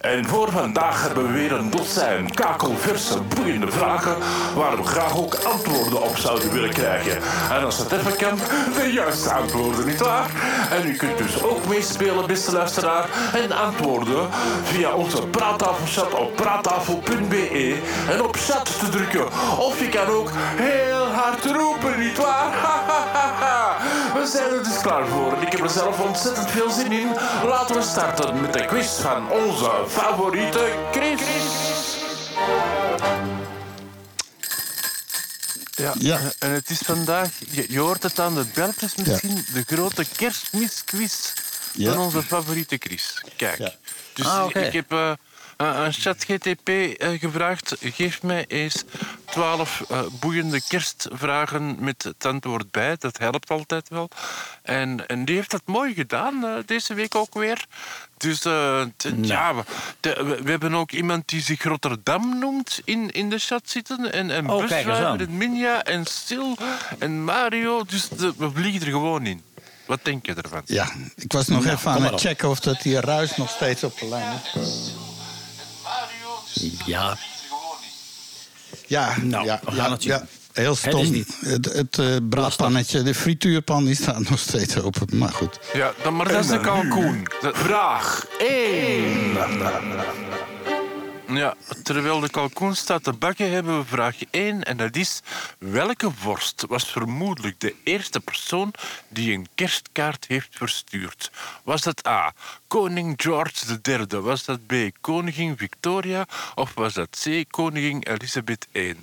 En 0.00 0.26
voor 0.26 0.50
vandaag 0.50 1.02
hebben 1.02 1.26
we 1.26 1.32
weer 1.32 1.52
een 1.52 1.70
dozijn 1.70 2.34
kakelverse, 2.34 3.20
boeiende 3.20 3.70
vragen... 3.70 4.16
waar 4.54 4.76
we 4.76 4.82
graag 4.82 5.16
ook 5.16 5.34
antwoorden 5.34 6.02
op 6.02 6.16
zouden 6.16 6.52
willen 6.52 6.70
krijgen. 6.72 7.16
En 7.50 7.64
als 7.64 7.78
het 7.78 7.92
even 7.92 8.16
kan, 8.16 8.38
de 8.74 8.92
juiste 8.92 9.32
antwoorden, 9.32 9.86
nietwaar? 9.86 10.30
En 10.70 10.88
u 10.88 10.96
kunt 10.96 11.18
dus 11.18 11.42
ook 11.42 11.66
meespelen, 11.66 12.26
beste 12.26 12.52
luisteraar... 12.52 13.08
en 13.34 13.52
antwoorden 13.52 14.25
via 14.64 14.92
onze 14.94 15.22
praattafelchat 15.22 16.14
op 16.14 16.36
praattafel.be... 16.36 17.78
en 18.10 18.22
op 18.22 18.36
chat 18.36 18.78
te 18.78 18.88
drukken. 18.88 19.26
Of 19.58 19.80
je 19.80 19.88
kan 19.88 20.06
ook 20.06 20.30
heel 20.56 21.06
hard 21.06 21.44
roepen, 21.44 21.98
nietwaar? 21.98 22.50
We 24.14 24.26
zijn 24.26 24.52
er 24.52 24.64
dus 24.64 24.80
klaar 24.80 25.06
voor 25.06 25.32
ik 25.40 25.52
heb 25.52 25.60
er 25.60 25.70
zelf 25.70 26.00
ontzettend 26.00 26.50
veel 26.50 26.70
zin 26.70 26.92
in. 26.92 27.08
Laten 27.44 27.74
we 27.76 27.82
starten 27.82 28.40
met 28.40 28.52
de 28.52 28.64
quiz 28.64 29.00
van 29.00 29.30
onze 29.30 29.70
favoriete 29.88 30.68
Chris. 30.92 31.20
Ja, 35.74 35.94
Ja. 35.98 36.20
en 36.38 36.50
het 36.50 36.70
is 36.70 36.78
vandaag, 36.84 37.28
je, 37.50 37.64
je 37.68 37.78
hoort 37.78 38.02
het 38.02 38.20
aan 38.20 38.34
de 38.34 38.44
beltjes 38.54 38.94
misschien, 38.94 39.44
de 39.52 39.62
grote 39.66 40.04
kerstmisquiz 40.16 41.32
Ja. 41.72 41.92
van 41.92 42.02
onze 42.02 42.22
favoriete 42.22 42.76
Chris. 42.80 43.22
Kijk. 43.36 43.58
Dus 44.16 44.26
Ah, 44.26 44.48
ik 44.66 44.72
heb 44.72 44.92
eh, 44.92 45.12
aan 45.56 45.74
aan 45.74 45.92
ChatGTP 45.92 46.68
eh, 46.68 47.08
gevraagd, 47.20 47.76
geef 47.80 48.22
mij 48.22 48.44
eens 48.48 48.84
twaalf 49.24 49.84
eh, 49.90 50.00
boeiende 50.20 50.60
kerstvragen 50.68 51.76
met 51.80 52.02
het 52.02 52.26
antwoord 52.26 52.70
bij. 52.70 52.96
Dat 52.98 53.18
helpt 53.18 53.50
altijd 53.50 53.88
wel. 53.88 54.08
En, 54.62 55.06
en 55.08 55.24
die 55.24 55.34
heeft 55.36 55.50
dat 55.50 55.62
mooi 55.64 55.94
gedaan, 55.94 56.62
deze 56.66 56.94
week 56.94 57.14
ook 57.14 57.34
weer. 57.34 57.64
Dus 58.16 58.38
t- 58.96 59.12
ja, 59.22 59.54
we, 59.54 59.62
de- 60.00 60.22
we- 60.24 60.42
we 60.42 60.50
hebben 60.50 60.74
ook 60.74 60.90
iemand 60.92 61.28
die 61.28 61.40
zich 61.42 61.62
Rotterdam 61.64 62.38
noemt 62.38 62.80
in, 62.84 63.10
in 63.10 63.30
de 63.30 63.38
chat 63.38 63.62
zitten. 63.64 64.12
En, 64.12 64.30
en 64.30 64.50
Oh, 64.50 64.60
en 65.20 65.36
Minja 65.36 65.82
en 65.84 66.06
Sil 66.22 66.50
en 66.98 67.24
Mario. 67.24 67.84
Dus 67.84 68.08
de- 68.08 68.34
we 68.36 68.50
vliegen 68.50 68.80
er 68.80 68.86
gewoon 68.92 69.26
in. 69.26 69.42
Wat 69.86 69.98
denk 70.02 70.26
je 70.26 70.34
ervan? 70.34 70.62
Ja, 70.64 70.92
ik 71.16 71.32
was 71.32 71.46
nog 71.48 71.66
even 71.66 71.90
aan 71.90 72.02
het 72.02 72.20
checken 72.20 72.48
of 72.48 72.60
dat 72.60 72.82
die 72.82 73.00
ruis 73.00 73.36
nog 73.36 73.50
steeds 73.50 73.84
op 73.84 73.98
de 73.98 74.06
lijn 74.08 74.40
is. 74.54 74.92
Mario, 75.82 76.76
Ja. 76.84 77.16
Ja, 78.86 79.14
Nou, 79.22 79.44
ja, 79.44 79.60
we 79.64 79.70
gaan 79.72 79.84
ja, 79.84 79.90
het 79.90 80.02
zien. 80.02 80.12
ja. 80.12 80.26
Heel 80.52 80.74
stom. 80.74 81.10
niet. 81.10 81.36
Het, 81.40 81.72
het 81.72 81.98
eh, 81.98 82.16
braadpannetje, 82.28 83.02
de 83.02 83.14
frituurpan, 83.14 83.84
die 83.84 83.94
staat 83.94 84.28
nog 84.30 84.38
steeds 84.38 84.76
open. 84.80 85.06
Maar 85.18 85.32
goed. 85.32 85.58
Ja, 85.72 85.92
dan, 86.02 86.16
maar 86.16 86.28
dat 86.28 86.44
is 86.44 86.50
een 86.50 86.60
kalkoen. 86.62 87.22
De- 87.40 87.50
Vraag 87.54 88.26
1. 88.38 89.36
Ja, 91.28 91.54
terwijl 91.82 92.20
de 92.20 92.30
kalkoen 92.30 92.74
staat 92.74 93.02
te 93.02 93.12
bakken, 93.12 93.50
hebben 93.50 93.78
we 93.78 93.84
vraag 93.86 94.16
1. 94.30 94.62
En 94.62 94.76
dat 94.76 94.96
is: 94.96 95.20
welke 95.58 96.10
vorst 96.18 96.64
was 96.68 96.90
vermoedelijk 96.90 97.60
de 97.60 97.74
eerste 97.84 98.20
persoon 98.20 98.72
die 99.08 99.32
een 99.34 99.46
kerstkaart 99.54 100.24
heeft 100.28 100.48
verstuurd? 100.50 101.30
Was 101.64 101.82
dat 101.82 102.06
A. 102.06 102.32
Koning 102.66 103.14
George 103.16 103.78
III? 103.82 104.20
Was 104.20 104.44
dat 104.44 104.66
B. 104.66 104.74
Koningin 105.00 105.56
Victoria? 105.56 106.26
Of 106.54 106.74
was 106.74 106.94
dat 106.94 107.18
C. 107.24 107.44
Koningin 107.50 108.02
Elizabeth 108.02 108.66
I? 108.72 108.94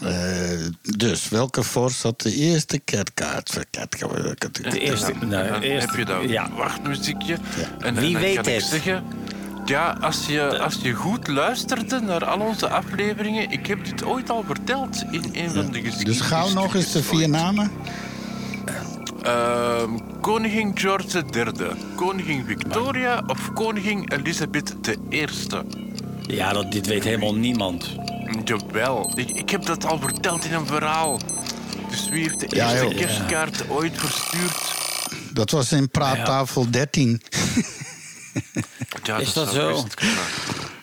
Eh, 0.00 0.66
dus, 0.82 1.28
welke 1.28 1.62
vorst 1.62 2.02
had 2.02 2.20
de 2.20 2.34
eerste 2.34 2.78
kertkaart? 2.78 3.52
De 3.70 4.78
eerste. 4.80 5.12
Nou, 5.20 5.48
dan 5.48 5.60
eerst- 5.60 5.86
heb 5.86 5.96
je 5.98 6.04
dat 6.04 6.28
ja. 6.28 6.50
wachtmuziekje. 6.50 7.36
En, 7.78 7.94
Wie 7.94 8.14
en 8.14 8.20
weet 8.20 8.34
kan 8.34 8.44
ik 8.46 8.54
het? 8.54 8.64
zeggen... 8.64 9.04
Ja, 9.64 9.96
als 10.00 10.26
je, 10.26 10.58
als 10.58 10.74
je 10.82 10.92
goed 10.92 11.26
luisterde 11.28 12.00
naar 12.00 12.24
al 12.24 12.40
onze 12.40 12.68
afleveringen... 12.68 13.50
Ik 13.50 13.66
heb 13.66 13.84
dit 13.84 14.04
ooit 14.04 14.30
al 14.30 14.44
verteld 14.46 15.04
in 15.10 15.24
een 15.32 15.50
van 15.50 15.70
de 15.72 15.80
geschiedenis. 15.82 16.18
Dus 16.18 16.20
gauw 16.20 16.48
nog 16.48 16.74
eens 16.74 16.92
de 16.92 17.02
vier 17.02 17.28
namen. 17.28 17.70
Ehm, 19.22 19.90
koningin 20.20 20.70
George 20.74 21.24
III, 21.32 21.46
koningin 21.96 22.44
Victoria 22.46 23.22
of 23.26 23.52
koningin 23.52 24.08
Elizabeth 24.12 24.74
I? 25.10 25.26
Ja, 26.26 26.52
dat, 26.52 26.72
dit 26.72 26.86
weet 26.86 27.04
helemaal 27.04 27.34
niemand. 27.34 27.96
Jawel, 28.44 29.12
ik, 29.14 29.30
ik 29.30 29.50
heb 29.50 29.64
dat 29.66 29.84
al 29.84 29.98
verteld 29.98 30.44
in 30.44 30.52
een 30.52 30.66
verhaal. 30.66 31.20
Dus 31.90 32.08
wie 32.08 32.22
heeft 32.22 32.40
de 32.40 32.56
Ja, 32.56 32.70
eerste 32.70 32.86
joh. 32.88 32.96
kerstkaart 32.96 33.68
ooit 33.68 33.92
verstuurd? 33.98 34.74
Dat 35.32 35.50
was 35.50 35.72
in 35.72 35.90
praattafel 35.90 36.70
13. 36.70 37.20
Ja, 39.02 39.18
Is 39.18 39.32
dat 39.32 39.52
zou 39.52 39.74
zo? 39.74 39.86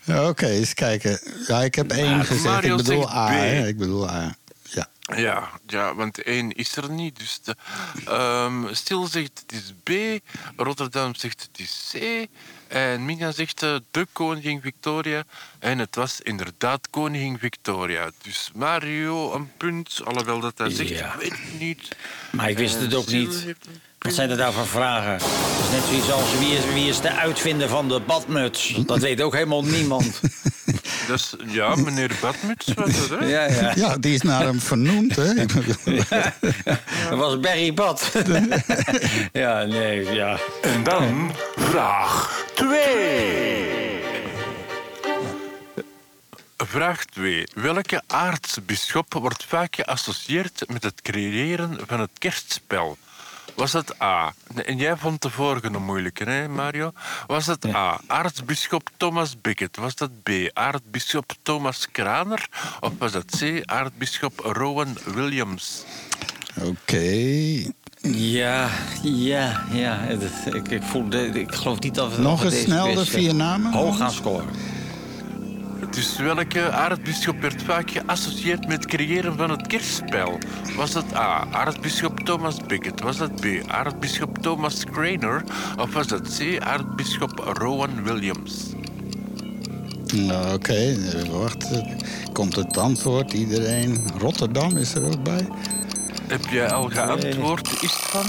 Ja, 0.04 0.30
Oké, 0.30 0.48
eens 0.48 0.74
kijken. 0.74 1.20
Ja, 1.48 1.62
ik 1.62 1.76
heb 1.76 1.92
één 1.92 2.26
gezegd. 2.26 2.44
Mario 2.44 2.78
ik 2.78 2.84
bedoel 2.84 3.10
A. 3.10 3.32
Hè. 3.32 3.68
Ik 3.68 3.78
bedoel 3.78 4.10
A. 4.10 4.36
Ja. 4.64 4.88
Ja, 5.16 5.50
ja, 5.68 5.96
want 5.96 6.24
één 6.24 6.52
is 6.52 6.76
er 6.76 6.92
niet. 6.92 7.20
Dus 7.20 7.40
de, 7.44 7.56
ehm, 8.06 8.74
Stil 8.74 9.08
zegt 9.08 9.44
het 9.48 9.52
is 9.52 9.74
B, 9.84 9.92
Rotterdam 10.56 11.16
zegt 11.16 11.42
het 11.42 11.60
is 11.60 11.94
C. 11.94 12.28
En 12.68 13.06
Minja 13.06 13.32
zegt 13.32 13.64
eh, 13.64 13.76
de 13.92 14.08
koningin 14.14 14.62
Victoria. 14.62 15.24
En 15.60 15.80
het 15.80 15.95
was 15.95 16.20
inderdaad 16.22 16.89
koningin 16.89 17.38
Victoria. 17.39 18.10
Dus 18.22 18.51
Mario 18.55 19.34
een 19.34 19.51
punt, 19.57 20.01
alhoewel 20.03 20.39
dat 20.39 20.57
hij 20.57 20.70
zegt, 20.70 20.89
Ja. 20.89 21.14
ik 21.14 21.20
weet 21.20 21.32
het 21.32 21.60
niet. 21.60 21.88
Maar 22.32 22.49
ik 22.49 22.57
wist 22.57 22.80
het 22.80 22.93
ook 22.93 23.07
niet. 23.07 23.45
Wat 23.99 24.14
zijn 24.14 24.30
er 24.30 24.38
daar 24.38 24.53
voor 24.53 24.68
vragen? 24.68 25.12
Het 25.12 25.66
is 25.66 25.70
net 25.72 25.84
zoiets 25.84 26.12
als 26.12 26.38
wie 26.39 26.57
is, 26.57 26.66
wie 26.74 26.88
is 26.88 27.01
de 27.01 27.12
uitvinder 27.12 27.68
van 27.70 27.88
de 27.88 27.99
badmuts? 27.99 28.74
Dat 28.86 28.99
weet 28.99 29.22
ook 29.22 29.34
helemaal 29.34 29.64
niemand. 29.64 30.20
Dus, 31.07 31.36
ja, 31.45 31.76
meneer 31.76 32.12
Badmuts 32.22 32.74
was 32.74 32.95
het, 32.95 33.10
hè? 33.10 33.26
Ja, 33.26 33.45
ja. 33.45 33.72
ja, 33.76 33.97
die 33.97 34.14
is 34.14 34.22
naar 34.22 34.41
hem 34.43 34.60
vernoemd. 34.60 35.16
Hè? 35.16 35.34
Dat 37.10 37.18
was 37.18 37.39
Barry 37.39 37.74
Bad. 37.74 38.12
ja, 39.32 39.64
nee, 39.64 40.14
ja. 40.14 40.38
En 40.62 40.84
dan 40.84 41.32
vraag 41.55 42.43
2. 42.53 43.99
Vraag 46.72 47.06
2. 47.06 47.48
Welke 47.54 48.02
aartsbisschop 48.08 49.14
wordt 49.14 49.44
vaak 49.44 49.76
geassocieerd 49.76 50.64
met 50.68 50.84
het 50.84 51.02
creëren 51.02 51.78
van 51.88 52.00
het 52.00 52.10
kerstspel? 52.18 52.98
Was 53.56 53.74
het 53.74 54.02
A? 54.02 54.34
En 54.66 54.78
jij 54.78 54.98
vond 54.98 55.22
de 55.22 55.30
vorige 55.30 55.66
een 55.66 55.84
moeilijke, 55.84 56.24
hè, 56.24 56.48
Mario? 56.48 56.92
Was 57.28 57.46
het 57.46 57.66
A. 57.66 58.00
Aartsbisschop 58.08 58.90
Thomas 58.98 59.42
Becket? 59.42 59.78
Was 59.78 59.96
dat 59.96 60.10
B. 60.24 60.30
Aartsbisschop 60.54 61.32
Thomas 61.42 61.88
Kraner? 61.92 62.48
Of 62.80 62.92
was 62.98 63.12
dat 63.12 63.26
C. 63.40 63.62
Aartsbisschop 63.66 64.40
Rowan 64.40 64.98
Williams? 65.06 65.84
Oké. 66.62 67.72
Ja, 68.02 68.70
ja, 69.02 69.66
ja. 69.72 70.00
Ik, 70.54 70.68
ik, 70.68 70.84
voel 70.84 71.10
de, 71.10 71.26
ik 71.26 71.56
geloof 71.56 71.80
niet 71.80 71.96
dat 71.96 72.16
we 72.16 72.22
Nog 72.22 72.44
eens 72.44 72.62
snel 72.62 72.94
de 72.94 73.06
vier 73.06 73.36
namen. 73.36 73.74
Hoog 73.74 73.98
gaan 73.98 74.12
scoren. 74.12 74.48
Dus 75.92 76.18
welke 76.18 76.72
aartsbisschop 76.72 77.42
werd 77.42 77.64
vaak 77.64 77.92
geassocieerd 77.92 78.68
met 78.68 78.78
het 78.78 78.86
creëren 78.86 79.38
van 79.38 79.50
het 79.50 79.68
kerstspel? 79.68 80.38
Was 80.76 80.92
dat 80.92 81.16
A. 81.16 81.48
Aartsbisschop 81.52 82.20
Thomas 82.20 82.58
Becket? 82.68 83.02
Was 83.02 83.18
dat 83.18 83.36
B. 83.36 83.46
Aartsbisschop 83.68 84.38
Thomas 84.38 84.84
Craner? 84.92 85.44
Of 85.78 85.94
was 85.94 86.08
dat 86.08 86.38
C. 86.38 86.60
Aartsbisschop 86.60 87.40
Rowan 87.40 88.04
Williams? 88.04 88.74
Nou, 90.14 90.54
Oké, 90.54 90.74
eh, 90.74 91.24
wacht. 91.32 91.68
Komt 92.34 92.56
het 92.56 92.78
antwoord? 92.78 93.34
Iedereen. 93.34 94.08
Rotterdam 94.18 94.78
is 94.78 94.94
er 94.96 95.06
ook 95.06 95.24
bij. 95.24 95.48
Heb 96.28 96.46
jij 96.52 96.72
al 96.72 96.90
geantwoord? 96.90 97.68
Is 97.82 97.82
het 97.82 97.92
van? 97.92 98.26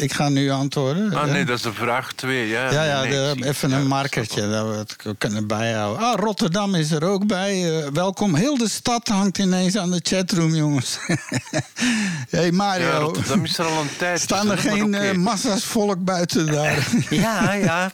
Ik 0.00 0.12
ga 0.12 0.28
nu 0.28 0.50
antwoorden. 0.50 1.14
Ah 1.14 1.24
nee, 1.30 1.44
dat 1.44 1.58
is 1.58 1.64
een 1.64 1.74
vraag 1.74 2.12
2. 2.12 2.48
Ja, 2.48 2.70
Ja, 2.72 2.84
ja, 2.84 3.00
nee, 3.02 3.10
de- 3.10 3.46
even 3.48 3.70
ja, 3.70 3.76
een 3.76 3.86
markertje 3.86 4.48
dat 4.50 4.66
we 4.68 4.74
het 4.76 4.96
kunnen 5.18 5.46
bijhouden. 5.46 6.02
Ah, 6.06 6.14
Rotterdam 6.18 6.74
is 6.74 6.90
er 6.90 7.04
ook 7.04 7.26
bij. 7.26 7.78
Eh, 7.82 7.86
welkom. 7.92 8.34
Heel 8.34 8.56
de 8.58 8.68
stad 8.68 9.08
hangt 9.08 9.38
ineens 9.38 9.76
aan 9.76 9.90
de 9.90 10.00
chatroom, 10.02 10.54
jongens. 10.54 10.98
hey 12.30 12.44
Ja, 12.46 12.52
Mario, 12.52 12.98
Rotterdam 12.98 13.44
is 13.44 13.58
er 13.58 13.64
al 13.64 13.80
een 13.80 13.96
tijd. 13.98 14.20
staan 14.20 14.50
er 14.50 14.56
dus, 14.56 14.64
maar 14.64 14.74
geen 14.74 14.94
eh, 14.94 15.12
massa's 15.16 15.64
volk 15.64 16.04
buiten 16.04 16.46
daar? 16.46 16.88
Ja, 17.10 17.52
ja. 17.52 17.92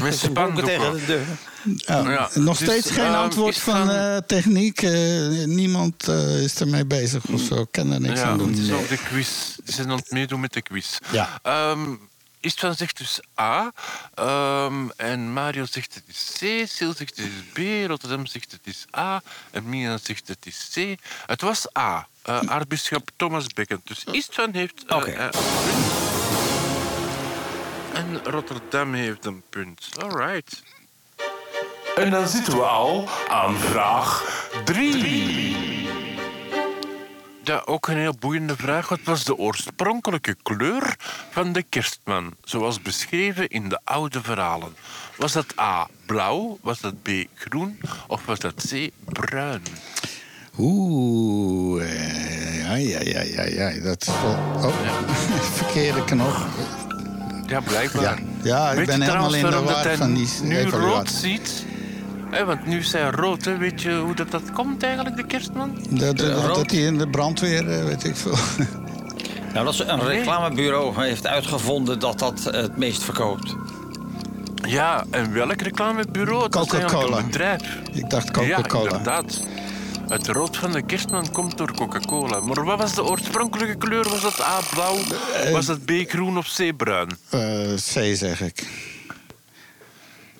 Met 0.00 0.16
spandoeken. 0.18 0.64
tegen 0.64 0.92
de 0.92 1.04
deur. 1.06 1.24
Oh, 1.66 1.80
Ja, 1.86 2.28
nog 2.34 2.58
dus, 2.58 2.68
steeds 2.68 2.90
geen 2.90 3.04
ehm, 3.04 3.14
antwoord 3.14 3.58
van 3.58 3.90
eh, 3.90 4.16
techniek. 4.16 4.82
eh, 4.82 5.44
niemand 5.44 6.08
eh, 6.08 6.42
is 6.42 6.60
ermee 6.60 6.84
bezig 6.86 7.24
of 7.26 7.40
zo. 7.40 7.54
Ik 7.54 7.68
kan 7.70 7.92
er 7.92 8.00
niks 8.00 8.20
ja, 8.20 8.26
aan 8.26 8.38
doen. 8.38 8.48
Het 8.48 8.58
is 8.58 8.88
de 8.88 8.98
quiz. 9.08 9.28
Ze 9.64 9.72
zijn 9.72 9.90
aan 9.90 9.96
het 9.96 10.10
meedoen 10.10 10.40
met 10.40 10.52
de 10.52 10.62
quiz. 10.62 10.96
Ja. 11.12 11.38
Ehm, 11.42 11.94
Istvan 12.40 12.74
zegt 12.74 12.98
dus 12.98 13.20
A. 13.40 13.72
ehm, 14.14 14.88
en 14.96 15.32
Mario 15.32 15.64
zegt 15.70 15.94
het 15.94 16.02
is 16.06 16.32
C. 16.38 16.68
Sil 16.74 16.92
zegt 16.96 17.16
het 17.16 17.26
is 17.26 17.32
B. 17.52 17.86
Rotterdam 17.88 18.26
zegt 18.26 18.52
het 18.52 18.60
is 18.64 18.84
A. 18.96 19.22
En 19.50 19.68
Mina 19.68 19.98
zegt 20.02 20.28
het 20.28 20.46
is 20.46 20.68
C. 20.74 20.94
Het 21.26 21.40
was 21.40 21.66
A. 21.78 22.06
aartsbisschop 22.22 23.10
Thomas 23.16 23.46
Becket. 23.46 23.80
Dus 23.84 24.04
Istvan 24.10 24.50
heeft 24.52 24.86
punt. 24.86 25.08
En 27.92 28.20
Rotterdam 28.24 28.94
heeft 28.94 29.24
een 29.24 29.42
punt. 29.50 29.88
Alright. 29.98 30.62
En 31.96 32.10
dan 32.10 32.28
zitten 32.28 32.56
we 32.56 32.62
al 32.62 33.08
aan 33.28 33.54
vraag 33.56 34.22
3. 34.64 35.56
Ja, 37.44 37.62
ook 37.64 37.88
een 37.88 37.96
heel 37.96 38.14
boeiende 38.18 38.56
vraag. 38.56 38.88
Wat 38.88 38.98
was 39.04 39.24
de 39.24 39.36
oorspronkelijke 39.36 40.36
kleur 40.42 40.96
van 41.30 41.52
de 41.52 41.62
kerstman, 41.62 42.34
zoals 42.44 42.82
beschreven 42.82 43.48
in 43.48 43.68
de 43.68 43.78
oude 43.84 44.22
verhalen? 44.22 44.76
Was 45.16 45.32
dat 45.32 45.58
A, 45.60 45.86
blauw, 46.06 46.58
was 46.62 46.80
dat 46.80 47.02
B, 47.02 47.08
groen 47.34 47.80
of 48.06 48.24
was 48.24 48.38
dat 48.38 48.54
C, 48.54 48.90
bruin? 49.04 49.62
Oeh, 50.58 51.82
eh, 51.82 52.58
ja, 52.62 52.74
ja, 52.74 53.00
ja, 53.02 53.20
ja, 53.22 53.68
ja. 53.68 53.80
Dat 53.80 54.02
is 54.02 54.12
wel... 54.22 54.38
Oh, 54.64 54.74
verkeerde 55.60 56.04
knop. 56.04 56.36
Ja, 57.46 57.60
blijkbaar. 57.60 58.02
Ja, 58.02 58.16
ja 58.42 58.70
ik 58.70 58.86
ben 58.86 59.02
helemaal 59.02 59.28
trouwens 59.28 59.36
in 59.36 59.50
de 59.50 59.72
war 59.72 59.84
hij 59.84 59.96
van 59.96 60.14
die 60.14 60.28
nu 60.42 60.62
rood 60.62 61.10
ziet? 61.10 61.72
Want 62.42 62.66
nu 62.66 62.78
is 62.78 62.92
hij 62.92 63.10
rood, 63.10 63.44
hè. 63.44 63.56
weet 63.58 63.82
je 63.82 63.94
hoe 63.96 64.14
dat, 64.14 64.30
dat 64.30 64.52
komt 64.52 64.82
eigenlijk, 64.82 65.16
de 65.16 65.26
kerstman? 65.26 65.78
Dat, 65.90 66.16
dat, 66.16 66.44
rood. 66.44 66.54
dat 66.54 66.70
hij 66.70 66.80
in 66.80 66.98
de 66.98 67.08
brandweer, 67.08 67.70
eh, 67.70 67.84
weet 67.84 68.04
ik 68.04 68.16
veel. 68.16 68.36
Nou, 69.54 69.66
dat 69.66 69.74
is 69.74 69.80
een 69.80 70.00
reclamebureau 70.06 71.04
heeft 71.04 71.26
uitgevonden 71.26 71.98
dat 71.98 72.18
dat 72.18 72.46
eh, 72.46 72.60
het 72.60 72.76
meest 72.76 73.02
verkoopt. 73.02 73.54
Ja, 74.66 75.04
en 75.10 75.32
welk 75.32 75.60
reclamebureau? 75.60 76.48
Coca-Cola. 76.48 77.16
een 77.18 77.26
bedrijf. 77.26 77.62
Ik 77.92 78.10
dacht 78.10 78.26
Ja, 78.26 78.32
Coca-Cola. 78.32 78.84
inderdaad. 78.84 79.40
Het 80.08 80.26
rood 80.28 80.56
van 80.56 80.72
de 80.72 80.82
kerstman 80.82 81.30
komt 81.32 81.58
door 81.58 81.72
Coca-Cola. 81.74 82.40
Maar 82.40 82.64
wat 82.64 82.78
was 82.78 82.94
de 82.94 83.04
oorspronkelijke 83.04 83.76
kleur? 83.76 84.08
Was 84.08 84.20
dat 84.22 84.40
A 84.40 84.58
blauw? 84.70 84.96
Was 85.52 85.66
dat 85.66 85.84
B 85.84 85.90
groen 86.08 86.38
of 86.38 86.54
C 86.56 86.76
bruin? 86.76 87.08
Eh, 87.30 87.40
C 87.74 88.16
zeg 88.16 88.40
ik. 88.40 88.66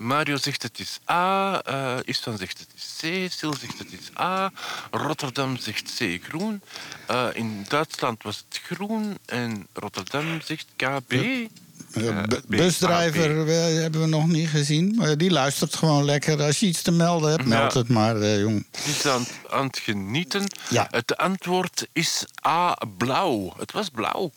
Mario 0.04 0.36
zegt 0.36 0.62
het 0.62 0.78
is 0.78 0.98
A, 1.10 1.60
eh 1.62 1.96
Istvan 2.04 2.38
zegt 2.38 2.58
het 2.58 2.68
is 2.76 2.84
C, 3.00 3.32
Sil 3.36 3.54
zegt 3.60 3.78
het 3.78 3.92
is 3.92 4.18
A, 4.20 4.52
Rotterdam 4.90 5.56
zegt 5.56 5.94
C 5.98 6.18
groen. 6.28 6.60
Eh, 7.06 7.26
in 7.32 7.64
Duitsland 7.68 8.22
was 8.22 8.44
het 8.48 8.60
groen 8.64 9.18
en 9.26 9.66
Rotterdam 9.72 10.40
zegt 10.44 10.66
KB. 10.76 11.12
Eh, 11.12 12.22
busdrijver 12.46 13.46
hebben 13.82 14.00
we 14.00 14.06
nog 14.06 14.26
niet 14.28 14.48
gezien. 14.48 14.94
Maar 14.94 15.18
die 15.18 15.30
luistert 15.30 15.76
gewoon 15.76 16.04
lekker. 16.04 16.42
Als 16.42 16.60
je 16.60 16.66
iets 16.66 16.82
te 16.82 16.90
melden 16.90 17.30
hebt, 17.30 17.44
meld 17.44 17.72
Ja. 17.72 17.78
het 17.78 17.88
maar, 17.88 18.20
eh, 18.20 18.40
jong. 18.40 18.66
Die 18.84 18.94
is 18.94 19.06
aan, 19.06 19.26
aan 19.50 19.66
het 19.66 19.78
genieten. 19.78 20.44
Ja. 20.70 20.86
Het 20.90 21.16
antwoord 21.16 21.86
is 21.92 22.24
A 22.46 22.76
blauw. 22.98 23.54
Het 23.58 23.72
was 23.72 23.88
blauw. 23.90 24.32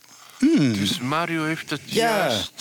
Dus 0.56 1.00
Mario 1.00 1.44
heeft 1.46 1.70
het 1.70 1.82
Ja. 1.86 2.10
juist. 2.28 2.52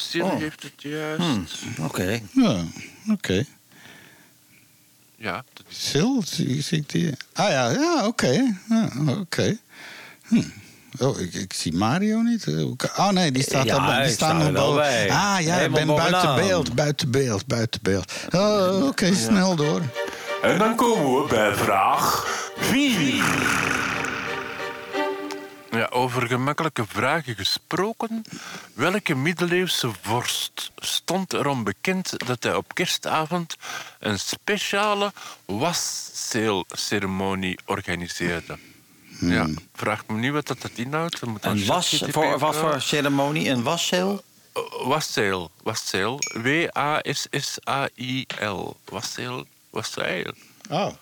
Ja, 0.00 0.08
Sil 0.10 0.30
heeft 0.38 0.62
het 0.62 0.72
juist. 0.76 1.54
Oké. 1.80 2.20
ja 2.32 2.64
oké. 3.12 3.44
Ja, 5.16 5.44
dat 5.52 5.64
is 5.68 5.88
Sil, 5.90 6.22
zie, 6.26 6.62
zie 6.62 6.78
ik 6.78 6.88
die? 6.88 7.14
Ah 7.32 7.48
ja, 7.50 7.70
ja 7.70 8.06
oké. 8.06 8.56
Ja, 8.68 8.88
oké. 9.20 9.56
Hm. 10.26 10.42
Oh, 10.98 11.20
ik, 11.20 11.34
ik 11.34 11.52
zie 11.52 11.72
Mario 11.72 12.20
niet. 12.20 12.46
Oh 12.96 13.08
nee, 13.08 13.32
die 13.32 13.42
staat 13.42 13.64
Ja, 13.64 13.76
daarbij. 13.76 14.00
Die 14.00 14.08
ik 14.08 14.14
staat 14.14 14.40
sta 14.40 14.50
nog 14.50 14.52
boven. 14.62 14.76
bij. 14.80 15.10
Ah 15.10 15.36
ja, 15.40 15.56
ik 15.56 15.72
ben 15.72 15.86
buiten 15.86 16.34
beeld. 16.34 16.74
Buiten 16.74 17.10
beeld, 17.10 17.46
buiten 17.46 17.80
beeld. 17.82 18.12
Oh, 18.34 18.86
oké, 18.86 19.14
snel 19.14 19.56
door. 19.56 19.82
En 20.42 20.58
dan 20.58 20.74
komen 20.76 21.22
we 21.22 21.28
bij 21.28 21.54
vraag 21.54 22.26
4. 22.56 23.24
Ja, 25.70 25.86
over 25.90 26.26
gemakkelijke 26.26 26.84
vragen 26.86 27.36
gesproken. 27.36 28.24
Welke 28.74 29.14
middeleeuwse 29.14 29.90
vorst 30.00 30.70
stond 30.76 31.32
erom 31.32 31.64
bekend 31.64 32.26
dat 32.26 32.42
hij 32.42 32.54
op 32.54 32.74
kerstavond 32.74 33.56
een 33.98 34.18
speciale 34.18 35.12
waszeelceremonie 35.44 37.58
organiseerde? 37.64 38.58
Ja, 39.20 39.48
vraag 39.74 40.06
me 40.06 40.18
niet 40.18 40.32
wat 40.32 40.46
dat 40.46 40.60
dat 40.60 40.70
inhoudt. 40.74 41.20
Dan 41.20 41.30
moet 41.30 41.44
Een 41.44 41.66
was, 41.66 42.02
voor, 42.08 42.38
wat 42.38 42.56
voor 42.56 42.80
ceremonie? 42.80 43.48
Een 43.48 43.62
waszeel? 43.62 44.22
Uh, 44.56 44.62
Wasszeel, 44.86 45.50
wasszeel. 45.62 46.18
W-A-S-S-A-I-L. 46.42 47.96
Wasszeel, 48.84 49.46
wasszeel. 49.70 50.32
Oh. 50.70 50.92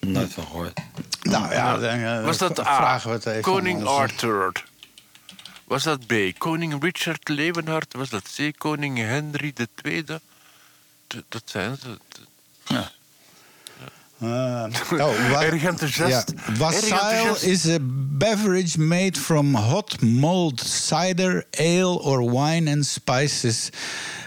Nooit 0.00 0.32
van 0.32 0.46
gehoord. 0.46 0.80
Nou 1.22 1.52
ja, 1.52 1.76
dan 1.78 1.88
eh, 1.98 2.24
Was 2.24 2.38
dat 2.38 2.54
v- 2.54 2.66
A? 2.66 2.76
vragen 2.76 3.08
we 3.10 3.16
het 3.16 3.26
even 3.26 3.42
Koning 3.42 3.80
aan 3.80 3.86
Arthur. 3.86 4.64
Was 5.64 5.82
dat 5.82 6.06
B? 6.06 6.12
Koning 6.38 6.82
Richard 6.82 7.28
Leeuwenhard? 7.28 7.94
Was 7.94 8.08
dat 8.08 8.22
C? 8.36 8.58
Koning 8.58 8.98
Henry 8.98 9.52
II? 9.84 10.04
Dat 11.28 11.42
zijn 11.44 11.76
ze. 11.76 11.98
Eh, 14.20 14.64
oh, 15.00 15.42
Erg 15.42 15.62
enthousiast. 15.64 16.32
Ja. 16.46 16.54
Wassail 16.58 17.36
is 17.40 17.66
a 17.68 17.76
beverage 18.18 18.78
made 18.80 19.18
from 19.20 19.54
hot 19.54 20.00
mulled 20.02 20.60
cider, 20.60 21.44
ale 21.58 21.98
or 22.02 22.30
wine 22.30 22.70
and 22.72 22.86
spices. 22.86 23.68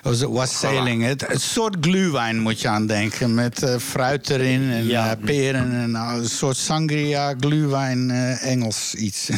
Was 0.02 0.22
wassailing. 0.22 1.04
Het, 1.04 1.28
het 1.28 1.42
soort 1.42 1.76
gluwijn 1.82 2.40
moet 2.40 2.62
je 2.62 2.68
aan 2.68 2.88
denken. 2.88 3.34
Met 3.34 3.64
eh, 3.64 3.76
fruit 3.78 4.30
erin 4.30 4.72
en 4.72 4.86
Ja. 4.88 5.10
eh, 5.16 5.24
peren. 5.26 5.72
En, 5.72 5.92
nou, 5.92 6.20
een 6.20 6.30
soort 6.30 6.58
sangria, 6.58 7.34
gluwijn, 7.40 8.12
eh, 8.12 8.46
Engels 8.52 8.94
iets. 8.96 9.30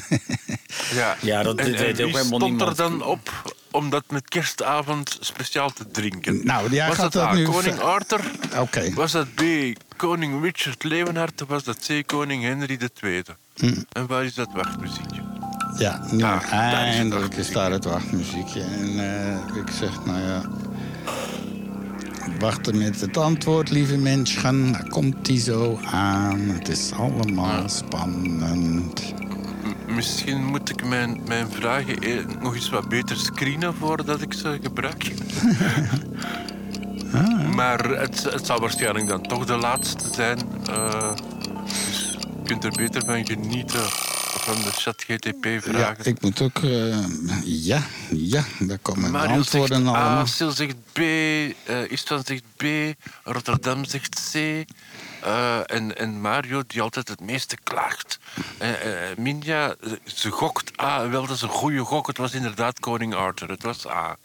Ja, 1.21 1.43
dat- 1.43 1.57
En- 1.59 1.65
dit 1.65 1.75
en 1.75 1.81
weet 1.81 1.89
ook 1.91 1.95
wie 1.97 2.05
helemaal 2.05 2.23
stond 2.25 2.43
niemand. 2.43 2.69
er 2.79 2.89
dan 2.89 3.03
op 3.03 3.53
om 3.71 3.89
dat 3.89 4.03
met 4.09 4.29
kerstavond 4.29 5.17
speciaal 5.19 5.69
te 5.69 5.87
drinken? 5.91 6.45
Nou, 6.45 6.71
jij 6.71 6.87
was 6.87 6.95
gaat 6.95 7.11
dat, 7.11 7.23
dat 7.23 7.31
A, 7.31 7.33
nu 7.33 7.45
koning 7.45 7.79
Arthur? 7.79 8.31
Oké. 8.57 8.93
Was 8.93 9.11
dat 9.11 9.33
B, 9.33 9.41
koning 9.95 10.43
Richard 10.43 10.83
Leeuwenhard? 10.83 11.41
Of 11.41 11.47
was 11.47 11.63
dat 11.63 11.77
C, 11.87 12.03
koning 12.05 12.43
Henry 12.43 12.79
II? 13.01 13.23
Hm. 13.55 13.81
En 13.91 14.07
waar 14.07 14.25
is 14.25 14.33
dat 14.33 14.49
wachtmuziekje? 14.53 15.21
Ja, 15.77 16.01
nu 16.11 16.23
Ah, 16.23 16.53
eindelijk 16.53 17.35
is 17.35 17.51
daar 17.51 17.71
het 17.71 17.85
wachtmuziekje. 17.85 18.61
En 18.61 18.99
eh, 18.99 19.55
ik 19.61 19.69
zeg, 19.79 20.05
nou 20.05 20.21
ja... 20.21 20.41
Wachten 22.39 22.77
met 22.77 23.01
het 23.01 23.17
antwoord, 23.17 23.69
lieve 23.69 23.97
mensen. 23.97 24.71
Daar 24.71 24.87
komt 24.89 25.27
hij 25.27 25.39
zo 25.39 25.79
aan. 25.91 26.39
Het 26.39 26.69
is 26.69 26.91
allemaal 26.93 27.69
spannend. 27.69 29.13
Misschien 29.95 30.45
moet 30.45 30.69
ik 30.69 30.83
mijn, 30.85 31.21
mijn 31.27 31.51
vragen 31.51 31.99
eh, 31.99 32.25
nog 32.39 32.55
eens 32.55 32.69
wat 32.69 32.89
beter 32.89 33.17
screenen 33.17 33.75
voordat 33.75 34.21
ik 34.21 34.33
ze 34.33 34.59
gebruik. 34.63 35.11
Maar 37.55 37.85
het, 37.85 38.23
het 38.23 38.45
zal 38.45 38.59
waarschijnlijk 38.59 39.07
dan 39.07 39.21
toch 39.21 39.45
de 39.45 39.55
laatste 39.57 40.03
zijn. 40.13 40.39
eh, 40.69 41.15
dus 41.87 42.17
je 42.21 42.41
kunt 42.45 42.63
er 42.63 42.71
beter 42.71 43.05
van 43.05 43.25
genieten 43.25 43.81
van 44.41 44.55
de 44.55 44.71
chat 44.71 45.03
GTP 45.07 45.45
Ja, 45.45 45.59
vragen. 45.61 46.05
ik 46.05 46.21
moet 46.21 46.41
ook... 46.41 46.57
eh, 46.57 46.97
ja, 47.43 47.81
ja, 48.11 48.43
daar 48.59 48.77
komen 48.77 49.11
Mario 49.11 49.35
antwoorden 49.35 49.77
zegt 49.77 49.89
allemaal. 49.95 50.17
A, 50.21 50.25
Sil 50.35 50.51
zegt 50.51 50.75
B, 50.91 50.99
Istvan 51.91 52.21
zegt 52.25 52.43
B, 52.57 52.63
Rotterdam 53.23 53.85
zegt 53.85 54.31
C. 54.31 54.35
eh, 55.23 55.59
en, 55.65 55.97
en 55.97 56.21
Mario, 56.21 56.63
die 56.67 56.81
altijd 56.81 57.07
het 57.07 57.19
meeste 57.21 57.57
klaagt. 57.63 58.19
Eh, 58.57 58.69
eh, 59.09 59.17
Minja, 59.17 59.75
ze 60.03 60.31
gokt 60.31 60.81
A, 60.81 61.09
wel, 61.09 61.25
dat 61.25 61.35
is 61.35 61.41
een 61.41 61.49
goede 61.49 61.83
gok. 61.83 62.07
Het 62.07 62.17
was 62.17 62.33
inderdaad 62.33 62.79
koning 62.79 63.15
Arthur. 63.15 63.49
Het 63.49 63.63
was 63.63 63.87
A. 63.87 64.17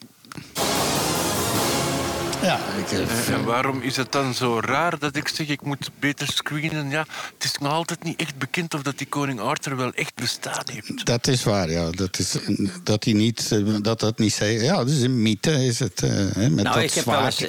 Ja, 2.43 2.61
ik, 2.79 2.91
Eh, 2.99 3.29
en 3.29 3.45
waarom 3.45 3.81
is 3.81 3.97
het 3.97 4.13
dan 4.13 4.35
zo 4.35 4.61
raar 4.61 4.99
dat 4.99 5.17
ik 5.17 5.29
zeg 5.29 5.49
ik 5.49 5.63
moet 5.63 5.91
beter 5.99 6.27
screenen? 6.33 6.91
Ja, 6.91 7.07
het 7.35 7.45
is 7.45 7.53
nog 7.59 7.73
altijd 7.73 8.03
niet 8.03 8.21
echt 8.21 8.39
bekend 8.39 8.75
of 8.75 8.83
dat 8.83 8.99
die 8.99 9.07
koning 9.07 9.41
Arthur 9.41 9.77
wel 9.77 9.93
echt 9.93 10.15
bestaan 10.15 10.65
heeft. 10.73 11.07
dat 11.07 11.27
is 11.27 11.45
waar, 11.45 11.71
ja. 11.71 11.91
Dat, 11.91 12.19
is, 12.19 12.37
dat 12.83 13.05
hij 13.05 13.13
niet... 13.13 13.57
Dat 13.83 14.01
dat 14.01 14.19
niet 14.19 14.33
zei... 14.33 14.63
Ja, 14.63 14.77
dat 14.77 14.89
is 14.89 15.03
een 15.03 15.23
mythe, 15.23 15.65
is 15.67 15.79
het. 15.79 16.03
eh, 16.03 16.11
hè, 16.11 16.51
met 16.51 16.65
Nou, 16.65 16.75
dat 16.75 16.83
ik 16.85 16.93
heb 16.93 17.05
wel 17.05 17.25
eens. 17.25 17.45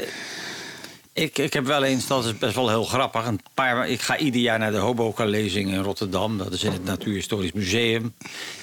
Ik, 1.17 1.37
ik 1.37 1.53
heb 1.53 1.65
wel 1.65 1.83
eens, 1.83 2.07
dat 2.07 2.25
is 2.25 2.37
best 2.37 2.55
wel 2.55 2.69
heel 2.69 2.83
grappig. 2.83 3.25
Een 3.25 3.39
paar, 3.53 3.89
ik 3.89 4.01
ga 4.01 4.17
ieder 4.17 4.41
jaar 4.41 4.59
naar 4.59 4.71
de 4.71 4.77
Hoboken-lezing 4.77 5.71
in 5.71 5.81
Rotterdam. 5.81 6.37
Dat 6.37 6.53
is 6.53 6.63
in 6.63 6.71
het 6.71 6.83
Natuurhistorisch 6.83 7.51
Museum. 7.51 8.13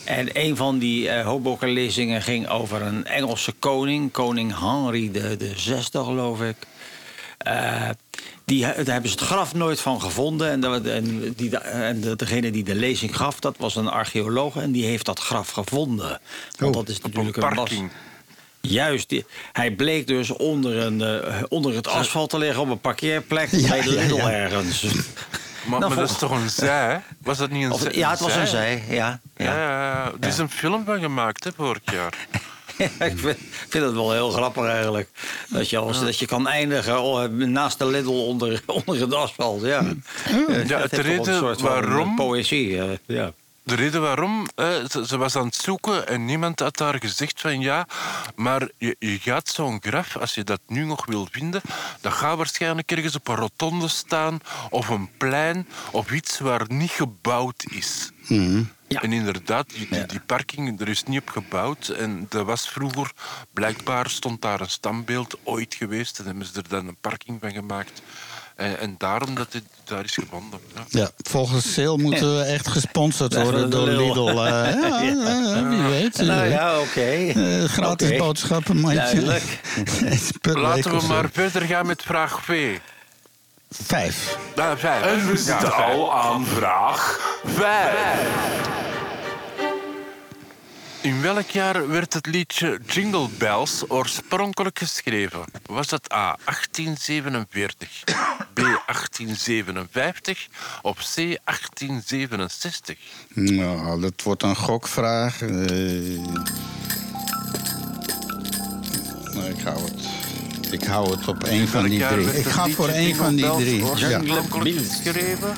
En 0.04 0.28
een 0.32 0.56
van 0.56 0.78
die 0.78 1.08
eh 1.08 1.26
Hoboken-lezingen 1.26 2.22
ging 2.22 2.48
over 2.48 2.82
een 2.82 3.04
Engelse 3.06 3.52
koning. 3.58 4.12
Koning 4.12 4.58
Henry 4.60 5.10
de, 5.10 5.36
de 5.36 5.52
Zesde, 5.56 6.04
geloof 6.04 6.40
ik. 6.42 6.56
Eh, 7.38 7.88
die, 8.44 8.60
daar 8.60 8.74
hebben 8.74 9.10
ze 9.10 9.16
het 9.18 9.26
graf 9.26 9.54
nooit 9.54 9.80
van 9.80 10.00
gevonden. 10.00 10.50
En, 10.50 10.60
dat- 10.60 10.84
en, 10.86 11.32
die, 11.36 11.58
en 11.58 12.00
de- 12.00 12.16
degene 12.16 12.50
die 12.50 12.64
de 12.64 12.74
lezing 12.74 13.16
gaf, 13.16 13.40
dat 13.40 13.54
was 13.58 13.76
een 13.76 13.88
archeoloog. 13.88 14.56
En 14.56 14.72
die 14.72 14.84
heeft 14.84 15.04
dat 15.06 15.18
graf 15.20 15.50
gevonden. 15.50 16.20
Want 16.58 16.76
Oh, 16.76 16.82
dat 16.82 16.88
is 16.88 16.96
een 16.96 17.02
natuurlijk 17.04 17.36
een 17.36 17.54
parking. 17.54 17.90
Juist, 18.68 19.08
die- 19.08 19.24
hij 19.52 19.70
bleek 19.70 20.06
dus 20.06 20.30
onder, 20.30 20.76
een, 20.76 21.00
eh, 21.02 21.42
onder 21.48 21.74
het 21.74 21.88
asfalt 21.88 22.30
te 22.30 22.38
liggen 22.38 22.62
op 22.62 22.68
een 22.70 22.80
parkeerplek 22.80 23.48
Ja, 23.50 23.68
bij 23.68 23.80
de 23.80 23.90
ja, 23.92 24.00
Lidl 24.00 24.16
ja. 24.16 24.30
ergens. 24.30 24.82
Maar, 25.64 25.78
Nou, 25.80 25.94
maar 25.94 26.00
dat 26.04 26.10
is 26.10 26.18
toch 26.18 26.30
een 26.30 26.50
zij? 26.50 26.90
hè? 26.92 26.96
Was 27.22 27.38
dat 27.38 27.50
niet 27.50 27.64
een 27.72 27.78
zij? 27.78 27.92
ja, 27.94 28.10
het 28.10 28.20
was 28.20 28.34
een 28.34 28.46
zij, 28.46 28.82
ja. 28.88 28.94
Ja, 29.36 29.44
ja. 29.44 29.54
ja, 29.54 29.78
ja. 29.80 30.12
Er 30.20 30.28
is 30.28 30.38
een 30.38 30.50
film 30.50 30.84
van 30.84 31.00
gemaakt, 31.00 31.44
hè, 31.44 31.50
vorig 31.56 31.80
jaar. 31.92 32.14
ik 33.08 33.18
vind, 33.18 33.36
vind 33.68 33.84
het 33.84 33.92
wel 33.92 34.12
heel 34.12 34.30
grappig 34.30 34.64
eigenlijk. 34.66 35.08
Dat 35.48 35.70
je, 35.70 35.78
als, 35.78 36.00
dat 36.00 36.18
je 36.18 36.26
kan 36.26 36.48
eindigen 36.48 37.02
oh, 37.02 37.24
naast 37.28 37.78
de 37.78 37.86
Lidl 37.86 38.10
onder, 38.10 38.62
onder 38.84 39.00
het 39.00 39.14
asfalt. 39.14 39.62
Ja, 39.62 39.82
Ja, 40.48 40.62
Dat 40.78 40.90
het 40.90 40.92
reden 41.00 41.36
soort 41.36 41.60
van 41.60 41.70
waarom- 41.70 42.14
Poëzie, 42.16 42.78
eh, 42.80 42.84
ja. 43.06 43.32
De 43.64 43.74
reden 43.74 44.00
waarom, 44.00 44.46
eh, 44.54 44.66
ze, 44.90 45.06
ze 45.06 45.16
was 45.16 45.36
aan 45.36 45.46
het 45.46 45.54
zoeken 45.54 46.08
en 46.08 46.24
niemand 46.24 46.60
had 46.60 46.76
daar 46.76 46.98
gezegd 46.98 47.40
van 47.40 47.60
ja, 47.60 47.86
maar 48.34 48.68
je, 48.78 48.96
je 48.98 49.18
gaat 49.18 49.48
zo'n 49.48 49.82
graf, 49.82 50.16
als 50.16 50.34
je 50.34 50.44
dat 50.44 50.60
nu 50.66 50.84
nog 50.84 51.06
wil 51.06 51.28
vinden, 51.30 51.60
dat 52.00 52.12
gaat 52.12 52.36
waarschijnlijk 52.36 52.92
ergens 52.92 53.14
op 53.14 53.28
een 53.28 53.36
rotonde 53.36 53.88
staan 53.88 54.40
of 54.70 54.88
een 54.88 55.10
plein 55.16 55.68
of 55.90 56.10
iets 56.10 56.38
waar 56.38 56.64
niet 56.68 56.90
gebouwd 56.90 57.64
is. 57.70 58.10
Ja. 58.88 59.02
En 59.02 59.12
inderdaad, 59.12 59.70
die, 59.70 59.88
die, 59.90 60.06
die 60.06 60.20
parking, 60.20 60.80
er 60.80 60.88
is 60.88 61.04
niet 61.04 61.20
op 61.20 61.28
gebouwd. 61.28 61.88
En 61.88 62.26
er 62.30 62.44
was 62.44 62.68
vroeger, 62.68 63.12
blijkbaar 63.52 64.10
stond 64.10 64.42
daar 64.42 64.60
een 64.60 64.70
standbeeld 64.70 65.38
ooit 65.42 65.74
geweest. 65.74 66.18
En 66.18 66.24
hebben 66.24 66.46
ze 66.46 66.52
er 66.56 66.68
dan 66.68 66.88
een 66.88 66.96
parking 67.00 67.40
van 67.40 67.52
gemaakt. 67.52 68.02
En, 68.56 68.78
en 68.78 68.94
daarom 68.98 69.34
dat 69.34 69.52
dit 69.52 69.62
daar 69.84 70.04
is 70.04 70.14
gevonden. 70.14 70.58
Ja. 70.74 70.84
Ja, 70.88 71.10
volgens 71.16 71.72
Sale 71.72 71.98
moeten 71.98 72.36
we 72.36 72.42
echt 72.42 72.68
gesponsord 72.68 73.34
worden 73.42 73.70
door. 73.70 73.88
Lidl. 73.88 74.28
eh, 74.28 74.36
ja, 74.36 75.00
ja, 75.02 75.68
wie 75.68 75.82
weet. 75.82 76.16
Nou 76.18 76.40
eh, 76.44 76.50
ja, 76.50 76.80
oké. 76.80 77.00
eh, 77.00 77.64
gratis 77.64 78.08
Oké. 78.08 78.16
boodschappen, 78.18 78.86
week 78.86 80.56
Laten 80.56 80.98
we 81.00 81.06
maar 81.06 81.28
verder 81.32 81.62
gaan 81.62 81.86
met 81.86 82.02
vraag 82.02 82.42
V. 82.44 82.78
Vijf. 83.70 84.38
Ah, 84.56 84.76
vijf. 84.76 85.02
En 85.04 85.26
we 85.26 85.36
zitten 85.36 85.68
Ja, 85.68 85.76
vijf. 85.76 85.94
al 85.94 86.14
aan 86.14 86.46
vraag 86.46 87.20
Vijf. 87.44 88.18
In 91.04 91.22
welk 91.22 91.48
jaar 91.48 91.88
werd 91.88 92.12
het 92.12 92.26
liedje 92.26 92.80
Jingle 92.86 93.28
Bells 93.38 93.84
oorspronkelijk 93.88 94.78
geschreven? 94.78 95.40
Was 95.66 95.86
dat 95.86 96.12
A. 96.12 96.36
1847, 96.44 98.04
B. 98.54 98.60
1857 98.60 100.48
of 100.82 100.98
C. 100.98 101.16
1867? 101.16 102.98
Nou, 103.34 104.00
dat 104.00 104.22
wordt 104.22 104.42
een 104.42 104.56
gokvraag. 104.56 105.42
Eh, 105.42 105.48
nou, 109.32 109.48
ik 109.48 109.62
hou 109.64 109.78
het. 109.84 110.72
Ik 110.72 110.84
hou 110.84 111.10
het 111.10 111.28
op 111.28 111.44
één 111.44 111.68
van 111.68 111.84
die 111.84 112.06
drie. 112.06 112.38
Ik 112.38 112.46
ga 112.46 112.68
voor 112.68 112.88
één 112.88 113.06
Jingle 113.06 113.24
van 113.24 113.34
die 113.34 113.50
drie. 113.56 113.84
Ja. 113.96 114.20
Geschreven? 114.60 115.54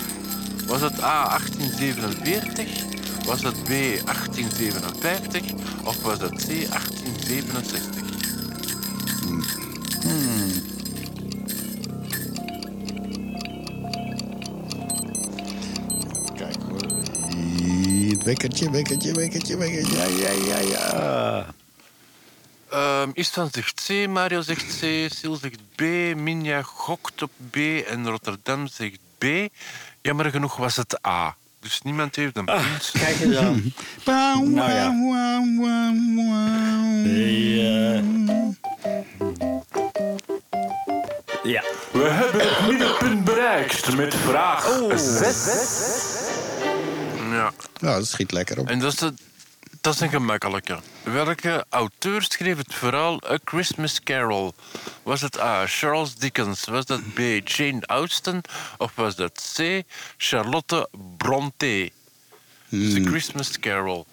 Was 0.67 0.81
het 0.81 1.03
A. 1.03 1.29
1847? 1.29 2.86
Was 3.27 3.43
het 3.43 3.63
B. 3.63 3.69
1857 3.69 5.43
of 5.85 6.03
was 6.03 6.21
het 6.21 6.31
C. 6.31 6.47
1867? 6.47 8.05
Kijk 16.35 16.57
hoor. 16.69 16.87
Wekkertje, 18.25 18.71
wekkertje, 18.71 19.15
wekkertje, 19.15 19.57
wekkertje. 19.57 19.97
Ja, 19.97 20.05
ja, 20.05 20.31
ja, 20.31 20.59
ja. 20.59 21.55
Ehm 22.71 23.11
Istvan 23.13 23.49
zegt 23.53 23.87
C, 23.87 24.07
Mario 24.09 24.41
zegt 24.41 24.79
C, 24.79 25.07
Sil 25.17 25.35
zegt 25.37 25.61
B, 25.75 25.81
Minja 26.17 26.63
gokt 26.63 27.23
op 27.23 27.31
B 27.51 27.57
en 27.87 28.09
Rotterdam 28.09 28.67
zegt 28.67 28.99
B. 29.19 29.25
Jammer 30.03 30.31
genoeg 30.31 30.57
was 30.57 30.77
het 30.77 31.07
A. 31.07 31.37
Dus 31.67 31.81
niemand 31.83 32.17
heeft 32.17 32.37
een 32.37 32.47
Ah, 32.47 32.63
punt. 32.71 32.91
kijk 33.05 33.21
eens 33.21 33.37
aan. 33.37 33.73
Nou 34.55 34.71
ja. 34.73 34.95
wauw, 35.11 35.45
wauw. 35.57 37.05
Ja. 41.43 41.63
We 41.93 42.03
hebben 42.09 42.41
het 42.49 42.69
middenpunt 42.69 43.25
bereikt 43.25 43.97
met 43.97 44.15
vraag 44.15 44.81
6. 44.97 45.47
Ja, 47.31 47.53
Ja, 47.81 47.95
dat 47.97 48.07
schiet 48.09 48.33
lekker 48.33 48.59
op. 48.59 48.69
en 48.69 48.79
dat 48.79 48.93
is, 48.93 48.99
de, 48.99 49.15
dat 49.81 49.95
is 49.95 50.01
een 50.01 50.09
gemakkelijke. 50.09 50.79
Welke 51.03 51.65
auteur 51.69 52.23
schreef 52.23 52.57
het 52.57 52.75
verhaal 52.75 53.23
A 53.31 53.39
Christmas 53.45 54.01
Carol? 54.03 54.55
Was 55.03 55.21
het 55.21 55.41
A. 55.41 55.67
Charles 55.67 56.15
Dickens? 56.15 56.65
Was 56.65 56.85
dat 56.85 57.01
B. 57.15 57.19
Jane 57.45 57.87
Austen? 57.87 58.41
Of 58.79 58.93
was 58.95 59.17
dat 59.17 59.53
C. 59.57 59.83
Charlotte 60.17 60.89
Brontë? 61.17 61.91
Dus 62.69 62.95
A 62.95 63.09
Christmas 63.09 63.59
Carol. 63.61 64.07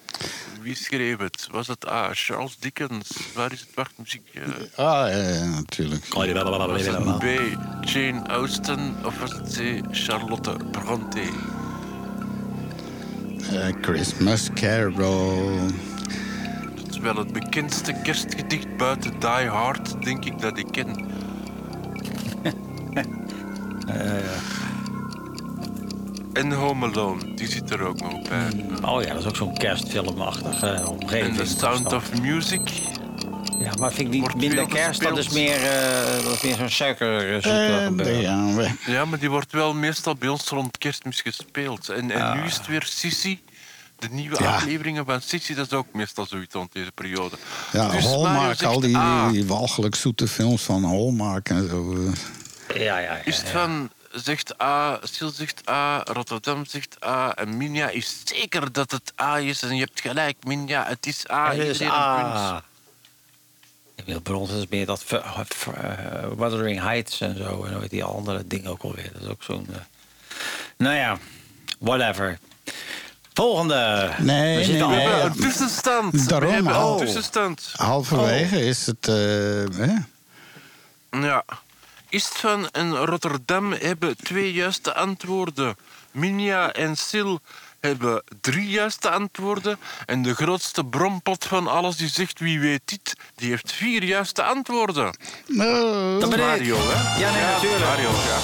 Wie 0.60 0.74
schreef 0.76 1.18
het? 1.18 1.48
Was 1.50 1.66
het 1.66 1.88
A. 1.88 2.10
Charles 2.12 2.56
Dickens? 2.58 3.08
Waar 3.34 3.52
is 3.52 3.60
het 3.60 3.68
wachtmuziek? 3.74 4.28
Eh, 4.34 4.42
Ah, 4.74 5.08
ja, 5.10 5.28
ja, 5.28 5.44
natuurlijk. 5.44 6.04
Was 6.14 6.86
het 6.86 7.18
B. 7.18 7.88
Jane 7.88 8.22
Austen? 8.26 8.96
Of 9.04 9.18
was 9.18 9.32
het 9.32 9.56
C. 9.58 9.80
Charlotte 9.90 10.56
Brontë? 10.70 11.28
Eh, 13.50 13.72
Christmas 13.80 14.50
Carol. 14.54 15.56
Dat 16.74 16.88
is 16.90 16.98
wel 16.98 17.16
het 17.16 17.32
bekendste 17.32 17.94
kerstgedicht 18.02 18.76
buiten 18.76 19.12
Die 19.18 19.48
Hard, 19.48 20.02
denk 20.02 20.24
ik, 20.24 20.40
dat 20.40 20.58
ik 20.58 20.66
ken. 20.70 21.06
En 26.32 26.52
Home 26.52 26.86
Alone, 26.86 27.34
die 27.34 27.48
zit 27.48 27.70
er 27.70 27.82
ook 27.82 28.00
nog 28.00 28.28
bij. 28.28 28.50
Oh 28.82 29.02
ja, 29.02 29.08
dat 29.08 29.22
is 29.22 29.28
ook 29.28 29.36
zo'n 29.36 29.54
kerstfilmachtige 29.54 30.66
En 30.66 30.86
omgeving. 30.86 31.36
The 31.36 31.46
Sound 31.46 31.92
of 31.92 32.20
Music. 32.20 32.93
Ja, 33.64 33.72
maar 33.78 33.92
vind 33.92 34.06
ik 34.06 34.12
niet 34.12 34.20
Wordt 34.20 34.36
minder 34.36 34.66
kerst. 34.66 35.00
Dat 35.00 35.18
is 35.18 35.28
meer, 35.28 35.64
eh, 35.64 36.24
dat 36.24 36.32
is 36.34 36.42
meer 36.42 36.56
zo'n 36.56 36.68
En 37.52 37.82
gebeuren. 37.84 38.78
ja, 38.86 39.04
maar 39.04 39.18
die 39.18 39.30
wordt 39.30 39.52
wel 39.52 39.74
meestal 39.74 40.14
bij 40.14 40.28
ons 40.28 40.48
rond 40.48 40.78
kerstmis 40.78 41.20
gespeeld. 41.20 41.88
En, 41.88 42.10
en 42.10 42.36
nu 42.40 42.44
is 42.46 42.56
het 42.56 42.66
weer 42.66 42.82
Sissy. 42.88 43.38
De 43.98 44.08
nieuwe 44.10 44.42
Ja. 44.42 44.54
afleveringen 44.54 45.04
van 45.04 45.20
Sissy, 45.20 45.54
dat 45.54 45.66
is 45.66 45.72
ook 45.72 45.86
meestal 45.92 46.26
zoiets 46.26 46.54
rond 46.54 46.72
deze 46.72 46.92
periode. 46.92 47.36
ja, 47.72 47.88
Dus 47.88 48.04
Hallmark, 48.04 48.58
zegt 48.58 48.64
al 48.72 48.80
die, 48.80 48.96
A. 48.96 49.30
die 49.30 49.46
walgelijk 49.46 49.94
zoete 49.94 50.28
films 50.28 50.62
van 50.62 50.84
Hallmark 50.84 51.48
en 51.48 51.68
zo. 51.68 51.92
eh. 51.94 52.80
Ja, 52.80 52.98
ja, 52.98 52.98
ja. 52.98 53.20
Is 53.24 53.36
het 53.36 53.46
ja. 53.46 53.52
van, 53.52 53.90
zegt 54.12 54.62
A, 54.62 54.98
Sil 55.12 55.30
zegt 55.30 55.70
A, 55.70 56.00
Rotterdam 56.04 56.64
zegt 56.66 57.04
A 57.04 57.34
en 57.34 57.56
Minja 57.56 57.88
is 57.88 58.20
zeker 58.24 58.72
dat 58.72 58.90
het 58.90 59.12
A 59.20 59.38
is. 59.38 59.62
En 59.62 59.74
je 59.74 59.80
hebt 59.80 60.00
gelijk, 60.00 60.36
Minja, 60.44 60.84
het 60.88 61.06
is 61.06 61.30
A. 61.30 61.48
Het 61.50 61.58
is 61.58 61.66
Iedereen 61.80 61.86
een 61.94 62.14
punt. 62.14 62.34
A. 62.36 62.62
Brons 64.22 64.50
is 64.50 64.66
meer 64.68 64.86
dat 64.86 65.04
ver- 65.04 65.44
ver- 65.48 65.74
eh, 65.74 66.28
Wuthering 66.36 66.80
Heights 66.80 67.20
en 67.20 67.36
zo. 67.36 67.64
En 67.64 67.86
die 67.88 68.04
andere 68.04 68.46
ding 68.46 68.66
ook 68.66 68.82
alweer. 68.82 69.10
Dat 69.12 69.22
is 69.22 69.28
ook 69.28 69.42
zo'n... 69.42 69.66
eh, 69.70 69.76
Nou 70.76 70.94
ja, 70.96 71.18
whatever. 71.78 72.38
Volgende. 73.34 74.10
Nee, 74.18 74.56
We 74.56 74.64
zitten 74.64 74.88
nee, 74.88 75.08
al- 75.08 75.24
een 75.24 75.32
tussenstand. 75.32 76.28
Daarom, 76.28 76.48
We 76.48 76.54
hebben 76.54 76.76
oh. 76.76 76.90
een 77.00 77.06
tussenstand. 77.06 77.70
Halverwege 77.72 78.64
is 78.66 78.86
het... 78.86 79.08
eh, 79.08 79.14
hè? 79.76 79.94
Ja. 81.10 81.44
Ist 82.08 82.38
van 82.38 82.68
en 82.70 82.96
Rotterdam 82.96 83.72
hebben 83.72 84.16
twee 84.16 84.52
juiste 84.52 84.94
antwoorden. 84.94 85.76
Minja 86.10 86.72
en 86.72 86.96
Sil 87.08 87.32
hebben 87.86 88.22
drie 88.40 88.68
juiste 88.68 89.10
antwoorden. 89.10 89.78
En 90.06 90.22
de 90.22 90.34
grootste 90.34 90.84
brompot 90.84 91.44
van 91.44 91.68
alles 91.68 91.96
die 91.96 92.08
zegt 92.08 92.40
wie 92.40 92.60
weet 92.60 92.80
dit, 92.84 93.14
die 93.34 93.50
heeft 93.50 93.72
vier 93.72 94.04
juiste 94.04 94.42
antwoorden. 94.42 95.16
Nou, 95.46 96.20
Dat 96.20 96.30
ben 96.30 96.38
ik. 96.38 96.44
Mario, 96.46 96.76
hè? 96.78 97.20
Ja, 97.20 97.30
nee, 97.32 97.42
natuurlijk. 97.42 97.84
Mario, 97.84 98.10
ja. 98.10 98.38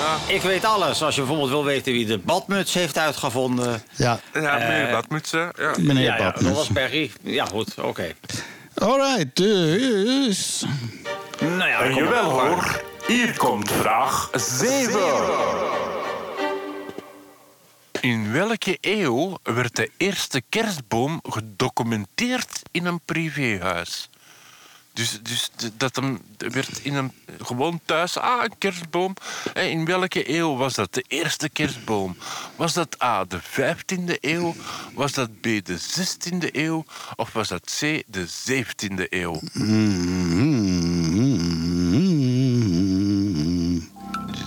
Ja, 0.00 0.34
Ik 0.34 0.42
weet 0.42 0.64
alles. 0.64 1.02
Als 1.02 1.14
je 1.14 1.20
bijvoorbeeld 1.20 1.50
wil 1.50 1.64
weten 1.64 1.92
wie 1.92 2.06
de 2.06 2.18
badmuts 2.18 2.74
heeft 2.74 2.98
uitgevonden. 2.98 3.82
ja, 3.96 4.20
ja 4.32 4.40
meneer 4.58 4.86
Eh, 4.86 4.92
Badmutsen. 4.92 5.52
Ja. 5.58 5.72
meneer 5.78 6.02
ja, 6.04 6.16
ja, 6.16 6.30
dat 6.30 6.42
was 6.42 6.68
Perry. 6.68 7.10
Ja, 7.22 7.44
goed, 7.44 7.74
oké. 7.80 8.12
Alright, 8.74 9.36
dus... 9.36 10.64
Nou 11.40 11.68
ja, 11.68 11.78
maar. 11.80 11.92
jawel 11.92 12.30
hoor, 12.30 12.80
hier 13.06 13.36
komt 13.36 13.70
vraag 13.72 14.28
7. 14.32 15.00
In 18.00 18.32
welke 18.32 18.78
eeuw 18.80 19.38
werd 19.42 19.76
de 19.76 19.90
eerste 19.96 20.42
kerstboom 20.48 21.20
gedocumenteerd 21.22 22.62
in 22.70 22.86
een 22.86 23.00
privéhuis? 23.04 24.08
Dus, 24.92 25.18
dus 25.22 25.50
dat 25.76 25.96
hem 25.96 26.20
werd 26.38 26.80
in 26.82 26.94
een 26.94 27.12
gewoon 27.42 27.80
thuis, 27.84 28.18
ah, 28.18 28.44
een 28.44 28.58
kerstboom. 28.58 29.14
In 29.54 29.84
welke 29.84 30.36
eeuw 30.36 30.56
was 30.56 30.74
dat 30.74 30.94
de 30.94 31.04
eerste 31.08 31.48
kerstboom? 31.48 32.16
Was 32.56 32.72
dat 32.72 33.02
A, 33.02 33.24
de 33.24 33.40
15e 33.40 34.16
eeuw? 34.20 34.54
Was 34.94 35.12
dat 35.12 35.40
B, 35.40 35.42
de 35.42 35.78
16e 35.78 36.48
eeuw? 36.52 36.84
Of 37.16 37.32
was 37.32 37.48
dat 37.48 37.76
C, 37.78 38.02
de 38.06 38.28
17e 38.28 39.06
eeuw? 39.08 39.40
Je 39.52 40.99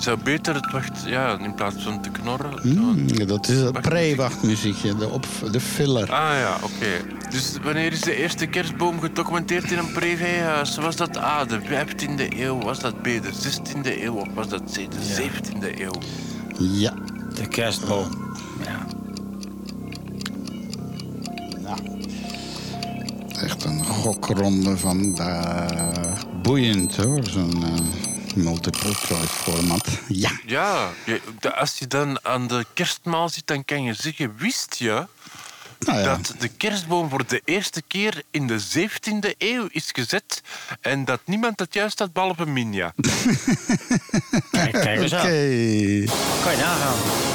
zou 0.03 0.17
beter 0.23 0.55
het 0.55 0.71
wacht, 0.71 1.03
ja, 1.05 1.37
in 1.39 1.53
plaats 1.53 1.83
van 1.83 2.01
te 2.01 2.09
knorren. 2.09 2.59
Mm, 2.63 3.27
dat 3.27 3.49
is 3.49 3.59
het 3.59 3.81
pre-wachtmuziekje, 3.81 4.95
de, 4.95 5.09
op, 5.09 5.25
de 5.51 5.59
filler. 5.59 6.11
Ah 6.11 6.37
ja, 6.39 6.57
oké. 6.63 7.17
Dus 7.29 7.57
wanneer 7.63 7.91
is 7.91 8.01
de 8.01 8.15
eerste 8.15 8.45
kerstboom 8.45 8.99
gedocumenteerd 8.99 9.71
in 9.71 9.77
een 9.77 9.91
privéhuis? 9.91 10.77
Was 10.77 10.95
dat 10.95 11.17
A, 11.17 11.45
de 11.45 11.59
15e 11.61 12.39
eeuw? 12.39 12.59
Was 12.59 12.79
dat 12.79 13.01
B, 13.01 13.03
de 13.03 13.31
16e 13.31 14.03
eeuw? 14.03 14.13
Of 14.13 14.27
was 14.33 14.47
dat 14.47 14.61
C, 14.61 14.75
de 14.75 15.21
17e 15.21 15.79
eeuw? 15.79 15.93
Ja. 16.57 16.93
De 17.35 17.47
kerstboom. 17.47 18.07
Ja. 18.65 18.85
Echt 23.41 23.63
een 23.63 23.85
gokronde 23.85 24.77
vandaag. 24.77 26.25
Boeiend 26.41 26.95
hoor, 26.95 27.23
zo'n 27.23 27.63
eh, 27.63 28.12
multiple 28.35 28.93
choice 28.93 29.27
format. 29.27 29.87
Ja. 30.07 30.31
Ja, 30.45 30.91
als 31.55 31.79
je 31.79 31.87
dan 31.87 32.19
aan 32.25 32.47
de 32.47 32.65
kerstmaal 32.73 33.29
zit, 33.29 33.47
dan 33.47 33.65
kan 33.65 33.83
je 33.83 33.93
zeggen... 33.93 34.35
Wist 34.37 34.75
je 34.77 35.07
Nou 35.79 35.99
ja. 35.99 36.03
dat 36.03 36.33
de 36.39 36.47
kerstboom 36.47 37.09
voor 37.09 37.27
de 37.27 37.41
eerste 37.45 37.81
keer 37.87 38.23
in 38.31 38.47
de 38.47 38.61
17e 38.61 39.37
eeuw 39.37 39.67
is 39.69 39.89
gezet... 39.91 40.41
en 40.81 41.05
dat 41.05 41.19
niemand 41.25 41.59
het 41.59 41.73
juist 41.73 41.99
had, 41.99 42.13
behalve 42.13 42.45
Minja? 42.45 42.93
Kijk, 44.51 44.71
kijk 44.71 45.01
eens 45.01 45.13
Oké. 45.13 45.21
aan. 45.21 46.41
Kan 46.43 46.51
je 46.51 46.57
nagaan. 46.57 47.31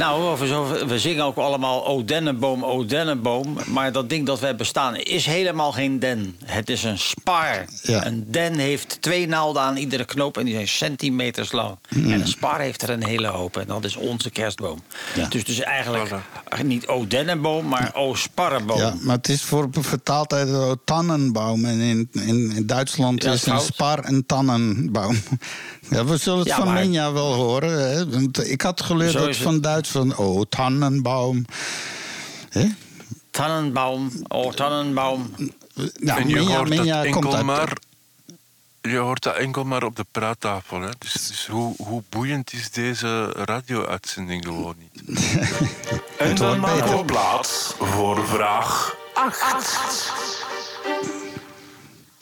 Nou, 0.00 0.38
we, 0.86 0.98
zingen 0.98 1.24
ook 1.24 1.36
allemaal 1.36 1.86
O 1.86 2.04
dennenboom, 2.04 2.64
O 2.64 2.84
dennenboom. 2.84 3.56
Maar 3.66 3.92
dat 3.92 4.08
ding 4.08 4.26
dat 4.26 4.40
wij 4.40 4.56
bestaan 4.56 4.96
is 4.96 5.26
helemaal 5.26 5.72
geen 5.72 5.98
den. 5.98 6.36
Het 6.44 6.70
is 6.70 6.84
een 6.84 6.98
spaar. 6.98 7.64
Ja. 7.82 8.06
Een 8.06 8.24
den 8.28 8.54
heeft 8.54 9.02
twee 9.02 9.28
naalden 9.28 9.62
aan 9.62 9.76
iedere 9.76 10.04
knoop 10.04 10.38
en 10.38 10.44
die 10.44 10.54
zijn 10.54 10.68
centimeters 10.68 11.52
lang. 11.52 11.76
En 11.88 12.10
een 12.10 12.28
spaar 12.28 12.60
heeft 12.60 12.82
er 12.82 12.90
een 12.90 13.04
hele 13.04 13.26
hoop. 13.26 13.56
En 13.56 13.66
dat 13.66 13.84
is 13.84 13.96
onze 13.96 14.30
kerstboom. 14.30 14.82
Ja. 15.14 15.26
Dus 15.28 15.40
het 15.40 15.48
is 15.48 15.60
eigenlijk 15.60 16.14
niet 16.62 16.86
O 16.86 17.06
dennenboom, 17.06 17.68
maar 17.68 17.90
O 17.94 18.14
sparrenboom. 18.14 18.78
Ja, 18.78 18.94
maar 19.00 19.16
het 19.16 19.28
is 19.28 19.42
voor 19.42 19.68
vertaald 19.70 20.32
uit 20.32 20.48
de 20.48 20.78
tannenboom. 20.84 21.64
En 21.64 21.80
in, 21.80 22.08
in, 22.12 22.52
in 22.56 22.66
Duitsland 22.66 23.22
Ja, 23.22 23.32
is 23.32 23.46
een 23.46 23.60
spar 23.60 24.08
een 24.08 24.26
tannenboom. 24.26 25.16
Ja, 25.90 26.04
we 26.04 26.16
zullen 26.16 26.38
het 26.38 26.48
Ja, 26.48 26.56
van 26.56 26.66
maar- 26.66 26.80
Minja 26.80 27.12
wel 27.12 27.34
horen. 27.34 27.90
Hè? 27.90 28.08
Want 28.08 28.50
ik 28.50 28.60
had 28.62 28.82
geleerd 28.82 29.14
het. 29.14 29.36
van 29.36 29.60
Duits 29.60 29.88
van... 29.90 30.16
Oh, 30.16 30.42
tannenboom. 30.48 31.44
Hè? 32.50 32.66
Tannenbaum, 33.30 34.10
O 34.28 34.50
tannenbaum. 34.50 35.34
Nou, 35.98 36.20
en 36.20 36.28
je 36.28 36.34
Minja, 36.34 36.56
hoort 36.56 36.68
Minja 36.68 37.02
dat 37.02 37.12
komt 37.12 37.24
enkel 37.24 37.34
uit... 37.36 37.44
maar... 37.44 37.72
Je 38.82 38.96
hoort 38.96 39.22
dat 39.22 39.36
enkel 39.36 39.64
maar 39.64 39.82
op 39.82 39.96
de 39.96 40.04
praattafel. 40.10 40.80
Hè? 40.80 40.90
Dus, 40.98 41.12
dus 41.12 41.46
hoe, 41.46 41.74
hoe 41.76 42.02
boeiend 42.08 42.52
is 42.52 42.70
deze 42.70 43.32
radio-uitzending 43.32 44.44
gewoon 44.44 44.74
niet? 44.78 45.02
en 46.18 46.34
dan 46.34 46.46
wordt 46.46 46.60
maken 46.60 46.84
we 46.84 46.90
beter. 46.90 47.04
plaats 47.04 47.74
voor 47.78 48.26
vraag 48.26 48.94
8. 49.14 50.12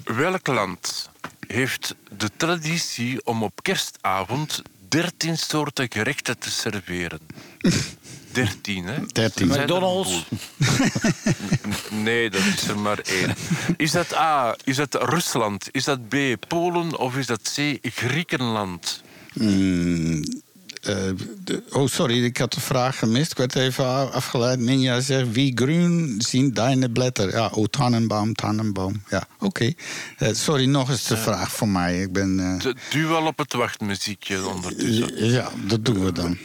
Welk 0.04 0.46
land 0.46 1.08
heeft 1.48 1.94
de 2.16 2.30
traditie 2.36 3.26
om 3.26 3.42
op 3.42 3.62
kerstavond 3.62 4.62
13 4.88 5.38
soorten 5.38 5.86
gerechten 5.92 6.38
te 6.38 6.50
serveren? 6.50 7.20
13, 8.32 8.84
hè? 8.84 9.06
13. 9.06 9.12
Dat 9.12 9.32
zijn 9.32 9.48
er 9.50 9.58
een 9.58 9.62
McDonald's. 9.62 10.24
Nee, 11.90 12.30
dat 12.30 12.40
is 12.40 12.68
er 12.68 12.78
maar 12.78 12.98
één. 12.98 13.34
Is 13.76 13.90
dat 13.90 14.14
A, 14.14 14.56
is 14.64 14.76
dat 14.76 14.94
Rusland? 14.94 15.68
Is 15.70 15.84
dat 15.84 16.08
B, 16.08 16.16
Polen? 16.48 16.98
Of 16.98 17.16
is 17.16 17.26
dat 17.26 17.54
C, 17.54 17.78
Griekenland? 17.82 19.02
Mm, 19.34 20.24
de- 21.44 21.62
oh, 21.70 21.86
sorry, 21.88 22.24
ik 22.24 22.36
had 22.36 22.52
de 22.52 22.60
vraag 22.60 22.98
gemist. 22.98 23.30
Ik 23.30 23.36
werd 23.36 23.54
even 23.54 24.12
afgeleid. 24.12 24.58
Ninja 24.58 25.00
zegt, 25.00 25.32
wie 25.32 25.52
groen 25.54 26.14
zien 26.18 26.52
deine 26.54 26.90
blätter? 26.90 27.30
Ja, 27.30 27.46
oh, 27.54 27.64
Tannenbaum, 27.66 28.34
Tannenbaum. 28.34 29.02
Ja, 29.10 29.26
oké. 29.38 29.72
Eh, 30.18 30.28
sorry, 30.32 30.64
nog 30.64 30.90
eens 30.90 31.06
de 31.06 31.16
vraag 31.16 31.50
voor 31.52 31.68
mij. 31.68 32.02
Ik 32.02 32.12
ben... 32.12 32.60
eh, 32.64 32.72
Duw 32.90 33.08
wel 33.08 33.26
op 33.26 33.38
het 33.38 33.52
wachtmuziekje 33.52 34.46
ondertussen. 34.46 35.24
ja, 35.30 35.48
dat 35.66 35.84
doen 35.84 36.04
we 36.04 36.12
dan. 36.12 36.38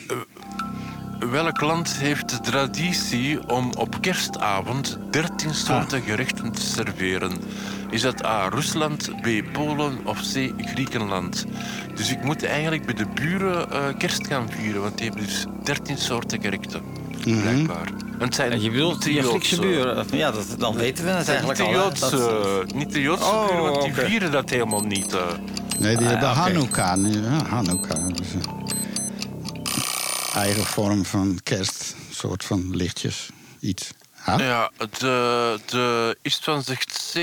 Welk 1.31 1.61
land 1.61 1.93
heeft 1.97 2.29
de 2.29 2.39
traditie 2.39 3.49
om 3.49 3.71
op 3.77 3.97
kerstavond 4.01 4.97
13 5.11 5.53
soorten 5.53 6.01
gerechten 6.01 6.51
te 6.51 6.61
serveren? 6.61 7.31
Is 7.89 8.01
dat 8.01 8.25
A. 8.25 8.47
Rusland, 8.49 9.09
B. 9.21 9.27
Polen 9.53 9.97
of 10.05 10.19
C. 10.33 10.51
Griekenland? 10.57 11.45
Dus 11.95 12.11
ik 12.11 12.23
moet 12.23 12.43
eigenlijk 12.45 12.85
bij 12.85 12.93
de 12.95 13.05
buren 13.13 13.71
eh, 13.71 13.79
kerst 13.97 14.27
gaan 14.27 14.47
vieren, 14.49 14.81
want 14.81 14.97
die 14.97 15.07
hebben 15.07 15.25
dus 15.25 15.45
13 15.63 15.97
soorten 15.97 16.41
gerechten. 16.41 16.81
Blijkbaar. 17.23 17.87
En 18.19 18.25
het 18.29 18.35
zijn 18.35 18.51
En 18.51 18.61
je 18.61 18.71
bedoelt 18.71 18.93
niet 18.95 19.03
de 19.03 19.13
je 19.13 19.21
Griekse 19.21 19.55
Joodse- 19.55 19.67
buren. 19.69 20.05
Ja, 20.11 20.31
dat, 20.31 20.45
dan 20.57 20.75
weten 20.75 21.03
we 21.05 21.09
het 21.09 21.27
eigenlijk 21.29 21.59
niet 21.59 21.67
de. 21.67 21.73
Joodse, 21.73 22.09
Dat- 22.65 22.73
niet 22.73 22.93
de 22.93 23.01
Joodse 23.01 23.25
Oh, 23.25 23.47
buren, 23.47 23.63
want 23.71 23.81
die 23.83 23.93
vieren 23.93 24.31
dat 24.31 24.49
helemaal 24.49 24.81
niet. 24.81 25.13
eh. 25.13 25.21
Nee, 25.79 25.97
die 25.97 26.07
hebben 26.07 26.29
oké. 26.29 26.39
Hanukkah 26.39 26.95
nu. 26.95 27.11
Ja, 27.21 27.45
Hanukkah. 27.49 28.07
Dus, 28.15 28.27
eh, 28.33 28.51
eigen 30.33 30.65
vorm 30.65 31.05
van 31.05 31.39
kerst. 31.43 31.95
Een 32.09 32.15
soort 32.15 32.43
van 32.43 32.75
lichtjes. 32.75 33.29
Iets. 33.59 33.91
Ja? 34.25 34.39
Ja, 34.39 34.71
de, 34.99 35.59
de 35.65 36.17
Istvan 36.21 36.63
zegt 36.63 37.11
C, 37.13 37.15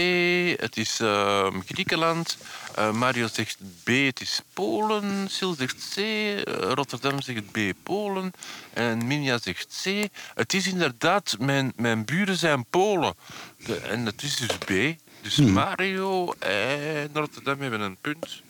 het 0.60 0.76
is 0.76 1.00
ehm, 1.00 1.60
Griekenland. 1.66 2.36
Eh, 2.74 2.92
Mario 2.92 3.28
zegt 3.32 3.58
B, 3.82 3.88
het 3.88 4.20
is 4.20 4.40
Polen. 4.54 5.28
Sil 5.36 5.54
zegt 5.58 5.92
C, 5.94 5.96
eh, 5.96 6.42
Rotterdam 6.74 7.22
zegt 7.22 7.50
B, 7.50 7.58
Polen. 7.82 8.32
En 8.72 9.06
Minja 9.06 9.38
zegt 9.38 9.82
C. 9.82 10.08
Het 10.34 10.54
is 10.54 10.66
inderdaad, 10.66 11.36
mijn, 11.38 11.72
mijn 11.76 12.04
buren 12.04 12.36
zijn 12.36 12.64
Polen. 12.70 13.14
De, 13.66 13.76
en 13.76 14.06
het 14.06 14.22
is 14.22 14.36
dus 14.36 14.58
B. 14.58 14.98
Dus 15.22 15.36
Mario 15.36 16.32
en 16.38 17.10
Rotterdam 17.12 17.60
hebben 17.60 17.80
een 17.80 17.96
punt. 18.00 18.42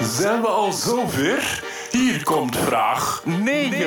Zijn 0.00 0.40
we 0.40 0.46
al 0.46 0.72
zover? 0.72 1.64
Hier 1.90 2.22
komt 2.22 2.56
vraag 2.56 3.22
9. 3.24 3.86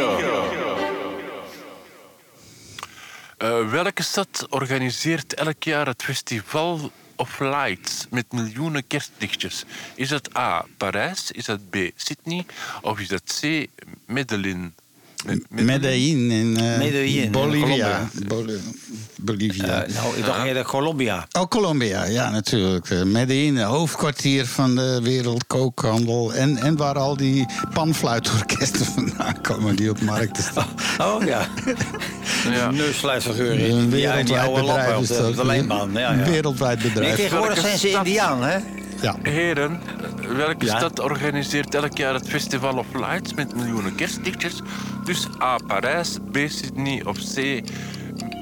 Eh, 3.37 3.69
welke 3.69 4.03
stad 4.03 4.47
organiseert 4.49 5.33
elk 5.33 5.63
jaar 5.63 5.87
het 5.87 6.03
Festival 6.03 6.91
of 7.15 7.39
Lights 7.39 8.07
met 8.09 8.31
miljoenen 8.31 8.87
kerstlichtjes? 8.87 9.63
Is 9.95 10.09
dat 10.09 10.37
A. 10.37 10.65
Parijs? 10.77 11.31
Is 11.31 11.45
dat 11.45 11.69
B. 11.69 11.75
Sydney? 11.95 12.45
Of 12.81 12.99
is 12.99 13.07
dat 13.07 13.39
C. 13.41 13.67
Medellin? 14.05 14.73
Me- 15.25 15.63
Medellin 15.63 16.31
in 16.31 16.57
eh, 16.57 16.77
Medellin 16.77 17.23
in 17.23 17.31
Bolivia. 17.31 18.09
Boli- 18.27 18.59
Bolivia. 19.15 19.83
Eh, 19.83 19.93
nou, 19.95 20.17
ik 20.17 20.25
dacht 20.25 20.45
eerder 20.45 20.63
Colombia. 20.63 21.27
Oh, 21.31 21.47
Colombia, 21.47 22.03
ja, 22.05 22.29
natuurlijk. 22.29 22.89
Eh, 22.89 23.03
Medellin, 23.03 23.57
hoofdkwartier 23.61 24.45
van 24.45 24.75
de 24.75 24.99
wereldkookhandel. 25.03 26.33
En, 26.33 26.57
en 26.57 26.75
waar 26.77 26.97
al 26.97 27.17
die 27.17 27.45
panfluitorkesten 27.73 28.85
vandaan 28.95 29.41
komen 29.41 29.75
die 29.75 29.89
op 29.89 30.01
markten 30.01 30.43
staan. 30.43 30.67
Oh 30.97 31.23
ja. 31.25 31.47
Ja. 32.51 32.69
In 32.69 32.77
die, 32.77 33.89
die 33.89 33.89
wereldwijd 33.89 34.37
oude 34.37 34.61
op 34.97 35.07
de, 35.07 35.33
de. 35.35 35.99
Ja, 35.99 36.11
ja. 36.13 36.23
wereldwijd 36.23 36.79
Nee, 36.83 36.91
bedrijf. 36.91 37.15
tegenwoordig 37.15 37.59
zijn 37.59 37.77
ze? 37.77 37.89
Indiaan, 37.89 38.43
hè? 38.43 38.57
Ja. 39.05 39.15
Heren, 39.23 39.79
welke 40.35 40.65
Ja? 40.65 40.77
stad 40.77 40.99
organiseert 40.99 41.75
elk 41.75 41.97
jaar 41.97 42.13
het 42.13 42.29
Festival 42.29 42.77
of 42.77 42.85
Lights 42.93 43.33
met 43.33 43.55
miljoenen 43.55 43.95
kerstlichtjes? 43.95 44.61
Dus 45.03 45.27
A. 45.41 45.57
Parijs, 45.67 46.17
B. 46.31 46.37
Sydney 46.47 47.03
of 47.03 47.17
C. 47.17 47.61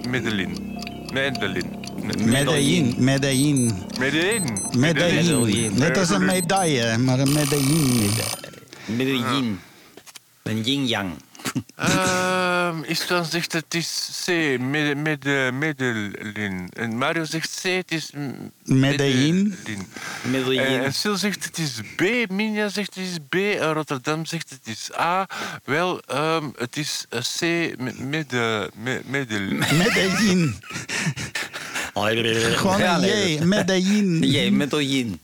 Medellin. 0.09 0.79
Medellin. 1.13 1.65
Medellin, 2.03 2.25
Medellin. 2.25 2.95
Medellin. 2.97 3.71
Medellin. 3.99 4.57
Medellin. 4.77 5.71
Net 5.77 5.97
als 5.97 6.09
een 6.09 6.25
medaille, 6.25 6.97
maar 6.97 7.19
een 7.19 7.33
Medellin. 7.33 8.09
Medellin. 8.85 9.59
Een 10.43 10.61
yin-yang. 10.61 11.09
Ehm 11.75 12.83
Iskan 12.83 13.25
zegt 13.25 13.53
het 13.53 13.73
is 13.73 14.09
C, 14.25 14.27
Med- 14.59 14.97
Med- 14.97 15.53
Medellin. 15.53 16.69
En 16.73 16.97
Mario 16.97 17.23
zegt 17.23 17.59
C, 17.61 17.63
het 17.63 17.91
is 17.91 18.11
Medellin. 18.63 19.55
Eh, 20.59 20.83
En 20.85 20.93
Sil 20.99 21.15
zegt 21.17 21.43
het 21.43 21.57
is 21.57 21.73
B, 21.95 22.01
Minja 22.31 22.69
zegt 22.69 22.95
het 22.95 23.03
is 23.03 23.17
B, 23.29 23.35
en 23.35 23.73
Rotterdam 23.73 24.25
zegt 24.25 24.49
het 24.49 24.59
is 24.63 24.89
A. 24.99 25.27
Wel, 25.63 26.01
ehm, 26.01 26.45
het 26.57 26.77
is 26.77 27.05
eh, 27.09 27.19
C, 27.19 27.41
Me- 27.79 27.93
Mede- 27.97 28.69
Me- 28.75 29.01
Medellin. 29.05 29.57
Medellin. 29.57 30.55
Gewoon 32.57 32.79
Ja, 32.79 32.97
een 32.97 33.29
J, 33.33 33.43
Medellin. 33.43 34.23
J, 34.33 34.49
Medellin. 34.49 35.19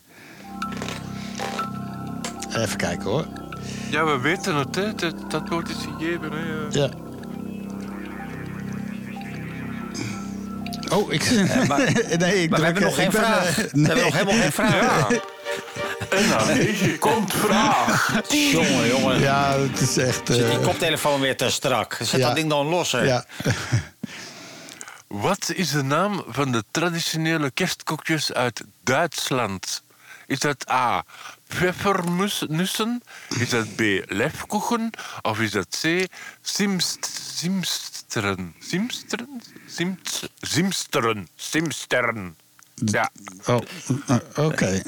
Even 2.56 2.78
kijken 2.78 3.04
hoor. 3.06 3.28
Ja, 3.90 4.06
we 4.06 4.20
weten 4.20 4.56
het, 4.56 4.76
hè. 4.76 4.95
Dat, 4.95 5.32
dat 5.32 5.49
woord 5.49 5.70
is 5.70 5.76
gegeven, 5.98 6.32
hè. 6.32 6.80
Ja. 6.80 6.90
Oh, 10.91 11.14
ik... 11.14 11.32
maar- 11.68 11.94
nee, 12.20 12.44
ik 12.44 12.49
Maar 12.49 12.60
we 12.60 12.66
hebben 12.66 12.84
nog 12.84 12.98
ik 12.98 13.02
geen 13.02 13.11
vraag. 13.11 13.60
eh, 13.60 13.72
We 13.72 13.86
hebben 13.86 14.03
nog 14.03 14.14
helemaal 14.14 14.41
geen 14.41 14.52
vraag. 14.52 15.10
Ja. 15.10 15.20
En 16.10 16.28
na 16.28 16.44
9 16.53 16.99
komt 16.99 17.34
vraag 17.34 18.22
Jongen, 18.30 18.88
jongen. 18.88 19.20
Ja, 19.20 19.57
het 19.57 19.80
is 19.82 19.98
echt... 19.98 20.22
Zit 20.28 20.36
die 20.49 20.57
eh, 20.57 20.64
koptelefoon 20.64 21.20
weer 21.22 21.38
te 21.38 21.49
strak. 21.49 21.94
Zet 22.02 22.10
ja. 22.20 22.28
dat 22.28 22.36
ding 22.36 22.49
dan 22.49 22.66
los, 22.68 22.91
hè. 22.91 22.99
ja. 23.02 23.26
Wat 25.07 25.52
is 25.56 25.72
de 25.72 25.82
naam 25.84 26.24
van 26.28 26.52
de 26.52 26.64
traditionele 26.72 27.52
kerstkoekjes 27.52 28.34
uit 28.34 28.64
Duitsland? 28.84 29.84
Is 30.28 30.40
dat 30.40 30.70
A. 30.72 31.03
Pfeffernussen? 31.50 33.02
Is 33.40 33.50
dat 33.50 33.76
B. 33.76 33.82
Lefkoeken? 34.06 34.90
Of 35.22 35.40
is 35.40 35.52
dat 35.52 35.68
C. 35.82 36.06
Simst, 36.42 37.10
simsteren? 37.36 38.54
Simsteren? 38.60 39.42
Sims, 39.68 40.30
simsteren? 40.42 41.28
Simsteren. 41.36 42.36
Ja. 42.86 43.10
Oh, 43.46 43.62
eh, 44.08 44.46
oké. 44.46 44.82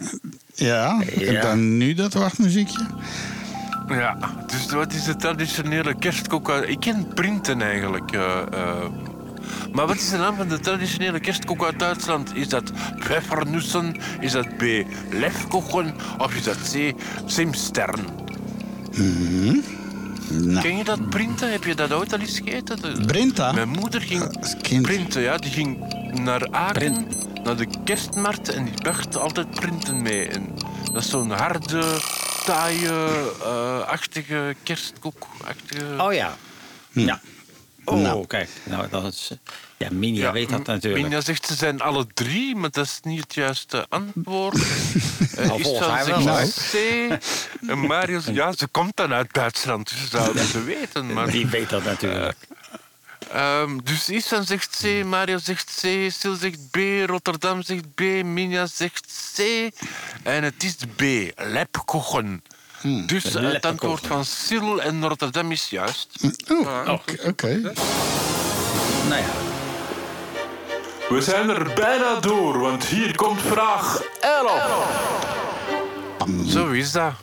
Ja, 0.56 1.02
en 1.02 1.32
Ja. 1.32 1.42
dan 1.42 1.78
nu 1.78 1.94
dat 1.94 2.14
wachtmuziekje. 2.14 2.86
ja, 3.88 4.18
dus 4.48 4.72
wat 4.72 4.94
is 4.94 5.04
de 5.04 5.16
traditionele 5.16 5.98
kerstkoek? 5.98 6.50
Ik 6.50 6.80
ken 6.80 7.08
printen 7.14 7.62
eigenlijk. 7.62 8.12
eh, 8.12 8.42
eh. 8.52 8.86
Maar 9.74 9.88
wat 9.88 9.96
is 9.96 10.10
de 10.10 10.18
naam 10.18 10.36
van 10.36 10.48
de 10.48 10.60
traditionele 10.60 11.20
kerstkoek 11.20 11.64
uit 11.66 11.80
Duitsland? 11.80 12.36
Is 12.36 12.48
dat 12.50 12.72
pfeffernussen? 13.00 13.96
Is 14.20 14.32
dat 14.32 14.58
B. 14.58 14.62
Lefkoeken? 15.10 15.94
Of 16.18 16.34
is 16.36 16.44
dat 16.44 16.58
C. 16.74 16.94
Simstern? 17.26 18.06
Nou, 20.30 20.62
Ken 20.62 20.78
je 20.78 20.84
dat 20.84 21.10
printen? 21.10 21.52
Heb 21.52 21.64
je 21.64 21.76
dat 21.76 21.92
ooit 21.94 22.14
al 22.14 22.20
eens 22.20 22.40
gegeten? 22.40 22.82
De- 22.82 23.06
Brinta? 23.06 23.52
Mijn 23.52 23.70
moeder 23.70 24.02
ging 24.02 24.38
kind. 24.62 24.82
printen, 24.82 25.22
ja. 25.22 25.38
Die 25.38 25.52
ging 25.52 25.78
naar 26.24 26.48
Aken, 26.52 27.08
naar 27.44 27.56
de 27.56 27.68
kerstmarkt 27.84 28.50
en 28.50 28.64
die 28.64 28.74
bracht 28.74 29.18
altijd 29.18 29.50
printen 29.50 30.02
mee. 30.02 30.28
En 30.28 30.48
dat 30.94 31.04
is 31.04 31.10
zo'n 31.10 31.32
harde, 31.32 31.84
taaie, 32.46 32.88
eh, 33.44 33.80
achtige 33.88 34.56
kerstkoek-achtige... 34.64 35.84
Oh 35.98 36.14
ja. 36.14 36.36
Ja. 36.92 37.20
Oh, 37.86 38.02
Nou. 38.02 38.28
kijk. 38.28 38.50
Nou, 38.64 38.88
dat 38.90 39.14
is... 39.14 39.32
Ja, 39.78 39.88
Minia 39.92 40.32
weet 40.32 40.50
dat 40.50 40.66
natuurlijk. 40.66 41.04
Minja 41.04 41.22
zegt 41.22 41.46
ze 41.46 41.56
zijn 41.56 41.82
alle 41.82 42.08
drie, 42.14 42.56
maar 42.56 42.70
dat 42.70 42.86
is 42.86 43.00
niet 43.04 43.20
het 43.22 43.34
juiste 43.34 43.86
antwoord. 43.90 44.58
Eh, 45.32 45.48
Nou, 45.48 45.60
is 45.60 45.66
volgens 45.66 46.06
wel, 46.24 46.48
C. 46.72 46.76
En 47.68 47.80
Mario 47.80 48.20
zegt, 48.20 48.38
ja, 48.38 48.52
ze 48.52 48.68
komt 48.68 48.96
dan 48.96 49.14
uit 49.14 49.34
Duitsland, 49.34 49.90
dus 49.90 50.00
ze 50.00 50.08
zouden 50.08 50.46
ze 50.46 50.64
weten. 50.64 51.14
Maar, 51.14 51.32
Die 51.32 51.48
weet 51.48 51.70
dat 51.70 51.84
natuurlijk. 51.84 52.38
Ehm, 53.32 53.78
dus 53.84 54.10
Isan 54.10 54.44
zegt 54.46 54.82
C, 54.82 55.04
Mario 55.06 55.38
zegt 55.38 55.82
C, 55.82 56.12
Sil 56.20 56.36
zegt 56.36 56.70
B, 56.72 56.78
Rotterdam 57.06 57.62
zegt 57.62 57.94
B, 57.96 58.00
Minja 58.24 58.66
zegt 58.66 59.34
C. 59.36 59.40
En 60.24 60.44
het 60.44 60.64
is 60.64 60.76
B, 60.96 61.02
lepkochen. 61.36 62.44
Dus 63.06 63.24
het 63.24 63.34
Lepkochen. 63.34 63.62
antwoord 63.70 64.08
van 64.08 64.26
Sil 64.44 64.82
en 64.82 65.08
Rotterdam 65.08 65.52
is 65.52 65.70
juist. 65.70 66.08
Oh, 66.50 66.90
oké. 67.28 67.60
Nou 69.10 69.22
ja. 69.22 69.30
We 71.10 71.22
zijn 71.22 71.50
er 71.50 71.72
bijna 71.76 72.20
door, 72.20 72.60
want 72.60 72.86
hier 72.86 73.16
komt 73.16 73.42
vraag 73.42 74.02
11. 74.20 76.48
Zo 76.48 76.70
is 76.70 76.92
dat. 76.92 77.14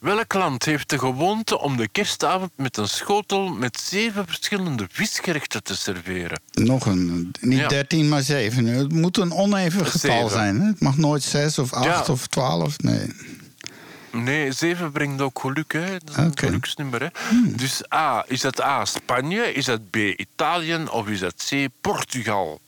Welk 0.00 0.34
land 0.34 0.64
heeft 0.64 0.90
de 0.90 0.98
gewoonte 0.98 1.58
om 1.60 1.76
de 1.76 1.88
kerstavond 1.88 2.50
met 2.56 2.76
een 2.76 2.88
schotel 2.88 3.48
met 3.48 3.80
zeven 3.80 4.26
verschillende 4.26 4.86
visgerechten 4.90 5.62
te 5.62 5.76
serveren? 5.76 6.40
Nog 6.52 6.86
een, 6.86 7.32
niet 7.40 7.58
Ja. 7.58 7.68
13, 7.68 8.08
maar 8.08 8.22
7. 8.22 8.66
Het 8.66 8.92
moet 8.92 9.16
een 9.16 9.32
oneven 9.32 9.86
getal 9.86 10.10
Zeven. 10.10 10.30
zijn. 10.30 10.60
Hè? 10.60 10.66
Het 10.66 10.80
mag 10.80 10.96
nooit 10.96 11.22
6 11.22 11.58
of 11.58 11.72
8 11.72 11.84
Ja. 12.06 12.12
of 12.12 12.26
12. 12.26 12.78
Nee. 12.78 13.12
Nee, 14.14 14.52
7 14.52 14.92
brengt 14.92 15.20
ook 15.20 15.38
geluk, 15.40 15.72
hè. 15.72 15.86
Dat 16.04 16.10
is 16.10 16.16
een 16.16 16.32
geluksnummer, 16.38 17.00
hè. 17.02 17.08
Dus 17.56 17.92
A, 17.94 18.24
is 18.28 18.40
dat 18.40 18.62
A, 18.62 18.84
Spanje? 18.84 19.52
Is 19.54 19.64
dat 19.64 19.90
B, 19.90 19.96
Italië? 19.96 20.78
Of 20.90 21.08
is 21.08 21.18
dat 21.20 21.34
C, 21.50 21.66
Portugal? 21.80 22.60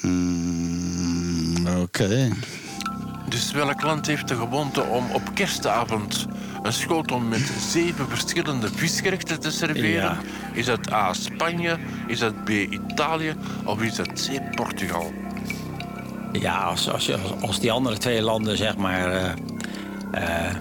Hmm, 0.00 1.66
Oké. 1.66 2.28
Dus 3.28 3.52
welk 3.52 3.82
land 3.82 4.06
heeft 4.06 4.28
de 4.28 4.34
gewoonte 4.36 4.82
om 4.82 5.10
op 5.10 5.22
kerstavond 5.34 6.26
een 6.62 6.72
schotel 6.72 7.18
met 7.18 7.50
zeven 7.70 8.08
verschillende 8.08 8.68
visgerechten 8.74 9.40
te 9.40 9.50
serveren? 9.50 9.90
Ja. 9.90 10.16
Is 10.52 10.66
dat 10.66 10.92
A, 10.92 11.12
Spanje? 11.12 11.78
Is 12.06 12.18
dat 12.18 12.44
B, 12.44 12.48
Italië? 12.50 13.34
Of 13.64 13.82
is 13.82 13.94
dat 13.94 14.08
C, 14.28 14.54
Portugal? 14.54 15.12
Ja, 16.32 16.56
als, 16.56 16.90
als, 16.90 17.06
je- 17.06 17.18
als 17.40 17.60
die 17.60 17.72
andere 17.72 17.98
twee 17.98 18.22
landen, 18.22 18.56
zeg 18.56 18.76
maar, 18.76 19.12
eh, 19.12 19.32
eh, 20.48 20.56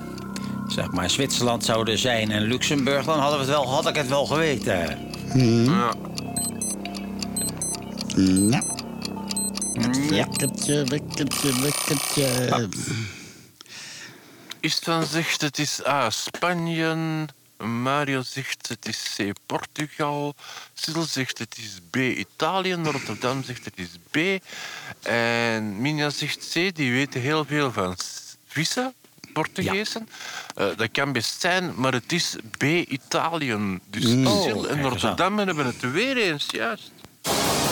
zeg 0.72 0.92
maar, 0.92 1.10
Zwitserland 1.10 1.66
zouden 1.66 1.98
zijn 1.98 2.32
en 2.32 2.42
Luxemburg, 2.42 3.06
dan 3.06 3.20
hadden 3.20 3.40
we 3.40 3.46
het 3.46 3.54
wel, 3.54 3.70
had 3.70 3.88
ik 3.88 3.96
het 3.96 4.08
wel 4.08 4.26
geweten. 4.26 4.98
Ja. 5.34 5.94
Ja. 8.16 8.64
Ja. 9.74 10.10
Wekkertje, 10.10 10.84
wekkertje, 10.84 11.62
wekkertje. 11.62 12.70
Istvan 14.60 15.06
zegt 15.06 15.42
het 15.42 15.60
is 15.60 15.86
A, 15.86 16.10
Spanje. 16.10 17.28
Mario 17.58 18.22
zegt 18.22 18.68
het 18.68 18.88
is 18.88 19.16
C, 19.18 19.32
Portugal. 19.46 20.36
Sil 20.82 21.04
zegt 21.04 21.38
het 21.38 21.58
is 21.58 21.80
B, 21.90 21.96
Italië. 21.96 22.74
Rotterdam 22.74 23.44
zegt 23.44 23.66
het 23.66 23.74
is 23.76 23.90
B. 24.12 24.18
En 25.08 25.82
Minja 25.82 26.10
zegt 26.10 26.50
C, 26.54 26.76
die 26.76 26.92
weten 26.92 27.22
heel 27.22 27.46
veel 27.46 27.72
van 27.72 27.98
vissen, 28.48 28.94
Portugezen. 29.40 30.10
Eh, 30.56 30.66
dat 30.76 30.92
kan 30.92 31.12
best 31.12 31.42
zijn, 31.42 31.74
maar 31.76 31.94
het 31.94 32.12
is 32.12 32.36
B, 32.58 32.64
Italië. 32.64 33.80
Dus 33.90 34.06
Oh, 34.06 34.42
Sil 34.44 34.62
kijk 34.62 34.76
en 34.76 34.90
Rotterdam 34.90 35.38
hebben 35.38 35.66
het 35.66 35.92
weer 35.92 36.18
eens, 36.18 36.46
juist. 36.52 36.92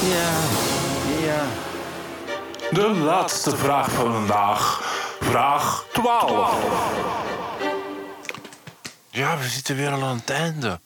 Ja, 0.09 0.31
ja. 1.25 1.45
De 2.71 2.87
laatste 2.87 3.57
vraag 3.57 3.91
van 3.91 4.13
vandaag. 4.13 4.81
Vraag 5.19 5.85
12. 5.93 6.63
Ja, 9.09 9.37
we 9.37 9.47
zitten 9.47 9.75
weer 9.75 9.91
al 9.91 10.03
aan 10.03 10.15
het 10.17 10.29
einde. 10.29 10.79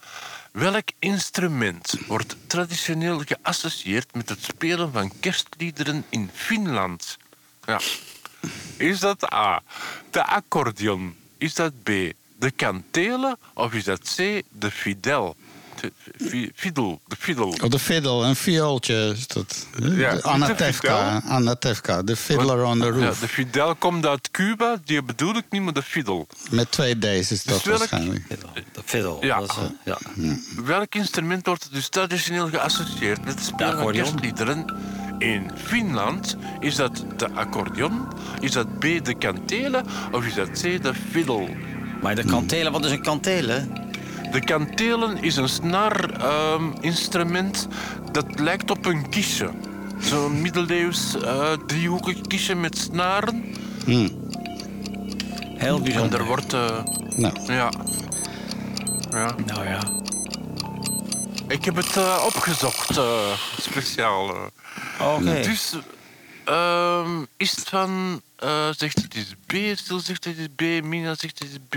Welk 0.51 0.87
instrument 0.99 1.95
wordt 2.07 2.35
traditioneel 2.47 3.21
geassocieerd 3.25 4.15
met 4.15 4.29
het 4.29 4.43
spelen 4.43 4.91
van 4.91 5.11
kerstliederen 5.19 6.05
in 6.09 6.29
Finland? 6.33 7.17
Ja. 7.65 7.79
Is 8.77 8.99
dat 8.99 9.33
A, 9.33 9.61
de 10.09 10.25
accordeon? 10.25 11.15
Is 11.37 11.53
dat 11.53 11.71
B, 11.83 11.89
de 12.39 12.51
kantele? 12.55 13.37
Of 13.53 13.73
is 13.73 13.83
dat 13.83 13.99
C, 14.15 14.41
de 14.51 14.71
fidel? 14.71 15.35
De 15.81 15.91
fi- 16.29 16.51
fiddle, 16.55 16.99
de 17.07 17.15
fiddle. 17.19 17.45
Oh, 17.45 17.69
de 17.69 17.79
fiddle, 17.79 18.25
een 18.25 18.35
viooltje 18.35 19.13
is 19.17 19.27
dat. 19.27 19.67
Ja, 19.79 20.15
De 20.15 20.23
Anatevka, 20.23 21.19
de 21.19 21.25
Anatevka, 21.27 22.01
de 22.03 22.15
fiddler 22.15 22.63
on 22.65 22.79
the 22.79 22.85
Ja, 22.85 22.91
roof. 22.91 23.19
de 23.19 23.27
fidel 23.27 23.75
komt 23.75 24.05
uit 24.05 24.31
Cuba, 24.31 24.75
die 24.85 25.03
bedoel 25.03 25.35
ik 25.35 25.43
niet, 25.49 25.61
maar 25.61 25.73
de 25.73 25.81
fiddle. 25.83 26.25
Met 26.49 26.71
twee 26.71 26.97
D's 26.99 27.31
is 27.31 27.43
dat 27.43 27.55
Dus 27.55 27.63
welk- 27.63 27.77
waarschijnlijk. 27.79 28.29
De 28.73 28.81
fiddle. 28.85 29.17
Ja. 29.21 29.39
Dat 29.39 29.49
is, 29.49 29.55
eh, 29.57 29.63
ja. 29.85 29.97
Welk 30.63 30.95
instrument 30.95 31.45
wordt 31.45 31.67
dus 31.73 31.89
traditioneel 31.89 32.49
geassocieerd 32.49 33.25
met 33.25 33.33
het 33.33 33.43
spelen 33.43 33.77
van 33.77 33.91
kerstliederen? 33.91 34.65
In 35.21 35.51
Finland 35.55 36.37
is 36.59 36.75
dat 36.75 37.05
de 37.17 37.31
accordeon, 37.33 38.07
is 38.39 38.51
dat 38.51 38.79
B 38.79 38.81
de 38.81 39.13
kantele 39.17 39.83
of 40.11 40.25
is 40.25 40.33
dat 40.33 40.49
C 40.49 40.61
de 40.83 40.93
fiddle? 41.11 41.47
Maar 42.01 42.15
de 42.15 42.23
kantelen, 42.25 42.71
wat 42.71 42.85
is 42.85 42.91
een 42.91 43.01
kantele? 43.01 43.67
De 44.31 44.39
kantelen 44.39 45.23
is 45.23 45.35
een 45.35 45.49
snaar-instrument 45.49 47.67
dat 48.11 48.39
lijkt 48.39 48.71
op 48.71 48.85
een 48.85 49.09
kistje. 49.09 49.49
Zo'n 49.99 50.41
middeleeuws 50.41 51.21
eh, 51.21 51.51
driehoekig 51.67 52.21
kistje 52.21 52.55
met 52.55 52.77
snaren. 52.77 53.43
Heel 53.85 54.09
En 55.77 55.83
bijzonder. 55.83 56.19
er 56.19 56.25
wordt... 56.25 56.53
eh, 56.53 56.83
Nou, 57.15 57.33
ja. 57.47 57.69
Ja. 59.11 59.35
Nou 59.45 59.67
ja. 59.67 59.79
Ik 61.51 61.65
heb 61.65 61.75
het 61.75 61.97
eh, 61.97 62.23
opgezocht, 62.25 62.97
eh, 62.97 63.31
speciaal. 63.59 64.35
eh. 64.35 65.13
Oké. 65.15 65.41
Dus 65.41 65.73
ehm, 66.45 67.23
is 67.37 67.51
het 67.55 67.69
van, 67.69 68.21
zegt 68.77 69.01
het 69.01 69.15
is 69.15 69.33
B, 69.45 69.53
Stil 69.77 69.99
zegt 69.99 70.23
het 70.23 70.37
is 70.37 70.47
B, 70.55 70.61
Mina 70.83 71.15
zegt 71.15 71.39
het 71.39 71.47
is 71.49 71.57
B, 71.69 71.75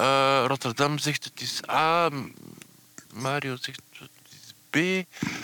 eh, 0.00 0.44
Rotterdam 0.46 0.98
zegt 0.98 1.24
het 1.24 1.40
is 1.40 1.60
A, 1.70 2.10
Mario 3.14 3.56
zegt 3.60 3.80
het 3.98 4.08
is 4.30 4.52
B. 4.70 4.76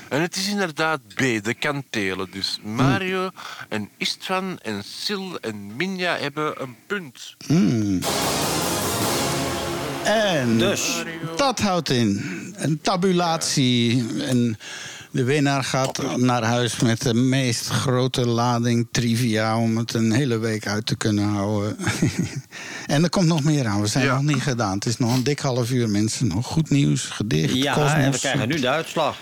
En 0.09 0.21
het 0.21 0.37
is 0.37 0.49
inderdaad 0.49 1.01
B, 1.15 1.19
de 1.19 1.55
kantelen. 1.59 2.31
Dus 2.31 2.59
Mario 2.63 3.31
en 3.69 3.91
Istvan 3.97 4.59
en 4.63 4.85
Sil 5.03 5.27
en 5.41 5.77
Minja 5.77 6.17
hebben 6.17 6.63
een 6.63 6.77
punt. 6.87 7.37
En 10.05 10.59
Dus. 10.59 11.05
dat 11.37 11.61
houdt 11.61 11.91
in 11.91 12.21
een 12.57 12.81
tabulatie. 12.83 14.05
En 14.23 14.59
de 15.11 15.25
winnaar 15.25 15.65
gaat 15.65 16.17
naar 16.17 16.43
huis 16.43 16.81
met 16.81 17.03
de 17.03 17.15
meest 17.15 17.69
grote 17.69 18.27
lading 18.27 18.89
trivia... 18.91 19.59
om 19.59 19.77
het 19.77 19.95
een 19.95 20.13
hele 20.13 20.39
week 20.39 20.67
uit 20.67 20.87
te 20.87 20.97
kunnen 20.97 21.25
houden. 21.29 21.77
en 22.87 23.03
er 23.03 23.11
komt 23.11 23.27
nog 23.27 23.43
meer 23.45 23.67
aan. 23.67 23.81
We 23.81 23.87
zijn 23.87 24.05
Ja. 24.05 24.15
nog 24.15 24.23
niet 24.23 24.43
gedaan. 24.43 24.75
Het 24.75 24.87
is 24.87 24.97
nog 24.97 25.15
een 25.15 25.23
dik 25.25 25.39
half 25.39 25.71
uur, 25.71 25.89
mensen. 25.89 26.27
Nog 26.27 26.47
goed 26.47 26.71
nieuws, 26.71 27.05
gedicht, 27.05 27.55
Ja, 27.55 27.73
kosmos. 27.75 27.93
en 27.93 28.13
we 28.13 28.19
krijgen 28.19 28.49
nu 28.49 28.61
de 28.61 28.69
uitslag. 28.69 29.17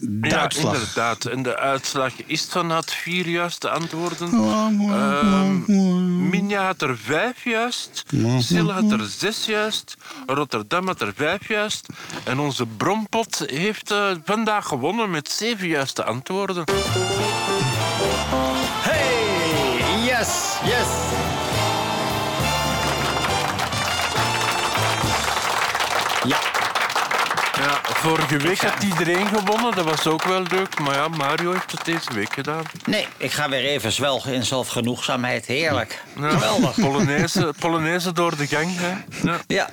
Duitsland. 0.00 0.76
Ja, 0.76 0.80
inderdaad. 0.80 1.24
En 1.24 1.42
de 1.42 1.56
uitslag 1.58 2.12
Istvan 2.26 2.70
had 2.70 2.92
vier 2.92 3.28
juiste 3.28 3.68
antwoorden. 3.70 4.28
Mwah, 4.30 4.62
Ehm. 4.94 6.28
Minja 6.28 6.64
had 6.66 6.82
er 6.82 6.98
vijf 6.98 7.44
juist. 7.44 8.02
Sil 8.48 8.68
had 8.72 8.90
er 8.90 9.06
zes 9.18 9.44
juist. 9.46 9.94
Rotterdam 10.26 10.86
had 10.86 11.00
er 11.00 11.12
vijf 11.16 11.48
juist. 11.48 11.86
En 12.24 12.38
onze 12.38 12.66
brompot 12.66 13.42
heeft 13.46 13.90
eh, 13.90 14.10
vandaag 14.24 14.66
gewonnen 14.66 15.10
met 15.10 15.28
zeven 15.34 15.68
juiste 15.68 16.04
antwoorden. 16.04 16.64
Hey, 18.82 20.04
yes, 20.04 20.58
yes. 20.64 20.86
Vorige 27.92 28.36
week 28.36 28.58
had 28.60 28.82
iedereen 28.82 29.26
gewonnen. 29.26 29.74
Dat 29.74 29.84
was 29.84 30.06
ook 30.06 30.24
wel 30.24 30.42
leuk. 30.50 30.78
Maar 30.80 30.94
ja, 30.94 31.08
Mario 31.08 31.52
heeft 31.52 31.70
het 31.70 31.84
deze 31.84 32.12
week 32.14 32.32
gedaan. 32.32 32.62
nee, 32.86 33.06
ik 33.16 33.32
ga 33.32 33.48
weer 33.48 33.64
even 33.64 33.92
zwelgen 33.92 34.32
in 34.34 34.44
zelfgenoegzaamheid. 34.44 35.46
Heerlijk. 35.46 36.02
Ja, 36.20 36.28
Geweldig. 36.30 36.80
Polonaise, 36.80 37.54
Polonaise 37.58 38.12
door 38.12 38.36
de 38.36 38.46
gang. 38.46 38.70
Hè. 38.76 38.92
Ja. 39.30 39.40
Ja, 39.46 39.70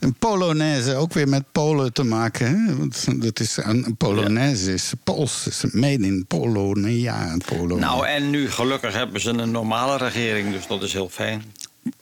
Een 0.00 0.14
Polonaise, 0.14 0.94
ook 0.94 1.12
weer 1.12 1.28
met 1.28 1.44
Polen 1.52 1.92
te 1.92 2.04
maken. 2.04 2.46
Hè? 2.46 2.76
Want 2.76 3.22
dat 3.22 3.40
is 3.40 3.56
een, 3.62 3.94
Polonaise 3.98 4.72
is 4.72 4.92
Pools, 5.04 5.46
is 5.46 5.64
made 5.72 6.06
in 6.06 6.24
Polonia. 6.28 7.36
Polo. 7.46 7.76
nou 7.76 8.06
en 8.06 8.30
nu 8.30 8.50
gelukkig 8.50 8.94
hebben 8.94 9.20
ze 9.20 9.30
een 9.30 9.50
normale 9.50 9.96
regering, 9.96 10.52
dus 10.52 10.66
dat 10.66 10.82
is 10.82 10.92
heel 10.92 11.08
fijn. 11.08 11.42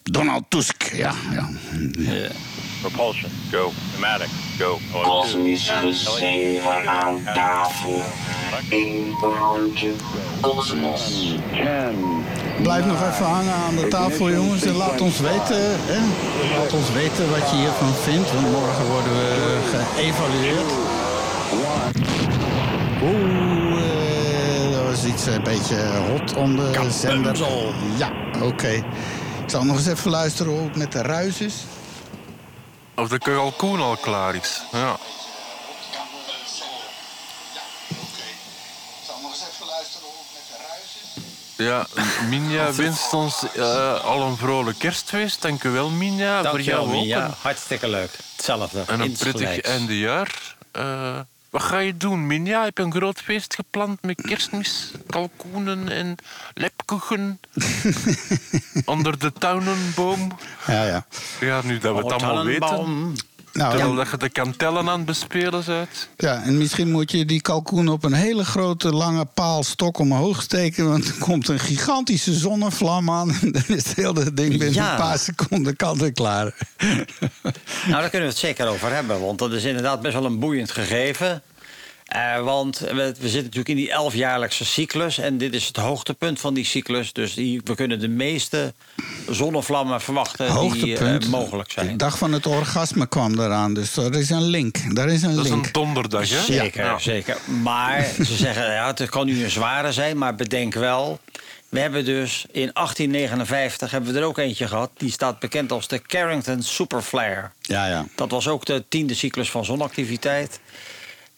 Donald 0.03 0.45
Tusk, 0.49 0.83
ja. 0.83 1.15
ja. 1.33 1.49
Ja. 1.99 2.29
Propulsion, 2.83 3.31
go. 3.51 3.71
Pneumatic, 3.91 4.29
go. 4.59 4.79
Kosmische 5.03 5.93
zeven 5.93 6.89
aan 6.89 7.23
tafel. 7.25 8.03
Kosmos. 10.41 11.35
Blijf 12.63 12.87
nog 12.87 13.11
even 13.11 13.25
hangen 13.25 13.55
aan 13.55 13.77
de 13.77 13.89
tafel, 13.89 14.31
jongens. 14.31 14.63
En 14.63 14.75
laat 14.75 15.01
ons 15.01 15.21
weten, 15.21 15.57
hè? 15.61 15.99
Laat 16.59 16.73
ons 16.73 16.93
weten 16.93 17.31
wat 17.31 17.51
je 17.51 17.57
hiervan 17.57 17.95
vindt. 17.95 18.33
Want 18.33 18.51
morgen 18.51 18.87
worden 18.87 19.13
we 19.13 19.59
geëvalueerd. 19.71 20.73
Oeh, 23.03 23.83
eh, 24.65 24.73
dat 24.73 24.85
was 24.85 25.05
iets 25.05 25.27
een 25.27 25.43
beetje 25.43 25.77
hot 26.11 26.35
om 26.37 26.57
de 26.57 26.89
zender. 26.91 27.37
Ja, 27.97 28.13
oké. 28.43 28.71
Ik 29.45 29.51
zal 29.51 29.65
nog 29.65 29.77
eens 29.77 29.87
even 29.87 30.11
luisteren 30.11 30.53
hoe 30.53 30.63
het 30.63 30.77
met 30.77 30.93
de 30.93 31.03
ruis 31.03 31.41
is. 31.41 31.55
Of 33.03 33.09
de 33.09 33.19
kalkoen 33.19 33.81
al 33.81 33.97
klaar 33.97 34.35
is. 34.35 34.63
Ja. 34.73 34.93
Ik 34.93 34.99
zal 39.07 39.15
nog 39.23 39.31
eens 39.33 39.45
even 39.53 39.67
luisteren 39.67 40.07
hoe 40.09 40.17
het 40.19 40.33
met 40.35 40.47
de 40.49 40.57
ruis 40.69 40.97
is. 41.03 41.67
Ja, 41.67 41.87
Minja 42.29 42.73
wenst 42.73 43.13
ons 43.13 43.43
eh, 43.57 44.05
al 44.05 44.23
een 44.23 44.37
vrolijk 44.37 44.79
kerstfeest. 44.79 45.43
Dank 45.43 45.63
u 45.65 45.71
wel, 45.71 45.89
Minja. 45.91 46.35
voor 46.35 46.43
Dankjewel, 46.53 46.85
jou 46.85 46.97
ook. 46.97 47.03
Mia. 47.05 47.25
En- 47.25 47.35
Hartstikke 47.41 47.89
leuk. 47.89 48.11
Hetzelfde. 48.37 48.83
En 48.87 49.01
een 49.01 49.13
prettig 49.13 49.61
eindejaar. 49.61 50.55
Eh 50.73 51.19
Wat 51.53 51.63
ga 51.63 51.79
je 51.79 51.97
doen, 51.97 52.27
Minja? 52.27 52.65
Heb 52.65 52.79
je 52.79 52.85
een 52.85 52.93
groot 52.93 53.21
feest 53.21 53.55
gepland 53.55 54.03
met 54.03 54.23
kerstmis, 54.23 54.91
kalkoenen 55.07 55.89
en 55.89 56.17
lepkuchen? 56.55 57.41
Onder 58.85 59.19
de 59.19 59.33
tuinenboom? 59.33 60.39
Ja, 60.67 60.85
ja. 60.85 61.07
Ja, 61.41 61.61
nu 61.65 61.79
dat 61.79 61.97
we 61.97 62.03
het 62.03 62.23
allemaal 62.23 62.45
weten. 62.45 63.15
Nou, 63.53 63.71
Terwijl 63.71 63.95
dat 63.95 64.11
je 64.11 64.17
de 64.17 64.29
kantellen 64.29 64.89
aan 64.89 64.97
het 64.97 65.05
bespelen 65.07 65.63
bent. 65.67 66.09
Ja, 66.17 66.43
en 66.43 66.59
misschien 66.59 66.91
moet 66.91 67.11
je 67.11 67.25
die 67.25 67.41
kalkoen 67.41 67.89
op 67.89 68.05
een 68.05 68.13
hele 68.13 68.45
grote 68.45 68.93
lange 68.93 69.25
paal 69.25 69.63
stok 69.63 69.99
omhoog 69.99 70.43
steken. 70.43 70.89
Want 70.89 71.07
er 71.09 71.15
komt 71.19 71.49
een 71.49 71.59
gigantische 71.59 72.33
zonnevlam 72.35 73.11
aan. 73.11 73.31
En 73.43 73.53
dan 73.53 73.63
is 73.67 73.87
het 73.87 73.95
hele 73.97 74.35
ding 74.35 74.49
binnen 74.51 74.73
Ja. 74.73 74.91
een 74.93 74.99
paar 74.99 75.19
seconden 75.19 75.77
kant 75.77 76.03
en 76.03 76.13
klaar. 76.13 76.55
Nou, 76.79 78.01
daar 78.01 78.01
kunnen 78.11 78.21
we 78.29 78.35
het 78.35 78.37
zeker 78.37 78.67
over 78.69 78.95
hebben. 78.95 79.21
Want 79.21 79.39
dat 79.39 79.53
is 79.53 79.65
inderdaad 79.65 80.01
best 80.03 80.15
wel 80.15 80.25
een 80.25 80.39
boeiend 80.39 80.71
gegeven. 80.71 81.43
Eh, 82.13 82.41
want 82.45 82.79
we, 82.79 82.95
we 82.95 83.13
zitten 83.29 83.43
natuurlijk 83.43 83.69
in 83.69 83.77
die 83.77 83.91
elfjaarlijkse 83.91 84.65
cyclus. 84.65 85.19
En 85.19 85.39
dit 85.39 85.55
is 85.55 85.67
het 85.67 85.77
hoogtepunt 85.77 86.41
van 86.41 86.55
die 86.55 86.65
cyclus. 86.65 87.13
Dus 87.13 87.35
die, 87.35 87.61
we 87.65 87.75
kunnen 87.75 88.01
de 88.01 88.09
meeste 88.09 88.75
zonnevlammen 89.31 90.01
verwachten 90.01 90.47
die 90.47 90.55
Hoogtepunt. 90.55 91.25
eh, 91.25 91.31
mogelijk 91.31 91.69
De 91.75 91.81
zijn. 91.85 91.97
dag 91.97 92.19
van 92.19 92.33
het 92.33 92.47
orgasme 92.47 93.07
kwam 93.07 93.39
eraan. 93.41 93.75
Dus 93.75 93.97
er 93.97 94.15
is 94.19 94.31
een 94.31 94.43
link. 94.43 94.95
Daar 94.95 95.09
is 95.09 95.23
een 95.23 95.35
Dat 95.37 95.45
is 95.45 95.51
een 95.51 95.65
donderdag, 95.73 96.29
hè? 96.31 96.41
Zeker, 96.43 96.85
Ja. 96.85 96.99
zeker. 96.99 97.37
Maar 97.63 98.05
ze 98.27 98.37
zeggen, 98.37 98.73
ja, 98.73 98.87
het 98.87 99.09
kan 99.09 99.27
nu 99.27 99.45
een 99.45 99.51
zware 99.51 99.93
zijn, 99.93 100.19
maar 100.19 100.35
bedenk 100.35 100.75
wel. 100.75 101.19
We 101.69 101.81
hebben 101.81 102.05
dus 102.05 102.45
in 102.51 102.71
1859 102.73 103.91
hebben 103.91 104.13
we 104.13 104.19
er 104.19 104.25
ook 104.25 104.39
eentje 104.39 104.69
gehad. 104.69 104.91
Die 104.97 105.11
staat 105.11 105.39
bekend 105.39 105.73
als 105.73 105.89
de 105.89 106.03
Carrington 106.03 106.63
Superflare. 106.63 107.51
Ja, 107.61 107.87
ja. 107.87 108.07
Dat 108.15 108.31
was 108.31 108.49
ook 108.49 108.65
de 108.65 108.85
tiende 108.89 109.15
cyclus 109.15 109.51
van 109.51 109.65
zonactiviteit. 109.65 110.61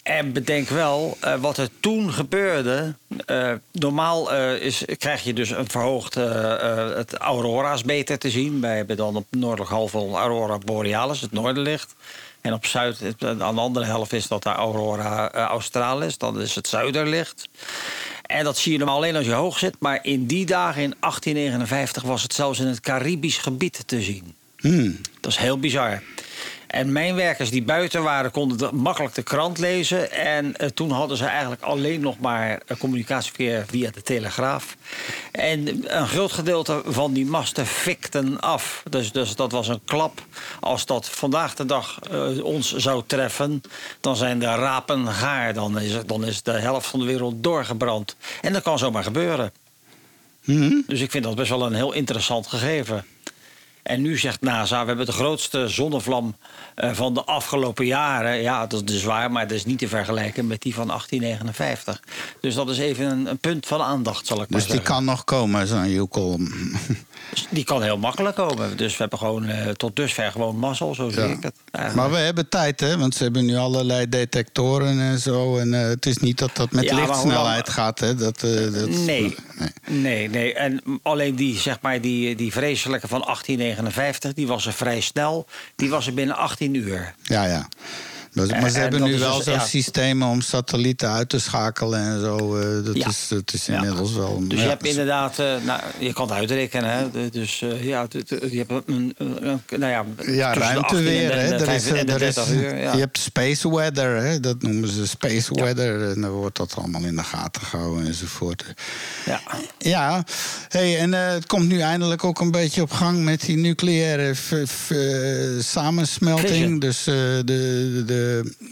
En 0.05 0.33
bedenk 0.33 0.69
wel, 0.69 1.17
eh, 1.21 1.35
wat 1.35 1.57
er 1.57 1.69
toen 1.81 2.13
gebeurde. 2.13 2.95
eh, 3.27 3.53
normaal 3.73 4.33
eh, 4.33 4.63
is, 4.63 4.85
krijg 4.99 5.25
je 5.25 5.33
dus 5.33 5.51
een 5.51 5.69
verhoogd. 5.69 6.15
het 6.15 7.15
aurora's 7.15 7.83
beter 7.83 8.19
te 8.19 8.31
zien. 8.31 8.61
Wij 8.61 8.77
hebben 8.77 8.97
dan 8.97 9.17
op 9.17 9.27
noordelijk 9.31 9.71
halfrond 9.71 10.15
Aurora 10.15 10.59
Borealis, 10.59 11.21
het 11.21 11.33
noorderlicht. 11.33 11.95
En 12.41 12.53
op 12.53 12.67
zuid, 12.67 13.03
aan 13.19 13.39
de 13.39 13.61
andere 13.61 13.85
helft 13.85 14.13
is 14.13 14.27
dat 14.27 14.43
de 14.43 14.49
Aurora 14.49 15.31
Australis. 15.31 16.19
Dan 16.19 16.41
is 16.41 16.55
het 16.55 16.69
zuiderlicht. 16.69 17.49
En 18.23 18.45
dat 18.45 18.59
zie 18.59 18.73
je 18.73 18.79
normaal 18.79 18.97
alleen 18.97 19.17
als 19.17 19.27
je 19.27 19.33
hoog 19.33 19.59
zit. 19.59 19.77
Maar 19.79 19.99
in 20.03 20.27
die 20.27 20.47
dagen, 20.47 20.83
in 20.83 20.95
1859, 21.01 22.03
was 22.03 22.23
het 22.23 22.35
zelfs 22.35 22.59
in 22.59 22.67
het 22.67 22.81
Caribisch 22.81 23.39
gebied 23.39 23.83
te 23.87 24.03
zien. 24.03 24.35
Hmm. 24.57 25.01
Dat 25.21 25.31
is 25.31 25.39
heel 25.39 25.59
bizar. 25.59 26.03
En 26.75 26.93
mijnwerkers 26.93 27.51
die 27.51 27.63
buiten 27.63 28.03
waren, 28.03 28.31
konden 28.31 28.59
de- 28.59 28.73
makkelijk 28.73 29.15
de 29.15 29.23
krant 29.23 29.59
lezen. 29.59 30.11
En 30.13 30.57
eh, 30.57 30.69
toen 30.69 30.91
hadden 30.91 31.17
ze 31.17 31.25
eigenlijk 31.25 31.63
alleen 31.63 32.01
nog 32.01 32.19
maar 32.19 32.61
eh, 32.67 32.77
communicatieverkeer 32.77 33.65
via 33.67 33.91
de 33.91 34.03
telegraaf. 34.03 34.77
En 35.33 35.85
een 35.99 36.09
groot 36.09 36.33
gedeelte 36.33 36.83
van 36.87 37.13
die 37.13 37.27
masten 37.27 37.67
fikten 37.67 38.41
af. 38.41 38.83
Dus, 38.91 39.13
dus 39.13 39.37
dat 39.37 39.53
was 39.53 39.69
een 39.69 39.81
klap. 39.85 40.23
Als 40.61 40.87
dat 40.87 41.09
vandaag 41.09 41.55
de 41.55 41.65
dag 41.67 41.99
eh, 42.11 42.45
ons 42.45 42.75
zou 42.77 43.03
treffen, 43.07 43.63
dan 44.01 44.17
zijn 44.17 44.39
de 44.39 44.47
rapen 44.47 45.07
gaar. 45.09 45.55
Dan 45.55 45.79
is, 45.81 45.93
het- 45.93 46.09
dan 46.09 46.25
is 46.25 46.43
de 46.43 46.53
helft 46.53 46.87
van 46.87 47.01
de 47.01 47.07
wereld 47.07 47.43
doorgebrand. 47.43 48.17
En 48.41 48.53
dat 48.53 48.63
kan 48.63 48.79
zomaar 48.79 49.03
gebeuren. 49.05 49.53
Mhm. 50.45 50.75
Dus 50.87 51.01
ik 51.01 51.11
vind 51.11 51.25
dat 51.25 51.35
best 51.35 51.51
wel 51.51 51.67
een 51.67 51.75
heel 51.75 51.93
interessant 51.93 52.47
gegeven. 52.47 53.05
En 53.85 54.03
nu 54.03 54.19
zegt 54.19 54.41
NASA, 54.41 54.81
we 54.81 54.87
hebben 54.87 55.07
de 55.07 55.13
grootste 55.13 55.69
zonnevlam 55.69 56.37
eh, 56.75 56.91
van 56.93 57.15
de 57.15 57.25
afgelopen 57.25 57.87
jaren. 57.87 58.43
Ja, 58.43 58.67
dat 58.67 58.91
is 58.91 59.03
waar, 59.05 59.31
maar 59.33 59.47
dat 59.47 59.57
is 59.57 59.65
niet 59.65 59.79
te 59.79 59.89
vergelijken 59.89 60.47
met 60.47 60.63
die 60.63 60.75
van 60.75 60.87
1859. 60.87 62.03
Dus 62.41 62.55
dat 62.55 62.71
is 62.71 62.79
even 62.79 63.07
een, 63.11 63.27
een 63.27 63.39
punt 63.39 63.67
van 63.67 63.81
aandacht, 63.83 64.27
zal 64.27 64.43
ik 64.43 64.49
maar 64.51 64.61
Dus 64.61 64.69
die 64.69 64.77
zeggen. 64.79 64.95
kan 64.95 65.05
nog 65.05 65.25
komen, 65.25 65.67
zo'n 65.67 65.91
joekel. 65.91 66.39
Dus 67.31 67.47
die 67.51 67.65
kan 67.65 67.83
heel 67.83 67.99
makkelijk 67.99 68.37
komen. 68.37 68.77
Dus 68.77 68.93
we 68.93 68.99
hebben 68.99 69.19
gewoon 69.19 69.45
eh, 69.47 69.69
tot 69.71 69.97
dusver 69.97 70.31
gewoon 70.31 70.57
mazzel, 70.57 70.95
zo 70.95 71.09
zie 71.11 71.23
Ja. 71.23 71.27
ik 71.29 71.43
het. 71.43 71.55
eigenlijk. 71.71 72.09
Maar 72.09 72.19
we 72.19 72.25
hebben 72.25 72.49
tijd, 72.49 72.81
hè? 72.81 72.99
Want 72.99 73.15
ze 73.15 73.23
hebben 73.23 73.45
nu 73.45 73.57
allerlei 73.57 74.09
detectoren 74.09 75.01
en 75.01 75.19
zo. 75.19 75.59
En 75.59 75.75
eh, 75.75 75.87
het 75.87 76.07
is 76.07 76.17
niet 76.19 76.39
dat 76.39 76.51
dat 76.57 76.71
met 76.73 76.85
Ja, 76.85 76.95
lichtsnelheid 76.97 77.69
gaat, 77.69 77.99
hè? 78.01 78.15
Dat, 78.15 78.41
dat, 78.41 78.89
Nee. 78.89 79.35
Nee, 79.89 80.29
nee. 80.29 80.55
En 80.55 80.83
alleen 81.03 81.35
die, 81.37 81.59
zeg 81.59 81.79
maar, 81.81 82.01
die, 82.01 82.35
die 82.37 82.53
vreselijke 82.53 83.09
van 83.09 83.21
1859, 83.21 83.73
die 84.35 84.47
was 84.47 84.67
er 84.67 84.73
vrij 84.73 85.01
snel. 85.01 85.47
Die 85.77 85.91
was 85.91 86.07
er 86.07 86.15
binnen 86.15 86.37
18 86.37 86.75
uur. 86.75 87.15
Ja, 87.23 87.45
ja. 87.45 87.69
Maar 88.35 88.49
En- 88.49 88.71
ze 88.71 88.77
en 88.77 88.83
hebben 88.83 89.03
nu 89.03 89.19
wel 89.19 89.37
dus- 89.37 89.45
zo'n 89.45 89.55
ja. 89.55 89.65
systeem 89.67 90.23
om 90.23 90.41
satellieten 90.41 91.11
uit 91.11 91.29
te 91.29 91.39
schakelen 91.39 92.01
en 92.01 92.21
zo. 92.21 92.57
eh, 92.57 92.85
dat, 92.85 92.97
Ja. 92.97 93.09
is, 93.09 93.27
dat 93.29 93.53
is 93.53 93.67
Ja. 93.67 93.75
inmiddels 93.75 94.15
wel... 94.15 94.43
Dus 94.49 94.61
je 94.61 94.69
hebt 94.69 94.87
inderdaad, 94.87 95.39
eh, 95.39 95.47
nou, 95.65 95.81
je 95.99 96.13
kan 96.13 96.27
het 96.29 96.37
uitrekenen, 96.39 96.91
hè? 96.91 97.31
Dus 97.31 97.63
eh, 97.63 97.85
ja, 97.85 98.07
je 98.51 98.65
hebt 98.69 98.89
een, 98.89 99.17
nou 99.77 100.05
ja, 100.27 100.55
ruimte 100.55 100.81
18 100.81 100.99
en 100.99 101.05
weer, 101.05 101.33
hè? 101.35 101.39
Er 101.39 101.55
is, 101.55 101.63
35 101.85 101.97
en 101.99 102.07
de 102.07 102.13
er 102.13 102.23
is, 102.23 102.35
30 102.35 102.53
uur. 102.55 102.77
Ja. 102.77 102.93
Je 102.93 102.99
hebt 102.99 103.19
space 103.19 103.71
weather, 103.75 104.17
hè? 104.23 104.41
Dat 104.41 104.63
noemen 104.63 104.89
ze 104.89 105.07
space 105.07 105.55
weather. 105.55 106.11
En 106.11 106.21
dan 106.21 106.31
wordt 106.31 106.57
dat 106.57 106.75
allemaal 106.77 107.03
in 107.05 107.17
de 107.17 107.23
gaten 107.25 107.63
gehouden 107.63 108.07
enzovoort. 108.07 108.65
Ja. 109.27 109.41
Ja, 109.79 110.25
hey, 110.69 110.99
en 110.99 111.15
eh, 111.15 111.33
het 111.33 111.47
komt 111.47 111.69
nu 111.69 111.81
eindelijk 111.81 112.25
ook 112.25 112.41
een 112.41 112.51
beetje 112.51 112.83
op 112.83 112.91
gang 112.91 113.25
met 113.25 113.41
die 113.41 113.57
nucleaire 113.57 114.35
eh, 114.89 115.63
samensmelting. 115.63 116.81
Dus 116.81 117.07
eh, 117.07 117.15
de, 117.45 118.03
de. 118.07 118.23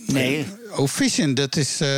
Nee. 0.06 0.46
Oh, 0.76 1.34
dat 1.34 1.56
is. 1.56 1.80
eh, 1.80 1.88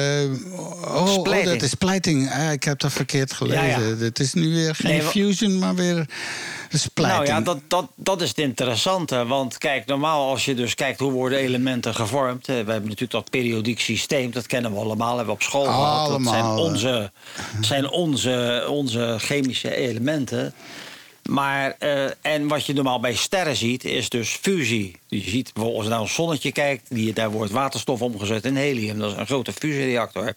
oh, 0.52 0.96
oh, 0.96 1.08
Splijting. 1.08 1.52
dat 1.52 1.62
is 1.62 1.70
splijting. 1.70 2.30
Ah, 2.30 2.52
ik 2.52 2.62
heb 2.64 2.78
dat 2.78 2.92
verkeerd 2.92 3.32
gelezen. 3.32 3.64
Ja, 3.64 3.78
ja. 3.78 3.96
Het 3.96 4.18
is 4.20 4.32
nu 4.34 4.52
weer 4.54 4.74
geen 4.74 4.90
Nee, 4.90 5.02
fusion, 5.02 5.58
maar 5.58 5.74
weer 5.74 6.06
splijting. 6.70 7.28
Nou 7.28 7.38
ja, 7.38 7.44
dat, 7.44 7.58
dat, 7.68 7.86
dat 7.96 8.22
is 8.22 8.28
het 8.28 8.38
interessante. 8.38 9.26
Want 9.26 9.58
kijk, 9.58 9.86
normaal 9.86 10.30
als 10.30 10.44
je 10.44 10.54
dus 10.54 10.74
kijkt 10.74 11.00
hoe 11.00 11.12
worden 11.12 11.38
elementen 11.38 11.94
gevormd. 11.94 12.48
eh, 12.48 12.54
We 12.54 12.70
hebben 12.70 12.82
natuurlijk 12.82 13.10
dat 13.10 13.30
periodiek 13.30 13.80
systeem, 13.80 14.30
dat 14.32 14.46
kennen 14.46 14.72
we 14.72 14.78
allemaal, 14.78 15.08
hebben 15.16 15.26
we 15.26 15.32
op 15.40 15.42
school 15.42 15.64
gehad. 15.64 16.08
Dat 16.08 16.22
zijn 16.22 16.44
eh. 16.44 16.56
onze, 16.56 17.10
zijn 17.60 17.88
onze, 17.90 18.66
onze 18.68 19.14
chemische 19.18 19.74
elementen. 19.76 20.54
Maar, 21.28 21.76
eh, 21.78 22.04
en 22.20 22.48
wat 22.48 22.66
je 22.66 22.72
normaal 22.72 23.00
bij 23.00 23.14
sterren 23.14 23.56
ziet, 23.56 23.84
is 23.84 24.08
dus 24.08 24.30
fusie. 24.30 24.96
Je 25.06 25.20
ziet 25.20 25.52
bijvoorbeeld 25.52 25.76
als 25.76 25.84
je 25.84 25.90
naar 25.90 26.00
een 26.00 26.08
zonnetje 26.08 26.52
kijkt, 26.52 26.86
die, 26.88 27.12
daar 27.12 27.30
wordt 27.30 27.52
waterstof 27.52 28.02
omgezet 28.02 28.44
in 28.44 28.56
helium. 28.56 28.98
Dat 28.98 29.12
is 29.12 29.18
een 29.18 29.26
grote 29.26 29.52
fusiereactor. 29.52 30.34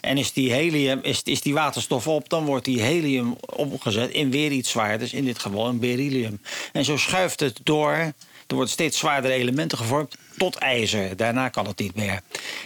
En 0.00 0.18
is 0.18 0.32
die 0.32 0.52
helium, 0.52 0.98
is, 1.02 1.22
is 1.22 1.40
die 1.40 1.54
waterstof 1.54 2.06
op, 2.06 2.28
dan 2.28 2.44
wordt 2.44 2.64
die 2.64 2.80
helium 2.80 3.36
omgezet 3.56 4.10
in 4.10 4.30
weer 4.30 4.50
iets 4.50 4.70
zwaarders, 4.70 5.12
in 5.12 5.24
dit 5.24 5.38
geval 5.38 5.66
een 5.68 5.78
beryllium. 5.78 6.40
En 6.72 6.84
zo 6.84 6.96
schuift 6.96 7.40
het 7.40 7.60
door. 7.62 8.12
Er 8.46 8.54
worden 8.54 8.72
steeds 8.72 8.98
zwaardere 8.98 9.34
elementen 9.34 9.78
gevormd 9.78 10.16
tot 10.36 10.56
ijzer. 10.56 11.16
Daarna 11.16 11.48
kan 11.48 11.66
het 11.66 11.78
niet 11.78 11.94
meer. 11.94 12.20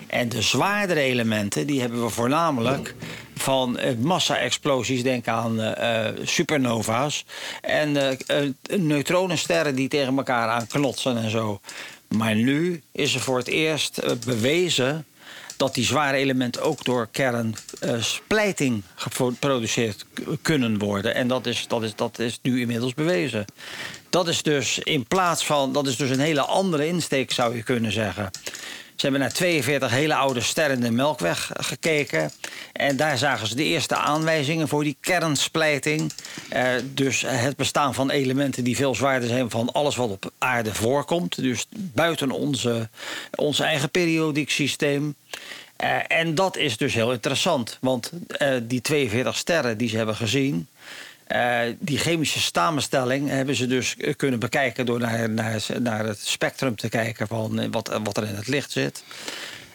En 0.06 0.28
de 0.28 0.42
zwaardere 0.42 1.00
elementen 1.00 1.66
die 1.66 1.80
hebben 1.80 2.02
we 2.02 2.08
voornamelijk 2.08 2.94
van 3.40 3.78
eh, 3.78 3.96
massa-explosies. 3.96 5.02
Denk 5.02 5.28
aan 5.28 5.60
eh, 5.60 6.06
eh, 6.06 6.14
supernova's. 6.24 7.24
En 7.60 8.18
neutronensterren 8.76 9.74
die 9.74 9.88
tegen 9.88 10.16
elkaar 10.16 10.48
aan 10.48 10.66
knotsen 10.66 11.16
en 11.16 11.30
zo. 11.30 11.60
Maar 12.08 12.34
nu 12.34 12.82
is 12.92 13.14
er 13.14 13.20
voor 13.20 13.38
het 13.38 13.48
eerst 13.48 14.24
bewezen 14.24 15.04
dat 15.56 15.74
die 15.74 15.84
zware 15.84 16.16
elementen 16.16 16.62
ook 16.62 16.84
door 16.84 17.08
kernsplijting 17.10 18.82
geproduceerd 18.94 20.06
kunnen 20.42 20.78
worden. 20.78 21.14
En 21.14 21.28
dat 21.28 21.46
is, 21.46 21.64
dat, 21.68 21.82
is, 21.82 21.94
dat 21.94 22.18
is 22.18 22.38
nu 22.42 22.60
inmiddels 22.60 22.94
bewezen. 22.94 23.44
Dat 24.10 24.28
is 24.28 24.42
dus 24.42 24.78
in 24.78 25.06
plaats 25.06 25.44
van, 25.46 25.72
dat 25.72 25.86
is 25.86 25.96
dus 25.96 26.10
een 26.10 26.20
hele 26.20 26.40
andere 26.40 26.86
insteek, 26.86 27.32
zou 27.32 27.56
je 27.56 27.62
kunnen 27.62 27.92
zeggen. 27.92 28.30
Ze 29.00 29.06
hebben 29.06 29.24
naar 29.24 29.34
42 29.34 29.90
hele 29.90 30.14
oude 30.14 30.40
sterren 30.40 30.76
in 30.76 30.82
de 30.82 30.90
Melkweg 30.90 31.50
gekeken. 31.54 32.30
En 32.72 32.96
daar 32.96 33.18
zagen 33.18 33.46
ze 33.46 33.54
de 33.54 33.64
eerste 33.64 33.96
aanwijzingen 33.96 34.68
voor 34.68 34.84
die 34.84 34.96
kernsplijting. 35.00 36.12
Eh, 36.48 36.68
dus 36.84 37.24
het 37.26 37.56
bestaan 37.56 37.94
van 37.94 38.10
elementen 38.10 38.64
die 38.64 38.76
veel 38.76 38.94
zwaarder 38.94 39.28
zijn 39.28 39.50
van 39.50 39.72
alles 39.72 39.96
wat 39.96 40.10
op 40.10 40.32
aarde 40.38 40.74
voorkomt. 40.74 41.42
Dus 41.42 41.66
buiten 41.76 42.30
onze, 42.30 42.88
ons 43.34 43.60
eigen 43.60 43.90
periodiek 43.90 44.50
systeem. 44.50 45.14
Eh, 45.76 45.98
en 46.08 46.34
dat 46.34 46.56
is 46.56 46.76
dus 46.76 46.94
heel 46.94 47.12
interessant. 47.12 47.78
Want 47.80 48.12
eh, 48.28 48.54
die 48.62 48.80
42 48.80 49.36
sterren 49.36 49.78
die 49.78 49.88
ze 49.88 49.96
hebben 49.96 50.16
gezien. 50.16 50.68
Eh, 51.30 51.74
die 51.78 51.98
chemische 51.98 52.40
samenstelling 52.40 53.28
hebben 53.28 53.54
ze 53.54 53.66
dus 53.66 53.96
kunnen 54.16 54.40
bekijken 54.40 54.86
door 54.86 54.98
naar, 54.98 55.30
naar, 55.30 55.62
naar 55.80 56.06
het 56.06 56.18
spectrum 56.18 56.76
te 56.76 56.88
kijken 56.88 57.26
van 57.26 57.58
eh, 57.58 57.68
wat, 57.70 58.00
wat 58.02 58.16
er 58.16 58.26
in 58.26 58.34
het 58.34 58.48
licht 58.48 58.70
zit. 58.70 59.04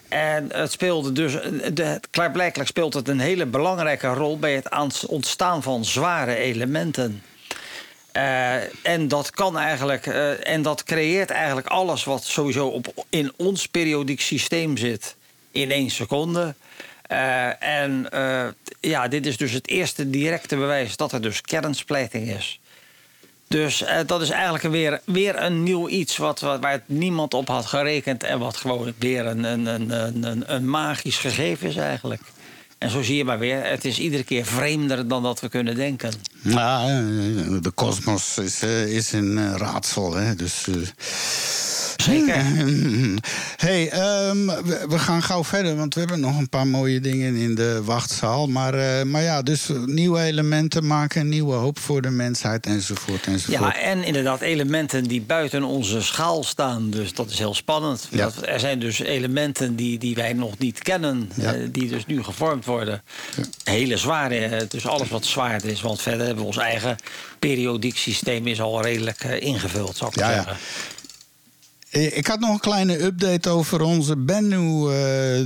En 0.10 0.50
het 0.52 0.72
speelde 0.72 1.12
dus, 1.12 1.34
de, 1.74 2.00
klaarblijkelijk 2.10 2.70
speelt 2.70 2.94
het 2.94 3.08
een 3.08 3.20
hele 3.20 3.46
belangrijke 3.46 4.08
rol 4.08 4.40
bij 4.40 4.56
het 4.56 5.06
ontstaan 5.06 5.64
van 5.64 5.86
zware 5.86 6.36
elementen. 6.36 7.24
Eh, 8.12 8.56
en 8.86 9.08
dat 9.08 9.32
kan 9.32 9.58
eigenlijk, 9.58 10.06
en 10.44 10.62
dat 10.62 10.84
creëert 10.84 11.30
eigenlijk 11.30 11.68
alles 11.68 12.04
wat 12.04 12.24
sowieso 12.24 12.68
op, 12.68 13.06
in 13.10 13.34
ons 13.36 13.68
periodiek 13.68 14.22
systeem 14.22 14.78
zit. 14.78 15.16
in 15.52 15.72
één 15.72 15.90
seconde. 15.90 16.56
Eh, 17.08 17.64
en 17.64 18.10
eh, 18.12 18.48
ja, 18.80 19.08
dit 19.08 19.26
is 19.26 19.38
dus 19.38 19.52
het 19.52 19.68
eerste 19.68 20.10
directe 20.10 20.56
bewijs 20.56 20.98
dat 20.98 21.12
er 21.12 21.22
dus 21.22 21.42
kernsplijting 21.42 22.28
is. 22.30 22.60
Dus 23.48 23.84
eh, 23.84 24.00
dat 24.06 24.22
is 24.22 24.30
eigenlijk 24.30 24.64
weer, 24.64 25.02
weer 25.06 25.42
een 25.42 25.64
nieuw 25.64 25.90
iets 25.90 26.18
wat, 26.18 26.40
wat, 26.40 26.60
waar 26.60 26.84
niemand 26.86 27.34
op 27.34 27.48
had 27.48 27.66
gerekend. 27.66 28.24
En 28.24 28.40
wat 28.40 28.58
gewoon 28.58 28.94
weer 28.98 29.26
een, 29.26 29.44
een, 29.44 29.66
een, 29.66 30.24
een, 30.24 30.54
een 30.54 30.70
magisch 30.70 31.18
gegeven 31.18 31.68
is 31.68 31.76
eigenlijk. 31.76 32.22
En 32.78 32.90
zo 32.90 33.02
zie 33.02 33.16
je 33.16 33.26
maar 33.26 33.40
weer, 33.40 33.66
het 33.66 33.86
is 33.86 34.00
iedere 34.00 34.24
keer 34.24 34.46
vreemder 34.46 35.08
dan 35.08 35.24
dat 35.24 35.40
we 35.40 35.50
kunnen 35.50 35.76
denken. 35.76 36.12
Ja, 36.42 36.82
eh, 36.82 37.62
de 37.62 37.72
kosmos 37.76 38.38
is, 38.38 38.64
is 38.64 39.12
een 39.12 39.58
raadsel. 39.58 40.14
Hè? 40.14 40.36
Dus, 40.36 40.68
Zeker. 42.06 42.44
hey, 43.56 43.90
ehm, 43.90 44.46
we, 44.46 44.86
we 44.90 45.00
gaan 45.00 45.24
gauw 45.24 45.44
verder, 45.44 45.76
want 45.76 45.94
we 45.94 46.00
hebben 46.00 46.20
nog 46.20 46.38
een 46.38 46.50
paar 46.50 46.68
mooie 46.68 47.00
dingen 47.00 47.36
in 47.36 47.56
de 47.56 47.82
wachtzaal. 47.84 48.48
Maar, 48.48 48.74
eh, 48.74 49.04
maar 49.06 49.22
ja, 49.22 49.42
dus 49.42 49.70
nieuwe 49.86 50.20
elementen 50.22 50.88
maken, 50.88 51.30
nieuwe 51.30 51.54
hoop 51.54 51.80
voor 51.80 52.02
de 52.02 52.10
mensheid 52.10 52.66
enzovoort. 52.66 53.26
enzovoort. 53.26 53.60
Ja, 53.62 53.76
en 53.82 54.04
inderdaad 54.04 54.42
elementen 54.42 55.04
die 55.04 55.22
buiten 55.22 55.64
onze 55.64 56.02
schaal 56.02 56.44
staan. 56.44 56.90
Dus 56.90 57.14
dat 57.14 57.30
is 57.30 57.38
heel 57.38 57.54
spannend. 57.56 58.08
Ja. 58.12 58.24
Dat- 58.24 58.48
Er 58.48 58.60
zijn 58.60 58.80
dus 58.80 59.00
elementen 59.00 59.76
die, 59.76 59.98
die 59.98 60.16
wij 60.16 60.34
nog 60.34 60.58
niet 60.58 60.80
kennen, 60.80 61.30
Ja. 61.36 61.54
eh, 61.54 61.60
die 61.72 61.90
dus 61.90 62.06
nu 62.06 62.24
gevormd 62.24 62.66
worden. 62.66 63.02
Hele 63.64 63.98
zware, 63.98 64.38
eh, 64.38 64.62
dus 64.70 64.88
alles 64.88 65.10
wat 65.10 65.26
zwaar 65.26 65.66
is. 65.66 65.82
Want 65.82 66.02
verder 66.02 66.26
hebben 66.26 66.44
we 66.44 66.48
ons 66.50 66.58
eigen 66.58 66.96
periodiek 67.40 67.98
systeem 67.98 68.48
is 68.48 68.62
al 68.62 68.82
redelijk 68.82 69.24
ingevuld, 69.24 69.98
zou 69.98 70.12
ik 70.14 70.20
Ja, 70.20 70.30
ja. 70.30 70.36
zeggen. 70.36 70.58
Eh, 71.96 72.18
Ik 72.18 72.28
had 72.28 72.40
nog 72.40 72.50
een 72.54 72.60
kleine 72.60 73.04
update 73.04 73.50
over 73.50 73.82
onze 73.82 74.18
Bennu, 74.18 74.82
eh, 74.84 74.92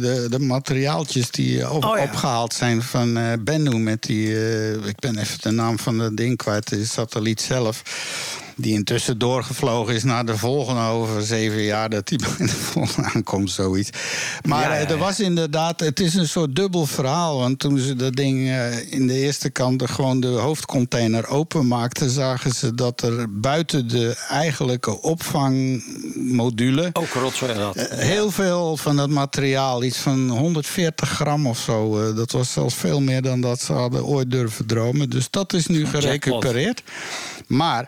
de, 0.01 0.27
de 0.29 0.39
materiaaltjes 0.39 1.31
die 1.31 1.69
op- 1.71 1.85
Oh 1.85 1.97
ja. 1.97 2.03
opgehaald 2.03 2.53
zijn 2.53 2.81
van 2.81 3.17
eh 3.17 3.31
Bennu 3.39 3.77
met 3.79 4.01
die, 4.03 4.27
eh, 4.27 4.71
ik 4.87 4.99
ben 4.99 5.17
even 5.17 5.37
de 5.41 5.51
naam 5.51 5.79
van 5.79 5.97
dat 5.97 6.17
ding 6.17 6.37
kwijt, 6.37 6.69
de 6.69 6.85
satelliet 6.85 7.41
zelf. 7.41 7.81
Die 8.61 8.73
intussen 8.73 9.17
doorgevlogen 9.17 9.93
is 9.95 10.03
naar 10.03 10.25
de 10.25 10.37
volgende 10.37 10.81
over 10.81 11.21
zeven 11.21 11.61
jaar 11.61 11.89
dat 11.89 12.07
die 12.07 12.17
bij 12.37 12.47
de 12.47 12.47
volgende 12.47 13.09
aankomt, 13.13 13.51
zoiets. 13.51 13.89
Maar 14.45 14.61
Ja, 14.69 14.73
ja, 14.75 14.79
eh, 14.85 14.89
er 14.91 14.97
was 14.97 15.19
inderdaad, 15.19 15.79
het 15.79 15.99
is 15.99 16.13
een 16.13 16.27
soort 16.27 16.55
dubbel 16.55 16.85
verhaal. 16.85 17.37
Want 17.37 17.59
toen 17.59 17.77
ze 17.79 17.95
dat 17.95 18.15
ding 18.15 18.47
eh, 18.49 18.91
in 18.93 19.07
de 19.07 19.13
eerste 19.13 19.49
kant 19.49 19.89
gewoon 19.89 20.19
de 20.19 20.27
hoofdcontainer 20.27 21.27
openmaakten, 21.27 22.09
zagen 22.09 22.51
ze 22.51 22.75
dat 22.75 23.01
er 23.01 23.39
buiten 23.39 23.87
de 23.87 24.25
eigenlijke 24.29 25.01
opvangmodule. 25.01 26.89
Ook 26.93 27.09
rotzooi 27.13 27.53
dat. 27.53 27.75
eh, 27.75 27.97
Heel 27.97 28.31
veel 28.31 28.77
van 28.77 28.95
dat 28.95 29.09
materiaal, 29.09 29.83
iets 29.83 29.97
van 29.97 30.29
140 30.29 31.09
gram 31.09 31.47
of 31.47 31.57
zo. 31.59 32.13
dat 32.13 32.31
was 32.31 32.51
zelfs 32.51 32.75
veel 32.75 33.01
meer 33.01 33.21
dan 33.21 33.41
dat 33.41 33.61
ze 33.61 33.73
hadden 33.73 34.05
ooit 34.05 34.31
durven 34.31 34.65
dromen. 34.65 35.09
Dus 35.09 35.29
dat 35.29 35.53
is 35.53 35.67
nu 35.67 35.85
gerecupereerd. 35.85 36.83
Maar 37.47 37.87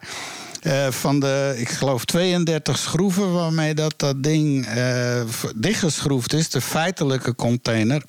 eh, 0.62 0.92
van 0.92 1.20
de, 1.20 1.54
ik 1.58 1.70
geloof, 1.70 2.06
32 2.06 2.78
schroeven 2.78 3.34
waarmee 3.34 3.74
dat, 3.74 3.94
dat 3.98 4.24
ding 4.24 4.66
eh, 4.66 5.22
dichtgeschroefd 5.56 6.34
is, 6.34 6.50
de 6.50 6.62
feitelijke 6.62 7.36
container, 7.36 8.04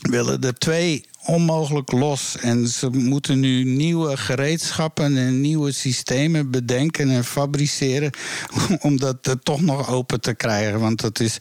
willen 0.00 0.42
er 0.42 0.54
twee 0.54 1.04
onmogelijk 1.24 1.92
los. 1.92 2.36
En 2.40 2.68
ze 2.68 2.90
moeten 2.90 3.40
nu 3.40 3.64
nieuwe 3.64 4.16
gereedschappen 4.16 5.16
en 5.16 5.40
nieuwe 5.40 5.72
systemen 5.72 6.50
bedenken 6.50 7.10
en 7.10 7.24
fabriceren. 7.24 8.10
om 8.80 8.98
dat 8.98 9.36
toch 9.42 9.60
nog 9.60 9.88
open 9.90 10.20
te 10.20 10.34
krijgen. 10.34 10.80
Want 10.80 11.00
dat 11.00 11.20
is 11.20 11.36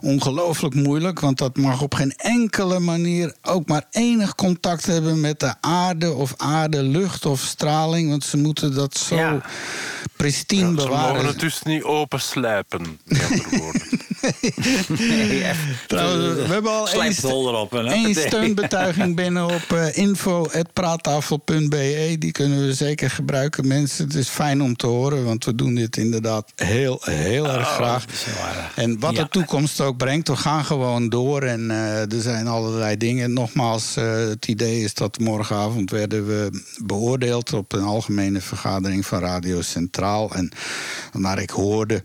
ongelooflijk 0.00 0.74
moeilijk. 0.74 1.20
Want 1.20 1.38
dat 1.38 1.56
mag 1.56 1.82
op 1.82 1.94
geen 1.94 2.12
enkele 2.16 2.78
manier 2.78 3.34
ook 3.42 3.68
maar 3.68 3.84
enig 3.90 4.34
contact 4.34 4.86
hebben 4.86 5.20
met 5.20 5.40
de 5.40 5.54
aarde 5.60 6.12
of 6.12 6.34
aarde, 6.36 6.82
lucht 6.82 7.26
of 7.26 7.40
straling. 7.40 8.08
Want 8.08 8.24
ze 8.24 8.36
moeten 8.36 8.74
dat 8.74 8.96
zo 8.98 9.14
Ja. 9.16 9.40
pristien 10.16 10.58
Ze 10.58 10.64
mogen 10.66 10.84
bewaren. 10.88 11.26
het 11.26 11.40
dus 11.40 11.62
niet 11.62 11.82
open 11.82 12.20
Nee, 14.88 15.44
Trouwens, 15.86 16.46
we 16.46 16.52
hebben 16.52 16.72
al 16.72 16.88
één, 16.90 17.12
erop. 17.12 17.70
steunbetuiging 18.26 19.16
binnen 19.22 19.44
op 19.44 19.62
uh, 19.72 19.96
info.praattafel.be. 19.96 22.16
Die 22.18 22.32
kunnen 22.32 22.66
we 22.66 22.74
zeker 22.74 23.10
gebruiken, 23.10 23.66
mensen. 23.66 24.04
Het 24.04 24.14
is 24.14 24.28
fijn 24.28 24.62
om 24.62 24.76
te 24.76 24.86
horen, 24.86 25.24
want 25.24 25.44
we 25.44 25.54
doen 25.54 25.74
dit 25.74 25.96
inderdaad 25.96 26.52
heel, 26.54 27.00
heel 27.04 27.48
erg 27.48 27.68
graag. 27.68 28.04
Oh, 28.04 28.44
aardig. 28.46 28.72
En 28.76 29.00
wat 29.00 29.16
Ja. 29.16 29.22
de 29.22 29.28
toekomst 29.28 29.80
ook 29.80 29.96
brengt, 29.96 30.28
we 30.28 30.36
gaan 30.36 30.64
gewoon 30.64 31.08
door. 31.08 31.42
En 31.42 31.70
eh, 31.70 32.12
er 32.12 32.20
zijn 32.20 32.46
allerlei 32.46 32.96
dingen. 32.96 33.32
Nogmaals, 33.32 33.96
eh, 33.96 34.12
het 34.12 34.46
idee 34.46 34.82
is 34.82 34.94
dat 34.94 35.18
morgenavond 35.18 35.90
werden 35.90 36.26
we 36.26 36.62
beoordeeld 36.84 37.52
op 37.52 37.72
een 37.72 37.82
algemene 37.82 38.40
vergadering 38.40 39.06
van 39.06 39.18
Radio 39.20 39.62
Centraal. 39.62 40.34
En 40.34 40.50
naar 41.12 41.38
ik 41.38 41.50
hoorde, 41.50 42.02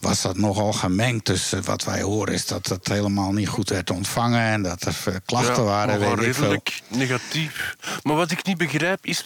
was 0.00 0.22
dat 0.22 0.36
nogal 0.36 0.72
gemengd. 0.72 1.26
Dus 1.26 1.52
eh, 1.52 1.59
wat 1.62 1.84
wij 1.84 2.02
horen 2.02 2.34
is 2.34 2.46
dat 2.46 2.66
het 2.66 2.88
helemaal 2.88 3.32
niet 3.32 3.48
goed 3.48 3.68
werd 3.68 3.90
ontvangen. 3.90 4.40
En 4.40 4.62
dat 4.62 4.82
er 4.82 4.96
eh, 5.04 5.14
klachten 5.24 5.54
Ja, 5.54 5.62
waren, 5.62 5.98
weet 5.98 6.08
ik 6.08 6.16
veel. 6.16 6.32
redelijk 6.32 6.80
negatief. 6.88 7.76
Maar 8.02 8.16
wat 8.16 8.30
ik 8.30 8.44
niet 8.44 8.56
begrijp 8.58 8.98
is 9.06 9.24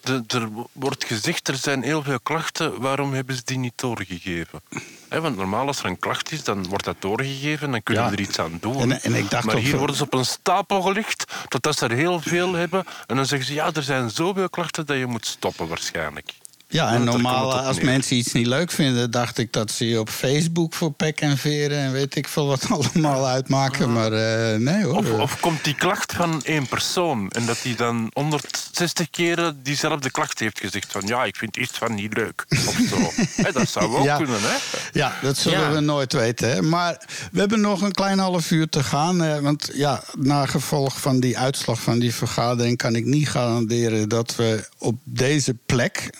de- 0.00 0.22
er 0.26 0.48
wordt 0.72 1.04
gezegd, 1.04 1.48
er 1.48 1.56
zijn 1.56 1.82
heel 1.82 2.02
veel 2.02 2.20
klachten. 2.20 2.80
Waarom 2.80 3.12
hebben 3.12 3.36
ze 3.36 3.42
die 3.44 3.58
niet 3.58 3.72
doorgegeven? 3.76 4.60
Want 5.08 5.36
normaal 5.36 5.66
als 5.66 5.78
er 5.78 5.84
een 5.84 5.98
klacht 5.98 6.32
is, 6.32 6.44
dan 6.44 6.66
wordt 6.68 6.84
dat 6.84 6.96
doorgegeven... 6.98 7.66
en 7.66 7.72
dan 7.72 7.82
kunnen 7.82 8.02
Ja. 8.04 8.10
we 8.10 8.16
er 8.16 8.22
iets 8.22 8.38
aan 8.38 8.58
doen. 8.60 8.80
En- 8.92 9.02
en 9.02 9.14
ik 9.14 9.30
dacht 9.30 9.44
maar 9.44 9.56
hier 9.56 9.76
worden 9.78 9.96
ze 9.96 10.02
op 10.02 10.14
een 10.14 10.24
stapel 10.24 10.82
gelegd... 10.82 11.24
totdat 11.48 11.78
ze 11.78 11.84
er 11.86 11.96
heel 11.96 12.20
veel 12.20 12.52
hebben. 12.54 12.84
En 13.06 13.16
dan 13.16 13.26
zeggen 13.26 13.46
ze, 13.48 13.54
ja, 13.54 13.70
er 13.72 13.82
zijn 13.82 14.10
zoveel 14.10 14.48
klachten... 14.50 14.86
dat 14.86 14.96
je 14.98 15.06
moet 15.06 15.26
stoppen 15.26 15.68
waarschijnlijk. 15.68 16.32
Ja, 16.70 16.88
en 16.88 16.94
komt 16.94 17.04
normaal 17.04 17.46
op 17.46 17.52
als 17.52 17.80
mensen 17.80 18.16
iets 18.16 18.32
niet 18.32 18.46
leuk 18.46 18.70
vinden, 18.70 19.10
dacht 19.10 19.38
ik 19.38 19.52
dat 19.52 19.70
ze 19.70 19.88
je 19.88 20.00
op 20.00 20.08
Facebook 20.10 20.74
voor 20.74 20.92
pek 20.92 21.20
en 21.20 21.38
veren 21.38 21.78
en 21.78 21.92
weet 21.92 22.16
ik 22.16 22.28
veel 22.28 22.46
wat 22.46 22.66
allemaal 22.70 23.26
uitmaken. 23.26 23.92
Maar 23.92 24.12
eh, 24.12 24.58
nee 24.58 24.84
hoor. 24.84 24.96
Of, 24.96 25.10
of 25.10 25.40
komt 25.40 25.64
die 25.64 25.74
klacht 25.74 26.12
van 26.12 26.42
één 26.44 26.66
persoon 26.66 27.30
en 27.30 27.46
dat 27.46 27.62
hij 27.62 27.74
dan 27.74 28.10
160 28.12 29.10
keren 29.10 29.62
diezelfde 29.62 30.10
klacht 30.10 30.38
heeft 30.38 30.60
gezegd 30.60 30.92
van 30.92 31.02
ja, 31.06 31.24
ik 31.24 31.36
vind 31.36 31.56
iets 31.56 31.78
van 31.78 31.94
niet 31.94 32.14
leuk 32.16 32.44
of 32.66 32.76
zo. 32.88 33.12
Dat 33.52 33.68
zou 33.68 33.96
ook 33.96 34.04
Ja. 34.04 34.16
kunnen, 34.16 34.40
hè? 34.42 34.56
Ja, 34.92 35.14
dat 35.22 35.36
zullen 35.36 35.60
Ja. 35.60 35.72
we 35.72 35.80
nooit 35.80 36.12
weten. 36.12 36.50
Hè? 36.50 36.62
Maar 36.62 37.02
we 37.32 37.40
hebben 37.40 37.60
nog 37.60 37.80
een 37.82 37.92
klein 37.92 38.18
half 38.18 38.50
uur 38.50 38.68
te 38.68 38.82
gaan. 38.82 39.22
eh, 39.22 39.38
want 39.38 39.70
ja, 39.74 40.02
na 40.18 40.46
gevolg 40.46 41.00
van 41.00 41.20
die 41.20 41.38
uitslag 41.38 41.80
van 41.80 41.98
die 41.98 42.14
vergadering 42.14 42.76
kan 42.76 42.94
ik 42.96 43.04
niet 43.04 43.28
garanderen 43.28 44.08
dat 44.08 44.36
we 44.36 44.68
op 44.78 44.96
deze 45.04 45.54
plek. 45.66 46.10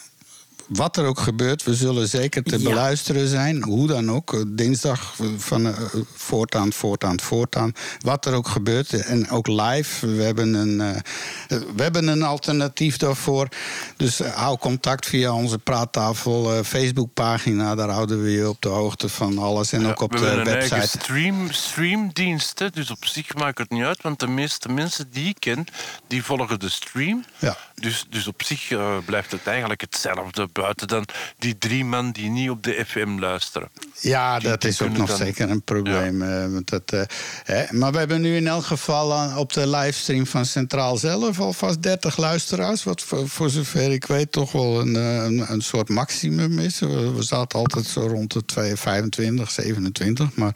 Wat 0.68 0.96
er 0.96 1.04
ook 1.04 1.18
gebeurt, 1.20 1.62
we 1.64 1.74
zullen 1.74 2.08
zeker 2.08 2.42
te 2.42 2.58
Ja. 2.58 2.68
beluisteren 2.68 3.28
zijn. 3.28 3.62
Hoe 3.62 3.86
dan 3.86 4.10
ook. 4.10 4.32
eh, 4.34 4.40
Dinsdag 4.46 5.14
eh, 5.20 5.26
van 5.36 5.66
eh, 5.66 5.78
voortaan, 6.14 6.72
voortaan, 6.72 7.20
voortaan. 7.20 7.72
Wat 8.00 8.26
er 8.26 8.34
ook 8.34 8.48
gebeurt. 8.48 8.92
En 8.92 9.30
ook 9.30 9.46
live. 9.46 10.06
We 10.14 10.22
hebben 10.22 10.54
een, 10.54 11.02
we 11.48 11.82
hebben 11.82 12.06
een 12.08 12.22
alternatief 12.22 12.96
daarvoor. 12.96 13.48
Dus 13.96 14.18
hou 14.18 14.58
contact 14.58 15.06
via 15.06 15.32
onze 15.32 15.58
praattafel 15.58 16.64
Facebookpagina. 16.64 17.74
Daar 17.74 17.88
houden 17.88 18.22
we 18.22 18.30
je 18.30 18.48
op 18.48 18.62
de 18.62 18.68
hoogte 18.68 19.08
van 19.08 19.38
alles. 19.38 19.72
En 19.72 19.86
ook 19.86 20.00
op 20.00 20.12
we 20.12 20.18
de 20.18 20.26
een 20.26 20.46
eigen 20.46 20.76
website. 20.78 20.98
stream, 21.02 21.50
streamdienst, 21.52 22.58
hè, 22.58 22.70
dus 22.70 22.90
op 22.90 23.04
zich 23.04 23.34
maakt 23.34 23.58
het 23.58 23.70
niet 23.70 23.82
uit, 23.84 24.02
want 24.02 24.20
de 24.20 24.26
meeste 24.28 24.68
mensen 24.68 25.10
die 25.10 25.28
ik 25.28 25.36
ken, 25.38 25.64
die 26.06 26.24
volgen 26.24 26.60
de 26.60 26.68
stream. 26.68 27.24
Ja. 27.38 27.56
Dus, 27.74 28.06
dus 28.10 28.26
op 28.26 28.42
zich 28.42 28.72
blijft 29.04 29.30
het 29.32 29.46
eigenlijk 29.46 29.80
hetzelfde, 29.80 30.48
buiten 30.60 30.88
dan 30.88 31.04
die 31.38 31.58
drie 31.58 31.84
man 31.84 32.10
die 32.12 32.30
niet 32.30 32.50
op 32.50 32.62
de 32.62 32.84
FM 32.86 33.18
luisteren. 33.18 33.68
Ja, 34.00 34.38
Die- 34.38 34.48
dat 34.48 34.60
die 34.60 34.70
is 34.70 34.82
ook 34.82 34.96
nog 34.96 35.08
dan- 35.08 35.16
zeker 35.16 35.50
een 35.50 35.62
probleem. 35.62 36.22
eh, 36.22 36.44
dat, 36.64 36.82
eh, 36.92 37.00
hè. 37.44 37.64
Maar 37.70 37.92
we 37.92 37.98
hebben 37.98 38.20
nu 38.20 38.36
in 38.36 38.46
elk 38.46 38.64
geval 38.64 39.14
aan- 39.14 39.36
op 39.36 39.52
de 39.52 39.66
livestream 39.68 40.26
van 40.26 40.44
Centraal 40.46 40.96
zelf 40.96 41.40
alvast 41.40 41.82
30 41.82 42.16
luisteraars. 42.16 42.84
Wat 42.84 43.02
voor, 43.02 43.28
voor 43.28 43.50
zover 43.50 43.92
ik 43.92 44.04
weet 44.06 44.32
toch 44.32 44.52
wel 44.52 44.80
een, 44.80 44.96
eh, 44.96 45.14
een, 45.24 45.52
een 45.52 45.60
soort 45.62 45.88
maximum 45.88 46.58
is. 46.58 46.78
We, 46.78 47.12
we 47.14 47.22
zaten 47.22 47.58
altijd 47.58 47.86
zo 47.86 48.00
rond 48.00 48.32
de 48.32 48.44
2, 48.44 48.76
25, 48.76 49.50
27. 49.50 50.34
Maar, 50.34 50.54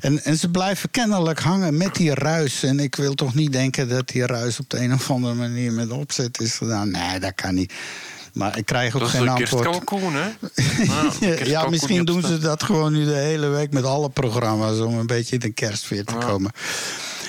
en, 0.00 0.24
en 0.24 0.36
ze 0.38 0.50
blijven 0.50 0.90
kennelijk 0.90 1.40
hangen 1.40 1.76
met 1.76 1.94
die 1.94 2.14
ruis. 2.14 2.62
En 2.62 2.80
ik 2.80 2.94
wil 2.94 3.14
toch 3.14 3.34
niet 3.34 3.52
denken 3.52 3.88
dat 3.88 4.08
die 4.08 4.26
ruis 4.26 4.58
op 4.60 4.70
de 4.70 4.78
een 4.78 4.92
of 4.92 5.10
andere 5.10 5.34
manier 5.34 5.72
met 5.72 5.90
opzet 5.90 6.40
is 6.40 6.54
gedaan. 6.54 6.90
Nee, 6.90 7.18
dat 7.20 7.34
kan 7.34 7.54
niet. 7.54 7.72
Maar 8.34 8.58
ik 8.58 8.64
krijg 8.66 8.94
ook 8.94 9.00
Dat 9.00 9.08
is 9.08 9.14
geen 9.14 9.22
een 9.22 9.28
antwoord. 9.28 9.62
kerstkalkoen, 9.62 10.14
hè? 10.14 10.22
Ja, 10.84 11.10
kerstkalkoen 11.18 11.70
misschien 11.70 12.04
doen 12.04 12.22
ze 12.22 12.38
dat 12.38 12.62
gewoon 12.62 12.92
nu 12.92 13.04
de 13.04 13.14
hele 13.14 13.46
week 13.48 13.72
met 13.72 13.84
alle 13.84 14.08
programma's 14.10 14.78
om 14.78 14.98
een 14.98 15.06
beetje 15.06 15.34
in 15.34 15.40
de 15.40 15.52
kerstfeer 15.52 16.04
te 16.04 16.14
komen. 16.14 16.50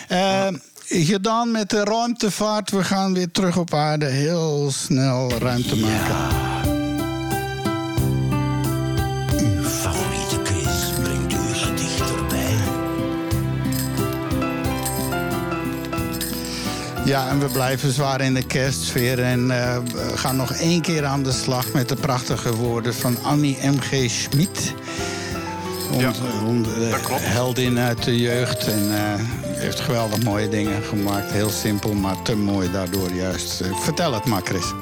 Eh, 0.08 0.48
gedaan 0.88 1.52
met 1.52 1.70
de 1.70 1.84
ruimtevaart. 1.84 2.72
We 2.72 2.84
gaan 2.84 3.14
weer 3.14 3.32
terug 3.32 3.58
op 3.58 3.74
aarde. 3.74 4.06
Heel 4.06 4.72
snel 4.72 5.32
ruimte 5.32 5.76
maken. 5.78 6.16
Uw 6.70 6.75
Ja, 17.06 17.30
en 17.30 17.40
we 17.40 17.46
blijven 17.46 17.92
zwaar 17.92 18.22
in 18.22 18.34
de 18.34 18.44
kerstsfeer. 18.44 19.24
En 19.24 19.52
eh, 19.52 19.78
we 19.94 20.18
gaan 20.18 20.36
nog 20.36 20.52
één 20.52 20.82
keer 20.82 21.06
aan 21.06 21.24
de 21.24 21.32
slag 21.32 21.72
met 21.72 21.90
de 21.90 21.96
prachtige 21.96 22.56
woorden 22.56 22.94
van 22.94 23.18
Annie 23.24 23.58
M.G. 23.62 24.10
Schmid. 24.10 24.74
Ja, 25.98 26.12
klopt. 27.04 27.26
heldin 27.26 27.80
uit 27.80 28.04
de 28.04 28.18
jeugd. 28.18 28.68
En 28.68 28.96
eh, 28.96 29.14
heeft 29.44 29.80
geweldig 29.80 30.24
mooie 30.24 30.50
dingen 30.50 30.84
gemaakt. 30.84 31.32
Heel 31.32 31.50
simpel, 31.50 31.94
maar 31.94 32.22
te 32.22 32.36
mooi 32.36 32.72
daardoor 32.72 33.12
juist. 33.12 33.62
Eh, 33.62 33.80
vertel 33.80 34.14
het 34.14 34.26
maar, 34.26 34.42
Chris. 34.44 34.74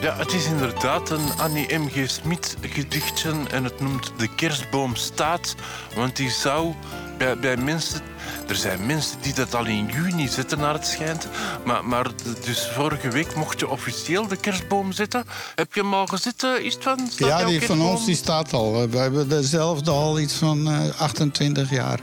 Ja, 0.00 0.16
het 0.16 0.32
is 0.32 0.46
inderdaad 0.46 1.10
een 1.10 1.28
Annie 1.36 1.78
M.G. 1.78 2.10
Smit 2.10 2.56
gedichtje 2.60 3.32
en 3.50 3.64
het 3.64 3.80
noemt 3.80 4.12
De 4.16 4.34
kerstboom 4.34 4.96
staat. 4.96 5.54
Want 5.94 6.16
die 6.16 6.30
zou 6.30 6.74
bij, 7.18 7.38
bij 7.38 7.56
mensen... 7.56 8.00
Er 8.48 8.56
zijn 8.56 8.86
mensen 8.86 9.16
die 9.20 9.34
dat 9.34 9.54
al 9.54 9.66
in 9.66 9.86
juni 9.86 10.28
zetten, 10.28 10.58
naar 10.58 10.72
het 10.72 10.86
schijnt. 10.86 11.28
Maar, 11.64 11.84
maar 11.84 12.06
dus 12.44 12.68
vorige 12.72 13.08
week 13.08 13.34
mocht 13.34 13.60
je 13.60 13.68
officieel 13.68 14.26
de 14.26 14.36
kerstboom 14.36 14.92
zetten. 14.92 15.24
Heb 15.54 15.74
je 15.74 15.80
hem 15.80 15.94
al 15.94 16.06
eh, 16.06 16.10
het 16.10 16.76
van? 16.80 16.98
Staat 17.10 17.28
ja, 17.28 17.44
die 17.44 17.62
van 17.62 17.82
ons 17.82 18.04
die 18.04 18.16
staat 18.16 18.52
al. 18.52 18.88
We 18.88 18.98
hebben 18.98 19.28
dezelfde 19.28 19.90
al 19.90 20.18
iets 20.20 20.34
van 20.34 20.68
eh, 20.68 21.00
28 21.00 21.70
jaar. 21.70 22.00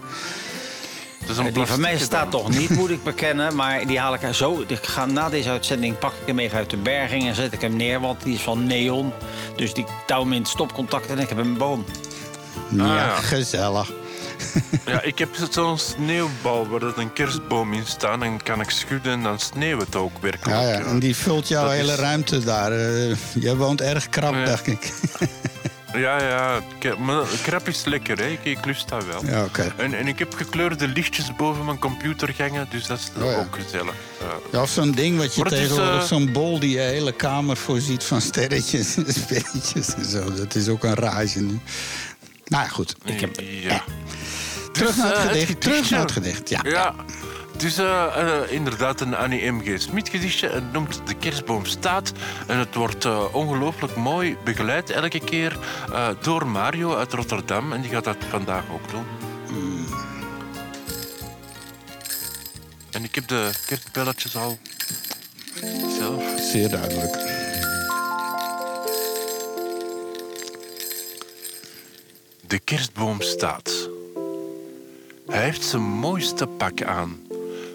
Dat 1.19 1.29
is 1.29 1.37
een 1.37 1.53
Die 1.53 1.65
van 1.65 1.79
mij 1.79 1.97
staat 1.97 2.31
dan. 2.31 2.41
toch 2.41 2.49
niet, 2.57 2.69
moet 2.79 2.89
ik 2.89 3.03
bekennen. 3.03 3.55
Maar 3.55 3.87
die 3.87 3.99
haal 3.99 4.13
ik 4.13 4.23
er 4.23 4.35
zo. 4.35 4.63
Ik 4.67 4.85
ga 4.85 5.05
na 5.05 5.29
deze 5.29 5.49
uitzending 5.49 5.99
pak 5.99 6.11
ik 6.11 6.27
hem 6.27 6.39
even 6.39 6.57
uit 6.57 6.69
de 6.69 6.77
berging 6.77 7.27
en 7.27 7.35
zet 7.35 7.53
ik 7.53 7.61
hem 7.61 7.75
neer. 7.75 7.99
Want 7.99 8.23
die 8.23 8.33
is 8.33 8.41
van 8.41 8.67
neon. 8.67 9.13
Dus 9.55 9.73
die 9.73 9.85
touw 10.05 10.21
hem 10.21 10.33
in 10.33 10.39
het 10.41 10.49
stopcontact 10.49 11.07
en 11.07 11.19
ik 11.19 11.29
heb 11.29 11.37
een 11.37 11.57
boom. 11.57 11.85
ja, 12.69 12.95
ja. 12.95 13.15
gezellig. 13.15 13.91
Ja, 14.85 15.01
ik 15.01 15.17
heb 15.19 15.29
zo'n 15.51 15.77
sneeuwbal 15.77 16.67
waar 16.67 16.79
dat 16.79 16.97
een 16.97 17.13
kerstboom 17.13 17.73
in 17.73 17.85
staat. 17.85 18.21
En 18.21 18.43
kan 18.43 18.61
ik 18.61 18.69
schudden 18.69 19.11
en 19.11 19.23
dan 19.23 19.39
sneeuwt 19.39 19.81
het 19.81 19.95
ook 19.95 20.17
werkelijk. 20.21 20.59
Ja, 20.61 20.69
ja, 20.69 20.79
en 20.79 20.99
die 20.99 21.15
vult 21.15 21.47
jouw 21.47 21.63
Dat 21.63 21.71
hele 21.71 21.91
is- 21.93 21.99
ruimte 21.99 22.43
daar. 22.43 22.71
Eh, 22.71 23.15
jij 23.33 23.55
woont 23.55 23.81
erg 23.81 24.09
krap, 24.09 24.33
Ja. 24.33 24.45
dacht 24.45 24.67
ik. 24.67 24.91
Ja, 25.97 26.21
ja. 26.23 26.61
Maar 26.97 27.23
krap 27.43 27.67
is 27.67 27.85
lekker, 27.85 28.17
hè. 28.17 28.25
Ik, 28.27 28.39
ik 28.43 28.65
lust 28.65 28.89
dat 28.89 29.05
wel. 29.05 29.25
ja, 29.25 29.43
oké. 29.43 29.73
En, 29.77 29.93
en 29.93 30.07
ik 30.07 30.19
heb 30.19 30.33
gekleurde 30.33 30.87
lichtjes 30.87 31.35
boven 31.35 31.65
mijn 31.65 31.79
computergangen, 31.79 32.67
dus 32.69 32.87
dat 32.87 32.99
is 32.99 33.23
Oh 33.23 33.31
ja. 33.31 33.37
ook 33.37 33.57
gezellig. 33.63 33.93
Ja. 34.19 34.37
Ja, 34.51 34.61
of 34.61 34.69
zo'n 34.69 34.91
ding 34.91 35.17
wat 35.17 35.35
je 35.35 35.43
tegenwoordig, 35.43 36.01
eh, 36.01 36.07
zo'n 36.07 36.31
bol 36.31 36.59
die 36.59 36.69
je 36.69 36.79
hele 36.79 37.11
kamer 37.11 37.57
voorziet 37.57 38.03
van 38.03 38.21
sterretjes 38.21 38.95
en 38.97 39.13
sterretjes 39.13 39.93
en 39.95 40.05
zo. 40.05 40.33
Dat 40.33 40.55
is 40.55 40.67
ook 40.67 40.83
een 40.83 40.93
rage 40.95 41.39
nu. 41.41 41.59
Nou 42.45 42.63
ja, 42.63 42.69
goed. 42.69 42.95
Ik 43.03 43.19
heb- 43.19 43.39
ja. 43.39 43.83
Terug 44.73 44.89
Dus, 44.95 44.97
naar 45.03 45.11
het 45.11 45.17
eh, 45.23 45.29
gedicht. 45.31 45.61
Terug 45.61 45.89
naar 45.89 45.99
het 45.99 46.11
gedicht, 46.11 46.49
ja. 46.49 46.59
Ja. 46.63 46.95
Het 47.53 47.63
is 47.63 47.77
eh, 47.77 48.05
eh, 48.17 48.51
inderdaad 48.51 49.01
een 49.01 49.15
Annie 49.15 49.51
M.G. 49.51 49.81
Smit 49.81 50.09
gedichtje. 50.09 50.49
Het 50.49 50.71
noemt 50.71 51.01
De 51.05 51.13
kerstboom 51.15 51.65
staat. 51.65 52.11
En 52.47 52.57
het 52.57 52.75
wordt 52.75 53.05
eh, 53.05 53.23
ongelooflijk 53.35 53.95
mooi 53.95 54.37
begeleid 54.43 54.89
elke 54.89 55.19
keer 55.19 55.57
eh, 55.91 56.07
door 56.21 56.47
Mario 56.47 56.95
uit 56.95 57.13
Rotterdam. 57.13 57.73
En 57.73 57.81
die 57.81 57.91
gaat 57.91 58.03
dat 58.03 58.17
vandaag 58.29 58.63
ook 58.71 58.89
doen. 58.89 59.05
En 62.91 63.03
ik 63.03 63.15
heb 63.15 63.27
de 63.27 63.49
kerstbelletjes 63.65 64.35
al 64.35 64.57
zelf. 65.99 66.23
Zeer 66.51 66.69
duidelijk. 66.69 67.34
De 72.55 72.61
kerstboom 72.61 73.21
staat. 73.21 73.89
Hij 75.27 75.43
heeft 75.43 75.63
zijn 75.63 75.81
mooiste 75.81 76.47
pak 76.47 76.83
aan. 76.83 77.27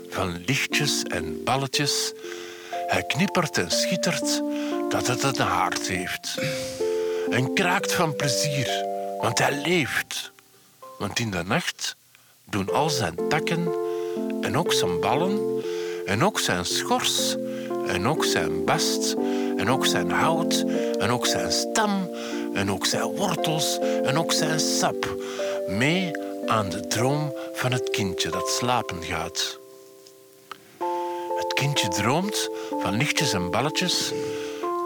Van 0.08 0.42
lichtjes 0.46 1.02
en 1.02 1.44
balletjes. 1.44 2.12
Hij 2.86 3.02
knippert 3.02 3.58
en 3.58 3.70
schittert 3.70 4.42
dat 4.88 5.06
het 5.06 5.22
een 5.22 5.46
haard 5.46 5.88
heeft. 5.88 6.40
En 7.30 7.54
kraakt 7.54 7.92
van 7.92 8.16
plezier, 8.16 8.86
want 9.20 9.38
hij 9.38 9.60
leeft. 9.62 10.32
Want 10.98 11.18
in 11.18 11.30
de 11.30 11.42
nacht 11.42 11.96
doen 12.44 12.72
al 12.72 12.90
zijn 12.90 13.28
takken 13.28 13.68
en 14.40 14.56
ook 14.56 14.72
zijn 14.72 15.00
ballen 15.00 15.62
en 16.06 16.24
ook 16.24 16.38
zijn 16.38 16.64
schors 16.64 17.36
en 17.86 18.06
ook 18.06 18.24
zijn 18.24 18.64
bast 18.64 19.14
en 19.56 19.70
ook 19.70 19.86
zijn 19.86 20.10
hout 20.10 20.64
en 20.98 21.10
ook 21.10 21.26
zijn 21.26 21.52
stam 21.52 22.10
en 22.54 22.70
ook 22.70 22.86
zijn 22.86 23.16
wortels 23.16 23.78
en 24.04 24.18
ook 24.18 24.32
zijn 24.32 24.60
sap 24.60 25.14
mee 25.68 26.10
aan 26.46 26.68
de 26.68 26.86
droom 26.86 27.34
van 27.52 27.72
het 27.72 27.90
kindje 27.90 28.30
dat 28.30 28.48
slapen 28.48 29.02
gaat. 29.02 29.58
Het 31.36 31.54
kindje 31.54 31.88
droomt 31.88 32.48
van 32.80 32.96
lichtjes 32.96 33.32
en 33.32 33.50
balletjes. 33.50 34.12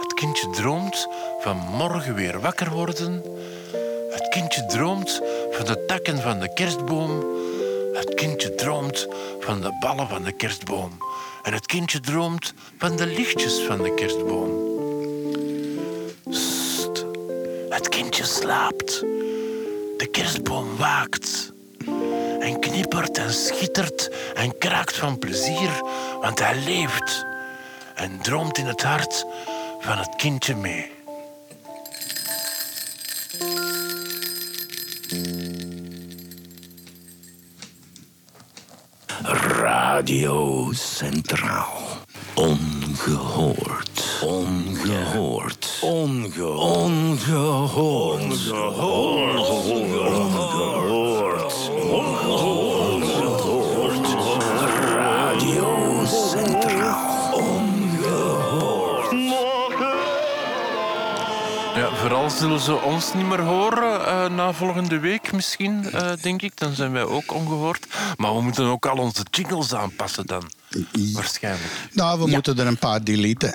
Het 0.00 0.14
kindje 0.14 0.50
droomt 0.50 1.08
van 1.40 1.56
morgen 1.56 2.14
weer 2.14 2.40
wakker 2.40 2.70
worden. 2.70 3.22
Het 4.10 4.28
kindje 4.28 4.66
droomt 4.66 5.20
van 5.50 5.66
de 5.66 5.84
takken 5.86 6.18
van 6.18 6.40
de 6.40 6.52
kerstboom. 6.52 7.24
Het 7.92 8.14
kindje 8.14 8.54
droomt 8.54 9.08
van 9.40 9.60
de 9.60 9.76
ballen 9.80 10.08
van 10.08 10.22
de 10.22 10.32
kerstboom. 10.32 10.90
En 11.42 11.52
het 11.52 11.66
kindje 11.66 12.00
droomt 12.00 12.54
van 12.78 12.96
de 12.96 13.06
lichtjes 13.06 13.58
van 13.58 13.82
de 13.82 13.94
kerstboom. 13.94 14.63
Het 17.74 17.88
kindje 17.88 18.24
slaapt. 18.24 19.00
De 19.96 20.08
kerstboom 20.10 20.76
waakt. 20.76 21.52
En 22.40 22.60
knippert 22.60 23.18
en 23.18 23.32
schittert 23.32 24.10
en 24.34 24.58
kraakt 24.58 24.96
van 24.96 25.18
plezier, 25.18 25.70
want 26.20 26.38
hij 26.38 26.56
leeft. 26.64 27.24
En 27.94 28.18
droomt 28.22 28.58
in 28.58 28.66
het 28.66 28.82
hart 28.82 29.26
van 29.80 29.98
het 29.98 30.16
kindje 30.16 30.56
mee. 30.56 30.92
Radio 39.60 40.68
Centraal. 40.72 41.82
Ongehoord. 42.34 44.20
Ongehoord. 44.22 45.63
Ongehoord. 45.84 47.28
Ongehoord. 47.28 48.80
Ongehoord. 48.80 50.83
Vooral 62.14 62.38
zullen 62.38 62.60
ze 62.60 62.74
ons 62.74 63.14
niet 63.14 63.26
meer 63.26 63.40
horen 63.40 64.06
eh, 64.06 64.28
na 64.28 64.52
volgende 64.52 64.98
week 64.98 65.32
misschien, 65.32 65.90
eh, 65.90 66.12
denk 66.20 66.42
ik. 66.42 66.52
Dan 66.54 66.74
zijn 66.74 66.92
wij 66.92 67.02
ook 67.04 67.32
ongehoord. 67.32 67.86
Maar 68.16 68.34
we 68.34 68.40
moeten 68.40 68.64
ook 68.64 68.86
al 68.86 68.96
onze 68.96 69.22
jingles 69.30 69.74
aanpassen 69.74 70.26
dan. 70.26 70.50
Waarschijnlijk. 71.12 71.72
Nou, 71.92 72.18
we 72.18 72.26
moeten 72.26 72.58
er 72.58 72.66
een 72.66 72.78
paar 72.78 73.04
deleten. 73.04 73.54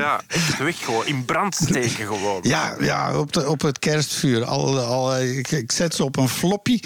ja, 0.00 0.20
echt 0.26 0.58
weg 0.58 0.84
gewoon. 0.84 1.06
In 1.06 1.24
brand 1.24 1.54
steken 1.54 2.06
gewoon. 2.06 2.40
Ja, 2.42 2.76
ja 2.80 3.18
op, 3.18 3.32
de, 3.32 3.48
op 3.48 3.60
het 3.60 3.78
kerstvuur. 3.78 4.44
Al, 4.44 4.78
al, 4.78 5.14
eh, 5.14 5.38
ik, 5.38 5.50
ik 5.50 5.72
zet 5.72 5.94
ze 5.94 6.04
op 6.04 6.16
een 6.16 6.28
floppy. 6.28 6.80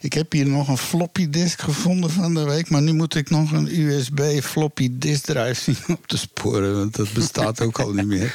Ik 0.00 0.12
heb 0.12 0.32
hier 0.32 0.46
nog 0.46 0.68
een 0.68 0.78
floppy 0.78 1.28
disk 1.30 1.60
gevonden 1.60 2.10
van 2.10 2.34
de 2.34 2.44
week. 2.44 2.70
Maar 2.70 2.82
nu 2.82 2.92
moet 2.92 3.14
ik 3.14 3.30
nog 3.30 3.52
een 3.52 3.80
USB 3.80 4.40
floppy 4.40 4.88
disk 4.92 5.24
drive 5.24 5.60
zien 5.62 5.76
op 5.96 6.06
te 6.06 6.18
sporen. 6.18 6.78
Want 6.78 6.96
dat 6.96 7.12
bestaat 7.12 7.60
ook 7.60 7.80
al 7.80 7.92
niet 7.92 8.06
meer. 8.06 8.34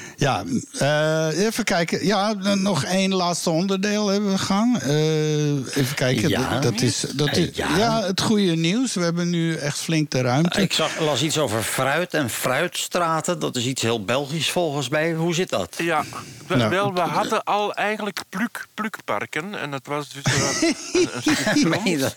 Ja, 0.21 0.43
eh, 0.77 1.45
even 1.45 1.63
kijken. 1.63 2.05
Ja, 2.05 2.33
nog 2.55 2.83
één 2.83 3.13
laatste 3.13 3.49
onderdeel 3.49 4.07
hebben 4.07 4.31
we 4.31 4.37
gaan. 4.37 4.79
Eh, 4.81 5.75
even 5.77 5.95
kijken. 5.95 6.29
Ja. 6.29 6.49
Dat, 6.49 6.63
dat 6.63 6.81
is, 6.81 7.05
dat 7.13 7.37
is, 7.37 7.49
Ja. 7.53 7.77
ja. 7.77 8.01
het 8.03 8.21
goede 8.21 8.55
nieuws. 8.55 8.93
We 8.93 9.01
hebben 9.03 9.29
nu 9.29 9.55
echt 9.55 9.77
flink 9.79 10.11
de 10.11 10.21
ruimte. 10.21 10.61
Ik 10.61 10.73
zag, 10.73 10.99
las 10.99 11.21
iets 11.23 11.37
over 11.37 11.61
fruit 11.61 12.13
en 12.13 12.29
fruitstraten. 12.29 13.39
Dat 13.39 13.55
is 13.55 13.65
iets 13.65 13.81
heel 13.81 14.03
Belgisch 14.05 14.51
volgens 14.51 14.89
mij. 14.89 15.13
Hoe 15.13 15.33
zit 15.33 15.49
dat? 15.49 15.75
Ja, 15.77 16.03
we, 16.47 16.55
Nou. 16.55 16.69
wel, 16.69 16.93
we 16.93 16.99
hadden 16.99 17.43
al 17.43 17.73
eigenlijk 17.73 18.19
pluk, 18.29 18.65
plukparken. 18.73 19.59
En 19.59 19.71
dat 19.71 19.85
was 19.85 20.09
dus 20.09 20.23
een, 20.23 21.73
een 21.83 21.99
dat? 21.99 22.15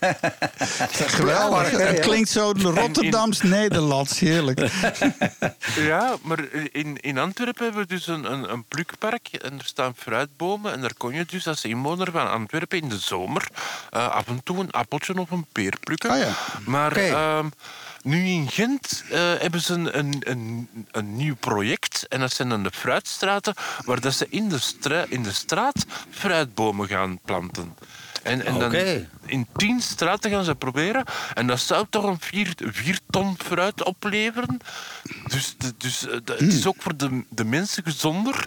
Geweldig. 0.90 1.70
Het 1.70 2.00
klinkt 2.00 2.28
zo 2.30 2.52
Rotterdams-Nederlands. 2.56 4.18
Heerlijk. 4.18 4.60
Ja, 5.76 6.16
maar 6.22 6.38
in, 6.72 7.00
in 7.00 7.18
Antwerpen 7.18 7.64
hebben 7.64 7.82
we 7.82 7.93
dus 7.94 8.06
een, 8.06 8.32
een, 8.32 8.52
een 8.52 8.64
plukpark 8.64 9.28
en 9.28 9.58
er 9.58 9.64
staan 9.64 9.94
fruitbomen. 9.96 10.72
En 10.72 10.80
daar 10.80 10.94
kon 10.94 11.14
je 11.14 11.24
dus 11.24 11.46
als 11.46 11.64
inwoner 11.64 12.10
van 12.10 12.30
Antwerpen 12.30 12.78
in 12.78 12.88
de 12.88 12.98
zomer 12.98 13.48
eh, 13.90 14.08
af 14.08 14.26
en 14.26 14.40
toe 14.42 14.58
een 14.58 14.70
appeltje 14.70 15.18
of 15.20 15.30
een 15.30 15.46
peer 15.52 15.76
plukken. 15.80 16.10
Ah 16.10 16.18
ja. 16.18 16.32
Maar 16.66 16.96
ehm, 16.96 17.48
nu 18.02 18.26
in 18.26 18.48
Gent 18.50 19.04
eh, 19.10 19.20
hebben 19.20 19.60
ze 19.60 19.72
een, 19.72 19.98
een, 19.98 20.16
een, 20.20 20.68
een 20.90 21.16
nieuw 21.16 21.36
project. 21.36 22.06
En 22.08 22.20
dat 22.20 22.32
zijn 22.32 22.48
dan 22.48 22.62
de 22.62 22.70
fruitstraten, 22.70 23.54
waar 23.84 24.00
dat 24.00 24.14
ze 24.14 24.26
in 24.30 24.48
de, 24.48 24.58
stra- 24.58 25.06
in 25.08 25.22
de 25.22 25.32
straat 25.32 25.86
fruitbomen 26.10 26.88
gaan 26.88 27.18
planten. 27.24 27.76
En, 28.24 28.44
en 28.46 28.58
dan 28.58 28.70
in 29.26 29.46
tien 29.56 29.80
straten 29.80 30.30
gaan 30.30 30.44
ze 30.44 30.54
proberen. 30.54 31.04
En 31.34 31.46
dat 31.46 31.60
zou 31.60 31.86
toch 31.90 32.04
een 32.04 32.20
vier, 32.20 32.52
vier 32.56 32.98
ton 33.10 33.36
fruit 33.44 33.84
opleveren. 33.84 34.58
Dus, 35.26 35.56
dus 35.78 36.06
eh, 36.06 36.12
het 36.24 36.40
is 36.40 36.66
ook 36.66 36.76
voor 36.78 36.96
de, 36.96 37.24
de 37.28 37.44
mensen 37.44 37.82
gezonder. 37.82 38.46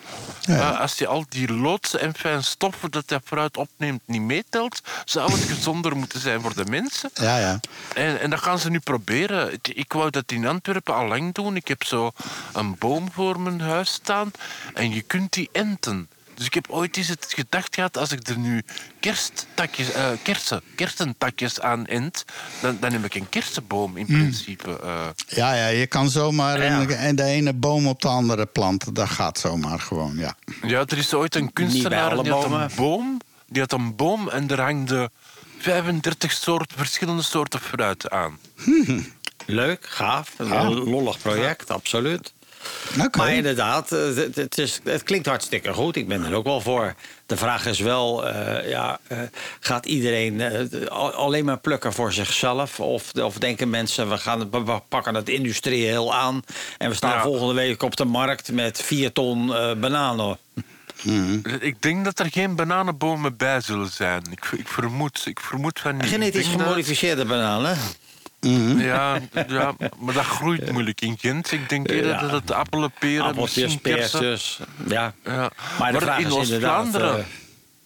Eh, 0.71 0.79
als 0.79 0.97
je 0.97 1.07
al 1.07 1.25
die 1.29 1.53
loodsen 1.53 1.99
en 1.99 2.15
fijn 2.15 2.43
stoffen 2.43 2.91
dat 2.91 3.07
dat 3.07 3.21
fruit 3.25 3.57
opneemt 3.57 4.01
niet 4.05 4.21
meetelt, 4.21 4.81
zou 5.05 5.31
het 5.31 5.41
gezonder 5.43 5.95
moeten 5.97 6.19
zijn 6.19 6.41
voor 6.41 6.53
de 6.55 6.65
mensen. 6.65 7.09
Ja, 7.13 7.37
ja. 7.37 7.59
En, 7.93 8.19
en 8.19 8.29
dat 8.29 8.41
gaan 8.41 8.59
ze 8.59 8.69
nu 8.69 8.79
proberen. 8.79 9.53
Ik- 9.53 9.67
Ik 9.67 9.93
wou 9.93 10.09
dat 10.09 10.31
in 10.31 10.47
Antwerpen 10.47 10.93
al 10.95 11.07
lang 11.07 11.33
doen. 11.33 11.55
Ik 11.55 11.67
heb 11.67 11.83
zo 11.83 12.11
een 12.53 12.75
boom 12.77 13.11
voor 13.11 13.39
mijn 13.39 13.61
huis 13.61 13.91
staan 13.93 14.31
en 14.73 14.93
je 14.93 15.01
kunt 15.01 15.33
die 15.33 15.49
enten. 15.51 16.09
Dus 16.37 16.45
ik 16.45 16.53
heb 16.53 16.69
ooit 16.69 16.97
eens 16.97 17.07
het 17.07 17.25
gedacht 17.35 17.75
gehad, 17.75 17.97
als 17.97 18.11
ik 18.11 18.27
er 18.27 18.37
nu 18.37 18.63
kersttakjes, 18.99 19.91
eh, 19.91 20.09
kersen, 20.23 20.61
kersentakjes 20.75 21.59
aan 21.61 21.85
ent, 21.85 22.25
dan, 22.61 22.77
dan 22.79 22.91
heb 22.91 23.05
ik 23.05 23.15
een 23.15 23.29
kersenboom 23.29 23.97
in 23.97 24.05
principe. 24.05 24.79
eh. 24.79 25.05
Ja, 25.27 25.53
ja, 25.53 25.67
je 25.67 25.87
kan 25.87 26.09
zomaar 26.09 26.63
Ja. 26.63 26.79
een- 26.81 26.89
en 26.89 27.15
de 27.15 27.23
ene 27.23 27.53
boom 27.53 27.87
op 27.87 28.01
de 28.01 28.07
andere 28.07 28.45
planten. 28.45 28.93
Dat 28.93 29.09
gaat 29.09 29.39
zomaar 29.39 29.79
gewoon, 29.79 30.17
ja. 30.17 30.35
Ja, 30.61 30.79
er 30.87 30.97
is 30.97 31.13
ooit 31.13 31.35
een 31.35 31.53
kunstenaar 31.53 32.23
die 32.23 32.31
had 32.31 32.43
een 32.51 32.69
boom. 32.75 33.17
Die 33.47 33.61
had 33.61 33.71
een 33.71 33.95
boom 33.95 34.29
en 34.29 34.49
er 34.49 34.61
hangde 34.61 35.11
35 35.59 36.31
soorten, 36.31 36.77
verschillende 36.77 37.21
soorten 37.21 37.59
fruit 37.59 38.09
aan. 38.09 38.37
Leuk, 39.45 39.85
gaaf. 39.89 40.33
Een 40.37 40.47
Ja. 40.47 40.69
lollig 40.69 41.17
project, 41.19 41.69
absoluut. 41.71 42.33
Maar 43.17 43.33
inderdaad, 43.33 43.91
eh, 43.91 43.99
het, 44.15 44.35
het, 44.35 44.57
is, 44.57 44.79
het 44.83 45.03
klinkt 45.03 45.27
hartstikke 45.27 45.73
goed. 45.73 45.95
Ik 45.95 46.07
ben 46.07 46.25
er 46.25 46.33
ook 46.33 46.43
wel 46.45 46.61
voor. 46.61 46.95
De 47.25 47.37
vraag 47.37 47.65
is 47.65 47.79
wel, 47.79 48.27
eh, 48.27 48.69
ja, 48.69 48.99
eh, 49.07 49.17
gaat 49.59 49.85
iedereen 49.85 50.41
al- 50.89 51.11
alleen 51.13 51.45
maar 51.45 51.57
plukken 51.59 51.93
voor 51.93 52.13
zichzelf? 52.13 52.79
Of, 52.79 53.11
of 53.13 53.37
denken 53.37 53.69
mensen, 53.69 54.09
we, 54.09 54.17
gaan, 54.17 54.49
we 54.51 54.81
pakken 54.89 55.15
het 55.15 55.29
industrieel 55.29 56.13
aan... 56.13 56.41
en 56.77 56.89
we 56.89 56.95
staan 56.95 57.11
Ja. 57.11 57.21
volgende 57.21 57.53
week 57.53 57.83
op 57.83 57.95
de 57.95 58.05
markt 58.05 58.51
met 58.51 58.81
vier 58.81 59.11
ton 59.11 59.55
eh, 59.55 59.73
bananen. 59.73 60.37
Ik 61.59 61.81
denk 61.81 62.03
dat 62.05 62.19
er 62.19 62.29
geen 62.31 62.55
bananenbomen 62.55 63.37
bij 63.37 63.61
zullen 63.61 63.91
zijn. 63.91 64.21
Ik, 64.31 64.45
ik, 64.57 64.67
vermoed, 64.67 65.21
ik 65.25 65.39
vermoed 65.39 65.79
van 65.79 65.97
niet. 65.97 66.05
Genetisch 66.05 66.33
denk 66.47 66.57
dat- 66.57 66.67
bananen. 68.53 68.85
Ja, 68.85 69.19
ja, 69.47 69.75
maar 69.99 70.13
dat 70.13 70.25
groeit 70.25 70.71
moeilijk 70.71 71.01
in 71.01 71.17
Gent. 71.19 71.51
Ik 71.51 71.69
denk 71.69 71.89
eerder 71.89 72.11
Ja. 72.11 72.19
dat 72.21 72.31
het 72.31 72.51
appelen, 72.51 72.91
peren, 72.99 73.25
Appeltjes, 73.25 73.77
peertjes. 73.77 74.59
Ja. 74.87 75.13
Ja. 75.23 75.49
Maar 75.79 76.19
in. 76.19 76.31
Oost-Vlaanderen... 76.31 77.17
eh, 77.19 77.25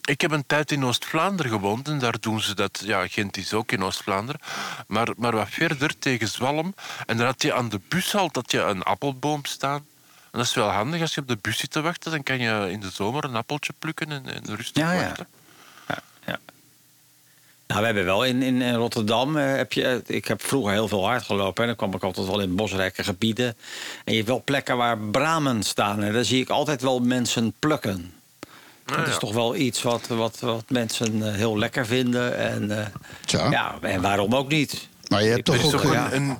Ik 0.02 0.22
heb 0.22 0.32
een 0.32 0.44
tijd 0.48 0.72
in 0.72 0.86
Oost-Vlaanderen 0.86 1.52
gewoond 1.52 1.88
en 1.88 2.00
daar 2.00 2.20
doen 2.20 2.42
ze 2.42 2.56
dat. 2.56 2.82
Ja, 2.86 3.08
Gent 3.08 3.38
is 3.38 3.54
ook 3.54 3.72
in 3.72 3.84
Oost-Vlaanderen. 3.84 4.42
Maar, 4.88 5.08
maar 5.18 5.36
wat 5.36 5.48
verder 5.50 6.00
tegen 6.00 6.28
Zwalm. 6.28 6.76
En 7.06 7.18
dan 7.18 7.26
had 7.26 7.42
je 7.42 7.54
aan 7.54 7.70
de 7.70 7.80
bushal 7.88 8.32
dat 8.32 8.52
je 8.52 8.62
een 8.62 8.84
appelboom 8.84 9.46
staan. 9.46 9.86
En 10.32 10.40
dat 10.40 10.46
is 10.48 10.54
wel 10.54 10.70
handig 10.70 11.02
als 11.02 11.14
je 11.14 11.22
op 11.22 11.28
de 11.28 11.38
bus 11.42 11.58
zit 11.58 11.72
te 11.72 11.82
wachten. 11.82 12.12
Dan 12.12 12.24
kan 12.24 12.40
je 12.40 12.68
in 12.72 12.80
de 12.80 12.90
zomer 12.90 13.24
een 13.24 13.36
appeltje 13.36 13.74
plukken 13.80 14.12
en, 14.12 14.26
en 14.34 14.56
rustig 14.56 14.84
ja. 14.84 14.96
wachten. 14.96 15.28
Ja. 15.32 15.40
Nou, 17.72 17.84
we 17.84 17.86
hebben 17.90 18.06
wel 18.06 18.24
in, 18.26 18.42
in, 18.42 18.62
in 18.62 18.74
Rotterdam. 18.76 19.38
eh, 19.38 19.56
heb 19.56 19.74
je, 19.74 20.02
ik 20.06 20.28
heb 20.28 20.44
vroeger 20.44 20.72
heel 20.72 20.88
veel 20.88 21.06
hard 21.06 21.24
gelopen. 21.24 21.62
En 21.62 21.68
dan 21.68 21.78
kwam 21.78 21.94
ik 21.94 22.04
altijd 22.04 22.28
wel 22.28 22.40
in 22.40 22.56
bosrijke 22.56 23.04
gebieden. 23.04 23.48
En 24.04 24.12
je 24.12 24.16
hebt 24.16 24.28
wel 24.28 24.42
plekken 24.46 24.78
waar 24.78 24.98
bramen 24.98 25.64
staan. 25.64 26.04
En 26.04 26.14
daar 26.14 26.24
zie 26.26 26.42
ik 26.42 26.50
altijd 26.50 26.82
wel 26.82 27.00
mensen 27.00 27.54
plukken. 27.60 28.14
dat 28.86 29.08
is 29.08 29.14
ja. 29.14 29.20
toch 29.20 29.34
wel 29.34 29.56
iets 29.56 29.82
wat, 29.82 30.08
wat, 30.08 30.40
wat 30.40 30.64
mensen 30.68 31.28
eh, 31.28 31.34
heel 31.34 31.58
lekker 31.58 31.86
vinden. 31.86 32.38
En, 32.38 32.80
eh, 32.80 32.86
Tja. 33.26 33.50
ja, 33.50 33.78
en 33.82 34.02
waarom 34.02 34.36
ook 34.36 34.50
niet? 34.50 34.88
Maar 35.08 35.24
je 35.24 35.30
hebt 35.30 35.46
toch 35.46 35.66
ook... 35.66 35.74
ook 35.86 35.94
ja. 35.94 36.12
een, 36.12 36.30
een, 36.30 36.38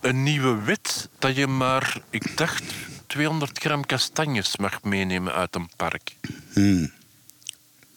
een 0.00 0.22
nieuwe 0.22 0.62
wet 0.64 1.08
dat 1.18 1.36
je 1.36 1.46
maar, 1.46 2.00
ik 2.10 2.36
dacht, 2.36 2.62
200 3.06 3.58
gram 3.58 3.86
kastanjes 3.86 4.56
mag 4.56 4.82
meenemen 4.82 5.32
uit 5.32 5.54
een 5.54 5.70
park. 5.76 6.16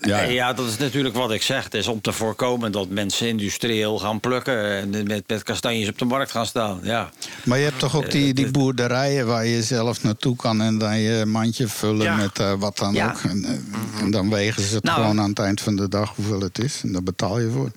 Ja, 0.05 0.21
Ja, 0.21 0.29
ja, 0.29 0.53
dat 0.53 0.67
is 0.67 0.77
natuurlijk 0.77 1.15
wat 1.15 1.31
ik 1.31 1.41
zeg. 1.41 1.63
Het 1.63 1.73
is 1.73 1.87
om 1.87 2.01
te 2.01 2.11
voorkomen 2.11 2.71
dat 2.71 2.89
mensen 2.89 3.27
industrieel 3.27 3.99
gaan 3.99 4.19
plukken. 4.19 4.69
En 4.71 4.89
met, 5.07 5.23
met 5.27 5.43
kastanjes 5.43 5.89
op 5.89 5.97
de 5.97 6.05
markt 6.05 6.31
gaan 6.31 6.45
staan. 6.45 6.79
Ja. 6.83 7.09
Maar 7.43 7.57
je 7.57 7.63
hebt 7.63 7.79
toch 7.79 7.95
ook 7.95 8.11
die, 8.11 8.33
die 8.33 8.51
boerderijen 8.51 9.27
waar 9.27 9.45
je 9.45 9.63
zelf 9.63 10.03
naartoe 10.03 10.35
kan 10.35 10.61
en 10.61 10.77
dan 10.77 10.97
je 10.99 11.25
mandje 11.25 11.67
vullen 11.67 12.03
Ja. 12.05 12.15
met 12.15 12.39
eh, 12.39 12.53
wat 12.57 12.77
dan 12.77 13.01
ook. 13.01 13.19
En, 13.23 13.43
eh, 13.45 14.01
en 14.01 14.11
dan 14.11 14.29
wegen 14.29 14.63
ze 14.63 14.75
het 14.75 14.83
Nou, 14.83 15.01
gewoon 15.01 15.19
aan 15.21 15.29
het 15.29 15.39
eind 15.39 15.61
van 15.61 15.75
de 15.75 15.89
dag 15.89 16.15
hoeveel 16.15 16.39
het 16.41 16.59
is. 16.59 16.81
En 16.83 16.91
daar 16.91 17.03
betaal 17.03 17.39
je 17.39 17.49
voor. 17.49 17.71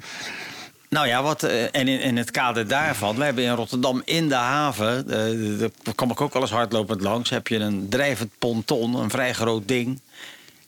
Nou 0.90 1.06
ja, 1.06 1.22
wat, 1.22 1.42
eh, 1.42 1.62
en 1.62 1.88
in, 1.88 2.00
in 2.00 2.16
het 2.16 2.30
kader 2.30 2.68
daarvan, 2.68 3.16
we 3.16 3.24
hebben 3.24 3.44
in 3.44 3.55
Rotterdam 3.55 4.02
in 4.05 4.28
de 4.28 4.34
haven, 4.34 5.10
eh, 5.10 5.59
daar 5.59 5.94
kom 5.94 6.10
ik 6.10 6.20
ook 6.20 6.32
wel 6.32 6.42
eens 6.42 6.50
hardlopend 6.50 7.00
langs, 7.00 7.30
heb 7.30 7.48
je 7.48 7.56
een 7.59 7.86
drijvend 7.88 8.30
ponton, 8.38 8.94
een 8.94 9.10
vrij 9.10 9.34
groot 9.34 9.68
ding. 9.68 10.00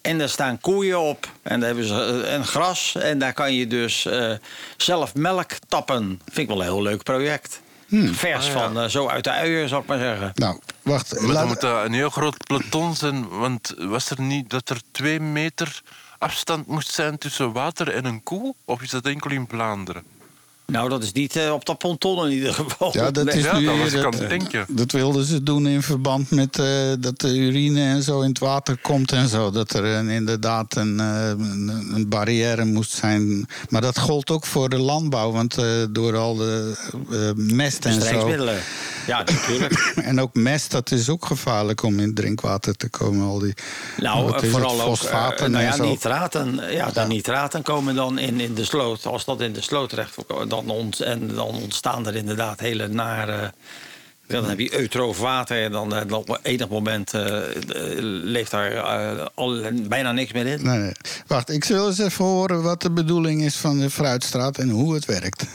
En 0.00 0.18
daar 0.18 0.28
staan 0.28 0.60
koeien 0.60 1.00
op. 1.00 1.28
En 1.42 1.58
daar 1.60 1.68
hebben 1.68 1.86
ze 1.86 2.22
eh, 2.24 2.32
een 2.32 2.44
gras. 2.46 2.94
En 2.94 3.18
daar 3.18 3.32
kan 3.32 3.54
je 3.54 3.66
dus 3.66 4.06
eh, 4.06 4.32
zelf 4.76 5.14
melk 5.14 5.50
tappen. 5.68 6.20
Vind 6.24 6.38
ik 6.38 6.46
wel 6.48 6.56
een 6.58 6.62
heel 6.72 6.82
leuk 6.82 7.02
project. 7.02 7.60
Vers 8.12 8.46
Ah, 8.48 8.52
ja. 8.52 8.58
van 8.60 8.80
eh, 8.80 8.88
zo 8.88 9.08
uit 9.08 9.24
de 9.24 9.30
uien, 9.30 9.68
zou 9.68 9.82
ik 9.82 9.88
maar 9.88 9.98
zeggen. 9.98 10.30
Nou, 10.34 10.58
wacht. 10.82 11.10
Maar 11.12 11.20
dan 11.22 11.30
laat- 11.32 11.46
moet 11.46 11.60
dat 11.60 11.84
een 11.84 11.92
heel 11.92 12.10
groot 12.10 12.44
peloton 12.46 12.94
zijn, 12.96 13.28
want 13.28 13.74
was 13.78 14.10
er 14.10 14.20
niet 14.20 14.50
dat 14.50 14.68
er 14.68 14.80
twee 14.90 15.20
meter 15.20 15.80
afstand 16.18 16.66
moest 16.66 16.90
zijn 16.90 17.18
tussen 17.18 17.52
water 17.52 17.94
en 17.94 18.04
een 18.04 18.22
koe? 18.22 18.54
Of 18.64 18.82
is 18.82 18.90
dat 18.90 19.04
enkel 19.06 19.30
in 19.30 19.46
Vlaanderen? 19.48 20.02
Nou, 20.70 20.88
dat 20.88 21.02
is 21.02 21.12
niet 21.12 21.36
eh, 21.36 21.52
op 21.52 21.64
dat 21.64 21.78
ponton 21.78 22.26
in 22.26 22.32
ieder 22.32 22.54
geval. 22.54 22.90
Ja, 22.92 23.10
dat 23.10 23.24
Nee. 23.24 23.34
is 23.34 23.44
Ja, 23.44 23.58
nu 23.58 23.90
dat 24.00 24.18
denken. 24.28 24.64
Dat 24.68 24.92
wilden 24.92 25.24
ze 25.24 25.42
doen 25.42 25.66
in 25.66 25.82
verband 25.82 26.30
met 26.30 26.58
eh, 26.58 26.66
dat 26.98 27.20
de 27.20 27.36
urine 27.36 27.80
en 27.82 28.02
zo 28.02 28.20
in 28.20 28.28
het 28.28 28.38
water 28.38 28.76
komt 28.82 29.12
en 29.12 29.28
zo. 29.28 29.50
Dat 29.50 29.72
er 29.72 29.84
een, 29.84 30.08
inderdaad 30.08 30.76
een, 30.76 31.00
eh, 31.00 31.28
een, 31.28 31.68
een 31.94 32.08
barrière 32.08 32.64
moest 32.64 32.92
zijn. 32.92 33.46
Maar 33.68 33.80
dat 33.80 33.98
gold 33.98 34.30
ook 34.30 34.46
voor 34.46 34.68
de 34.68 34.78
landbouw, 34.78 35.30
want 35.32 35.58
eh, 35.58 35.64
door 35.90 36.16
al 36.16 36.34
de 36.36 36.76
eh, 37.10 37.18
mest 37.34 37.84
en 37.84 38.02
zo. 38.02 38.28
Ja, 39.06 39.18
natuurlijk. 39.18 39.92
En 40.10 40.20
ook 40.20 40.34
mest, 40.34 40.70
dat 40.70 40.90
is 40.90 41.08
ook 41.08 41.24
gevaarlijk 41.26 41.82
om 41.82 42.00
in 42.00 42.14
drinkwater 42.14 42.76
te 42.76 42.88
komen. 42.88 43.26
Al 43.26 43.38
die, 43.38 43.54
Nou, 43.96 44.24
wat 44.24 44.36
eh, 44.40 44.42
is 44.42 44.50
vooral 44.50 44.70
het, 44.78 44.80
ook 44.80 44.96
fosfaten 44.96 45.46
eh, 45.46 45.52
nou 45.52 45.64
en 45.64 45.70
ja, 45.70 45.76
zo. 45.76 45.84
nitraten. 45.84 46.60
eh, 46.68 46.72
Ja, 46.74 46.90
de 46.90 47.00
nitraten 47.00 47.62
komen 47.62 47.94
dan 47.94 48.18
in, 48.18 48.40
in 48.40 48.54
de 48.54 48.64
sloot. 48.64 49.06
Als 49.06 49.24
dat 49.24 49.40
in 49.40 49.52
de 49.52 49.60
sloot 49.62 49.88
terecht 49.88 50.14
dan 50.48 50.59
en 51.00 51.28
dan 51.28 51.54
ontstaan 51.54 52.06
er 52.06 52.16
inderdaad 52.16 52.60
hele 52.60 52.88
nare. 52.88 53.52
Dan 54.26 54.48
heb 54.48 54.58
je 54.58 54.78
eutroof 54.78 55.18
water 55.18 55.62
en 55.62 55.72
dan, 55.72 55.94
eh, 55.94 56.00
dan 56.06 56.18
op 56.18 56.40
enig 56.42 56.68
moment 56.68 57.14
eh, 57.14 57.56
eh, 57.56 57.62
leeft 58.22 58.50
daar 58.50 58.80
al, 59.34 59.62
bijna 59.88 60.12
niks 60.12 60.32
meer 60.32 60.46
in. 60.46 60.62
Nee, 60.62 60.78
nee. 60.78 60.92
Wacht, 61.26 61.50
ik 61.50 61.64
wil 61.64 61.86
eens 61.86 61.98
even 61.98 62.24
horen 62.24 62.62
wat 62.62 62.82
de 62.82 62.90
bedoeling 62.90 63.42
is 63.42 63.56
van 63.56 63.78
de 63.78 63.90
Fruitstraat 63.90 64.58
en 64.58 64.68
hoe 64.68 64.94
het 64.94 65.04
werkt. 65.04 65.46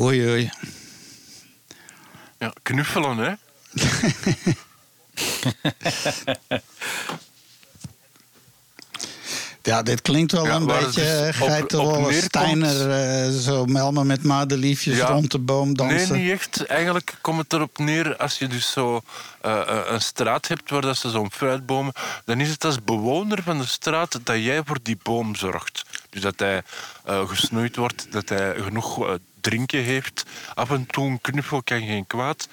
Oei, 0.00 0.26
oei. 0.28 0.50
Ja, 2.38 2.52
knuffelen, 2.62 3.16
hè? 3.18 3.32
Ja, 9.62 9.82
dit 9.82 10.02
klinkt 10.02 10.32
wel 10.32 10.46
Ja, 10.46 10.54
een 10.54 10.66
beetje 10.66 11.00
dus 11.00 11.36
uh, 11.40 11.46
geitenwolle 11.48 12.12
Steiner. 12.12 12.90
eh, 12.90 13.30
zo 13.38 13.64
melmen 13.64 14.06
met 14.06 14.22
madeliefjes 14.24 14.96
Ja. 14.96 15.06
rond 15.06 15.30
de 15.30 15.38
boom 15.38 15.76
dansen. 15.76 16.12
Nee, 16.12 16.22
niet 16.22 16.32
echt. 16.32 16.64
Eigenlijk 16.66 17.14
komt 17.20 17.38
het 17.38 17.52
erop 17.52 17.78
neer 17.78 18.16
als 18.16 18.38
je 18.38 18.46
dus 18.46 18.70
zo 18.70 19.00
eh, 19.40 19.60
eh, 19.60 19.78
een 19.86 20.00
straat 20.00 20.48
hebt 20.48 20.70
waar 20.70 20.80
dat 20.80 20.96
ze 20.96 21.10
zo'n 21.10 21.32
fruitbomen, 21.32 21.92
dan 22.24 22.40
is 22.40 22.48
het 22.50 22.64
als 22.64 22.84
bewoner 22.84 23.42
van 23.42 23.58
de 23.58 23.66
straat 23.66 24.20
dat 24.24 24.36
jij 24.42 24.62
voor 24.64 24.78
die 24.82 24.98
boom 25.02 25.34
zorgt. 25.36 25.84
Dus 26.10 26.22
dat 26.22 26.38
hij 26.38 26.62
eh, 27.04 27.28
gesnoeid 27.28 27.76
wordt, 27.76 28.06
dat 28.10 28.28
hij 28.28 28.54
genoeg 28.54 29.06
eh, 29.06 29.14
drinken 29.40 29.82
heeft. 29.82 30.24
Af 30.54 30.70
en 30.70 30.86
toe 30.86 31.06
een 31.06 31.20
knuffel 31.20 31.62
kan 31.62 31.80
geen 31.80 32.06
kwaad. 32.06 32.48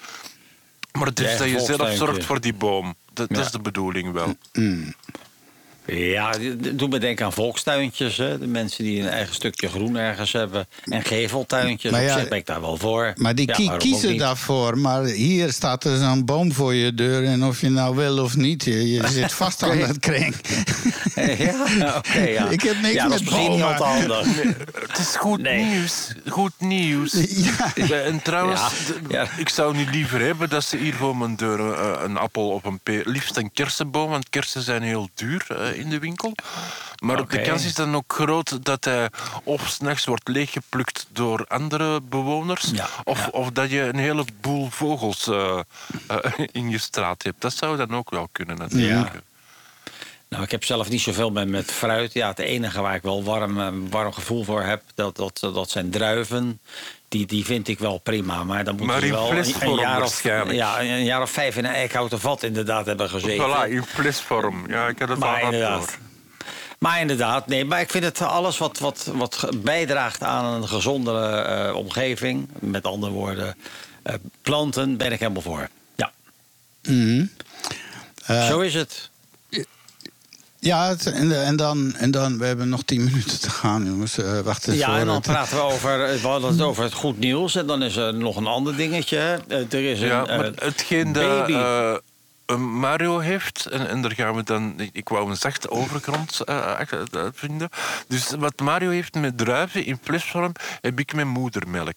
Maar 0.92 1.14
dus 1.14 1.32
Ja, 1.32 1.38
dat 1.38 1.50
je 1.50 1.60
zelf 1.60 1.96
zorgt 1.96 2.24
voor 2.24 2.40
die 2.40 2.54
boom. 2.54 2.94
Dat, 3.12 3.30
is 3.30 3.50
de 3.50 3.60
bedoeling 3.60 4.12
wel. 4.12 4.36
Ja, 5.92 6.32
doe 6.72 6.88
me 6.88 6.98
denken 6.98 7.24
aan 7.24 7.32
volkstuintjes. 7.32 8.16
Hè? 8.16 8.38
De 8.38 8.46
mensen 8.46 8.84
die 8.84 9.00
een 9.00 9.08
eigen 9.08 9.34
stukje 9.34 9.68
groen 9.68 9.96
ergens 9.96 10.32
hebben. 10.32 10.66
En 10.84 11.02
geveltuintjes. 11.04 11.90
Maar 11.92 12.00
Op 12.02 12.06
ja, 12.06 12.18
zich 12.18 12.28
ben 12.28 12.38
ik 12.38 12.46
daar 12.46 12.60
wel 12.60 12.76
voor. 12.76 13.12
Maar 13.16 13.34
die 13.34 13.46
Ja, 13.62 13.76
kiezen 13.76 14.10
niet? 14.10 14.18
daarvoor. 14.20 14.78
Maar 14.78 15.04
hier 15.04 15.52
staat 15.52 15.84
er 15.84 15.96
zo'n 15.98 16.24
boom 16.24 16.52
voor 16.52 16.74
je 16.74 16.94
deur. 16.94 17.24
En 17.24 17.44
of 17.44 17.60
je 17.60 17.68
nou 17.70 17.96
wil 17.96 18.18
of 18.22 18.36
niet, 18.36 18.64
je, 18.64 18.90
je 18.92 19.08
zit 19.18 19.32
vast 19.32 19.62
aan 19.62 19.78
dat 19.78 19.98
kring. 19.98 20.34
Ja, 21.78 21.96
oké. 21.96 22.18
ja. 22.20 22.48
Ik 22.48 22.62
heb 22.62 22.80
niks 22.82 22.94
ja, 22.94 23.02
dat 23.02 23.10
met 23.10 23.20
is 23.20 23.24
misschien 23.24 23.50
niet 23.50 23.60
bomen. 23.60 23.76
altijd 23.76 24.08
handig. 24.10 24.26
Het 24.88 24.98
is 24.98 25.16
goed 25.16 25.40
Nee. 25.42 25.64
nieuws. 25.64 26.12
Goed 26.28 26.52
nieuws. 26.58 27.12
Ja. 27.28 27.72
Ja, 27.74 27.96
En 28.00 28.22
trouwens, 28.22 28.60
ik 29.36 29.48
zou 29.48 29.76
niet 29.76 29.90
liever 29.90 30.20
hebben 30.20 30.48
dat 30.48 30.64
ze 30.64 30.76
hier 30.76 30.94
voor 30.94 31.16
mijn 31.16 31.36
deur 31.36 31.72
eh, 31.72 32.02
een 32.04 32.16
appel 32.16 32.48
of 32.48 32.64
een 32.64 32.80
peer... 32.80 33.02
Liefst 33.04 33.36
een 33.36 33.52
kersenboom, 33.52 34.10
want 34.10 34.28
kersen 34.28 34.62
zijn 34.62 34.82
heel 34.82 35.08
duur 35.14 35.46
eh, 35.48 35.77
in 35.78 35.90
de 35.90 35.98
winkel. 35.98 36.34
Maar 37.02 37.28
de 37.28 37.42
kans 37.42 37.64
is 37.64 37.74
dan 37.74 37.96
ook 37.96 38.12
groot 38.12 38.64
dat 38.64 38.84
hij 38.84 39.10
of 39.42 39.68
s'nachts 39.68 40.04
wordt 40.04 40.28
leeggeplukt 40.28 41.06
door 41.12 41.44
andere 41.48 42.00
bewoners... 42.00 42.70
Ja, 42.72 42.88
Of, 43.04 43.18
ja. 43.18 43.28
of 43.32 43.50
dat 43.50 43.70
je 43.70 43.80
een 43.80 43.98
heleboel 43.98 44.70
vogels 44.70 45.26
eh, 45.26 45.60
eh, 46.06 46.18
in 46.52 46.70
je 46.70 46.78
straat 46.78 47.22
hebt. 47.22 47.40
Dat 47.40 47.52
zou 47.52 47.76
dan 47.76 47.96
ook 47.96 48.10
wel 48.10 48.28
kunnen 48.32 48.58
natuurlijk. 48.58 49.10
Nou, 50.28 50.42
ik 50.42 50.50
heb 50.50 50.64
zelf 50.64 50.88
niet 50.88 51.00
zoveel 51.00 51.30
met, 51.30 51.48
met 51.48 51.72
fruit. 51.72 52.12
Ja, 52.12 52.28
het 52.28 52.38
enige 52.38 52.80
waar 52.80 52.94
ik 52.94 53.02
wel 53.02 53.24
warm, 53.24 53.60
eh, 53.60 53.68
warm 53.90 54.12
gevoel 54.12 54.44
voor 54.44 54.62
heb, 54.62 54.82
dat, 54.94 55.16
dat, 55.16 55.38
dat 55.40 55.70
zijn 55.70 55.90
druiven. 55.90 56.60
Die, 57.08 57.26
die 57.26 57.44
vind 57.44 57.68
ik 57.68 57.78
wel 57.78 57.98
prima. 57.98 58.44
Maar 58.44 58.64
dan 58.64 58.84
Maar 58.84 59.00
ze 59.00 59.06
in 59.06 59.12
wel 59.12 59.30
een, 59.32 59.74
jaar 59.78 60.02
of, 60.02 60.22
ja, 60.50 60.80
een 60.80 61.04
jaar 61.04 61.22
of 61.22 61.30
vijf 61.30 61.56
in 61.56 61.64
een 61.64 61.74
eikenhouten 61.74 62.20
vat 62.20 62.42
inderdaad 62.42 62.86
hebben 62.86 63.08
gezeten. 63.08 63.46
Voilà, 63.46 63.70
in 63.70 63.82
flesvorm. 63.84 64.64
Ja, 64.68 64.88
ik 64.88 64.98
had 64.98 65.08
het 65.08 65.18
Maar 65.18 65.40
al 65.40 65.44
inderdaad. 65.44 65.98
Maar 66.78 67.00
inderdaad, 67.00 67.46
nee, 67.46 67.64
maar 67.64 67.80
ik 67.80 67.90
vind 67.90 68.04
het 68.04 68.20
alles 68.22 68.58
wat, 68.58 68.78
wat, 68.78 69.10
wat 69.14 69.48
bijdraagt 69.56 70.22
aan 70.22 70.54
een 70.54 70.68
gezondere 70.68 71.40
eh, 71.40 71.74
omgeving. 71.74 72.48
Met 72.58 72.84
andere 72.84 73.12
woorden, 73.12 73.54
eh, 74.02 74.14
planten, 74.42 74.96
ben 74.96 75.12
ik 75.12 75.18
helemaal 75.18 75.42
voor. 75.42 75.68
Ja, 75.96 76.12
Mhm. 76.82 77.24
Eh, 78.26 78.46
zo 78.46 78.60
is 78.60 78.74
het. 78.74 79.07
Ja, 80.60 80.88
het- 80.88 81.06
en, 81.06 81.44
en, 81.44 81.56
dan, 81.56 81.94
en 81.96 82.10
dan, 82.10 82.38
we 82.38 82.44
hebben 82.46 82.68
nog 82.68 82.82
tien 82.82 83.04
minuten 83.04 83.40
te 83.40 83.50
gaan, 83.50 83.84
jongens. 83.86 84.18
Eh, 84.18 84.40
wacht 84.40 84.66
eens 84.68 84.76
Ja, 84.78 84.98
en 84.98 85.06
dan 85.06 85.14
het- 85.14 85.24
praten 85.24 85.56
we 85.56 85.62
over, 85.62 85.98
we 86.20 86.26
hadden 86.28 86.50
het 86.50 86.60
over 86.60 86.82
het 86.84 86.92
goed 86.92 87.18
nieuws. 87.18 87.54
En 87.54 87.66
dan 87.66 87.82
is 87.82 87.96
er 87.96 88.14
nog 88.14 88.36
een 88.36 88.46
ander 88.46 88.76
dingetje. 88.76 89.40
Eh, 89.48 89.72
er 89.72 89.90
is 89.90 90.00
een 90.00 90.06
Ja, 90.06 90.26
eh, 90.26 90.36
maar 90.36 90.50
hetgeen 90.54 91.12
dat 91.12 91.24
baby. 91.46 91.52
eh, 91.52 92.56
Mario 92.56 93.18
heeft, 93.18 93.66
en, 93.66 93.88
en 93.88 94.02
daar 94.02 94.12
gaan 94.14 94.34
we 94.34 94.42
dan... 94.42 94.74
ik- 94.80 94.90
Ik 94.92 95.08
wou 95.08 95.30
een 95.30 95.36
zachte 95.36 95.70
overgrond 95.70 96.40
eh, 96.40 96.80
eh, 96.80 97.26
vinden. 97.32 97.68
Dus 98.08 98.30
wat 98.38 98.60
Mario 98.60 98.90
heeft 98.90 99.14
met 99.14 99.38
druiven 99.38 99.84
in 99.84 99.98
flesvorm, 100.02 100.52
heb 100.80 100.98
ik 100.98 101.14
met 101.14 101.26
moedermelk. 101.26 101.94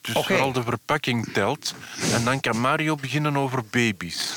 Dus 0.00 0.14
vooral 0.24 0.52
de 0.52 0.62
verpakking 0.62 1.32
telt. 1.32 1.74
En 2.12 2.24
dan 2.24 2.40
kan 2.40 2.58
Mario 2.60 2.94
beginnen 2.94 3.36
over 3.36 3.62
baby's. 3.70 4.32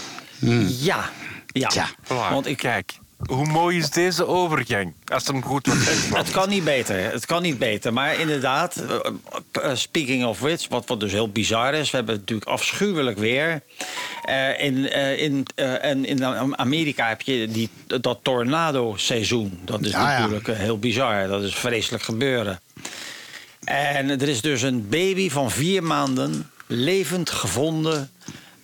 Ja, 0.80 1.10
ja. 1.48 1.90
Voilà, 2.04 2.08
Want 2.32 2.46
ik, 2.46 2.58
Kijk, 2.58 2.98
hoe 3.18 3.46
mooi 3.46 3.78
is 3.78 3.90
deze 3.90 4.28
overgang? 4.28 4.94
Als 5.06 5.28
hem 5.28 5.44
goed 5.44 5.68
wordt 5.68 6.16
het 6.18 6.32
kan 6.32 6.50
niet 6.50 6.64
beter. 6.64 7.12
Het 7.12 7.26
kan 7.26 7.42
niet 7.42 7.58
beter. 7.58 7.94
Maar 7.94 8.20
inderdaad, 8.20 8.76
eh, 8.76 9.00
eh, 9.52 9.76
speaking 9.76 10.26
of 10.26 10.40
which, 10.40 10.68
wat, 10.68 10.88
wat 10.88 11.00
dus 11.00 11.12
heel 11.12 11.30
bizar 11.30 11.74
is... 11.74 11.92
we 11.92 11.98
hebben 11.98 12.16
natuurlijk 12.16 12.50
afschuwelijk 12.50 13.18
weer. 13.18 13.62
Eh, 14.24 14.64
in, 14.64 14.90
eh, 14.90 15.22
in, 15.22 15.46
eh, 15.56 15.84
en 15.84 16.06
in 16.06 16.26
Amerika 16.58 17.08
heb 17.08 17.22
je 17.22 17.48
die, 17.48 17.70
dat 17.88 18.20
tornado-seizoen. 18.22 19.60
Dat 19.66 19.82
is 19.82 19.92
Ja, 19.92 20.20
natuurlijk 20.20 20.48
heel 20.48 20.80
bizar. 20.80 21.28
Dat 21.28 21.44
is 21.44 21.56
vreselijk 21.56 22.04
gebeuren. 22.04 22.60
En 23.64 24.10
er 24.10 24.28
is 24.28 24.42
dus 24.42 24.62
een 24.62 24.90
baby 24.90 25.30
van 25.30 25.52
vier 25.52 25.84
maanden 25.84 26.50
levend 26.68 27.30
gevonden. 27.30 28.10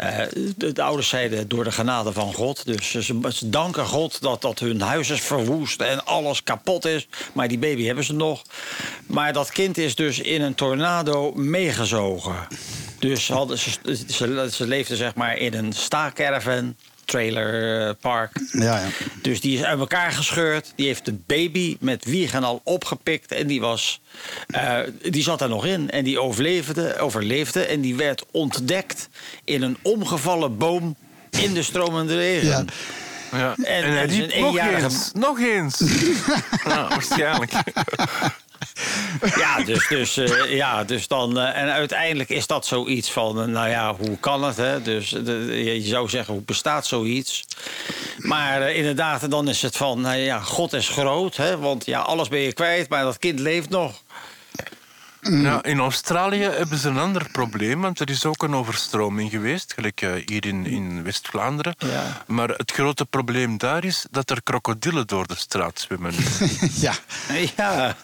Eh, 0.03 0.25
de, 0.57 0.71
de 0.71 0.81
ouders 0.81 1.09
zeiden 1.09 1.47
door 1.47 1.63
de 1.63 1.71
genade 1.71 2.13
van 2.13 2.33
God. 2.33 2.65
Dus 2.65 2.91
ze, 2.91 3.01
ze 3.33 3.49
danken 3.49 3.85
God 3.85 4.21
dat, 4.21 4.41
dat 4.41 4.59
hun 4.59 4.81
huis 4.81 5.09
is 5.09 5.21
verwoest 5.21 5.81
en 5.81 6.05
alles 6.05 6.43
kapot 6.43 6.85
is. 6.85 7.07
Maar 7.33 7.47
die 7.47 7.57
baby 7.57 7.85
hebben 7.85 8.03
ze 8.03 8.13
nog. 8.13 8.41
Maar 9.07 9.33
dat 9.33 9.51
kind 9.51 9.77
is 9.77 9.95
dus 9.95 10.19
in 10.19 10.41
een 10.41 10.55
tornado 10.55 11.31
meegezogen. 11.33 12.47
Dus 12.99 13.27
hadden, 13.27 13.57
ze, 13.57 13.71
ze, 14.07 14.47
ze 14.51 14.67
leefden 14.67 14.97
zeg 14.97 15.15
maar 15.15 15.37
in 15.37 15.53
een 15.53 15.73
staakerven, 15.73 16.77
trailerpark. 17.17 18.31
Ja, 18.51 18.77
ja. 18.79 18.87
Dus 19.21 19.41
die 19.41 19.57
is 19.57 19.63
uit 19.63 19.79
elkaar 19.79 20.11
gescheurd. 20.11 20.73
Die 20.75 20.85
heeft 20.87 21.05
de 21.05 21.13
baby 21.25 21.77
met 21.79 22.05
wieg 22.05 22.33
en 22.33 22.43
al 22.43 22.61
opgepikt. 22.63 23.31
En 23.31 23.47
die, 23.47 23.61
was, 23.61 24.01
eh, 24.47 24.79
die 25.09 25.23
zat 25.23 25.41
er 25.41 25.49
nog 25.49 25.65
in. 25.65 25.89
En 25.91 26.03
die 26.03 26.19
overleefde, 26.21 26.97
overleefde. 26.99 27.65
En 27.65 27.81
die 27.81 27.95
werd 27.95 28.23
ontdekt 28.31 29.09
in 29.43 29.61
een 29.61 29.77
omgevallen 29.81 30.57
boom 30.57 30.95
in 31.29 31.53
de 31.53 31.63
stromende 31.63 32.15
regen. 32.15 32.47
Ja. 32.47 32.65
Ja. 33.37 33.55
En- 33.57 33.83
En, 33.83 33.91
hij 33.91 34.01
en 34.03 34.09
zijn 34.09 34.21
nog 34.41 34.49
eenjarige- 34.49 34.83
eens, 34.83 35.11
nog 35.13 35.39
eens. 35.39 35.81
ja, 36.65 36.87
waarschijnlijk. 36.87 37.51
Ja, 39.35 39.63
dus, 39.63 39.87
dus, 39.87 40.17
eh, 40.17 40.55
ja, 40.55 40.83
dus 40.83 41.07
dan. 41.07 41.39
eh, 41.39 41.61
en 41.61 41.71
uiteindelijk 41.71 42.29
is 42.29 42.47
dat 42.47 42.65
zoiets 42.65 43.11
van. 43.11 43.41
eh, 43.41 43.45
nou 43.47 43.69
ja, 43.69 43.95
hoe 43.95 44.17
kan 44.19 44.43
het? 44.43 44.57
Hè? 44.57 44.81
Dus 44.81 45.09
je 45.09 45.81
zou 45.83 46.09
zeggen, 46.09 46.33
hoe 46.33 46.43
bestaat 46.43 46.85
zoiets? 46.85 47.45
Maar 48.17 48.71
inderdaad, 48.71 49.29
dan 49.31 49.47
is 49.49 49.61
het 49.61 49.77
van. 49.77 50.01
Nou 50.01 50.15
ja, 50.17 50.39
God 50.39 50.73
is 50.73 50.89
groot. 50.89 51.35
Hè? 51.37 51.57
Want 51.57 51.85
ja, 51.85 51.99
alles 51.99 52.27
ben 52.27 52.39
je 52.39 52.53
kwijt, 52.53 52.89
maar 52.89 53.03
dat 53.03 53.17
kind 53.17 53.39
leeft 53.39 53.69
nog. 53.69 54.02
Ja, 55.23 55.63
in 55.63 55.79
Australië 55.79 56.43
hebben 56.43 56.77
ze 56.77 56.89
een 56.89 56.97
ander 56.97 57.27
probleem, 57.31 57.81
want 57.81 57.99
er 57.99 58.09
is 58.09 58.25
ook 58.25 58.43
een 58.43 58.55
overstroming 58.55 59.29
geweest, 59.31 59.73
gelijk 59.73 60.01
eh, 60.01 60.11
hier 60.25 60.45
in, 60.45 60.65
in 60.65 61.03
West-Vlaanderen. 61.03 61.75
Ja. 61.77 62.23
Maar 62.27 62.49
het 62.49 62.71
grote 62.71 63.05
probleem 63.05 63.57
daar 63.57 63.83
is 63.83 64.05
dat 64.11 64.29
er 64.29 64.43
krokodillen 64.43 65.07
door 65.07 65.27
de 65.27 65.35
straat 65.35 65.79
zwemmen. 65.79 66.13
ja. 66.85 66.93
Ja. 67.55 67.95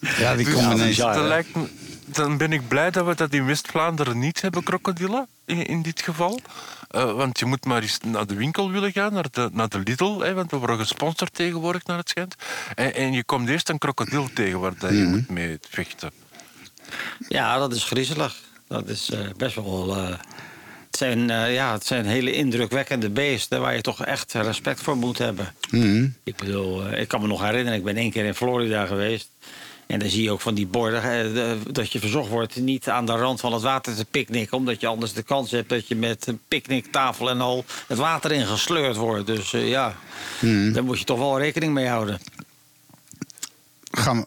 ja, 0.00 0.34
die 0.36 0.44
Dus 0.44 0.54
komen 0.54 1.26
lijkt 1.26 1.54
me- 1.54 1.68
dan 2.12 2.36
ben 2.36 2.52
ik 2.52 2.68
blij 2.68 2.90
dat 2.90 3.06
we 3.06 3.14
dat 3.14 3.32
in 3.32 3.46
West-Vlaanderen 3.46 4.18
niet 4.18 4.40
hebben, 4.40 4.62
krokodillen, 4.62 5.26
in, 5.44 5.66
in 5.66 5.82
dit 5.82 6.00
geval. 6.02 6.40
Eh, 6.88 7.12
want 7.12 7.38
je 7.38 7.44
moet 7.44 7.64
maar 7.64 7.82
eens 7.82 7.98
naar 8.06 8.26
de 8.26 8.34
winkel 8.34 8.70
willen 8.70 8.92
gaan, 8.92 9.12
naar 9.12 9.26
de, 9.30 9.48
naar 9.52 9.68
de 9.68 9.78
Lidl, 9.78 10.18
hè, 10.20 10.34
want 10.34 10.50
we 10.50 10.56
worden 10.56 10.78
gesponsord 10.78 11.34
tegenwoordig, 11.34 11.84
naar 11.84 11.98
het 11.98 12.08
schijnt. 12.08 12.34
En, 12.74 12.94
en 12.94 13.12
je 13.12 13.24
komt 13.24 13.48
eerst 13.48 13.68
een 13.68 13.78
krokodil 13.78 14.28
tegen 14.34 14.60
waar 14.60 14.78
dat 14.78 14.90
je 14.90 14.96
Mhm. 14.96 15.10
moet 15.10 15.28
mee 15.30 15.58
vechten. 15.70 16.10
Ja, 17.28 17.58
dat 17.58 17.72
is 17.74 17.84
griezelig. 17.84 18.36
Dat 18.68 18.88
is 18.88 19.10
eh, 19.10 19.20
best 19.36 19.54
wel. 19.54 19.96
eh, 19.96 20.08
het, 20.86 20.96
zijn, 20.96 21.30
eh, 21.30 21.54
ja, 21.54 21.72
het 21.72 21.86
zijn 21.86 22.06
hele 22.06 22.32
indrukwekkende 22.32 23.10
beesten 23.10 23.60
waar 23.60 23.74
je 23.74 23.80
toch 23.80 24.04
echt 24.04 24.32
respect 24.32 24.80
voor 24.80 24.96
moet 24.96 25.18
hebben. 25.18 25.54
Mhm. 25.70 26.06
Ik 26.24 26.36
bedoel, 26.36 26.86
eh, 26.86 27.00
ik 27.00 27.08
kan 27.08 27.20
me 27.20 27.26
nog 27.26 27.42
herinneren, 27.42 27.78
ik 27.78 27.84
ben 27.84 27.96
één 27.96 28.10
keer 28.10 28.24
in 28.24 28.34
Florida 28.34 28.86
geweest. 28.86 29.30
En 29.88 29.98
dan 29.98 30.08
zie 30.08 30.22
je 30.22 30.30
ook 30.30 30.40
van 30.40 30.54
die 30.54 30.66
borden 30.66 31.02
eh, 31.02 31.52
dat 31.70 31.92
je 31.92 31.98
verzocht 31.98 32.28
wordt 32.28 32.56
niet 32.56 32.88
aan 32.88 33.06
de 33.06 33.12
rand 33.12 33.40
van 33.40 33.52
het 33.52 33.62
water 33.62 33.94
te 33.94 34.04
picknicken. 34.04 34.56
Omdat 34.56 34.80
je 34.80 34.86
anders 34.86 35.12
de 35.12 35.22
kans 35.22 35.50
hebt 35.50 35.68
dat 35.68 35.88
je 35.88 35.96
met 35.96 36.26
een 36.26 36.40
picknicktafel 36.48 37.30
en 37.30 37.40
al 37.40 37.64
het 37.86 37.98
water 37.98 38.32
in 38.32 38.46
gesleurd 38.46 38.96
wordt. 38.96 39.26
Dus 39.26 39.52
eh, 39.52 39.68
ja, 39.68 39.96
daar 40.72 40.84
moet 40.84 40.98
je 40.98 41.04
toch 41.04 41.18
wel 41.18 41.38
rekening 41.38 41.72
mee 41.72 41.86
houden. 41.86 42.20
Gaan 43.90 44.16
we. 44.16 44.24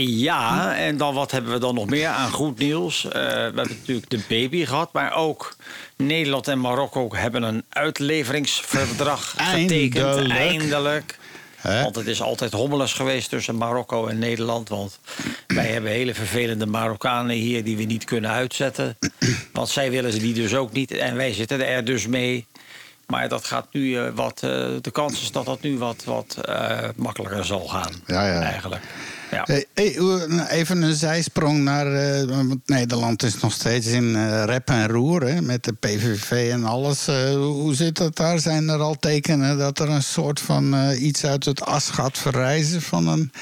Ja, 0.00 0.76
en 0.76 0.96
dan 0.96 1.14
wat 1.14 1.30
hebben 1.30 1.52
we 1.52 1.58
dan 1.58 1.74
nog 1.74 1.86
meer 1.86 2.08
aan 2.08 2.30
goed 2.30 2.58
nieuws? 2.58 3.04
Eh, 3.04 3.12
we 3.12 3.18
hebben 3.18 3.68
natuurlijk 3.68 4.10
de 4.10 4.20
baby 4.28 4.64
gehad, 4.64 4.92
maar 4.92 5.14
ook 5.14 5.56
Nederland 5.96 6.48
en 6.48 6.60
Marokko 6.60 7.14
hebben 7.14 7.42
een 7.42 7.64
uitleveringsverdrag 7.68 9.34
getekend. 9.36 10.04
Eindelijk. 10.04 10.38
Eindelijk. 10.38 11.18
Want 11.82 11.96
het 11.96 12.06
is 12.06 12.22
altijd 12.22 12.52
hommeles 12.52 12.92
geweest 12.92 13.28
tussen 13.28 13.56
Marokko 13.56 14.06
en 14.06 14.18
Nederland. 14.18 14.68
Want 14.68 14.98
wij 15.46 15.66
hebben 15.66 15.90
hele 15.90 16.14
vervelende 16.14 16.66
Marokkanen 16.66 17.36
hier 17.36 17.64
die 17.64 17.76
we 17.76 17.82
niet 17.84 18.04
kunnen 18.04 18.30
uitzetten. 18.30 18.98
Want 19.52 19.68
zij 19.68 19.90
willen 19.90 20.12
ze 20.12 20.18
die 20.18 20.34
dus 20.34 20.54
ook 20.54 20.72
niet. 20.72 20.90
En 20.90 21.16
wij 21.16 21.32
zitten 21.32 21.66
er 21.68 21.84
dus 21.84 22.06
mee. 22.06 22.46
Maar 23.06 23.28
dat 23.28 23.44
gaat 23.44 23.66
nu 23.72 23.96
eh, 23.98 24.08
wat. 24.14 24.42
eh, 24.42 24.50
de 24.80 24.90
kans 24.92 25.22
is 25.22 25.32
dat 25.32 25.44
dat 25.46 25.60
nu 25.60 25.78
wat, 25.78 26.04
wat 26.04 26.36
eh, 26.44 26.88
makkelijker 26.96 27.44
zal 27.44 27.66
gaan. 27.68 27.92
Ja, 28.06 28.26
ja. 28.26 28.42
Eigenlijk. 28.42 28.82
Ja. 29.30 29.46
Nou, 30.26 30.46
even 30.48 30.82
een 30.82 30.94
zijsprong 30.94 31.58
naar. 31.62 31.92
eh, 31.94 32.22
want 32.24 32.56
Nederland 32.66 33.22
is 33.22 33.40
nog 33.40 33.52
steeds 33.52 33.86
in 33.86 34.16
eh, 34.16 34.44
rep 34.44 34.68
en 34.68 34.88
roer 34.88 35.22
hè, 35.22 35.40
met 35.42 35.64
de 35.64 35.72
PVV 35.72 36.50
en 36.52 36.64
alles. 36.64 37.08
Eh, 37.08 37.30
hoe- 37.34 37.74
zit 37.74 37.96
dat 37.96 38.16
daar? 38.16 38.38
Zijn 38.38 38.68
er 38.68 38.78
al 38.80 38.96
tekenen 39.00 39.58
dat 39.58 39.78
er 39.78 39.88
een 39.88 40.02
soort 40.02 40.40
van 40.40 40.92
iets 40.92 41.24
uit 41.24 41.44
het 41.44 41.60
as 41.64 41.90
gaat 41.90 42.18
verrijzen 42.18 42.82
van 42.82 43.06
een. 43.08 43.32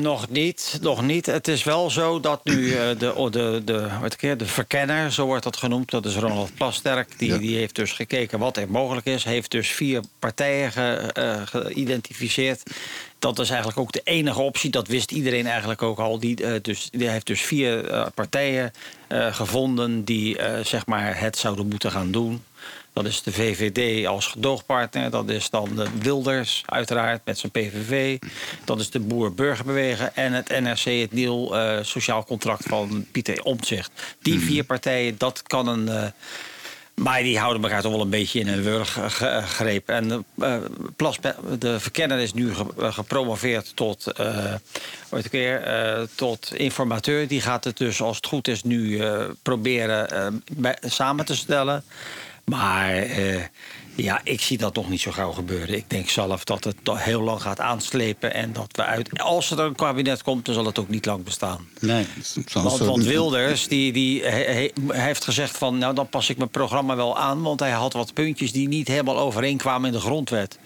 Nog 0.00 0.28
niet, 0.28 0.78
nog 0.80 1.02
niet. 1.02 1.26
Het 1.26 1.48
is 1.48 1.64
wel 1.64 1.90
zo 1.90 2.20
dat 2.20 2.40
nu 2.44 2.70
de, 2.70 2.94
de, 3.30 3.62
de, 3.64 3.88
keer, 4.16 4.36
de 4.36 4.46
verkenner, 4.46 5.12
zo 5.12 5.26
wordt 5.26 5.44
dat 5.44 5.56
genoemd, 5.56 5.90
dat 5.90 6.04
is 6.06 6.14
Ronald 6.16 6.54
Plasterk, 6.54 7.08
die, 7.18 7.28
Ja. 7.32 7.38
die 7.38 7.56
heeft 7.56 7.74
dus 7.74 7.92
gekeken 7.92 8.38
wat 8.38 8.56
er 8.56 8.70
mogelijk 8.70 9.06
is. 9.06 9.24
Heeft 9.24 9.50
dus 9.50 9.68
vier 9.68 10.02
partijen 10.18 10.72
ge- 10.72 11.40
geïdentificeerd. 11.44 12.62
Dat 13.22 13.38
is 13.38 13.48
eigenlijk 13.48 13.78
ook 13.78 13.92
de 13.92 14.00
enige 14.04 14.40
optie. 14.40 14.70
Dat 14.70 14.88
wist 14.88 15.10
iedereen 15.10 15.46
eigenlijk 15.46 15.82
ook 15.82 15.98
al. 15.98 16.18
Die, 16.18 16.44
eh, 16.44 16.62
dus, 16.62 16.88
die 16.90 17.08
heeft 17.08 17.26
dus 17.26 17.40
vier 17.40 17.88
eh, 17.88 18.06
partijen 18.14 18.72
eh, 19.08 19.34
gevonden 19.34 20.04
die 20.04 20.38
zeg 20.62 20.86
maar 20.86 21.20
het 21.20 21.38
zouden 21.38 21.68
moeten 21.68 21.90
gaan 21.90 22.10
doen. 22.10 22.44
Dat 22.92 23.06
is 23.06 23.22
de 23.22 23.32
VVD 23.32 24.06
als 24.06 24.26
gedoogpartner. 24.26 25.10
Dat 25.10 25.28
is 25.28 25.50
dan 25.50 25.76
de 25.76 25.86
Wilders, 25.98 26.62
uiteraard, 26.66 27.20
met 27.24 27.38
zijn 27.38 27.52
PVV. 27.52 28.18
Dat 28.64 28.80
is 28.80 28.90
de 28.90 29.00
Boer-Burgerbeweging. 29.00 30.08
En 30.14 30.32
het 30.32 30.48
NRC, 30.48 31.00
het 31.00 31.12
nieuw 31.12 31.54
sociaal 31.82 32.24
contract 32.24 32.64
van 32.68 33.06
Pieter 33.12 33.42
Omtzigt. 33.42 34.16
Die 34.22 34.40
vier 34.40 34.64
partijen, 34.64 35.18
dat 35.18 35.42
kan 35.42 35.66
een... 35.68 36.12
eh, 36.94 37.04
maar 37.04 37.22
die 37.22 37.38
houden 37.38 37.62
elkaar 37.62 37.82
toch 37.82 37.92
wel 37.92 38.00
een 38.00 38.10
beetje 38.10 38.40
in 38.40 38.48
een 38.48 38.62
wurggreep. 38.62 39.88
En 39.88 40.24
eh, 40.38 40.56
Plas, 40.96 41.18
de 41.58 41.80
verkenner 41.80 42.18
is 42.18 42.32
nu 42.34 42.50
eh, 42.78 42.92
gepromoveerd 42.92 43.76
tot, 43.76 44.06
eh, 44.06 44.54
ooit 45.10 45.24
een 45.24 45.30
keer, 45.30 45.62
eh, 45.62 46.02
tot 46.14 46.54
informateur. 46.54 47.28
Die 47.28 47.40
gaat 47.40 47.64
het 47.64 47.76
dus, 47.76 48.00
als 48.02 48.16
het 48.16 48.26
goed 48.26 48.48
is, 48.48 48.62
nu 48.62 48.98
eh, 48.98 49.24
proberen 49.42 50.10
eh, 50.62 50.72
samen 50.80 51.24
te 51.24 51.36
stellen. 51.36 51.84
Maar 52.44 52.94
eh, 52.94 53.40
ja, 53.94 54.20
ik 54.24 54.40
zie 54.40 54.58
dat 54.58 54.74
nog 54.74 54.88
niet 54.88 55.00
zo 55.00 55.10
gauw 55.10 55.32
gebeuren. 55.32 55.76
Ik 55.76 55.90
denk 55.90 56.08
zelf 56.08 56.44
dat 56.44 56.64
het 56.64 56.76
toch 56.82 57.04
heel 57.04 57.20
lang 57.22 57.42
gaat 57.42 57.60
aanslepen. 57.60 58.34
En 58.34 58.52
dat 58.52 58.66
we 58.72 58.84
uit. 58.84 59.18
Als 59.20 59.50
er 59.50 59.58
een 59.58 59.74
kabinet 59.74 60.22
komt, 60.22 60.44
dan 60.44 60.54
zal 60.54 60.64
het 60.66 60.78
ook 60.78 60.88
niet 60.88 61.06
lang 61.06 61.24
bestaan. 61.24 61.68
Nee, 61.80 62.06
Want, 62.52 63.04
Wilders 63.04 63.68
die, 63.68 63.92
die 63.92 64.22
he- 64.24 64.52
he- 64.52 64.72
heeft 65.00 65.24
gezegd 65.24 65.58
van... 65.58 65.78
nou, 65.78 65.94
dan 65.94 66.08
pas 66.08 66.28
ik 66.28 66.36
mijn 66.36 66.50
programma 66.50 66.96
wel 66.96 67.18
aan... 67.18 67.42
want 67.42 67.60
hij 67.60 67.70
had 67.70 67.92
wat 67.92 68.14
puntjes 68.14 68.52
die 68.52 68.68
niet 68.68 68.88
helemaal 68.88 69.18
overeenkwamen 69.18 69.86
in 69.86 69.92
de 69.92 70.00
grondwet. 70.00 70.58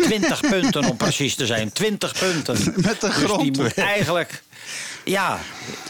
20 0.00 0.40
punten 0.50 0.84
om 0.90 0.96
precies 0.96 1.34
te 1.34 1.46
zijn. 1.46 1.72
20 1.72 2.18
punten. 2.18 2.72
Met 2.76 3.00
de 3.00 3.06
Dus 3.06 3.16
die 3.16 3.24
grondwet. 3.26 3.56
moet 3.56 3.74
eigenlijk... 3.74 4.42
Ja, 5.08 5.38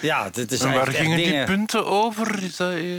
ja, 0.00 0.30
dit 0.30 0.52
is 0.52 0.60
En 0.60 0.72
waar 0.72 0.86
gingen 0.86 1.16
die 1.16 1.26
dingen... 1.26 1.44
punten 1.44 1.86
over? 1.86 2.42
Is 2.42 2.56
dat, 2.56 2.70
eh, 2.72 2.96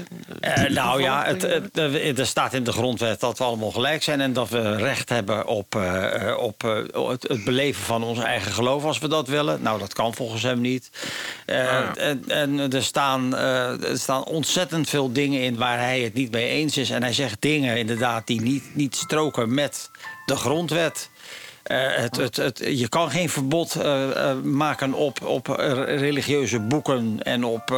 Eh, 0.65 0.71
nou 0.71 1.01
ja, 1.01 1.23
het, 1.25 1.41
het- 1.41 2.19
er 2.19 2.25
staat 2.25 2.53
in 2.53 2.63
de 2.63 2.71
grondwet 2.71 3.19
dat 3.19 3.37
we 3.37 3.43
allemaal 3.43 3.71
gelijk 3.71 4.03
zijn 4.03 4.21
en 4.21 4.33
dat 4.33 4.49
we 4.49 4.75
recht 4.75 5.09
hebben 5.09 5.47
op, 5.47 5.75
eh, 5.75 6.37
op 6.37 6.61
het, 6.61 7.23
het 7.27 7.43
beleven 7.43 7.83
van 7.83 8.03
ons 8.03 8.19
eigen 8.19 8.51
geloof 8.51 8.83
als 8.83 8.99
we 8.99 9.07
dat 9.07 9.27
willen. 9.27 9.61
Nou, 9.61 9.79
dat 9.79 9.93
kan 9.93 10.13
volgens 10.13 10.43
hem 10.43 10.61
niet. 10.61 10.89
Eh, 11.45 11.97
en, 11.97 12.23
en 12.27 12.71
er, 12.73 12.83
staan, 12.83 13.35
er 13.35 13.99
staan 13.99 14.23
ontzettend 14.25 14.89
veel 14.89 15.11
dingen 15.13 15.41
in 15.41 15.57
waar 15.57 15.77
hij 15.77 15.99
het 16.01 16.13
niet 16.13 16.31
mee 16.31 16.47
eens 16.49 16.77
is. 16.77 16.89
En 16.89 17.03
hij 17.03 17.13
zegt 17.13 17.41
dingen 17.41 17.77
inderdaad 17.77 18.27
die 18.27 18.41
niet, 18.41 18.63
niet 18.75 18.95
stroken 18.95 19.53
met 19.53 19.89
de 20.25 20.35
grondwet. 20.35 21.09
Eh, 21.69 21.95
het, 21.95 22.15
het, 22.15 22.35
het, 22.35 22.61
je 22.65 22.87
kan 22.87 23.11
geen 23.11 23.29
verbod 23.29 23.75
eh, 23.75 24.29
eh, 24.31 24.41
maken 24.41 24.93
op, 24.93 25.25
op 25.25 25.47
religieuze 25.85 26.59
boeken 26.59 27.23
en 27.23 27.43
op. 27.43 27.69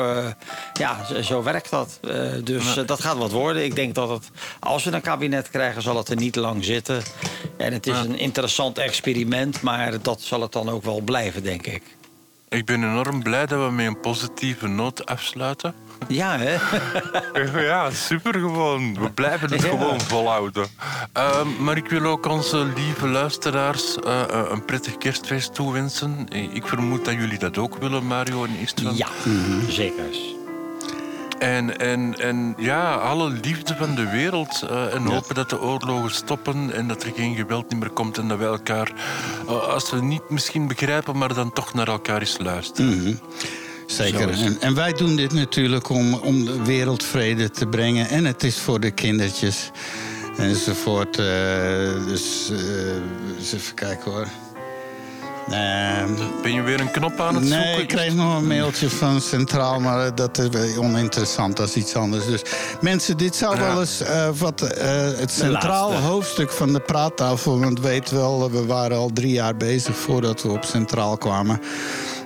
ja, 0.74 1.22
zo, 1.22 1.44
werkt 1.44 1.70
dat. 1.70 2.00
Dus 2.44 2.74
dat 2.74 3.02
gaat 3.02 3.18
wat 3.18 3.32
worden. 3.32 3.64
Ik 3.64 3.76
denk 3.76 3.96
dat 3.96 4.10
het, 4.10 4.30
als 4.60 4.84
we 4.84 4.92
een 4.92 5.02
kabinet 5.02 5.50
krijgen, 5.50 5.82
zal 5.82 5.98
het 5.98 6.10
er 6.10 6.16
niet 6.16 6.36
lang 6.36 6.64
zitten. 6.64 7.02
En 7.58 7.74
het 7.74 7.88
is 7.88 7.98
een 7.98 8.20
interessant 8.20 8.78
experiment, 8.78 9.62
maar 9.62 10.02
dat 10.02 10.22
zal 10.22 10.42
het 10.42 10.52
dan 10.52 10.70
ook 10.70 10.84
wel 10.84 11.02
blijven, 11.02 11.44
denk 11.44 11.68
ik. 11.68 11.84
Ik 12.50 12.66
ben 12.66 12.84
enorm 12.84 13.24
blij 13.24 13.46
dat 13.46 13.68
we 13.68 13.72
met 13.72 13.86
een 13.86 14.00
positieve 14.00 14.68
noot 14.68 15.06
afsluiten. 15.06 15.74
Ja, 16.08 16.38
hè? 16.38 16.56
Ja, 17.62 17.90
super 17.92 18.34
gewoon. 18.34 18.94
We 19.00 19.10
blijven 19.12 19.52
het 19.52 19.62
Ja. 19.62 19.70
gewoon 19.70 20.02
volhouden. 20.02 20.68
Ehm, 21.14 21.48
maar 21.64 21.78
ik 21.78 21.90
wil 21.90 22.06
ook 22.06 22.26
onze 22.26 22.58
lieve 22.76 23.08
luisteraars 23.08 23.96
eh, 24.00 24.22
eh, 24.22 24.46
een 24.52 24.66
prettig 24.66 24.98
kerstfeest 24.98 25.54
toewensen. 25.56 26.28
Ik 26.54 26.68
vermoed 26.68 27.06
dat 27.06 27.14
jullie 27.14 27.38
dat 27.40 27.58
ook 27.58 27.76
willen, 27.78 28.08
Mario 28.08 28.44
en 28.44 28.56
Istvan. 28.62 28.96
Ja, 28.96 29.08
zeker. 29.70 30.04
En, 31.40 31.80
en, 31.80 32.20
en 32.20 32.54
ja, 32.58 32.94
alle 32.94 33.30
liefde 33.30 33.76
van 33.76 33.96
de 33.96 34.10
wereld. 34.10 34.62
eh, 34.70 34.94
en 34.94 35.02
hopen 35.06 35.36
dat 35.36 35.50
de 35.50 35.62
oorlogen 35.62 36.12
stoppen 36.12 36.74
en 36.74 36.88
dat 36.88 37.04
er 37.04 37.12
geen 37.16 37.36
geweld 37.36 37.76
meer 37.80 37.90
komt. 37.90 38.18
En 38.18 38.28
dat 38.28 38.38
we 38.38 38.46
elkaar, 38.46 38.92
eh, 39.48 39.68
als 39.68 39.92
we 39.92 40.02
niet 40.02 40.30
misschien 40.30 40.68
begrijpen, 40.68 41.18
maar 41.18 41.34
dan 41.34 41.54
toch 41.54 41.74
naar 41.74 41.88
elkaar 41.88 42.20
eens 42.20 42.38
luisteren. 42.40 43.02
Zo 43.02 43.16
het. 43.98 44.42
En, 44.42 44.58
en 44.62 44.76
wij 44.76 44.94
doen 44.94 45.16
dit 45.16 45.34
natuurlijk 45.34 45.90
om, 45.90 46.14
om 46.14 46.46
de 46.46 46.64
wereldvrede 46.64 47.50
te 47.50 47.68
brengen. 47.68 48.10
En 48.10 48.26
het 48.26 48.44
is 48.44 48.58
voor 48.60 48.80
de 48.80 48.92
kindertjes 48.92 49.72
enzovoort. 50.38 51.18
eh, 51.18 51.26
dus 52.08 52.52
eens 53.40 53.54
even 53.54 53.74
kijken 53.76 54.12
hoor. 54.12 54.28
Ehm, 55.50 56.10
Ben 56.42 56.54
je 56.54 56.62
weer 56.62 56.80
een 56.80 56.92
knop 56.92 57.20
aan 57.20 57.36
het 57.36 57.44
zoeken? 57.48 57.66
Nee, 57.66 57.82
ik 57.82 57.88
kreeg 57.88 58.14
nog 58.14 58.36
een 58.38 58.48
mailtje 58.48 58.90
van 58.90 59.22
Centraal, 59.22 59.80
maar 59.80 60.16
dat 60.16 60.38
is 60.38 60.78
oninteressant, 60.78 61.58
dat 61.58 61.68
is 61.68 61.76
iets 61.76 61.96
anders. 61.96 62.26
Dus 62.26 62.42
mensen, 62.82 63.18
dit 63.18 63.36
zou 63.36 63.60
wel 63.60 63.80
eens 63.80 64.02
eh, 64.02 64.30
wat 64.38 64.62
eh, 64.62 64.90
het 65.18 65.32
centraal 65.32 65.94
hoofdstuk 65.94 66.52
van 66.52 66.74
de 66.74 66.80
praattafel. 66.80 67.60
Want 67.60 67.80
weet 67.80 68.10
wel, 68.10 68.52
we 68.52 68.66
waren 68.66 68.98
al 68.98 69.10
drie 69.14 69.32
jaar 69.32 69.58
bezig 69.58 69.96
voordat 69.96 70.42
we 70.44 70.50
op 70.50 70.64
Centraal 70.66 71.18
kwamen. 71.18 71.62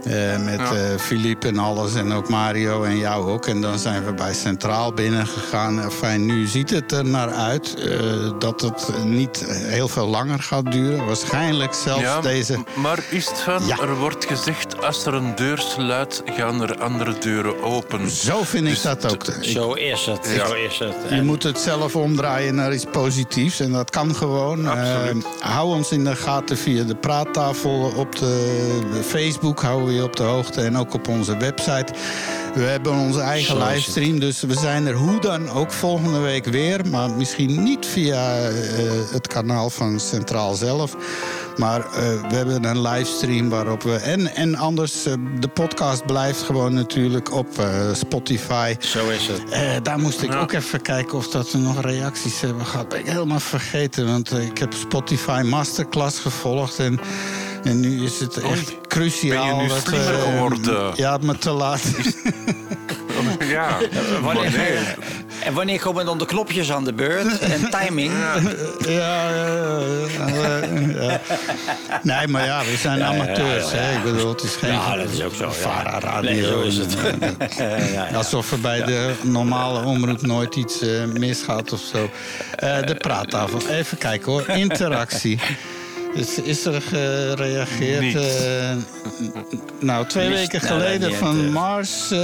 Eh, 0.05 0.37
met 0.43 0.59
eh 0.59 0.97
Philippe 0.99 1.47
en 1.47 1.57
alles 1.57 1.95
en 1.95 2.11
ook 2.13 2.29
Mario 2.29 2.83
en 2.83 2.97
jou 2.97 3.31
ook. 3.31 3.45
En 3.47 3.61
dan 3.61 3.79
zijn 3.79 4.05
we 4.05 4.13
bij 4.13 4.33
Centraal 4.33 4.93
binnengegaan. 4.93 5.91
Fijn, 5.91 6.25
nu 6.25 6.45
ziet 6.47 6.69
het 6.69 6.91
er 6.91 7.05
naar 7.05 7.29
uit 7.31 7.75
eh, 7.75 7.99
dat 8.39 8.61
het 8.61 8.91
niet 9.05 9.45
heel 9.49 9.87
veel 9.87 10.07
langer 10.07 10.39
gaat 10.39 10.71
duren. 10.71 11.05
Waarschijnlijk 11.05 11.73
zelfs 11.73 12.01
Ja, 12.01 12.21
deze... 12.21 12.63
maar 12.75 12.99
is 13.09 13.27
het 13.29 13.39
van, 13.39 13.65
Ja. 13.65 13.77
er 13.79 13.95
wordt 13.95 14.25
gezegd, 14.25 14.83
als 14.83 15.05
er 15.05 15.13
een 15.13 15.35
deur 15.35 15.57
sluit, 15.57 16.21
gaan 16.25 16.61
er 16.61 16.77
andere 16.81 17.17
deuren 17.19 17.63
open. 17.63 18.09
Zo 18.09 18.43
vind 18.43 18.63
ik 18.63 18.69
Dus 18.69 18.81
dat 18.81 19.11
ook. 19.11 19.23
Ik- 19.27 19.43
Zo 19.43 19.73
is 19.73 20.05
het. 20.05 20.29
Ja. 20.35 20.47
Zo 20.47 20.53
is 20.53 20.79
het. 20.79 20.95
Je 21.09 21.21
moet 21.21 21.43
het 21.43 21.59
zelf 21.59 21.95
omdraaien 21.95 22.55
naar 22.55 22.73
iets 22.73 22.85
positiefs. 22.91 23.59
En 23.59 23.71
dat 23.71 23.89
kan 23.89 24.15
gewoon. 24.15 24.67
Absoluut. 24.67 25.25
Hou 25.39 25.75
ons 25.75 25.91
in 25.91 26.03
de 26.03 26.15
gaten 26.15 26.57
via 26.57 26.83
de 26.83 26.95
praattafel 26.95 27.93
op 27.95 28.15
de 28.17 29.01
Facebook. 29.05 29.61
Houden 29.61 29.87
we 29.87 29.93
je 29.95 30.03
op 30.03 30.15
de 30.15 30.23
hoogte. 30.23 30.61
En 30.61 30.77
ook 30.77 30.93
op 30.93 31.07
onze 31.07 31.37
website. 31.37 31.93
We 32.55 32.61
hebben 32.61 32.91
onze 32.91 33.19
eigen 33.19 33.57
Zo 33.57 33.67
livestream. 33.67 34.19
Dus 34.19 34.41
we 34.41 34.53
zijn 34.53 34.87
er 34.87 34.93
hoe 34.93 35.19
dan 35.19 35.49
ook 35.49 35.71
volgende 35.71 36.19
week 36.19 36.45
weer. 36.45 36.87
Maar 36.87 37.09
misschien 37.09 37.63
niet 37.63 37.85
via 37.85 38.37
eh, 38.37 38.53
het 39.11 39.27
kanaal 39.27 39.69
van 39.69 39.99
Centraal 39.99 40.53
zelf. 40.53 40.95
Maar 41.57 41.79
eh, 41.79 41.91
we 42.29 42.35
hebben 42.35 42.63
een 42.63 42.81
livestream 42.81 43.49
waarop 43.49 43.83
we. 43.83 43.95
En, 43.95 44.35
en 44.35 44.55
anders, 44.55 45.05
eh, 45.05 45.13
de 45.39 45.47
podcast 45.47 46.05
blijft 46.05 46.41
gewoon 46.41 46.73
natuurlijk 46.73 47.33
op 47.33 47.47
Spotify. 47.93 48.75
Zo 48.79 49.09
is 49.09 49.27
het. 49.27 49.85
Daar 49.85 49.99
moest 49.99 50.21
ik 50.21 50.33
ook 50.33 50.51
even 50.51 50.81
kijken 50.81 51.17
of 51.17 51.27
dat 51.27 51.51
we 51.51 51.57
nog 51.57 51.81
reacties 51.81 52.41
hebben 52.41 52.65
gehad. 52.65 52.89
Ben 52.89 52.99
ik 52.99 53.07
helemaal 53.07 53.39
vergeten, 53.39 54.07
want 54.07 54.31
ik 54.31 54.57
heb 54.57 54.73
Spotify 54.73 55.41
Masterclass 55.45 56.19
gevolgd. 56.19 56.79
En, 56.79 56.99
en 57.65 57.79
nu 57.79 58.03
is 58.03 58.19
het 58.19 58.37
echt 58.37 58.73
cruciaal. 58.87 59.45
ben 59.45 59.55
je 59.55 59.61
nu 59.61 59.67
dat, 59.67 59.81
slimmer 59.87 60.13
eh, 60.13 60.21
geworden? 60.21 60.91
Ja, 60.95 61.17
maar 61.21 61.37
te 61.37 61.51
laat. 61.51 61.81
Ja, 63.39 63.77
Wanneer. 64.21 64.97
En 65.43 65.53
wanneer 65.53 65.79
komen 65.79 66.05
dan 66.05 66.17
de 66.17 66.25
knopjes 66.25 66.71
aan 66.71 66.83
de 66.83 66.93
beurt? 66.93 67.39
En 67.39 67.69
timing? 67.69 68.11
ja, 68.79 69.29
ja, 69.29 69.29
ja, 69.29 70.59
ja. 71.01 71.21
Nee, 72.03 72.27
maar 72.27 72.45
ja, 72.45 72.59
we 72.63 72.75
zijn 72.77 73.03
amateurs. 73.03 73.71
ja, 73.71 73.77
ja. 73.77 73.83
Hè? 73.83 73.97
Ik 73.97 74.03
bedoel, 74.03 74.29
het 74.29 74.43
is 74.43 74.55
geen 74.55 74.71
Ja, 74.71 74.95
dat 74.95 75.09
is 75.09 75.23
ook 75.23 75.33
zo. 75.33 75.43
ja. 75.45 75.51
Vara 75.51 75.99
radio. 75.99 76.31
Nee, 76.31 76.43
zo 76.43 76.61
is 76.61 76.77
het. 76.77 76.95
Alsof 78.15 78.51
er 78.51 78.59
bij 78.59 78.83
de 78.83 79.13
normale 79.21 79.85
omroep 79.85 80.21
nooit 80.21 80.55
iets 80.55 80.81
eh, 80.81 81.03
misgaat 81.05 81.73
of 81.73 81.79
zo. 81.79 82.09
Eh, 82.55 82.81
de 82.81 82.95
praattafel. 82.95 83.59
Even 83.69 83.97
kijken 83.97 84.31
hoor. 84.31 84.49
Interactie. 84.49 85.39
Is, 86.15 86.39
is 86.41 86.65
er 86.65 86.81
gereageerd? 86.81 88.15
Eh, 88.15 88.75
nou, 89.79 90.05
twee 90.05 90.27
Niets. 90.29 90.39
weken 90.39 90.61
Nou, 90.67 90.81
geleden 90.81 91.13
van 91.15 91.45
eh. 91.45 91.51
Mars. 91.51 92.11
eh, 92.11 92.19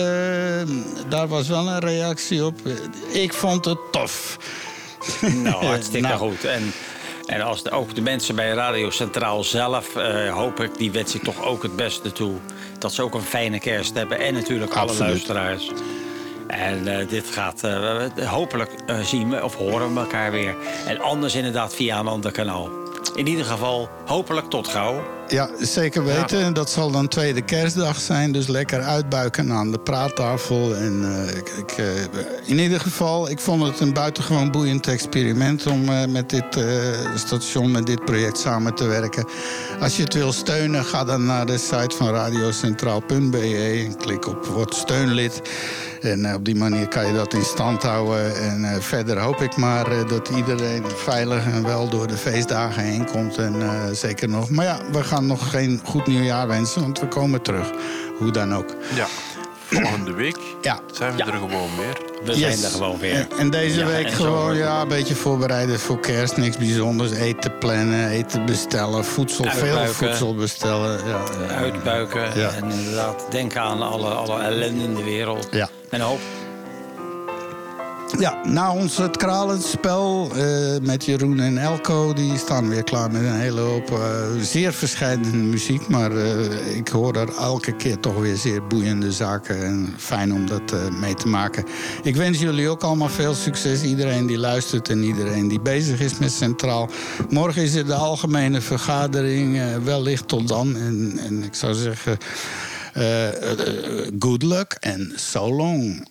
daar 1.10 1.28
was 1.28 1.48
wel 1.48 1.68
een 1.68 1.80
reactie 1.80 2.46
op. 2.46 2.56
Ik 3.12 3.34
vond 3.34 3.66
het 3.66 3.78
tof. 3.92 4.38
Nou, 5.22 5.66
hartstikke 5.66 6.08
Nou. 6.08 6.20
goed. 6.20 6.44
En, 6.46 6.74
en 7.26 7.42
als 7.42 7.64
de, 7.64 7.72
ook 7.72 7.96
de 7.96 8.02
mensen 8.02 8.36
bij 8.36 8.50
Radio 8.52 8.90
Centraal 8.90 9.44
zelf, 9.44 9.96
eh, 9.96 10.34
hoop 10.34 10.60
ik, 10.60 10.78
die 10.78 10.92
wens 10.92 11.16
ik 11.16 11.24
toch 11.24 11.44
ook 11.46 11.64
het 11.64 11.76
beste 11.76 12.12
toe. 12.12 12.34
Dat 12.80 12.94
ze 12.94 13.02
ook 13.02 13.14
een 13.14 13.22
fijne 13.22 13.60
kerst 13.60 13.94
hebben. 13.96 14.20
En 14.20 14.34
natuurlijk 14.34 14.74
alle 14.74 14.82
Absoluut. 14.90 15.10
luisteraars. 15.10 15.72
En 16.48 16.88
eh, 17.00 17.08
dit 17.10 17.26
gaat, 17.32 17.64
eh, 17.64 18.02
hopelijk 18.26 18.72
zien 19.04 19.30
we 19.30 19.44
of 19.44 19.56
horen 19.56 19.94
we 19.94 20.00
elkaar 20.00 20.32
weer. 20.32 20.56
En 20.88 21.00
anders 21.00 21.36
inderdaad 21.36 21.76
via 21.76 22.00
een 22.00 22.08
ander 22.08 22.32
kanaal. 22.32 22.70
In 23.16 23.28
ieder 23.28 23.46
geval, 23.46 23.90
hopelijk 24.06 24.50
tot 24.50 24.68
gauw. 24.68 25.04
Ja, 25.28 25.50
zeker 25.60 26.04
weten. 26.04 26.54
Dat 26.54 26.70
zal 26.70 26.92
dan 26.92 27.08
tweede 27.08 27.42
kerstdag 27.42 28.00
zijn. 28.00 28.32
Dus 28.32 28.48
lekker 28.48 28.82
uitbuiken 28.82 29.52
aan 29.52 29.72
de 29.72 29.80
praattafel. 29.80 30.76
En 30.76 31.04
eh, 31.04 31.38
ik, 31.38 31.50
ik, 31.50 31.72
eh, 31.72 31.86
in 32.46 32.60
ieder 32.60 32.80
geval, 32.80 33.30
ik 33.30 33.40
vond 33.40 33.64
het 33.64 33.80
een 33.80 33.94
buitengewoon 33.94 34.52
boeiend 34.52 34.88
experiment... 34.88 35.68
om 35.68 35.90
eh, 35.90 36.06
met 36.06 36.30
dit 36.30 36.66
station, 37.16 37.72
met 37.72 37.86
dit 37.86 38.06
project 38.06 38.38
samen 38.38 38.76
te 38.76 38.86
werken. 38.86 39.26
Als 39.82 39.98
je 39.98 40.04
het 40.04 40.14
wil 40.14 40.32
steunen, 40.32 40.86
ga 40.86 41.04
dan 41.04 41.26
naar 41.26 41.46
de 41.46 41.58
site 41.58 41.96
van 41.96 42.10
radiocentraal.be... 42.10 43.84
en 43.86 43.98
klik 43.98 44.28
op 44.28 44.46
Word 44.46 44.76
steunlid. 44.76 45.42
En 46.02 46.26
eh, 46.26 46.34
op 46.34 46.46
die 46.46 46.56
manier 46.56 46.88
kan 46.88 47.08
je 47.08 47.14
dat 47.14 47.34
in 47.34 47.44
stand 47.44 47.84
houden. 47.84 48.36
En 48.36 48.64
eh, 48.64 48.80
verder 48.80 49.20
hoop 49.20 49.42
ik 49.42 49.56
maar 49.56 49.92
eh, 49.92 50.08
dat 50.08 50.30
iedereen 50.30 50.84
veilig 50.96 51.46
en 51.46 51.64
wel 51.64 51.90
door 51.90 52.08
de 52.08 52.18
feestdagen 52.18 52.84
heen 52.84 53.06
komt. 53.06 53.38
En 53.38 53.56
zeker 53.96 54.30
nog. 54.30 54.50
Maar 54.50 54.66
ja, 54.66 54.80
we 54.92 55.04
gaan 55.04 55.26
nog 55.26 55.50
geen 55.50 55.82
goed 55.84 56.08
nieuwjaar 56.08 56.48
wensen, 56.48 56.82
want 56.82 57.00
we 57.00 57.08
komen 57.08 57.42
terug. 57.42 57.72
Hoe 58.18 58.32
dan 58.32 58.56
ook. 58.56 58.76
Ja. 58.96 59.08
Volgende 59.72 60.14
week 60.14 60.38
Ja. 60.62 60.80
zijn 60.92 61.12
we 61.12 61.18
Ja. 61.18 61.26
er 61.26 61.34
gewoon 61.34 61.70
weer. 61.78 61.98
We 62.24 62.40
Yes. 62.40 62.60
zijn 62.60 62.72
er 62.72 62.78
gewoon 62.78 63.00
weer. 63.00 63.14
En, 63.14 63.28
en 63.38 63.50
deze 63.50 63.80
Ja, 63.80 63.86
week 63.86 64.06
en 64.06 64.12
gewoon 64.14 64.56
ja, 64.58 64.82
een 64.82 64.88
beetje 64.88 65.16
voorbereiden 65.16 65.80
voor 65.80 66.00
kerst. 66.00 66.38
Niks 66.38 66.58
bijzonders. 66.58 67.12
Eten 67.12 67.58
plannen, 67.58 68.10
eten 68.10 68.46
bestellen, 68.46 69.06
voedsel, 69.06 69.46
veel 69.50 69.86
voedsel 69.88 70.36
bestellen. 70.36 71.00
Ja, 71.08 71.22
ja. 71.48 71.56
Uitbuiken. 71.56 72.40
Ja. 72.40 72.50
En 72.52 72.72
inderdaad, 72.72 73.26
denken 73.30 73.62
aan 73.62 73.82
alle, 73.82 74.08
alle 74.10 74.42
ellende 74.42 74.84
in 74.84 74.96
de 74.96 75.04
wereld. 75.04 75.48
Ja. 75.52 75.70
En 75.90 76.02
hoop. 76.02 76.20
Ja, 78.20 78.46
na 78.46 78.74
ons 78.74 78.98
het 78.98 79.18
kralenspel 79.18 80.32
eh, 80.36 80.82
met 80.82 81.06
Jeroen 81.06 81.40
en 81.40 81.58
Elko... 81.58 82.14
die 82.14 82.38
staan 82.38 82.70
weer 82.70 82.84
klaar 82.84 83.12
met 83.12 83.22
een 83.22 83.40
hele 83.40 83.60
hoop 83.60 83.92
eh, 83.92 84.00
zeer 84.42 84.74
verschillende 84.74 85.38
muziek. 85.38 85.88
Maar 85.88 86.12
eh, 86.12 86.76
ik 86.76 86.88
hoor 86.88 87.16
er 87.16 87.36
elke 87.38 87.76
keer 87.76 88.00
toch 88.00 88.20
weer 88.20 88.36
zeer 88.36 88.68
boeiende 88.68 89.12
zaken. 89.12 89.64
En 89.64 89.94
fijn 89.98 90.34
om 90.34 90.48
dat 90.48 90.74
mee 91.00 91.14
te 91.14 91.28
maken. 91.28 91.66
Ik 92.04 92.16
wens 92.16 92.40
jullie 92.40 92.70
ook 92.70 92.84
allemaal 92.84 93.10
veel 93.10 93.34
succes. 93.34 93.84
Iedereen 93.84 94.26
die 94.26 94.38
luistert 94.38 94.90
en 94.90 95.04
iedereen 95.04 95.48
die 95.48 95.62
bezig 95.62 96.00
is 96.00 96.18
met 96.18 96.32
Centraal. 96.32 96.90
Morgen 97.30 97.62
is 97.62 97.74
er 97.74 97.86
de 97.86 97.94
algemene 97.94 98.62
vergadering. 98.62 99.62
wellicht 99.84 100.28
tot 100.28 100.48
dan. 100.48 100.78
En, 100.78 101.20
en 101.26 101.44
ik 101.44 101.56
zou 101.56 101.74
zeggen... 101.74 102.18
good 104.20 104.44
luck 104.44 104.78
en 104.80 105.12
so 105.16 105.56
long. 105.56 106.10